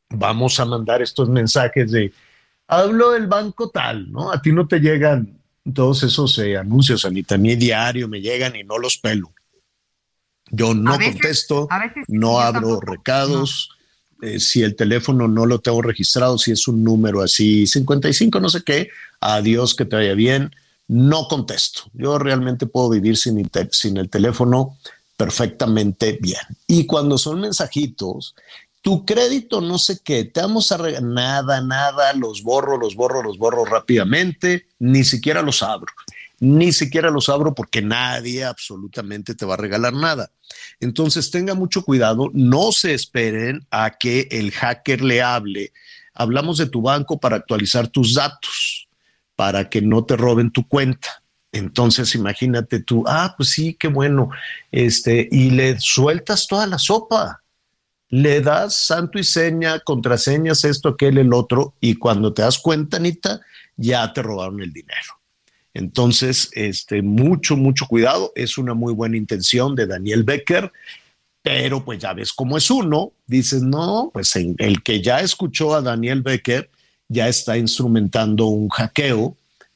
vamos 0.10 0.60
a 0.60 0.65
mandar 0.65 1.02
estos 1.02 1.30
mensajes 1.30 1.89
de, 1.89 2.11
hablo 2.68 3.11
del 3.11 3.27
banco 3.27 3.69
tal, 3.69 4.11
¿no? 4.11 4.30
A 4.30 4.41
ti 4.41 4.52
no 4.52 4.68
te 4.68 4.81
llegan 4.81 5.39
todos 5.74 6.04
esos 6.04 6.38
eh, 6.40 6.58
anuncios, 6.58 7.06
a 7.06 7.10
mí 7.10 7.24
también 7.24 7.60
diario 7.60 8.08
me 8.08 8.22
llegan 8.22 8.56
y 8.56 8.64
no 8.64 8.78
los 8.78 8.98
pelo. 8.98 9.32
Yo 10.52 10.74
no 10.74 10.98
contesto, 10.98 11.68
no 12.08 12.40
abro 12.40 12.80
recados. 12.80 13.72
Eh, 14.22 14.40
si 14.40 14.62
el 14.62 14.76
teléfono 14.76 15.28
no 15.28 15.46
lo 15.46 15.60
tengo 15.60 15.82
registrado, 15.82 16.38
si 16.38 16.52
es 16.52 16.68
un 16.68 16.84
número 16.84 17.22
así, 17.22 17.68
55, 17.68 18.40
no 18.40 18.50
sé 18.50 18.64
qué, 18.64 18.90
adiós, 19.20 19.76
que 19.76 19.86
te 19.86 19.96
vaya 19.96 20.14
bien, 20.14 20.56
no 20.88 21.28
contesto. 21.28 21.84
Yo 21.94 22.20
realmente 22.20 22.68
puedo 22.68 22.92
vivir 22.92 23.18
sin, 23.18 23.50
sin 23.72 23.98
el 23.98 24.10
teléfono 24.10 24.78
perfectamente 25.18 26.18
bien. 26.22 26.42
Y 26.68 26.86
cuando 26.86 27.18
son 27.18 27.42
mensajitos 27.42 28.36
tu 28.86 29.03
crédito 29.03 29.62
no 29.62 29.80
sé 29.80 29.98
qué, 30.03 30.26
te 30.26 30.41
vamos 30.41 30.72
a 30.72 30.78
regalar 30.78 31.02
nada, 31.02 31.60
nada, 31.60 32.14
los 32.14 32.44
borro, 32.44 32.78
los 32.78 32.94
borro, 32.94 33.24
los 33.24 33.40
borro 33.40 33.66
rápidamente, 33.66 34.68
ni 34.78 35.03
siquiera 35.03 35.41
los 35.41 35.64
abro, 35.64 35.91
ni 36.40 36.72
siquiera 36.72 37.10
los 37.10 37.28
abro 37.28 37.56
porque 37.56 37.82
nadie 37.82 38.45
absolutamente 38.45 39.34
te 39.34 39.44
va 39.44 39.56
a 39.56 39.57
regalar 39.57 39.94
nada. 39.94 40.30
Entonces 40.80 41.32
tenga 41.32 41.56
mucho 41.56 41.84
cuidado, 41.84 42.30
no 42.36 42.72
se 42.72 42.94
esperen 42.94 43.66
a 43.72 43.90
que 43.90 44.28
el 44.30 44.52
hacker 44.52 45.02
le 45.02 45.24
hable. 45.24 45.74
Hablamos 46.14 46.60
de 46.60 46.68
tu 46.68 46.84
banco 46.84 47.20
para 47.20 47.38
actualizar 47.38 47.88
tus 47.88 48.14
datos, 48.14 48.88
para 49.36 49.68
que 49.68 49.82
no 49.82 50.06
te 50.06 50.16
roben 50.16 50.52
tu 50.52 50.68
cuenta. 50.68 51.24
Entonces 51.52 52.14
imagínate 52.14 52.82
tú, 52.82 53.03
ah, 53.07 53.34
pues 53.36 53.49
sí, 53.49 53.74
qué 53.80 53.88
bueno, 53.88 54.30
este, 54.72 55.28
y 55.32 55.49
le 55.49 55.80
sueltas 55.80 56.45
toda 56.45 56.68
la 56.68 56.78
sopa 56.78 57.41
le 58.10 58.41
das 58.41 58.76
santo 58.86 59.19
y 59.19 59.23
seña, 59.23 59.80
contraseñas, 59.80 60.64
esto, 60.64 60.90
aquel, 60.90 61.18
el 61.18 61.34
otro, 61.34 61.73
y 61.82 61.95
cuando 61.95 62.34
te 62.34 62.44
das 62.44 62.60
cuenta, 62.60 62.98
Anita, 62.98 63.41
ya 63.76 64.11
te 64.14 64.22
robaron 64.22 64.61
el 64.61 64.72
dinero. 64.72 65.19
Entonces, 65.73 66.49
este, 66.53 67.02
mucho, 67.02 67.57
mucho 67.57 67.86
cuidado. 67.86 68.32
Es 68.36 68.57
una 68.57 68.73
muy 68.73 68.94
buena 68.94 69.18
intención 69.18 69.76
de 69.76 69.86
Daniel 69.86 70.23
Becker, 70.23 70.72
pero 71.41 71.84
pues 71.84 71.99
ya 71.99 72.14
ves 72.14 72.32
cómo 72.32 72.57
es 72.57 72.72
uno. 72.72 73.11
Dices, 73.27 73.61
no, 73.61 74.10
pues 74.14 74.36
el 74.36 74.82
que 74.84 75.02
ya 75.02 75.19
escuchó 75.19 75.76
a 75.76 75.82
Daniel 75.82 76.22
Becker 76.22 76.69
ya 77.10 77.27
está 77.27 77.57
instrumentando 77.57 78.45
un 78.45 78.69
hackeo 78.69 79.36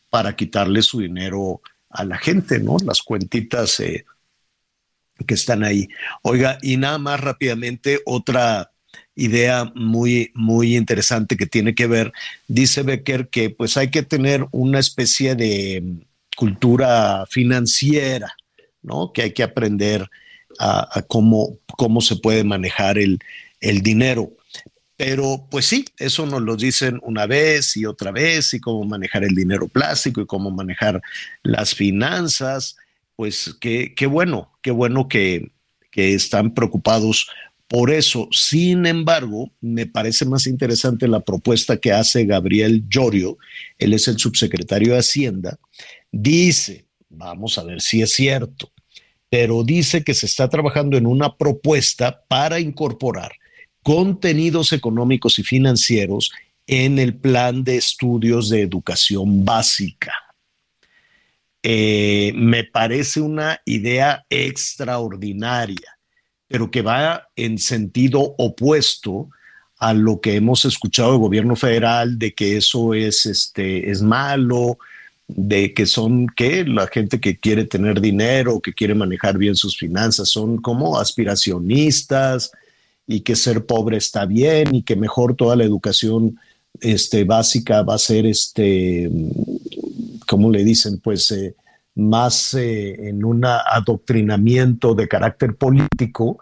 para 0.10 0.36
quitarle 0.36 0.82
su 0.82 1.02
dinero 1.02 1.62
a 1.90 2.06
la 2.06 2.18
gente, 2.18 2.60
¿no? 2.60 2.78
Las 2.84 3.02
cuentitas 3.02 3.80
eh, 3.82 4.06
que 5.26 5.34
están 5.34 5.64
ahí. 5.64 5.90
Oiga, 6.22 6.58
y 6.62 6.78
nada 6.78 6.98
más 6.98 7.20
rápidamente, 7.20 8.02
otra 8.06 8.72
idea 9.16 9.72
muy, 9.76 10.32
muy 10.34 10.76
interesante 10.76 11.38
que 11.38 11.46
tiene 11.46 11.76
que 11.76 11.88
ver, 11.88 12.12
dice 12.48 12.84
Becker 12.84 13.28
que 13.30 13.50
pues 13.50 13.78
hay 13.78 13.92
que 13.92 14.04
tener 14.04 14.48
una 14.52 14.80
especie 14.80 15.36
de 15.36 15.84
cultura 16.36 17.26
financiera, 17.30 18.34
¿no? 18.82 19.12
Que 19.14 19.24
hay 19.24 19.34
que 19.34 19.44
aprender 19.44 20.10
a, 20.58 21.04
cómo, 21.08 21.58
cómo 21.78 22.02
se 22.02 22.16
puede 22.16 22.44
manejar 22.44 22.98
el, 22.98 23.20
el 23.60 23.82
dinero. 23.82 24.32
Pero 24.96 25.48
pues 25.50 25.66
sí, 25.66 25.86
eso 25.98 26.26
nos 26.26 26.42
lo 26.42 26.58
dicen 26.58 27.00
una 27.04 27.26
vez 27.26 27.78
y 27.78 27.86
otra 27.86 28.12
vez, 28.12 28.54
y 28.54 28.60
cómo 28.60 28.84
manejar 28.84 29.24
el 29.24 29.36
dinero 29.36 29.68
plástico 29.68 30.22
y 30.22 30.26
cómo 30.26 30.52
manejar 30.52 31.02
las 31.44 31.76
finanzas 31.76 32.76
pues 33.20 33.54
qué, 33.60 33.94
bueno, 34.10 34.50
qué 34.62 34.72
bueno 34.72 35.10
que, 35.10 35.52
que 35.92 36.14
están 36.14 36.54
preocupados 36.54 37.28
por 37.68 37.92
eso. 37.92 38.30
Sin 38.32 38.86
embargo, 38.86 39.52
me 39.60 39.86
parece 39.88 40.24
más 40.24 40.48
interesante 40.48 41.06
la 41.06 41.20
propuesta 41.20 41.76
que 41.76 41.92
hace 41.92 42.24
Gabriel 42.24 42.86
Llorio, 42.88 43.38
él 43.78 43.92
es 43.92 44.08
el 44.08 44.20
subsecretario 44.20 44.94
de 44.94 45.00
Hacienda, 45.00 45.60
dice, 46.10 46.86
vamos 47.10 47.58
a 47.58 47.66
ver 47.66 47.82
si 47.82 48.02
es 48.02 48.14
cierto, 48.14 48.72
pero 49.30 49.66
dice 49.66 50.02
que 50.02 50.14
se 50.14 50.26
está 50.26 50.48
trabajando 50.48 50.96
en 50.96 51.06
una 51.06 51.36
propuesta 51.36 52.24
para 52.26 52.62
incorporar 52.62 53.34
contenidos 53.84 54.72
económicos 54.72 55.40
y 55.40 55.44
financieros 55.44 56.32
en 56.68 57.00
el 57.00 57.18
plan 57.18 57.66
de 57.66 57.76
estudios 57.76 58.48
de 58.48 58.62
educación 58.62 59.44
básica. 59.44 60.14
Eh, 61.62 62.32
me 62.36 62.64
parece 62.64 63.22
una 63.22 63.60
idea 63.66 64.26
extraordinaria, 64.30 65.98
pero 66.48 66.72
que 66.72 66.82
va 66.82 67.28
en 67.36 67.58
sentido 67.58 68.36
opuesto 68.38 69.30
a 69.78 69.94
lo 69.94 70.20
que 70.20 70.36
hemos 70.36 70.66
escuchado 70.66 71.12
del 71.12 71.20
gobierno 71.20 71.56
federal 71.56 72.18
de 72.18 72.34
que 72.34 72.58
eso 72.58 72.94
es, 72.94 73.26
este, 73.26 73.90
es 73.90 74.02
malo, 74.02 74.78
de 75.28 75.74
que 75.74 75.86
son 75.86 76.28
que 76.28 76.66
la 76.66 76.88
gente 76.88 77.20
que 77.20 77.38
quiere 77.38 77.66
tener 77.66 78.02
dinero, 78.02 78.60
que 78.60 78.74
quiere 78.74 78.96
manejar 78.96 79.38
bien 79.38 79.56
sus 79.56 79.78
finanzas, 79.78 80.30
son 80.30 80.58
como 80.58 81.00
aspiracionistas 81.00 82.52
y 83.06 83.22
que 83.22 83.36
ser 83.36 83.66
pobre 83.66 83.98
está 83.98 84.26
bien 84.26 84.76
y 84.76 84.84
que 84.84 84.96
mejor 84.96 85.36
toda 85.36 85.56
la 85.56 85.64
educación 85.64 86.40
este, 86.82 87.24
básica 87.24 87.84
va 87.84 87.96
a 87.96 88.00
ser 88.00 88.26
este, 88.26 89.10
¿cómo 90.30 90.52
le 90.52 90.64
dicen? 90.64 91.00
Pues 91.00 91.32
eh, 91.32 91.56
más 91.96 92.54
eh, 92.54 93.10
en 93.10 93.26
un 93.26 93.44
adoctrinamiento 93.46 94.94
de 94.94 95.08
carácter 95.08 95.56
político. 95.56 96.38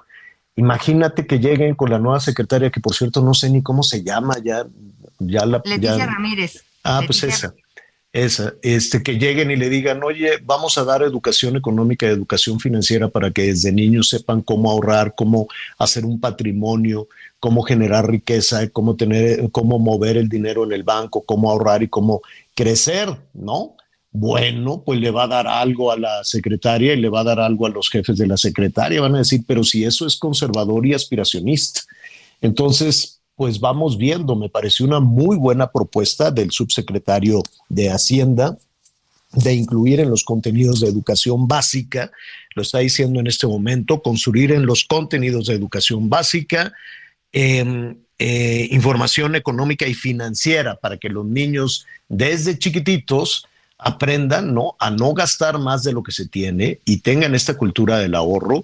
Imagínate 0.58 1.26
que 1.26 1.40
lleguen 1.40 1.74
con 1.74 1.90
la 1.90 1.98
nueva 1.98 2.20
secretaria, 2.20 2.70
que 2.70 2.82
por 2.82 2.94
cierto 2.94 3.22
no 3.22 3.34
sé 3.34 3.50
ni 3.50 3.64
cómo 3.64 3.84
se 3.84 4.04
llama, 4.04 4.36
ya, 4.44 4.66
ya 5.20 5.46
la... 5.46 5.62
Leticia 5.64 6.06
Ramírez. 6.06 6.64
Ah, 6.84 7.02
pues 7.06 7.24
esa, 7.24 7.54
esa, 8.12 8.54
este, 8.62 9.04
que 9.04 9.18
lleguen 9.18 9.52
y 9.52 9.56
le 9.56 9.70
digan, 9.70 10.04
oye, 10.04 10.32
vamos 10.44 10.78
a 10.78 10.84
dar 10.84 11.04
educación 11.04 11.56
económica 11.56 12.06
y 12.06 12.10
educación 12.10 12.60
financiera 12.60 13.08
para 13.08 13.32
que 13.32 13.44
desde 13.44 13.72
niños 13.72 14.10
sepan 14.10 14.42
cómo 14.42 14.70
ahorrar, 14.70 15.14
cómo 15.16 15.48
hacer 15.78 16.06
un 16.06 16.20
patrimonio, 16.20 17.08
cómo 17.40 17.64
generar 17.64 18.10
riqueza, 18.10 18.68
cómo 18.70 18.96
tener, 18.96 19.52
cómo 19.52 19.80
mover 19.80 20.18
el 20.18 20.30
dinero 20.30 20.64
en 20.64 20.74
el 20.74 20.84
banco, 20.84 21.24
cómo 21.24 21.52
ahorrar 21.52 21.84
y 21.84 21.88
cómo 21.88 22.22
crecer, 22.56 23.16
¿no? 23.34 23.76
Bueno, 24.12 24.82
pues 24.84 25.00
le 25.00 25.12
va 25.12 25.24
a 25.24 25.28
dar 25.28 25.48
algo 25.48 25.92
a 25.92 25.98
la 25.98 26.24
secretaria 26.24 26.94
y 26.94 27.00
le 27.00 27.10
va 27.10 27.20
a 27.20 27.26
dar 27.26 27.40
algo 27.40 27.68
a 27.68 27.70
los 27.70 27.90
jefes 27.90 28.18
de 28.18 28.26
la 28.26 28.38
secretaria. 28.38 29.02
Van 29.02 29.16
a 29.16 29.20
decir, 29.20 29.44
pero 29.46 29.64
si 29.64 29.84
eso 29.84 30.08
es 30.08 30.18
conservador 30.18 30.86
y 30.88 30.94
aspiracionista. 30.94 31.82
Entonces, 32.42 33.22
pues 33.36 33.60
vamos 33.60 33.98
viendo, 33.98 34.36
me 34.36 34.50
pareció 34.50 34.86
una 34.88 35.00
muy 35.00 35.38
buena 35.38 35.72
propuesta 35.72 36.32
del 36.32 36.50
subsecretario 36.50 37.44
de 37.70 37.92
Hacienda 37.92 38.58
de 39.34 39.54
incluir 39.54 40.00
en 40.00 40.10
los 40.10 40.24
contenidos 40.24 40.80
de 40.80 40.88
educación 40.88 41.48
básica, 41.48 42.12
lo 42.56 42.62
está 42.62 42.80
diciendo 42.80 43.20
en 43.20 43.28
este 43.28 43.46
momento, 43.46 44.02
construir 44.02 44.52
en 44.52 44.66
los 44.66 44.86
contenidos 44.86 45.48
de 45.48 45.54
educación 45.54 46.10
básica 46.10 46.74
em, 47.32 47.96
eh, 48.20 48.68
información 48.72 49.36
económica 49.36 49.88
y 49.88 49.94
financiera 49.94 50.76
para 50.76 50.98
que 50.98 51.10
los 51.10 51.26
niños 51.26 51.86
desde 52.10 52.58
chiquititos 52.58 53.46
aprendan 53.78 54.54
¿no? 54.54 54.76
a 54.80 54.90
no 54.90 55.14
gastar 55.14 55.60
más 55.60 55.84
de 55.84 55.94
lo 55.94 56.02
que 56.02 56.12
se 56.12 56.28
tiene 56.28 56.80
y 56.86 56.98
tengan 56.98 57.36
esta 57.36 57.56
cultura 57.56 58.00
del 58.00 58.16
ahorro, 58.16 58.64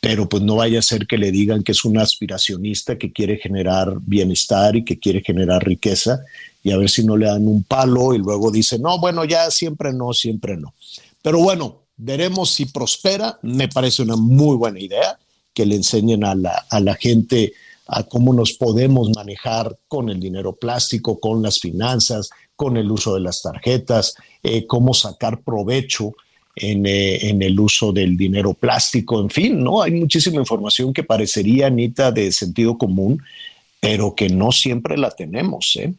pero 0.00 0.28
pues 0.28 0.42
no 0.42 0.56
vaya 0.56 0.78
a 0.78 0.82
ser 0.82 1.06
que 1.06 1.18
le 1.18 1.30
digan 1.30 1.62
que 1.62 1.72
es 1.72 1.84
un 1.84 1.98
aspiracionista 1.98 2.96
que 2.96 3.12
quiere 3.12 3.36
generar 3.36 3.98
bienestar 4.00 4.76
y 4.76 4.84
que 4.84 4.98
quiere 4.98 5.20
generar 5.20 5.64
riqueza 5.64 6.20
y 6.62 6.72
a 6.72 6.78
ver 6.78 6.88
si 6.88 7.04
no 7.04 7.16
le 7.16 7.26
dan 7.26 7.46
un 7.46 7.62
palo 7.64 8.14
y 8.14 8.18
luego 8.18 8.50
dice, 8.50 8.78
no, 8.78 8.98
bueno, 8.98 9.24
ya 9.24 9.50
siempre 9.50 9.92
no, 9.92 10.12
siempre 10.12 10.56
no. 10.56 10.74
Pero 11.22 11.38
bueno, 11.38 11.82
veremos 11.96 12.50
si 12.50 12.66
prospera. 12.66 13.38
Me 13.42 13.68
parece 13.68 14.02
una 14.02 14.16
muy 14.16 14.56
buena 14.56 14.80
idea 14.80 15.18
que 15.54 15.64
le 15.66 15.76
enseñen 15.76 16.24
a 16.24 16.34
la, 16.34 16.66
a 16.68 16.80
la 16.80 16.94
gente 16.94 17.52
a 17.86 18.02
cómo 18.02 18.32
nos 18.32 18.52
podemos 18.54 19.10
manejar 19.14 19.76
con 19.88 20.08
el 20.08 20.20
dinero 20.20 20.54
plástico, 20.54 21.20
con 21.20 21.42
las 21.42 21.60
finanzas, 21.60 22.30
con 22.56 22.76
el 22.76 22.90
uso 22.90 23.14
de 23.14 23.20
las 23.20 23.42
tarjetas, 23.42 24.14
eh, 24.42 24.66
cómo 24.66 24.94
sacar 24.94 25.40
provecho 25.42 26.14
eh, 26.56 27.18
en, 27.22 27.42
el 27.42 27.60
uso 27.60 27.92
del 27.92 28.16
dinero 28.16 28.54
plástico, 28.54 29.20
en 29.20 29.30
fin, 29.30 29.62
¿no? 29.62 29.82
Hay 29.82 29.92
muchísima 29.92 30.36
información 30.36 30.92
que 30.92 31.04
parecería, 31.04 31.66
Anita, 31.66 32.10
de 32.10 32.32
sentido 32.32 32.78
común, 32.78 33.22
pero 33.78 34.14
que 34.14 34.30
no 34.30 34.52
siempre 34.52 34.96
la 34.96 35.10
tenemos, 35.10 35.76
¿eh? 35.76 35.92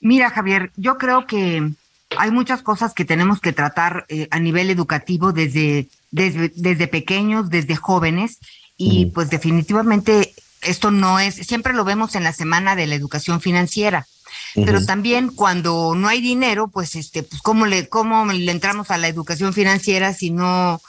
Mira, 0.00 0.30
Javier, 0.30 0.70
yo 0.76 0.96
creo 0.96 1.26
que 1.26 1.70
hay 2.16 2.30
muchas 2.30 2.62
cosas 2.62 2.94
que 2.94 3.04
tenemos 3.04 3.40
que 3.40 3.52
tratar 3.52 4.06
a 4.30 4.38
nivel 4.38 4.70
educativo 4.70 5.32
desde, 5.32 5.88
desde, 6.10 6.88
pequeños, 6.88 7.50
desde 7.50 7.76
jóvenes, 7.76 8.38
y 8.78 9.06
pues 9.06 9.28
definitivamente 9.28 10.34
esto 10.62 10.90
no 10.90 11.20
es, 11.20 11.34
siempre 11.34 11.74
lo 11.74 11.84
vemos 11.84 12.14
en 12.14 12.24
la 12.24 12.32
semana 12.32 12.74
de 12.74 12.86
la 12.86 12.94
educación 12.94 13.42
financiera 13.42 14.06
pero 14.54 14.84
también 14.84 15.28
cuando 15.28 15.94
no 15.94 16.08
hay 16.08 16.20
dinero, 16.20 16.68
pues 16.68 16.94
este, 16.96 17.22
pues 17.22 17.42
cómo 17.42 17.66
le, 17.66 17.88
cómo 17.88 18.24
le 18.26 18.50
entramos 18.50 18.90
a 18.90 18.98
la 18.98 19.08
educación 19.08 19.52
financiera 19.52 20.12
si 20.12 20.30
no, 20.30 20.80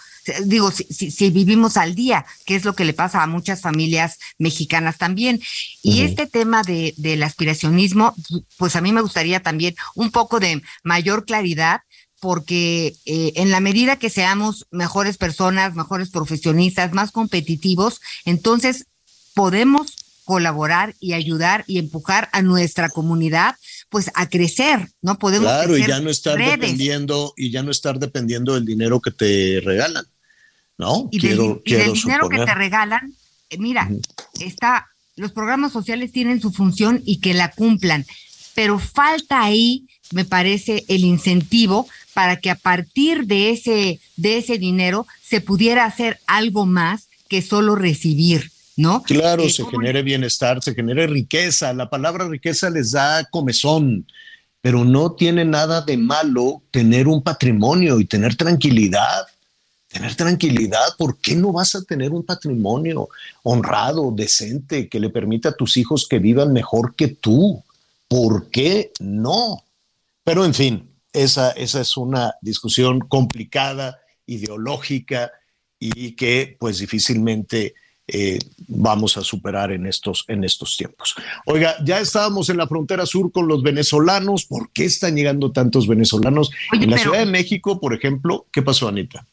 digo, 0.44 0.72
si, 0.72 1.11
si, 1.11 1.30
vivimos 1.30 1.78
al 1.78 1.95
día, 1.95 2.26
que 2.45 2.56
es 2.56 2.66
lo 2.66 2.74
que 2.76 2.86
le 2.86 2.94
pasa 2.94 3.22
a 3.22 3.28
muchas 3.28 3.61
familias 3.61 4.18
mexicanas 4.38 4.98
también. 4.98 5.40
Y 5.82 6.02
este 6.02 6.28
tema 6.28 6.64
de, 6.64 6.94
del 6.98 7.24
aspiracionismo, 7.24 8.16
pues 8.57 8.76
a 8.76 8.82
mí 8.82 8.91
me 8.91 9.02
gustaría 9.02 9.41
también 9.41 9.76
un 9.95 10.11
poco 10.11 10.40
de 10.40 10.61
mayor 10.84 11.26
claridad 11.26 11.82
porque 12.20 12.96
eh, 13.06 13.34
en 13.36 13.52
la 13.52 13.60
medida 13.60 13.98
que 13.98 14.10
seamos 14.10 14.68
mejores 14.72 15.18
personas, 15.18 15.76
mejores 15.76 16.10
profesionistas, 16.10 16.94
más 16.94 17.12
competitivos, 17.12 18.02
entonces 18.26 18.86
podemos 19.34 19.96
colaborar 20.26 20.96
y 21.00 21.14
ayudar 21.14 21.64
y 21.66 21.80
empujar 21.80 22.30
a 22.34 22.41
nuestra 22.41 22.90
comunidad 22.90 23.56
pues 23.90 24.12
a 24.14 24.30
crecer, 24.30 24.88
¿no? 25.02 25.18
Podemos 25.18 25.48
Claro, 25.48 25.76
y 25.76 25.88
ya 25.88 26.00
no 26.00 26.10
estar 26.12 26.38
dependiendo 26.38 27.34
y 27.36 27.50
ya 27.50 27.64
no 27.64 27.72
estar 27.72 27.98
dependiendo 27.98 28.54
del 28.54 28.66
dinero 28.66 29.00
que 29.00 29.12
te 29.12 29.62
regalan. 29.64 30.06
¿No? 30.78 31.10
Y 31.12 31.20
quiero, 31.20 31.62
del, 31.66 31.91
dinero 31.91 32.30
que 32.30 32.38
te 32.38 32.56
regalan, 32.56 33.14
eh, 33.50 33.58
mira, 33.58 33.90
está 34.40 34.88
los 35.20 35.34
programas 35.34 35.74
sociales 35.74 36.14
tienen 36.14 36.40
su 36.40 36.52
función 36.52 37.02
y 37.06 37.18
que 37.18 37.34
la 37.34 37.52
cumplan, 37.52 38.06
pero 38.56 38.80
falta 38.80 39.44
ahí, 39.44 39.88
me 40.12 40.24
parece, 40.24 40.86
el 40.88 41.04
incentivo 41.04 41.88
para 42.14 42.38
que 42.38 42.49
a 42.49 42.56
partir 42.56 43.26
de 43.26 43.52
ese, 43.52 43.99
de 44.18 44.38
ese 44.38 44.57
dinero 44.57 45.07
se 45.23 45.41
pudiera 45.41 45.86
hacer 45.86 46.19
algo 46.27 46.65
más 46.65 47.07
que 47.27 47.41
solo 47.41 47.76
recibir. 47.76 48.52
¿no? 48.80 49.03
Claro, 49.03 49.44
eh, 49.44 49.49
se 49.49 49.65
genere 49.65 50.02
bienestar, 50.03 50.64
se 50.64 50.73
genere 50.73 51.06
riqueza. 51.06 51.73
La 51.73 51.90
palabra 51.90 52.27
riqueza 52.27 52.69
les 52.69 52.91
da 52.91 53.26
comezón, 53.26 54.07
pero 54.61 54.86
no 54.86 55.11
tiene 55.11 55.44
nada 55.44 55.81
de 55.81 55.98
malo 55.98 56.61
tener 56.72 57.07
un 57.07 57.22
patrimonio 57.22 57.99
y 57.99 58.06
tener 58.06 58.36
tranquilidad. 58.36 59.27
Tener 59.90 60.15
tranquilidad, 60.15 60.95
¿por 60.99 61.18
qué 61.18 61.36
no 61.36 61.52
vas 61.52 61.73
a 61.73 61.81
tener 61.81 62.11
un 62.11 62.23
patrimonio 62.23 63.10
honrado, 63.41 64.11
decente, 64.15 64.88
que 64.88 64.99
le 64.99 65.10
permita 65.10 65.49
a 65.49 65.56
tus 65.56 65.77
hijos 65.77 66.07
que 66.07 66.19
vivan 66.19 66.53
mejor 66.53 66.94
que 66.95 67.07
tú? 67.07 67.64
¿Por 68.07 68.49
qué 68.52 68.91
no? 68.99 69.64
Pero 70.23 70.45
en 70.45 70.53
fin, 70.53 70.89
esa, 71.14 71.52
esa 71.52 71.81
es 71.81 71.98
una 71.98 72.36
discusión 72.41 72.99
complicada, 72.99 73.99
ideológica 74.26 75.31
y 75.80 76.11
que 76.15 76.57
pues 76.60 76.80
difícilmente 76.80 77.73
eh, 78.11 78.40
vamos 78.68 79.18
a 79.18 79.22
superar 79.22 79.72
en 79.72 79.86
estos, 79.86 80.26
en 80.27 80.44
estos 80.44 80.76
tiempos. 80.77 81.15
Oiga, 81.45 81.76
ya 81.84 81.99
estábamos 81.99 82.49
en 82.49 82.57
la 82.57 82.68
frontera 82.68 83.06
sur 83.06 83.31
con 83.31 83.48
los 83.48 83.61
venezolanos. 83.61 84.45
¿Por 84.45 84.72
qué 84.72 84.86
están 84.86 85.15
llegando 85.15 85.52
tantos 85.52 85.88
venezolanos? 85.88 86.52
en 86.73 86.90
la 86.90 86.98
Ciudad 86.98 87.19
de 87.19 87.26
México, 87.27 87.80
por 87.80 87.94
ejemplo, 87.94 88.48
¿qué 88.52 88.64
pasó, 88.64 88.88
Anita? 88.88 89.27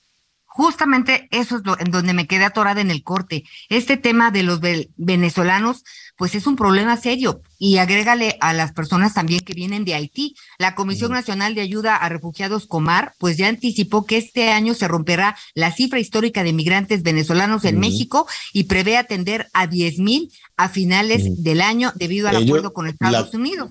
Justamente 0.45 1.29
eso 1.31 1.57
es 1.57 1.63
lo, 1.65 1.79
en 1.79 1.91
donde 1.91 2.15
me 2.15 2.27
quedé 2.27 2.45
atorada 2.45 2.81
en 2.81 2.91
el 2.91 3.03
corte. 3.03 3.45
Este 3.69 3.97
tema 3.97 4.31
de 4.31 4.43
los 4.43 4.61
venezolanos 4.97 5.85
pues 6.17 6.35
es 6.35 6.47
un 6.47 6.57
problema 6.57 6.97
serio. 6.97 7.43
Y 7.59 7.79
agrégale 7.79 8.37
a 8.41 8.53
las 8.53 8.73
personas 8.73 9.15
también 9.15 9.41
que 9.41 9.55
vienen 9.55 9.85
de 9.85 9.95
Haití. 9.95 10.35
La 10.59 10.75
Comisión 10.75 11.13
Nacional 11.13 11.55
de 11.55 11.61
Ayuda 11.61 11.97
a 11.97 12.09
Refugiados 12.09 12.67
Comar, 12.67 13.15
pues 13.19 13.37
ya 13.37 13.49
anticipó 13.49 14.07
que 14.07 14.17
este 14.17 14.51
año 14.51 14.75
se 14.75 14.89
romperá 14.89 15.37
la 15.55 15.73
cifra 15.73 16.01
histórica 16.01 16.43
de 16.43 16.53
migrantes 16.53 17.03
venezolanos 17.03 17.65
en 17.65 17.79
México 17.79 18.27
y 18.53 18.65
prevé 18.65 18.97
atender 18.97 19.49
a 19.53 19.67
10 19.67 19.99
mil 19.99 20.33
a 20.57 20.69
finales 20.69 21.43
del 21.43 21.61
año 21.61 21.93
debido 21.95 22.29
al 22.29 22.37
acuerdo 22.37 22.73
con 22.73 22.87
Estados 22.87 23.35
Unidos. 23.35 23.71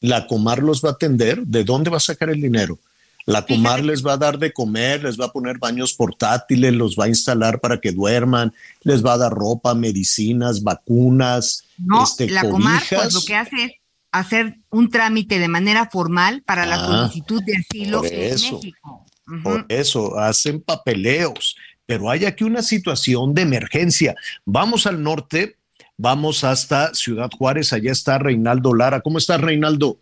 La 0.00 0.26
Comar 0.26 0.62
los 0.62 0.82
va 0.84 0.90
a 0.90 0.92
atender. 0.92 1.44
¿De 1.46 1.64
dónde 1.64 1.90
va 1.90 1.98
a 1.98 2.00
sacar 2.00 2.30
el 2.30 2.40
dinero? 2.40 2.78
La 3.26 3.44
Comar 3.44 3.84
les 3.84 4.04
va 4.04 4.14
a 4.14 4.16
dar 4.16 4.38
de 4.38 4.52
comer, 4.52 5.04
les 5.04 5.18
va 5.18 5.26
a 5.26 5.32
poner 5.32 5.58
baños 5.58 5.94
portátiles, 5.94 6.72
los 6.72 6.96
va 6.96 7.04
a 7.04 7.08
instalar 7.08 7.60
para 7.60 7.80
que 7.80 7.92
duerman, 7.92 8.52
les 8.82 9.04
va 9.04 9.14
a 9.14 9.18
dar 9.18 9.32
ropa, 9.32 9.74
medicinas, 9.74 10.62
vacunas. 10.62 11.64
No, 11.78 12.02
este, 12.04 12.28
la 12.28 12.48
Comar 12.48 12.82
pues, 12.88 13.14
lo 13.14 13.20
que 13.22 13.36
hace 13.36 13.64
es 13.64 13.72
hacer 14.12 14.56
un 14.70 14.90
trámite 14.90 15.38
de 15.38 15.48
manera 15.48 15.88
formal 15.90 16.42
para 16.42 16.66
la 16.66 16.76
ah, 16.76 16.86
solicitud 16.86 17.42
de 17.44 17.56
asilo 17.56 18.04
en 18.04 18.34
México. 18.34 19.06
Por 19.44 19.66
eso 19.68 20.18
hacen 20.18 20.60
papeleos, 20.60 21.56
pero 21.86 22.10
hay 22.10 22.24
aquí 22.24 22.44
una 22.44 22.62
situación 22.62 23.34
de 23.34 23.42
emergencia. 23.42 24.14
Vamos 24.44 24.86
al 24.86 25.02
norte, 25.02 25.56
vamos 25.96 26.42
hasta 26.42 26.94
Ciudad 26.94 27.30
Juárez, 27.30 27.72
allá 27.72 27.92
está 27.92 28.18
Reinaldo 28.18 28.74
Lara. 28.74 29.00
¿Cómo 29.00 29.18
estás, 29.18 29.40
Reinaldo? 29.40 30.00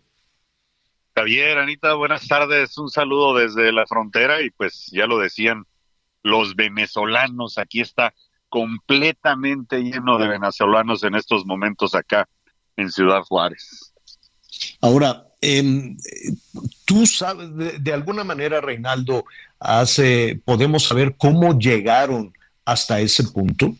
Javier, 1.19 1.57
Anita, 1.57 1.95
buenas 1.95 2.29
tardes. 2.29 2.77
Un 2.77 2.89
saludo 2.89 3.35
desde 3.35 3.73
la 3.73 3.85
frontera 3.85 4.41
y 4.41 4.51
pues 4.51 4.85
ya 4.89 5.05
lo 5.05 5.19
decían 5.19 5.65
los 6.23 6.55
venezolanos. 6.55 7.57
Aquí 7.57 7.81
está 7.81 8.13
completamente 8.47 9.81
lleno 9.81 10.17
de 10.17 10.29
venezolanos 10.29 11.03
en 11.03 11.15
estos 11.15 11.45
momentos 11.45 11.93
acá 11.93 12.29
en 12.77 12.89
Ciudad 12.89 13.19
Juárez. 13.23 13.93
Ahora, 14.79 15.27
em, 15.41 15.97
tú 16.85 17.05
sabes, 17.05 17.49
de, 17.83 17.93
alguna 17.93 18.23
manera, 18.23 18.61
Reinaldo, 18.61 19.25
hace, 19.59 20.41
podemos 20.45 20.85
saber 20.85 21.17
cómo 21.17 21.59
llegaron 21.59 22.33
hasta 22.63 23.01
ese 23.01 23.25
punto. 23.25 23.75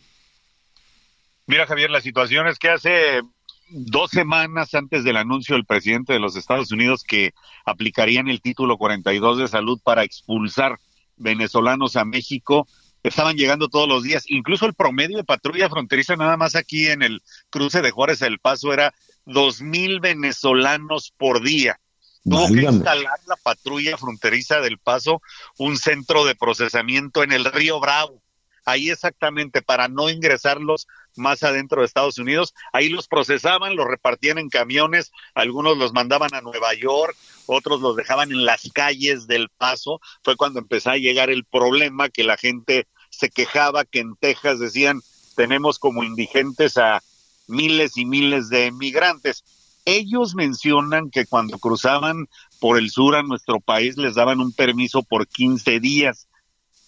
Mira, 1.46 1.66
Javier, 1.66 1.90
la 1.90 2.02
situación 2.02 2.48
es 2.48 2.58
que 2.58 2.68
hace 2.68 3.22
dos 3.70 4.10
semanas 4.10 4.74
antes 4.74 5.04
del 5.04 5.16
anuncio 5.16 5.54
del 5.54 5.64
presidente 5.64 6.12
de 6.12 6.18
los 6.18 6.36
Estados 6.36 6.72
Unidos 6.72 7.04
que 7.04 7.32
aplicarían 7.64 8.28
el 8.28 8.40
título 8.40 8.76
42 8.76 9.38
de 9.38 9.48
salud 9.48 9.80
para 9.82 10.04
expulsar 10.04 10.78
venezolanos 11.16 11.96
a 11.96 12.04
México, 12.04 12.66
estaban 13.02 13.36
llegando 13.36 13.68
todos 13.68 13.88
los 13.88 14.02
días. 14.02 14.24
Incluso 14.28 14.66
el 14.66 14.74
promedio 14.74 15.16
de 15.16 15.24
patrulla 15.24 15.68
fronteriza 15.68 16.16
nada 16.16 16.36
más 16.36 16.56
aquí 16.56 16.86
en 16.86 17.02
el 17.02 17.22
cruce 17.50 17.82
de 17.82 17.90
Juárez 17.90 18.22
El 18.22 18.38
Paso 18.38 18.72
era 18.72 18.92
dos 19.24 19.60
mil 19.60 20.00
venezolanos 20.00 21.12
por 21.16 21.42
día. 21.42 21.78
Tuvo 22.24 22.48
que 22.48 22.62
instalar 22.62 23.18
la 23.26 23.36
patrulla 23.42 23.96
fronteriza 23.96 24.60
del 24.60 24.78
Paso 24.78 25.22
un 25.58 25.78
centro 25.78 26.24
de 26.24 26.34
procesamiento 26.34 27.22
en 27.22 27.32
el 27.32 27.46
río 27.46 27.80
Bravo 27.80 28.22
ahí 28.64 28.90
exactamente 28.90 29.62
para 29.62 29.88
no 29.88 30.08
ingresarlos 30.10 30.86
más 31.16 31.42
adentro 31.42 31.80
de 31.80 31.86
Estados 31.86 32.18
Unidos. 32.18 32.54
Ahí 32.72 32.88
los 32.88 33.08
procesaban, 33.08 33.76
los 33.76 33.86
repartían 33.86 34.38
en 34.38 34.48
camiones, 34.48 35.10
algunos 35.34 35.76
los 35.76 35.92
mandaban 35.92 36.34
a 36.34 36.40
Nueva 36.40 36.74
York, 36.74 37.16
otros 37.46 37.80
los 37.80 37.96
dejaban 37.96 38.30
en 38.30 38.44
las 38.44 38.70
calles 38.72 39.26
del 39.26 39.48
paso. 39.48 40.00
Fue 40.22 40.36
cuando 40.36 40.58
empezó 40.58 40.90
a 40.90 40.96
llegar 40.96 41.30
el 41.30 41.44
problema 41.44 42.08
que 42.08 42.24
la 42.24 42.36
gente 42.36 42.86
se 43.10 43.28
quejaba 43.28 43.84
que 43.84 44.00
en 44.00 44.16
Texas 44.16 44.60
decían 44.60 45.00
tenemos 45.36 45.78
como 45.78 46.04
indigentes 46.04 46.76
a 46.76 47.02
miles 47.48 47.96
y 47.96 48.04
miles 48.04 48.48
de 48.48 48.70
migrantes. 48.72 49.44
Ellos 49.84 50.34
mencionan 50.34 51.10
que 51.10 51.26
cuando 51.26 51.58
cruzaban 51.58 52.28
por 52.60 52.78
el 52.78 52.90
sur 52.90 53.16
a 53.16 53.22
nuestro 53.22 53.60
país 53.60 53.96
les 53.96 54.14
daban 54.14 54.40
un 54.40 54.52
permiso 54.52 55.02
por 55.02 55.26
15 55.26 55.80
días 55.80 56.28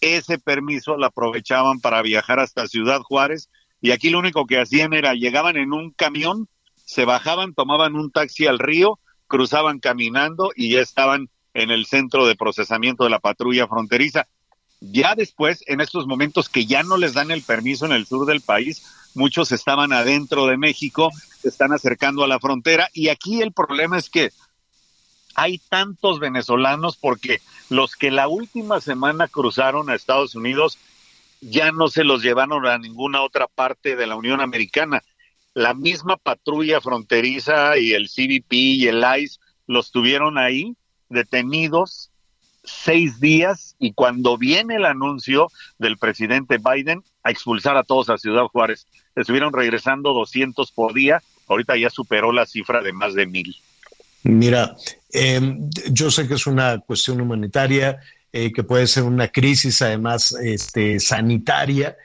ese 0.03 0.39
permiso 0.39 0.97
lo 0.97 1.07
aprovechaban 1.07 1.81
para 1.81 2.03
viajar 2.03 2.41
hasta 2.41 2.67
Ciudad 2.67 3.01
Juárez 3.01 3.49
y 3.81 3.93
aquí 3.93 4.11
lo 4.11 4.19
único 4.19 4.47
que 4.47 4.61
hacían 4.61 4.93
era 4.93 5.15
llegaban 5.15 5.57
en 5.57 5.73
un 5.73 5.93
camión, 5.93 6.49
se 6.85 7.05
bajaban, 7.05 7.55
tomaban 7.55 7.95
un 7.95 8.11
taxi 8.11 8.47
al 8.47 8.59
río, 8.59 8.99
cruzaban 9.29 9.79
caminando 9.79 10.51
y 10.55 10.73
ya 10.73 10.81
estaban 10.81 11.31
en 11.55 11.71
el 11.71 11.87
centro 11.87 12.27
de 12.27 12.37
procesamiento 12.37 13.05
de 13.05 13.11
la 13.11 13.21
patrulla 13.21 13.67
fronteriza. 13.69 14.27
Ya 14.81 15.15
después, 15.15 15.63
en 15.67 15.81
estos 15.81 16.07
momentos 16.07 16.49
que 16.49 16.67
ya 16.67 16.83
no 16.83 16.97
les 16.97 17.15
dan 17.15 17.31
el 17.31 17.43
permiso 17.43 17.87
en 17.87 17.93
el 17.93 18.05
sur 18.05 18.27
del 18.27 18.41
país, 18.41 18.85
muchos 19.15 19.53
estaban 19.53 19.93
adentro 19.93 20.47
de 20.47 20.57
México, 20.57 21.11
se 21.41 21.49
están 21.49 21.73
acercando 21.73 22.25
a 22.25 22.29
la 22.29 22.41
frontera 22.41 22.89
y 22.93 23.09
aquí 23.09 23.43
el 23.43 23.53
problema 23.53 23.99
es 23.99 24.11
que 24.11 24.31
hay 25.35 25.59
tantos 25.59 26.21
venezolanos 26.21 26.97
porque 26.97 27.41
los 27.69 27.97
que 27.97 28.11
la 28.11 28.29
última 28.29 28.81
semana 28.81 29.29
cruzaron 29.29 29.91
a 29.91 29.95
Estados 29.95 30.35
Unidos 30.35 30.79
ya 31.41 31.73
no 31.73 31.89
se 31.89 32.05
los 32.05 32.23
llevaron 32.23 32.67
a 32.67 32.79
ninguna 32.79 33.23
otra 33.23 33.49
parte 33.49 33.97
de 33.97 34.07
la 34.07 34.17
Unión 34.17 34.41
Americana. 34.41 35.03
La 35.55 35.75
misma 35.75 36.17
patrulla 36.17 36.81
fronteriza 36.81 37.77
y 37.79 37.93
el 37.93 38.09
CBP 38.09 38.53
y 38.53 38.87
el 38.87 39.05
ICE 39.19 39.39
los 39.67 39.91
tuvieron 39.91 40.39
ahí 40.39 40.77
detenidos 41.09 42.11
seis 42.65 43.21
días 43.21 43.75
y 43.79 43.93
cuando 43.93 44.39
viene 44.39 44.77
el 44.77 44.85
anuncio 44.85 45.49
del 45.79 45.99
presidente 45.99 46.59
Biden 46.59 47.03
a 47.25 47.31
expulsar 47.31 47.77
a 47.77 47.85
todos 47.85 48.09
a 48.09 48.19
Ciudad 48.19 48.45
Juárez, 48.45 48.87
estuvieron 49.17 49.53
regresando 49.53 50.13
200 50.13 50.71
por 50.73 50.95
día, 50.95 51.23
ahorita 51.49 51.77
ya 51.77 51.91
superó 51.91 52.33
la 52.33 52.47
cifra 52.47 52.83
de 52.83 52.93
más 52.93 53.15
de 53.15 53.27
mil. 53.27 53.57
Mira, 54.25 54.77
eh, 55.13 55.59
yo 55.91 56.11
sé 56.11 56.29
que 56.29 56.35
es 56.35 56.47
una 56.47 56.79
cuestión 56.79 57.21
humanitaria, 57.21 58.01
eh, 58.33 58.53
que 58.53 58.63
puede 58.63 58.87
ser 58.87 59.03
una 59.03 59.29
crisis 59.29 59.83
además 59.83 60.33
este, 60.43 60.99
sanitaria 61.01 61.97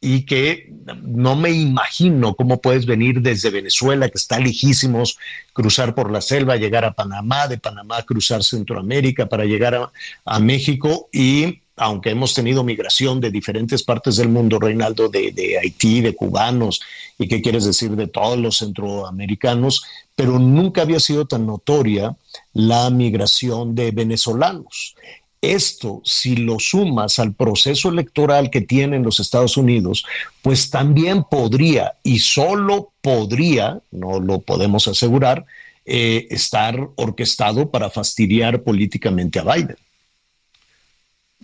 y 0.00 0.24
que 0.26 0.72
no 1.02 1.36
me 1.36 1.50
imagino 1.50 2.34
cómo 2.34 2.60
puedes 2.60 2.86
venir 2.86 3.20
desde 3.20 3.50
Venezuela, 3.50 4.08
que 4.08 4.18
está 4.18 4.38
lejísimos, 4.38 5.18
cruzar 5.52 5.94
por 5.94 6.10
la 6.10 6.20
selva, 6.20 6.56
llegar 6.56 6.84
a 6.84 6.92
Panamá, 6.92 7.48
de 7.48 7.58
Panamá 7.58 8.02
cruzar 8.02 8.42
Centroamérica 8.42 9.28
para 9.28 9.44
llegar 9.44 9.90
a 10.24 10.40
México 10.40 11.08
y 11.12 11.60
aunque 11.76 12.10
hemos 12.10 12.32
tenido 12.32 12.64
migración 12.64 13.20
de 13.20 13.30
diferentes 13.30 13.82
partes 13.82 14.16
del 14.16 14.30
mundo, 14.30 14.58
Reinaldo, 14.58 15.08
de, 15.08 15.58
Haití, 15.60 16.00
de 16.00 16.14
cubanos, 16.14 16.80
y 17.18 17.28
qué 17.28 17.42
quieres 17.42 17.64
decir 17.64 17.90
de 17.90 18.06
todos 18.06 18.38
los 18.38 18.58
centroamericanos, 18.58 19.84
pero 20.14 20.38
nunca 20.38 20.82
había 20.82 21.00
sido 21.00 21.26
tan 21.26 21.46
notoria 21.46 22.16
la 22.54 22.88
migración 22.90 23.74
de 23.74 23.90
venezolanos. 23.90 24.94
Esto, 25.42 26.00
si 26.02 26.36
lo 26.36 26.58
sumas 26.58 27.18
al 27.18 27.34
proceso 27.34 27.90
electoral 27.90 28.50
que 28.50 28.62
tienen 28.62 29.02
los 29.02 29.20
Estados 29.20 29.58
Unidos, 29.58 30.04
pues 30.40 30.70
también 30.70 31.24
podría, 31.24 31.94
y 32.02 32.20
solo 32.20 32.92
podría, 33.02 33.80
no 33.90 34.18
lo 34.18 34.40
podemos 34.40 34.88
asegurar, 34.88 35.44
eh, 35.84 36.26
estar 36.30 36.88
orquestado 36.96 37.70
para 37.70 37.90
fastidiar 37.90 38.62
políticamente 38.62 39.38
a 39.38 39.44
Biden. 39.44 39.76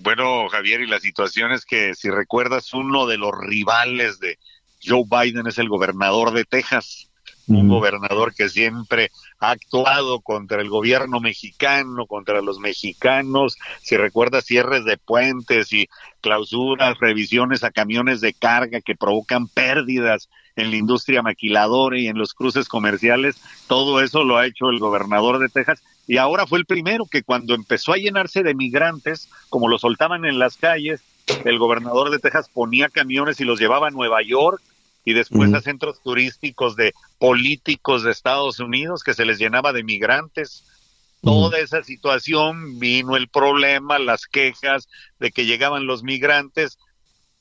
Bueno, 0.02 0.48
Javier, 0.48 0.80
y 0.80 0.88
la 0.88 0.98
situación 0.98 1.52
es 1.52 1.64
que, 1.64 1.94
si 1.94 2.10
recuerdas, 2.10 2.74
uno 2.74 3.06
de 3.06 3.18
los 3.18 3.30
rivales 3.38 4.18
de 4.18 4.36
Joe 4.84 5.04
Biden 5.08 5.46
es 5.46 5.58
el 5.58 5.68
gobernador 5.68 6.32
de 6.32 6.44
Texas, 6.44 7.08
un 7.46 7.68
gobernador 7.68 8.34
que 8.34 8.48
siempre 8.48 9.10
ha 9.38 9.50
actuado 9.50 10.20
contra 10.20 10.60
el 10.60 10.68
gobierno 10.68 11.20
mexicano, 11.20 12.06
contra 12.06 12.40
los 12.40 12.58
mexicanos, 12.58 13.56
si 13.80 13.96
recuerdas 13.96 14.44
cierres 14.44 14.84
de 14.84 14.96
puentes 14.96 15.72
y 15.72 15.88
clausuras, 16.20 16.98
revisiones 16.98 17.62
a 17.62 17.70
camiones 17.70 18.20
de 18.20 18.32
carga 18.32 18.80
que 18.80 18.96
provocan 18.96 19.46
pérdidas 19.46 20.28
en 20.56 20.70
la 20.70 20.76
industria 20.76 21.22
maquiladora 21.22 21.98
y 21.98 22.08
en 22.08 22.18
los 22.18 22.34
cruces 22.34 22.68
comerciales, 22.68 23.40
todo 23.68 24.00
eso 24.00 24.24
lo 24.24 24.36
ha 24.36 24.46
hecho 24.46 24.70
el 24.70 24.78
gobernador 24.78 25.38
de 25.38 25.48
Texas 25.48 25.82
y 26.06 26.16
ahora 26.16 26.46
fue 26.46 26.58
el 26.58 26.66
primero 26.66 27.06
que 27.06 27.22
cuando 27.22 27.54
empezó 27.54 27.92
a 27.92 27.96
llenarse 27.96 28.42
de 28.42 28.54
migrantes, 28.54 29.28
como 29.48 29.68
lo 29.68 29.78
soltaban 29.78 30.24
en 30.24 30.38
las 30.38 30.56
calles, 30.56 31.00
el 31.44 31.58
gobernador 31.58 32.10
de 32.10 32.18
Texas 32.18 32.48
ponía 32.52 32.88
camiones 32.88 33.40
y 33.40 33.44
los 33.44 33.60
llevaba 33.60 33.88
a 33.88 33.92
Nueva 33.92 34.22
York 34.22 34.60
y 35.04 35.14
después 35.14 35.52
a 35.54 35.60
centros 35.60 36.00
turísticos 36.02 36.76
de 36.76 36.92
políticos 37.18 38.02
de 38.02 38.12
Estados 38.12 38.60
Unidos 38.60 39.02
que 39.02 39.14
se 39.14 39.24
les 39.24 39.38
llenaba 39.38 39.72
de 39.72 39.82
migrantes. 39.82 40.64
Toda 41.22 41.58
esa 41.58 41.84
situación 41.84 42.80
vino 42.80 43.16
el 43.16 43.28
problema, 43.28 43.98
las 43.98 44.26
quejas 44.26 44.88
de 45.20 45.30
que 45.30 45.46
llegaban 45.46 45.86
los 45.86 46.02
migrantes 46.02 46.78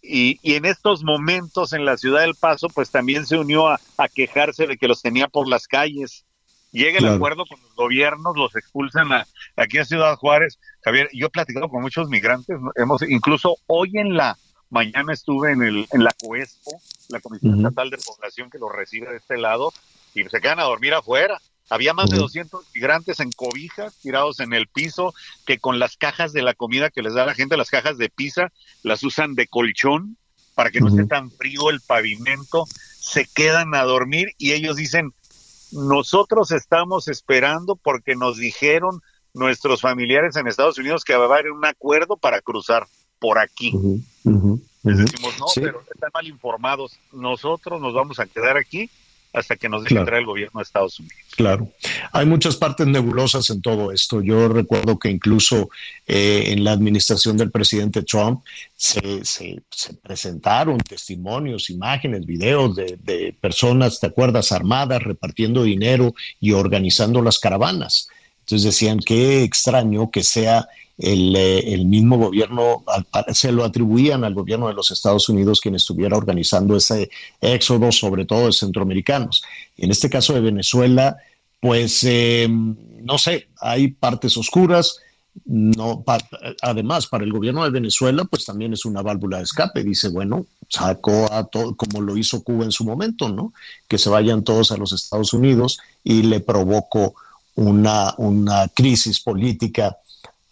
y, 0.04 0.40
y, 0.42 0.56
en 0.56 0.66
estos 0.66 1.04
momentos 1.04 1.74
en 1.74 1.86
la 1.86 1.98
ciudad 1.98 2.22
del 2.22 2.36
Paso 2.36 2.68
pues 2.70 2.90
también 2.90 3.26
se 3.26 3.38
unió 3.38 3.68
a, 3.68 3.80
a 3.98 4.08
quejarse 4.08 4.66
de 4.66 4.78
que 4.78 4.88
los 4.88 5.02
tenía 5.02 5.28
por 5.28 5.48
las 5.48 5.68
calles. 5.68 6.26
Llega 6.72 6.99
el 6.99 7.07
acuerdo 7.07 7.45
con 7.45 7.60
los 7.61 7.76
gobiernos, 7.76 8.38
los 8.38 8.56
expulsan 8.56 9.11
a, 9.11 9.27
aquí 9.57 9.77
a 9.77 9.85
Ciudad 9.85 10.15
Juárez. 10.15 10.57
Javier, 10.84 11.10
yo 11.14 11.27
he 11.27 11.30
platicado 11.30 11.68
con 11.68 11.81
muchos 11.81 12.07
migrantes, 12.07 12.57
hemos 12.76 13.02
incluso 13.03 13.57
hoy 13.68 13.91
en 13.95 14.15
la 14.15 14.38
mañana 14.69 15.11
estuve 15.11 15.52
en 15.52 15.64
el 15.64 15.88
en 15.91 16.03
la 16.03 16.14
COESPO, 16.14 16.72
la 17.10 17.19
Comisión 17.19 17.57
Estatal 17.57 17.89
de 17.89 17.98
Población 17.98 18.49
que 18.49 18.57
los 18.57 18.72
recibe 18.72 19.10
de 19.10 19.18
este 19.18 19.38
lado 19.38 19.73
y 20.15 20.23
se 20.23 20.39
quedan 20.39 20.60
a 20.60 20.64
dormir 20.64 20.93
afuera. 20.93 21.39
Había 21.69 21.93
más 21.93 22.10
de 22.10 22.18
200 22.18 22.65
migrantes 22.73 23.19
en 23.19 23.31
cobijas 23.31 23.95
tirados 23.98 24.39
en 24.39 24.53
el 24.53 24.68
piso 24.68 25.14
que 25.45 25.57
con 25.57 25.80
las 25.80 25.95
cajas 25.95 26.34
de 26.34 26.41
la 26.41 26.53
comida 26.53 26.89
que 26.89 27.02
les 27.02 27.14
da 27.14 27.26
la 27.26 27.34
gente, 27.34 27.56
las 27.56 27.69
cajas 27.69 27.98
de 27.98 28.10
pizza, 28.10 28.52
las 28.84 29.03
usan 29.03 29.35
de 29.35 29.48
colchón 29.48 30.18
para 30.53 30.69
que 30.69 30.81
no 30.81 30.89
esté 30.89 31.06
tan 31.06 31.31
frío 31.31 31.69
el 31.69 31.80
pavimento, 31.81 32.65
se 32.99 33.26
quedan 33.26 33.73
a 33.73 33.84
dormir 33.84 34.34
y 34.38 34.52
ellos 34.52 34.76
dicen, 34.76 35.14
nosotros 35.72 36.52
estamos 36.52 37.07
esperando 37.07 37.76
porque 37.76 38.15
nos 38.15 38.38
dijeron 38.38 39.02
nuestros 39.34 39.81
familiares 39.81 40.35
en 40.35 40.48
Estados 40.48 40.77
Unidos 40.77 41.03
que 41.03 41.15
va 41.15 41.26
a 41.26 41.39
haber 41.39 41.52
un 41.52 41.65
acuerdo 41.65 42.18
para 42.18 42.41
cruzar 42.41 42.88
por 43.19 43.39
aquí. 43.39 43.72
Les 44.84 44.98
decimos, 44.98 45.38
no, 45.39 45.45
pero 45.56 45.81
están 45.93 46.10
mal 46.14 46.27
informados. 46.27 46.98
Nosotros 47.11 47.80
nos 47.80 47.93
vamos 47.93 48.19
a 48.19 48.26
quedar 48.26 48.57
aquí 48.57 48.89
hasta 49.34 49.56
que 49.56 49.70
nos 49.70 49.84
deje 49.84 49.98
entrar 49.98 50.20
el 50.20 50.26
gobierno 50.26 50.60
de 50.60 50.64
Estados 50.64 50.99
Unidos. 50.99 51.18
Claro. 51.36 51.72
Hay 52.12 52.26
muchas 52.26 52.58
partes 52.58 52.86
nebulosas 52.88 53.49
en 53.49 53.62
todo 53.62 53.91
esto. 53.91 54.22
Yo 54.22 54.49
recuerdo 54.49 54.99
que 54.99 55.10
incluso 55.10 55.70
eh, 56.06 56.45
en 56.48 56.64
la 56.64 56.72
administración 56.72 57.38
del 57.38 57.52
presidente 57.52 58.03
Trump 58.03 58.44
se, 58.76 59.24
se, 59.24 59.62
presentaron 60.02 60.78
testimonios, 60.80 61.70
imágenes, 61.70 62.26
videos 62.26 62.76
de, 62.76 62.98
de, 63.02 63.34
personas, 63.40 63.99
¿te 63.99 64.08
acuerdas?, 64.08 64.52
armadas, 64.52 65.03
repartiendo 65.03 65.64
dinero 65.64 66.14
y 66.40 66.52
organizando 66.52 67.22
las 67.22 67.40
caravanas. 67.40 68.10
Entonces 68.41 68.66
decían, 68.66 68.99
qué 68.99 69.44
extraño 69.44 70.12
que 70.12 70.24
sea 70.24 70.68
el, 71.02 71.36
eh, 71.36 71.73
el, 71.73 71.86
mismo 71.86 72.18
gobierno, 72.18 72.84
se 73.34 73.52
lo 73.52 73.64
atribuían 73.64 74.23
al 74.23 74.36
gobierno 74.36 74.68
de 74.68 74.76
los 74.76 74.91
Estados 74.91 75.28
Unidos 75.30 75.60
quien 75.60 75.73
estuviera 75.73 76.15
organizando 76.15 76.78
ese 76.78 77.10
éxodo, 77.41 77.91
sobre 77.91 78.26
todo 78.26 78.45
de 78.45 78.53
centroamericanos. 78.53 79.44
En 79.78 79.90
este 79.90 80.11
caso 80.11 80.34
de 80.34 80.41
Venezuela, 80.41 81.18
pues 81.60 82.03
eh, 82.03 82.48
no 82.49 83.18
sé, 83.18 83.48
hay 83.60 83.90
partes 83.90 84.38
oscuras. 84.38 84.99
No, 85.45 86.03
además, 86.61 87.07
para 87.07 87.23
el 87.23 87.32
gobierno 87.32 87.64
de 87.64 87.72
Venezuela, 87.72 88.26
pues 88.26 88.45
también 88.45 88.73
es 88.73 88.86
una 88.86 89.02
válvula 89.02 89.38
de 89.38 89.44
escape. 89.44 89.84
Dice, 89.84 90.10
bueno, 90.10 90.45
sacó 90.68 91.32
a 91.34 91.45
todo, 91.45 91.76
como 91.76 92.02
lo 92.02 92.15
hizo 92.15 92.44
Cuba 92.44 92.65
en 92.65 92.72
su 92.72 92.84
momento, 92.84 93.30
¿no? 93.30 93.53
Que 93.88 93.98
se 93.98 94.10
vayan 94.10 94.44
todos 94.44 94.72
a 94.72 94.78
los 94.78 94.91
Estados 94.91 95.34
Unidos 95.34 95.80
y 96.03 96.23
le 96.23 96.41
provocó 96.41 97.15
una, 97.56 98.14
una 98.18 98.68
crisis 98.68 99.19
política 99.19 99.98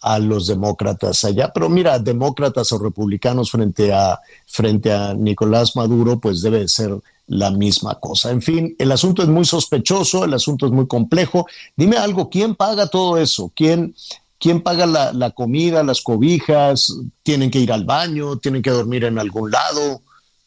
a 0.00 0.18
los 0.18 0.46
demócratas 0.46 1.24
allá. 1.24 1.52
Pero 1.52 1.68
mira, 1.68 1.98
demócratas 1.98 2.72
o 2.72 2.78
republicanos 2.78 3.50
frente 3.50 3.92
a, 3.92 4.18
frente 4.46 4.92
a 4.92 5.14
Nicolás 5.14 5.76
Maduro, 5.76 6.18
pues 6.18 6.42
debe 6.42 6.66
ser 6.68 6.96
la 7.26 7.50
misma 7.50 7.94
cosa. 8.00 8.30
En 8.30 8.42
fin, 8.42 8.74
el 8.78 8.90
asunto 8.90 9.22
es 9.22 9.28
muy 9.28 9.44
sospechoso, 9.44 10.24
el 10.24 10.34
asunto 10.34 10.66
es 10.66 10.72
muy 10.72 10.86
complejo. 10.86 11.46
Dime 11.76 11.96
algo, 11.96 12.28
¿quién 12.28 12.54
paga 12.56 12.88
todo 12.88 13.18
eso? 13.18 13.52
¿Quién, 13.54 13.94
quién 14.38 14.62
paga 14.62 14.86
la, 14.86 15.12
la 15.12 15.30
comida, 15.30 15.84
las 15.84 16.00
cobijas? 16.00 16.92
¿Tienen 17.22 17.50
que 17.50 17.60
ir 17.60 17.72
al 17.72 17.84
baño? 17.84 18.38
¿Tienen 18.38 18.62
que 18.62 18.70
dormir 18.70 19.04
en 19.04 19.18
algún 19.18 19.50
lado? 19.50 20.02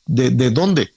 ¿De, 0.06 0.32
de 0.32 0.52
dónde? 0.52 0.92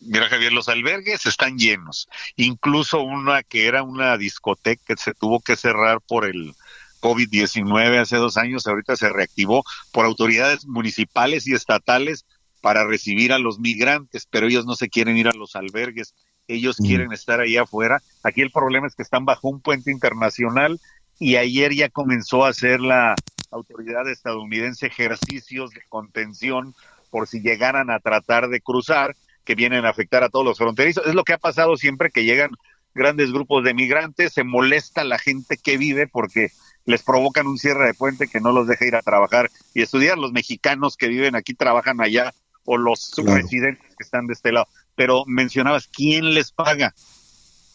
Mira, 0.00 0.28
Javier, 0.28 0.52
los 0.52 0.68
albergues 0.68 1.26
están 1.26 1.58
llenos. 1.58 2.08
Incluso 2.36 3.02
una 3.02 3.42
que 3.42 3.66
era 3.66 3.82
una 3.82 4.16
discoteca 4.16 4.82
que 4.86 4.96
se 4.96 5.14
tuvo 5.14 5.40
que 5.40 5.54
cerrar 5.54 6.00
por 6.00 6.24
el 6.24 6.54
COVID-19 7.02 7.98
hace 7.98 8.16
dos 8.16 8.38
años, 8.38 8.66
ahorita 8.66 8.96
se 8.96 9.10
reactivó 9.10 9.64
por 9.92 10.06
autoridades 10.06 10.66
municipales 10.66 11.46
y 11.46 11.54
estatales 11.54 12.24
para 12.62 12.86
recibir 12.86 13.32
a 13.32 13.38
los 13.38 13.58
migrantes, 13.58 14.26
pero 14.30 14.46
ellos 14.46 14.64
no 14.64 14.76
se 14.76 14.88
quieren 14.88 15.18
ir 15.18 15.28
a 15.28 15.32
los 15.32 15.56
albergues, 15.56 16.14
ellos 16.46 16.80
mm. 16.80 16.86
quieren 16.86 17.12
estar 17.12 17.40
ahí 17.40 17.56
afuera. 17.56 18.00
Aquí 18.22 18.40
el 18.40 18.52
problema 18.52 18.86
es 18.86 18.94
que 18.94 19.02
están 19.02 19.24
bajo 19.24 19.48
un 19.48 19.60
puente 19.60 19.90
internacional 19.90 20.80
y 21.18 21.36
ayer 21.36 21.74
ya 21.74 21.88
comenzó 21.88 22.44
a 22.44 22.50
hacer 22.50 22.80
la 22.80 23.16
autoridad 23.50 24.08
estadounidense 24.08 24.86
ejercicios 24.86 25.70
de 25.72 25.82
contención 25.88 26.74
por 27.10 27.28
si 27.28 27.40
llegaran 27.40 27.90
a 27.90 27.98
tratar 27.98 28.48
de 28.48 28.60
cruzar, 28.60 29.14
que 29.44 29.54
vienen 29.54 29.84
a 29.84 29.90
afectar 29.90 30.22
a 30.22 30.28
todos 30.28 30.44
los 30.44 30.56
fronterizos. 30.56 31.06
Es 31.06 31.14
lo 31.14 31.24
que 31.24 31.34
ha 31.34 31.38
pasado 31.38 31.76
siempre 31.76 32.10
que 32.10 32.24
llegan 32.24 32.52
grandes 32.94 33.32
grupos 33.32 33.64
de 33.64 33.74
migrantes, 33.74 34.32
se 34.32 34.44
molesta 34.44 35.04
la 35.04 35.18
gente 35.18 35.56
que 35.56 35.76
vive 35.76 36.06
porque 36.06 36.50
les 36.84 37.02
provocan 37.02 37.46
un 37.46 37.58
cierre 37.58 37.86
de 37.86 37.94
puente 37.94 38.28
que 38.28 38.40
no 38.40 38.52
los 38.52 38.66
deja 38.66 38.86
ir 38.86 38.96
a 38.96 39.02
trabajar 39.02 39.50
y 39.74 39.82
estudiar. 39.82 40.18
Los 40.18 40.32
mexicanos 40.32 40.96
que 40.96 41.08
viven 41.08 41.36
aquí 41.36 41.54
trabajan 41.54 42.00
allá 42.00 42.32
o 42.64 42.76
los 42.76 43.12
residentes 43.16 43.94
que 43.96 44.04
están 44.04 44.26
de 44.26 44.34
este 44.34 44.52
lado. 44.52 44.66
Pero 44.94 45.24
mencionabas, 45.26 45.88
¿quién 45.88 46.34
les 46.34 46.52
paga? 46.52 46.94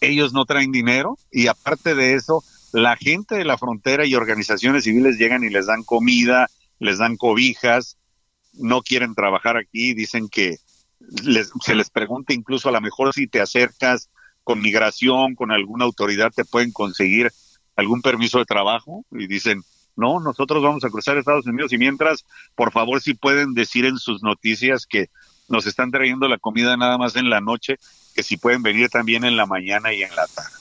Ellos 0.01 0.33
no 0.33 0.45
traen 0.45 0.71
dinero 0.71 1.17
y 1.31 1.47
aparte 1.47 1.95
de 1.95 2.13
eso, 2.13 2.43
la 2.71 2.95
gente 2.95 3.35
de 3.35 3.45
la 3.45 3.57
frontera 3.57 4.05
y 4.05 4.15
organizaciones 4.15 4.83
civiles 4.83 5.17
llegan 5.17 5.43
y 5.43 5.49
les 5.49 5.65
dan 5.65 5.83
comida, 5.83 6.47
les 6.79 6.99
dan 6.99 7.17
cobijas, 7.17 7.97
no 8.53 8.81
quieren 8.81 9.15
trabajar 9.15 9.57
aquí, 9.57 9.93
dicen 9.93 10.29
que 10.29 10.57
se 11.61 11.75
les 11.75 11.89
pregunta 11.89 12.33
incluso 12.33 12.69
a 12.69 12.71
lo 12.71 12.81
mejor 12.81 13.13
si 13.13 13.27
te 13.27 13.39
acercas 13.39 14.09
con 14.43 14.61
migración, 14.61 15.35
con 15.35 15.51
alguna 15.51 15.85
autoridad, 15.85 16.31
te 16.33 16.45
pueden 16.45 16.71
conseguir 16.71 17.31
algún 17.77 18.01
permiso 18.01 18.39
de 18.39 18.45
trabajo 18.45 19.05
y 19.11 19.27
dicen, 19.27 19.63
no, 19.95 20.19
nosotros 20.19 20.61
vamos 20.61 20.83
a 20.83 20.89
cruzar 20.89 21.17
Estados 21.17 21.47
Unidos 21.47 21.71
y 21.71 21.77
mientras, 21.77 22.25
por 22.55 22.71
favor, 22.71 23.01
si 23.01 23.13
pueden 23.13 23.53
decir 23.53 23.85
en 23.85 23.97
sus 23.97 24.21
noticias 24.21 24.85
que 24.85 25.09
nos 25.47 25.65
están 25.65 25.91
trayendo 25.91 26.27
la 26.27 26.37
comida 26.37 26.75
nada 26.75 26.97
más 26.97 27.15
en 27.15 27.29
la 27.29 27.39
noche, 27.39 27.77
que 28.13 28.23
si 28.23 28.37
pueden 28.37 28.63
venir 28.63 28.89
también 28.89 29.23
en 29.23 29.37
la 29.37 29.45
mañana 29.45 29.93
y 29.93 30.03
en 30.03 30.13
la 30.15 30.27
tarde. 30.27 30.51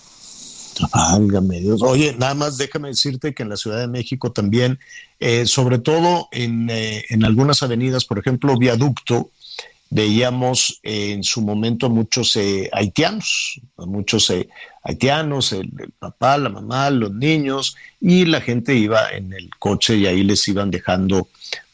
Válgame 0.93 1.61
Dios. 1.61 1.83
Oye, 1.83 2.15
nada 2.19 2.35
más 2.35 2.59
déjame 2.59 2.89
decirte 2.89 3.35
que 3.35 3.43
en 3.43 3.49
la 3.49 3.57
Ciudad 3.57 3.79
de 3.79 3.89
México 3.89 4.33
también, 4.33 4.79
eh, 5.19 5.47
sobre 5.47 5.79
todo 5.79 6.29
en, 6.33 6.69
eh, 6.71 7.05
en, 7.09 7.25
algunas 7.25 7.63
avenidas, 7.63 8.05
por 8.05 8.19
ejemplo, 8.19 8.57
Viaducto, 8.59 9.31
veíamos 9.91 10.81
en 10.83 11.23
su 11.23 11.43
momento 11.43 11.89
muchos 11.89 12.37
eh, 12.37 12.69
haitianos, 12.73 13.61
muchos 13.77 14.33
haitianos, 14.83 15.53
el, 15.53 15.71
papá, 15.99 16.39
la 16.39 16.49
mamá, 16.49 16.91
los 16.91 17.13
niños, 17.13 17.77
y 18.01 18.25
la 18.25 18.41
gente 18.41 18.75
iba 18.75 19.11
en 19.13 19.33
el 19.33 19.51
coche 19.59 19.97
y 19.97 20.07
ahí 20.07 20.23
les 20.23 20.47
iban 20.49 20.71
dejando 20.71 21.29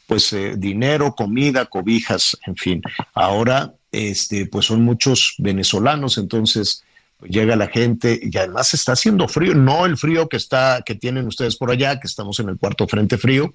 pues 0.05 0.35
dinero, 0.57 1.15
comida, 1.15 1.65
cobijas, 1.65 2.37
en 2.45 2.55
fin. 2.55 2.81
Ahora, 3.13 3.73
este, 3.91 4.47
pues 4.47 4.65
son 4.65 4.83
muchos 4.83 5.35
venezolanos, 5.37 6.17
entonces 6.17 6.83
llega 7.21 7.55
la 7.55 7.67
gente 7.67 8.19
y 8.21 8.35
además 8.37 8.73
está 8.73 8.93
haciendo 8.93 9.27
frío, 9.27 9.53
no 9.53 9.85
el 9.85 9.97
frío 9.97 10.27
que 10.27 10.37
está 10.37 10.81
que 10.85 10.95
tienen 10.95 11.27
ustedes 11.27 11.55
por 11.55 11.71
allá, 11.71 11.99
que 11.99 12.07
estamos 12.07 12.39
en 12.39 12.49
el 12.49 12.57
cuarto 12.57 12.87
frente 12.87 13.17
frío, 13.17 13.53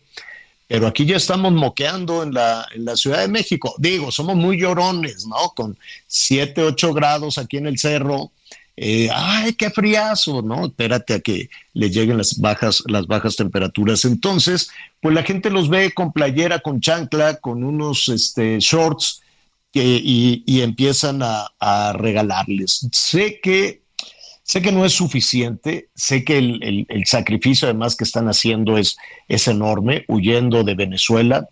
pero 0.68 0.86
aquí 0.86 1.06
ya 1.06 1.16
estamos 1.16 1.52
moqueando 1.52 2.22
en 2.22 2.34
la, 2.34 2.66
en 2.74 2.84
la 2.84 2.96
Ciudad 2.96 3.20
de 3.20 3.28
México. 3.28 3.74
Digo, 3.78 4.12
somos 4.12 4.36
muy 4.36 4.60
llorones, 4.60 5.26
¿no? 5.26 5.50
Con 5.56 5.76
7, 6.06 6.62
8 6.62 6.94
grados 6.94 7.38
aquí 7.38 7.56
en 7.56 7.66
el 7.66 7.78
cerro. 7.78 8.30
Eh, 8.76 9.08
ay, 9.12 9.54
qué 9.54 9.70
friazo, 9.70 10.42
¿no? 10.42 10.66
Espérate 10.66 11.14
a 11.14 11.20
que 11.20 11.50
le 11.72 11.90
lleguen 11.90 12.18
las 12.18 12.38
bajas, 12.38 12.84
las 12.86 13.08
bajas 13.08 13.34
temperaturas. 13.34 14.04
Entonces, 14.04 14.70
pues 15.00 15.14
la 15.14 15.24
gente 15.24 15.50
los 15.50 15.68
ve 15.68 15.92
con 15.92 16.12
playera, 16.12 16.60
con 16.60 16.80
chancla, 16.80 17.36
con 17.40 17.64
unos 17.64 18.08
este, 18.08 18.60
shorts, 18.60 19.22
y, 19.72 20.60
empiezan 20.60 21.20
a, 21.22 21.92
regalarles. 21.94 22.86
Sé 22.92 23.40
que, 23.42 23.82
sé 24.48 24.62
que 24.62 24.72
no 24.72 24.86
es 24.86 24.94
suficiente, 24.94 25.90
sé 25.94 26.24
que 26.24 26.38
el, 26.38 26.86
sacrificio 27.04 27.68
además 27.68 27.96
que 27.96 28.04
están 28.04 28.28
haciendo 28.28 28.78
es, 28.78 28.96
es 29.28 29.46
enorme, 29.46 30.06
huyendo 30.08 30.64
de 30.64 30.74
Venezuela, 30.74 31.46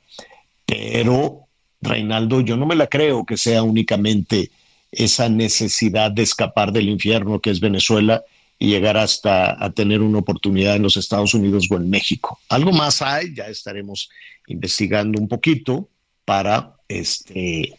pero 0.64 1.46
Reinaldo, 1.82 2.40
yo 2.40 2.56
no 2.56 2.64
me 2.64 2.74
la 2.74 2.86
creo 2.86 3.26
que 3.26 3.36
sea 3.36 3.62
únicamente 3.62 4.50
esa 4.90 5.28
necesidad 5.28 6.10
de 6.10 6.22
escapar 6.22 6.72
del 6.72 6.88
infierno 6.88 7.38
que 7.38 7.50
es 7.50 7.60
Venezuela 7.60 8.24
y 8.58 8.68
llegar 8.68 8.96
hasta 8.96 9.62
a 9.62 9.70
tener 9.72 10.00
una 10.00 10.20
oportunidad 10.20 10.76
en 10.76 10.82
los 10.82 10.96
Estados 10.96 11.34
Unidos 11.34 11.66
o 11.70 11.76
en 11.76 11.90
México. 11.90 12.40
Algo 12.48 12.72
más 12.72 13.02
hay, 13.02 13.34
ya 13.34 13.48
estaremos 13.48 14.08
investigando 14.46 15.20
un 15.20 15.28
poquito 15.28 15.90
para 16.24 16.76
este 16.88 17.74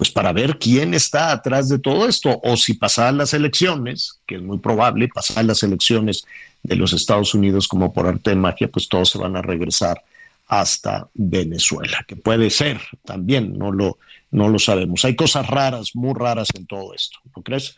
pues 0.00 0.10
para 0.10 0.32
ver 0.32 0.58
quién 0.58 0.94
está 0.94 1.30
atrás 1.30 1.68
de 1.68 1.78
todo 1.78 2.08
esto, 2.08 2.40
o 2.42 2.56
si 2.56 2.72
pasan 2.72 3.18
las 3.18 3.34
elecciones, 3.34 4.22
que 4.26 4.36
es 4.36 4.42
muy 4.42 4.58
probable, 4.58 5.08
pasar 5.08 5.44
las 5.44 5.62
elecciones 5.62 6.24
de 6.62 6.74
los 6.74 6.94
Estados 6.94 7.34
Unidos 7.34 7.68
como 7.68 7.92
por 7.92 8.06
arte 8.06 8.30
de 8.30 8.36
magia, 8.36 8.68
pues 8.68 8.88
todos 8.88 9.10
se 9.10 9.18
van 9.18 9.36
a 9.36 9.42
regresar 9.42 10.02
hasta 10.46 11.06
Venezuela, 11.12 12.02
que 12.08 12.16
puede 12.16 12.48
ser 12.48 12.80
también, 13.04 13.58
no 13.58 13.72
lo, 13.72 13.98
no 14.30 14.48
lo 14.48 14.58
sabemos. 14.58 15.04
Hay 15.04 15.16
cosas 15.16 15.46
raras, 15.46 15.90
muy 15.94 16.14
raras 16.14 16.48
en 16.54 16.64
todo 16.64 16.94
esto, 16.94 17.18
¿no 17.36 17.42
crees? 17.42 17.76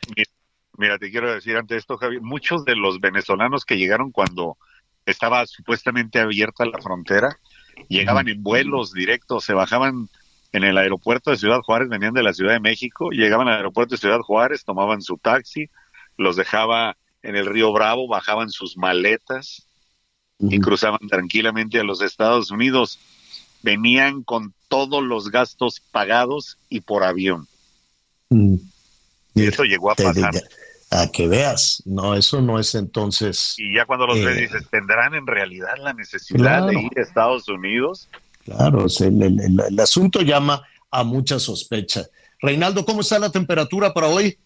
Mira, 0.79 0.99
te 0.99 1.11
quiero 1.11 1.35
decir 1.35 1.57
ante 1.57 1.77
esto, 1.77 1.97
Javier, 1.97 2.23
muchos 2.23 2.65
de 2.65 2.77
los 2.77 3.01
venezolanos 3.01 3.65
que 3.65 3.79
llegaron 3.79 4.13
cuando 4.13 4.59
estaba 5.07 5.45
supuestamente 5.49 6.21
abierta 6.21 6.65
la 6.67 6.81
frontera, 6.81 7.37
llegaban 7.89 8.29
en 8.29 8.45
vuelos 8.45 8.93
directos, 8.93 9.45
se 9.45 9.55
bajaban 9.55 10.09
en 10.53 10.65
el 10.65 10.77
aeropuerto 10.77 11.31
de 11.31 11.39
Ciudad 11.39 11.61
Juárez, 11.61 11.89
venían 11.89 12.15
de 12.15 12.23
la 12.23 12.35
Ciudad 12.35 12.53
de 12.53 12.61
México, 12.61 13.11
llegaban 13.11 13.49
al 13.49 13.57
aeropuerto 13.57 13.95
de 13.95 14.01
Ciudad 14.01 14.21
Juárez, 14.21 14.65
tomaban 14.65 15.01
su 15.01 15.17
taxi, 15.17 15.71
los 16.17 16.37
dejaba 16.37 16.97
en 17.23 17.37
el 17.37 17.47
río 17.47 17.73
Bravo, 17.73 18.07
bajaban 18.07 18.51
sus 18.51 18.77
maletas 18.77 19.67
y 20.39 20.59
cruzaban 20.59 21.07
tranquilamente 21.09 21.79
a 21.79 21.85
los 21.85 22.03
Estados 22.03 22.51
Unidos. 22.51 22.99
Venían 23.63 24.25
con 24.25 24.53
todos 24.69 25.03
los 25.03 25.31
gastos 25.31 25.81
pagados 25.81 26.59
y 26.69 26.81
por 26.81 27.05
avión. 27.05 27.47
Mm. 28.31 28.57
Y 29.35 29.47
eso 29.47 29.63
llegó 29.63 29.93
a 29.93 29.95
pasar. 29.95 30.35
a 30.91 31.11
que 31.11 31.29
veas, 31.29 31.83
no, 31.87 32.15
eso 32.15 32.43
no 32.43 32.59
es 32.59 32.75
entonces. 32.75 33.55
Y 33.57 33.75
ya 33.75 33.87
cuando 33.87 34.07
los 34.07 34.23
ves 34.23 34.37
eh, 34.37 34.41
dices, 34.43 34.69
¿tendrán 34.69 35.15
en 35.15 35.27
realidad 35.27 35.75
la 35.79 35.95
necesidad 35.95 36.67
de 36.67 36.75
ir 36.75 36.99
a 36.99 37.03
Estados 37.03 37.49
Unidos? 37.49 38.09
Claro, 38.45 38.87
el, 39.01 39.81
asunto 39.81 40.21
llama 40.21 40.63
a 40.91 41.05
mucha 41.05 41.39
sospecha. 41.39 42.07
Reinaldo, 42.41 42.85
¿cómo 42.85 43.01
está 43.01 43.19
la 43.19 43.31
temperatura 43.31 43.95
para 43.95 44.09
hoy? 44.09 44.37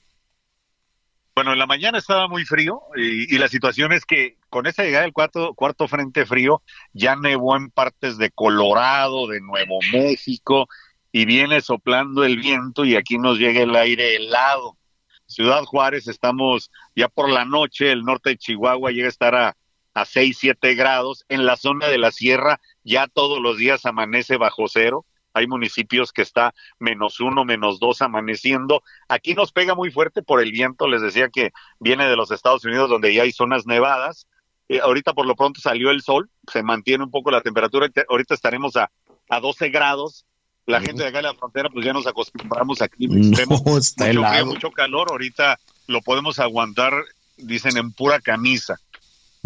Bueno, 1.35 1.53
en 1.53 1.59
la 1.59 1.67
mañana 1.67 1.99
estaba 1.99 2.29
muy 2.29 2.45
frío 2.45 2.83
y, 2.95 3.37
la 3.39 3.49
situación 3.49 3.93
es 3.93 4.05
que 4.05 4.39
con 4.49 4.67
esa 4.67 4.85
llegada 4.85 5.05
del 5.05 5.13
cuarto, 5.13 5.55
cuarto 5.55 5.87
frente 5.87 6.25
frío 6.25 6.63
ya 6.93 7.15
nevó 7.17 7.57
en 7.57 7.71
partes 7.71 8.17
de 8.17 8.31
Colorado, 8.31 9.27
de 9.27 9.41
Nuevo 9.41 9.79
México 9.93 10.67
y 11.13 11.27
viene 11.27 11.61
soplando 11.61 12.25
el 12.25 12.39
viento 12.39 12.85
y 12.85 12.97
aquí 12.97 13.19
nos 13.19 13.39
llega 13.39 13.61
el 13.61 13.77
aire 13.77 14.17
helado. 14.17 14.79
Ciudad 15.27 15.65
Juárez 15.65 16.09
estamos 16.09 16.71
ya 16.95 17.09
por 17.09 17.31
la 17.31 17.45
noche, 17.45 17.93
el 17.93 18.03
norte 18.03 18.31
de 18.31 18.39
Chihuahua 18.39 18.91
llega 18.91 19.07
a 19.07 19.11
estar 19.11 19.35
a, 19.35 19.57
a 19.97 20.05
6, 20.05 20.37
7 20.39 20.75
grados. 20.75 21.25
En 21.31 21.47
la 21.47 21.57
zona 21.57 21.89
de 21.89 21.97
la 21.97 22.13
sierra 22.13 22.61
ya 22.85 23.09
todos 23.09 23.41
los 23.41 23.57
días 23.57 23.87
amanece 23.87 24.37
bajo 24.37 24.69
cero. 24.69 25.07
Hay 25.33 25.47
municipios 25.47 26.13
que 26.13 26.21
está 26.21 26.55
menos 26.79 27.19
uno, 27.19 27.47
menos 27.47 27.81
dos 27.81 28.03
amaneciendo. 28.03 28.83
Aquí 29.09 29.33
nos 29.35 29.53
pega 29.53 29.75
muy 29.75 29.91
fuerte 29.91 30.23
por 30.23 30.43
el 30.43 30.53
viento. 30.53 30.87
Les 30.87 31.01
decía 31.01 31.31
que 31.31 31.51
viene 31.81 32.07
de 32.11 32.17
los 32.17 32.31
Estados 32.31 32.63
Unidos 32.67 32.91
donde 32.91 33.15
ya 33.15 33.23
hay 33.23 33.33
zonas 33.33 33.67
nevadas. 33.67 34.27
Eh, 34.69 34.81
ahorita 34.81 35.15
por 35.15 35.27
lo 35.27 35.35
pronto 35.35 35.63
salió 35.63 35.91
el 35.91 36.03
sol, 36.03 36.29
se 36.53 36.63
mantiene 36.63 37.05
un 37.05 37.11
poco 37.11 37.31
la 37.31 37.41
temperatura. 37.41 37.89
Ahorita 38.11 38.35
estaremos 38.35 38.77
a, 38.77 38.91
a 39.31 39.41
12 39.41 39.71
grados. 39.71 40.27
La 40.67 40.81
gente 40.83 41.05
de 41.05 41.09
acá 41.09 41.19
de 41.19 41.23
la 41.23 41.35
frontera, 41.35 41.71
pues 41.71 41.87
ya 41.87 41.95
nos 41.95 42.07
acostumbramos 42.07 42.83
aquí. 42.83 43.07
No, 43.07 43.15
mucho, 43.49 44.45
mucho 44.45 44.71
calor. 44.73 45.09
Ahorita 45.11 45.59
lo 45.87 46.03
podemos 46.03 46.39
aguantar, 46.39 46.93
dicen, 47.39 47.79
en 47.79 47.93
pura 47.93 48.21
camisa. 48.21 48.79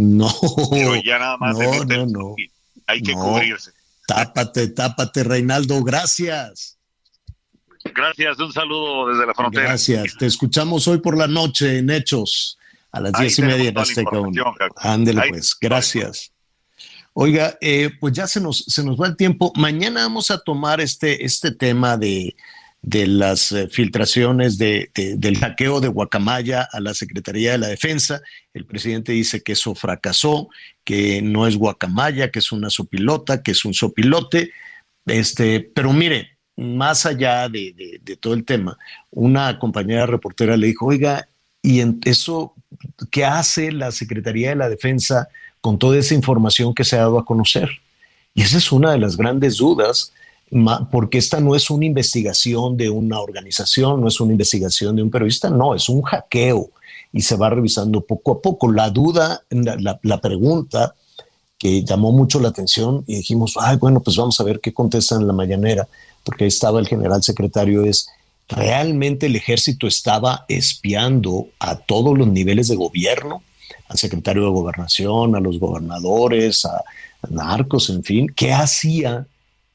No. 0.01 0.35
Pero 0.70 0.97
ya 1.02 1.18
nada 1.18 1.36
más 1.36 1.59
no, 1.59 1.85
no, 1.85 2.06
no 2.06 2.36
hay 2.90 3.02
que 3.02 3.12
cubrirse. 3.12 3.72
Tápate, 4.06 4.68
tápate, 4.68 5.22
Reinaldo, 5.22 5.82
gracias. 5.82 6.78
Gracias, 7.85 8.39
un 8.39 8.52
saludo 8.52 9.09
desde 9.09 9.27
la 9.27 9.35
frontera. 9.35 9.64
Gracias, 9.64 10.16
te 10.18 10.27
escuchamos 10.27 10.89
hoy 10.89 10.98
por 10.98 11.16
la 11.16 11.27
noche 11.27 11.78
en 11.78 11.90
Hechos, 11.90 12.59
a 12.93 13.01
las 13.01 13.12
diez 13.12 13.39
y 13.39 13.43
media 13.43 13.70
en 13.70 13.78
Azteca. 13.78 14.10
Ándele 14.77 15.22
pues, 15.28 15.56
gracias. 15.60 16.32
Oiga, 17.12 17.56
eh, 17.60 17.90
pues 18.01 18.14
ya 18.14 18.27
se 18.27 18.40
nos, 18.40 18.59
se 18.59 18.85
nos 18.85 19.01
va 19.01 19.06
el 19.06 19.16
tiempo. 19.16 19.52
Mañana 19.56 20.02
vamos 20.02 20.31
a 20.31 20.39
tomar 20.39 20.81
este, 20.81 21.24
este 21.24 21.51
tema 21.51 21.97
de 21.97 22.35
de 22.82 23.07
las 23.07 23.52
eh, 23.52 23.69
filtraciones 23.69 24.57
de, 24.57 24.90
del 24.94 25.39
hackeo 25.39 25.81
de 25.81 25.89
Guacamaya 25.89 26.62
a 26.62 26.81
la 26.81 26.94
Secretaría 26.94 27.52
de 27.52 27.59
la 27.59 27.69
Defensa. 27.69 28.23
El 28.55 28.65
presidente 28.65 29.12
dice 29.12 29.43
que 29.43 29.52
eso 29.52 29.74
fracasó, 29.74 30.48
que 30.85 31.20
no 31.23 31.47
es 31.47 31.57
Guacamaya, 31.57 32.31
que 32.31 32.39
es 32.39 32.52
una 32.52 32.70
sopilota, 32.70 33.43
que 33.43 33.51
es 33.51 33.65
un 33.65 33.74
sopilote. 33.74 34.52
Este, 35.07 35.61
pero 35.61 35.93
mire, 35.93 36.39
más 36.57 37.07
allá 37.07 37.48
de, 37.48 38.01
todo 38.20 38.35
el 38.35 38.44
tema, 38.44 38.78
una 39.11 39.59
compañera 39.59 40.07
reportera 40.07 40.57
le 40.57 40.69
dijo, 40.69 40.86
oiga, 40.86 41.28
¿y 41.62 41.81
en 41.81 42.01
eso 42.05 42.55
qué 43.11 43.24
hace 43.24 43.73
la 43.73 43.93
Secretaría 43.93 44.51
de 44.51 44.57
la 44.57 44.69
Defensa 44.69 45.28
con 45.61 45.78
toda 45.78 45.98
esa 45.98 46.15
información 46.15 46.74
que 46.74 46.85
se 46.85 46.97
ha 46.97 47.01
dado 47.01 47.19
a 47.19 47.24
conocer? 47.24 47.69
Y 48.35 48.43
esa 48.43 48.59
es 48.59 48.73
una 48.73 48.93
de 48.93 48.98
las 48.98 49.16
grandes 49.16 49.57
dudas 49.57 50.12
porque 50.90 51.18
esta 51.18 51.40
no 51.40 51.55
es 51.55 51.70
una 51.70 51.86
investigación 51.86 52.77
de 52.77 52.90
una 52.90 53.20
organización, 53.20 54.01
no 54.01 54.09
es 54.09 54.20
una 54.20 54.32
investigación 54.32 54.97
de 54.97 55.02
un 55.02 55.10
periodista, 55.10 55.48
no, 55.51 55.74
es 55.74 55.89
un 55.89 56.02
hackeo. 56.02 56.70
y 57.12 57.22
se 57.22 57.36
va 57.36 57.51
revisando 57.51 58.02
poco 58.02 58.32
a 58.32 58.40
poco. 58.40 58.70
La 58.70 58.90
duda, 58.90 59.43
la, 59.51 59.98
la 60.02 60.20
pregunta 60.20 60.94
que 61.60 61.85
llamó 61.85 62.10
mucho 62.10 62.40
la 62.40 62.48
atención 62.48 63.05
y 63.06 63.16
dijimos, 63.16 63.55
ay, 63.60 63.77
bueno, 63.77 64.01
pues 64.01 64.16
vamos 64.16 64.40
a 64.40 64.44
ver 64.44 64.60
qué 64.60 64.72
contestan 64.72 65.20
en 65.20 65.27
la 65.27 65.35
mañanera, 65.35 65.86
porque 66.24 66.44
ahí 66.44 66.48
estaba 66.48 66.81
el 66.81 66.89
general 66.89 67.22
secretario, 67.22 67.85
es, 67.85 68.09
¿realmente 68.48 69.27
el 69.27 69.36
ejército 69.36 69.86
estaba 69.86 70.47
espiando 70.48 71.48
a 71.59 71.77
todos 71.77 72.16
los 72.16 72.28
niveles 72.28 72.68
de 72.68 72.77
gobierno? 72.77 73.43
Al 73.89 73.98
secretario 73.98 74.44
de 74.44 74.51
gobernación, 74.51 75.36
a 75.36 75.40
los 75.40 75.60
gobernadores, 75.60 76.64
a, 76.64 76.82
narcos, 77.28 77.90
en 77.90 78.02
fin, 78.05 78.32
¿qué 78.35 78.55
hacía 78.55 79.27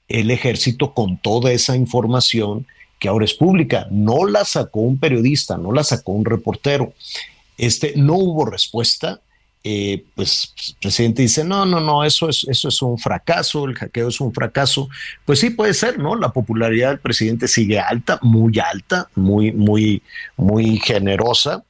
el 0.07 0.31
ejército 0.31 0.93
con 0.93 1.17
toda 1.17 1.51
esa 1.51 1.75
información 1.75 2.67
que 2.99 3.07
ahora 3.07 3.25
es 3.25 3.33
pública? 3.33 3.87
No 3.91 4.25
la 4.25 4.45
sacó 4.45 4.81
un 4.81 4.99
periodista, 4.99 5.57
no 5.57 5.71
la 5.71 5.83
sacó 5.83 6.11
un 6.11 6.25
reportero. 6.25 6.93
Este, 7.57 7.93
no 7.95 8.15
hubo 8.15 8.45
respuesta, 8.45 9.21
eh, 9.67 10.03
pues 10.13 10.53
el 10.67 10.75
presidente 10.79 11.23
dice, 11.23 11.43
no, 11.43 11.65
no, 11.65 11.79
no, 11.79 12.03
eso 12.03 12.29
es, 12.29 12.45
eso 12.47 12.67
es 12.67 12.81
un 12.83 12.99
fracaso, 12.99 13.65
el 13.65 13.73
hackeo 13.73 14.09
es 14.09 14.21
un 14.21 14.31
fracaso. 14.31 14.89
Pues 15.25 15.39
sí, 15.39 15.49
puede 15.49 15.73
ser, 15.73 15.97
¿no? 15.97 16.15
La 16.15 16.31
popularidad 16.31 16.89
del 16.89 16.99
presidente 16.99 17.47
sigue 17.47 17.79
alta, 17.79 18.19
muy 18.21 18.59
alta, 18.59 19.09
muy, 19.15 19.51
muy, 19.51 20.03
muy 20.37 20.77
generosa, 20.77 21.63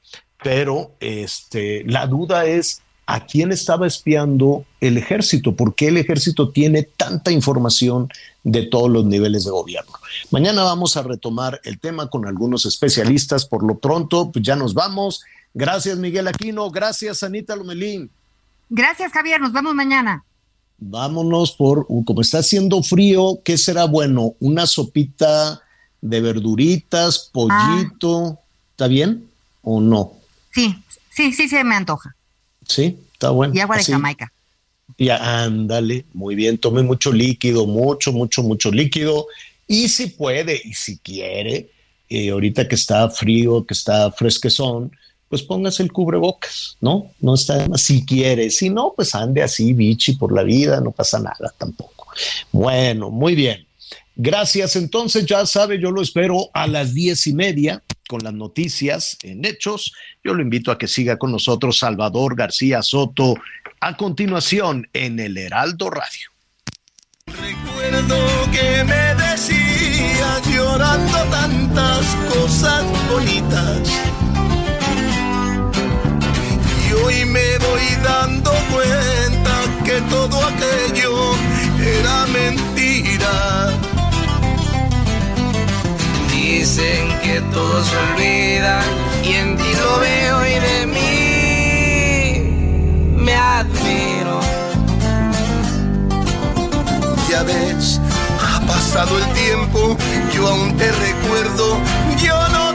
pero 0.44 0.92
este, 1.00 1.86
la 1.86 2.06
duda 2.06 2.46
es 2.46 2.82
a 3.08 3.26
quién 3.26 3.52
estaba 3.52 3.86
espiando 3.86 4.66
el 4.82 4.98
ejército, 4.98 5.56
por 5.56 5.76
qué 5.76 5.90
el 5.90 5.98
ejército 5.98 6.50
tiene 6.50 6.84
tanta 6.84 7.32
información 7.32 8.10
de 8.44 8.64
todos 8.64 8.90
los 8.90 9.06
niveles 9.06 9.46
de 9.46 9.52
gobierno. 9.52 9.94
Mañana 10.32 10.64
vamos 10.64 10.98
a 10.98 11.04
retomar 11.04 11.62
el 11.64 11.80
tema 11.80 12.10
con 12.10 12.26
algunos 12.26 12.66
especialistas. 12.66 13.46
Por 13.46 13.64
lo 13.64 13.78
pronto, 13.78 14.32
pues 14.32 14.44
ya 14.44 14.56
nos 14.56 14.74
vamos. 14.74 15.24
Gracias, 15.54 15.98
Miguel 15.98 16.28
Aquino. 16.28 16.70
Gracias, 16.72 17.24
Anita 17.24 17.56
Lomelín. 17.56 18.10
Gracias, 18.70 19.12
Javier. 19.12 19.40
Nos 19.40 19.54
vemos 19.54 19.74
mañana. 19.74 20.24
Vámonos 20.78 21.52
por, 21.54 21.86
uh, 21.88 22.04
como 22.04 22.22
está 22.22 22.40
haciendo 22.40 22.84
frío, 22.84 23.40
¿qué 23.44 23.58
será 23.58 23.86
bueno? 23.86 24.34
Una 24.40 24.68
sopita 24.68 25.62
de 26.02 26.22
verduritas, 26.22 27.30
pollito. 27.32 28.40
¿Está 28.72 28.88
bien 28.88 29.30
o 29.62 29.80
no? 29.80 30.12
Sí, 30.54 30.76
sí, 31.12 31.32
sí, 31.32 31.48
se 31.48 31.64
me 31.64 31.76
antoja. 31.76 32.16
Sí, 32.68 32.98
está 33.14 33.30
bueno. 33.30 33.54
Y 33.54 33.60
agua 33.60 33.78
de 33.78 33.84
Jamaica. 33.84 34.32
Ya, 34.98 35.44
ándale, 35.44 36.06
muy 36.14 36.36
bien. 36.36 36.58
Tome 36.58 36.84
mucho 36.84 37.12
líquido, 37.12 37.66
mucho, 37.66 38.12
mucho, 38.12 38.44
mucho 38.44 38.72
líquido. 38.72 39.28
Y 39.68 39.90
si 39.90 40.08
puede 40.08 40.62
y 40.64 40.74
si 40.74 40.98
quiere, 41.00 41.70
eh, 42.10 42.30
ahorita 42.30 42.68
que 42.68 42.76
está 42.76 43.10
frío, 43.10 43.66
que 43.66 43.74
está 43.74 44.12
fresquezón, 44.12 44.92
pues 45.28 45.42
póngase 45.42 45.84
el 45.84 45.92
cubrebocas, 45.92 46.78
¿no? 46.82 47.12
No 47.20 47.34
está 47.34 47.68
si 47.78 48.06
quiere, 48.06 48.52
si 48.52 48.70
no, 48.70 48.94
pues 48.96 49.16
ande 49.16 49.42
así, 49.42 49.74
bichi 49.74 50.14
por 50.14 50.32
la 50.32 50.44
vida, 50.44 50.80
no 50.82 50.92
pasa 50.92 51.20
nada 51.20 51.54
tampoco. 51.58 52.08
Bueno, 52.52 53.10
muy 53.10 53.36
bien. 53.36 53.66
Gracias. 54.16 54.76
Entonces, 54.76 55.26
ya 55.26 55.46
sabe, 55.46 55.80
yo 55.80 55.92
lo 55.92 56.02
espero 56.02 56.50
a 56.54 56.68
las 56.68 56.94
diez 56.94 57.28
y 57.28 57.34
media 57.34 57.84
con 58.08 58.24
las 58.24 58.34
noticias 58.34 59.18
en 59.24 59.46
hechos. 59.46 59.94
Yo 60.24 60.34
lo 60.34 60.42
invito 60.42 60.72
a 60.72 60.78
que 60.78 60.88
siga 60.88 61.18
con 61.18 61.32
nosotros 61.32 61.78
Salvador 61.78 62.36
García 62.36 62.82
Soto 62.82 63.36
a 63.80 63.98
continuación 63.98 64.88
en 64.94 65.20
el 65.20 65.38
Heraldo 65.38 65.90
Radio. 65.90 66.30
Recuerdo 67.28 68.18
que 68.52 68.84
me 68.84 69.16
decía 69.16 70.42
llorando 70.52 71.18
tantas 71.30 72.06
cosas 72.32 72.84
bonitas 73.10 74.06
hoy 77.04 77.26
me 77.26 77.58
voy 77.60 77.96
dando 78.04 78.52
cuenta 78.72 79.84
que 79.84 80.02
todo 80.10 80.42
aquello 80.44 81.34
era 81.80 82.26
mentira. 82.28 83.95
Dicen 86.66 87.06
que 87.22 87.42
todo 87.54 87.84
se 87.84 87.96
olvida 87.96 88.82
y 89.24 89.34
en 89.34 89.56
ti 89.56 89.72
lo 89.80 90.00
veo 90.00 90.48
y 90.48 90.60
de 90.68 90.88
mí 90.88 92.40
me 93.24 93.36
admiro. 93.36 94.40
Ya 97.30 97.44
ves, 97.44 98.02
ha 98.42 98.60
pasado 98.62 99.16
el 99.16 99.26
tiempo, 99.34 99.96
yo 100.34 100.48
aún 100.48 100.76
te 100.76 100.92
recuerdo, 100.92 101.78
yo 102.18 102.48
no 102.50 102.75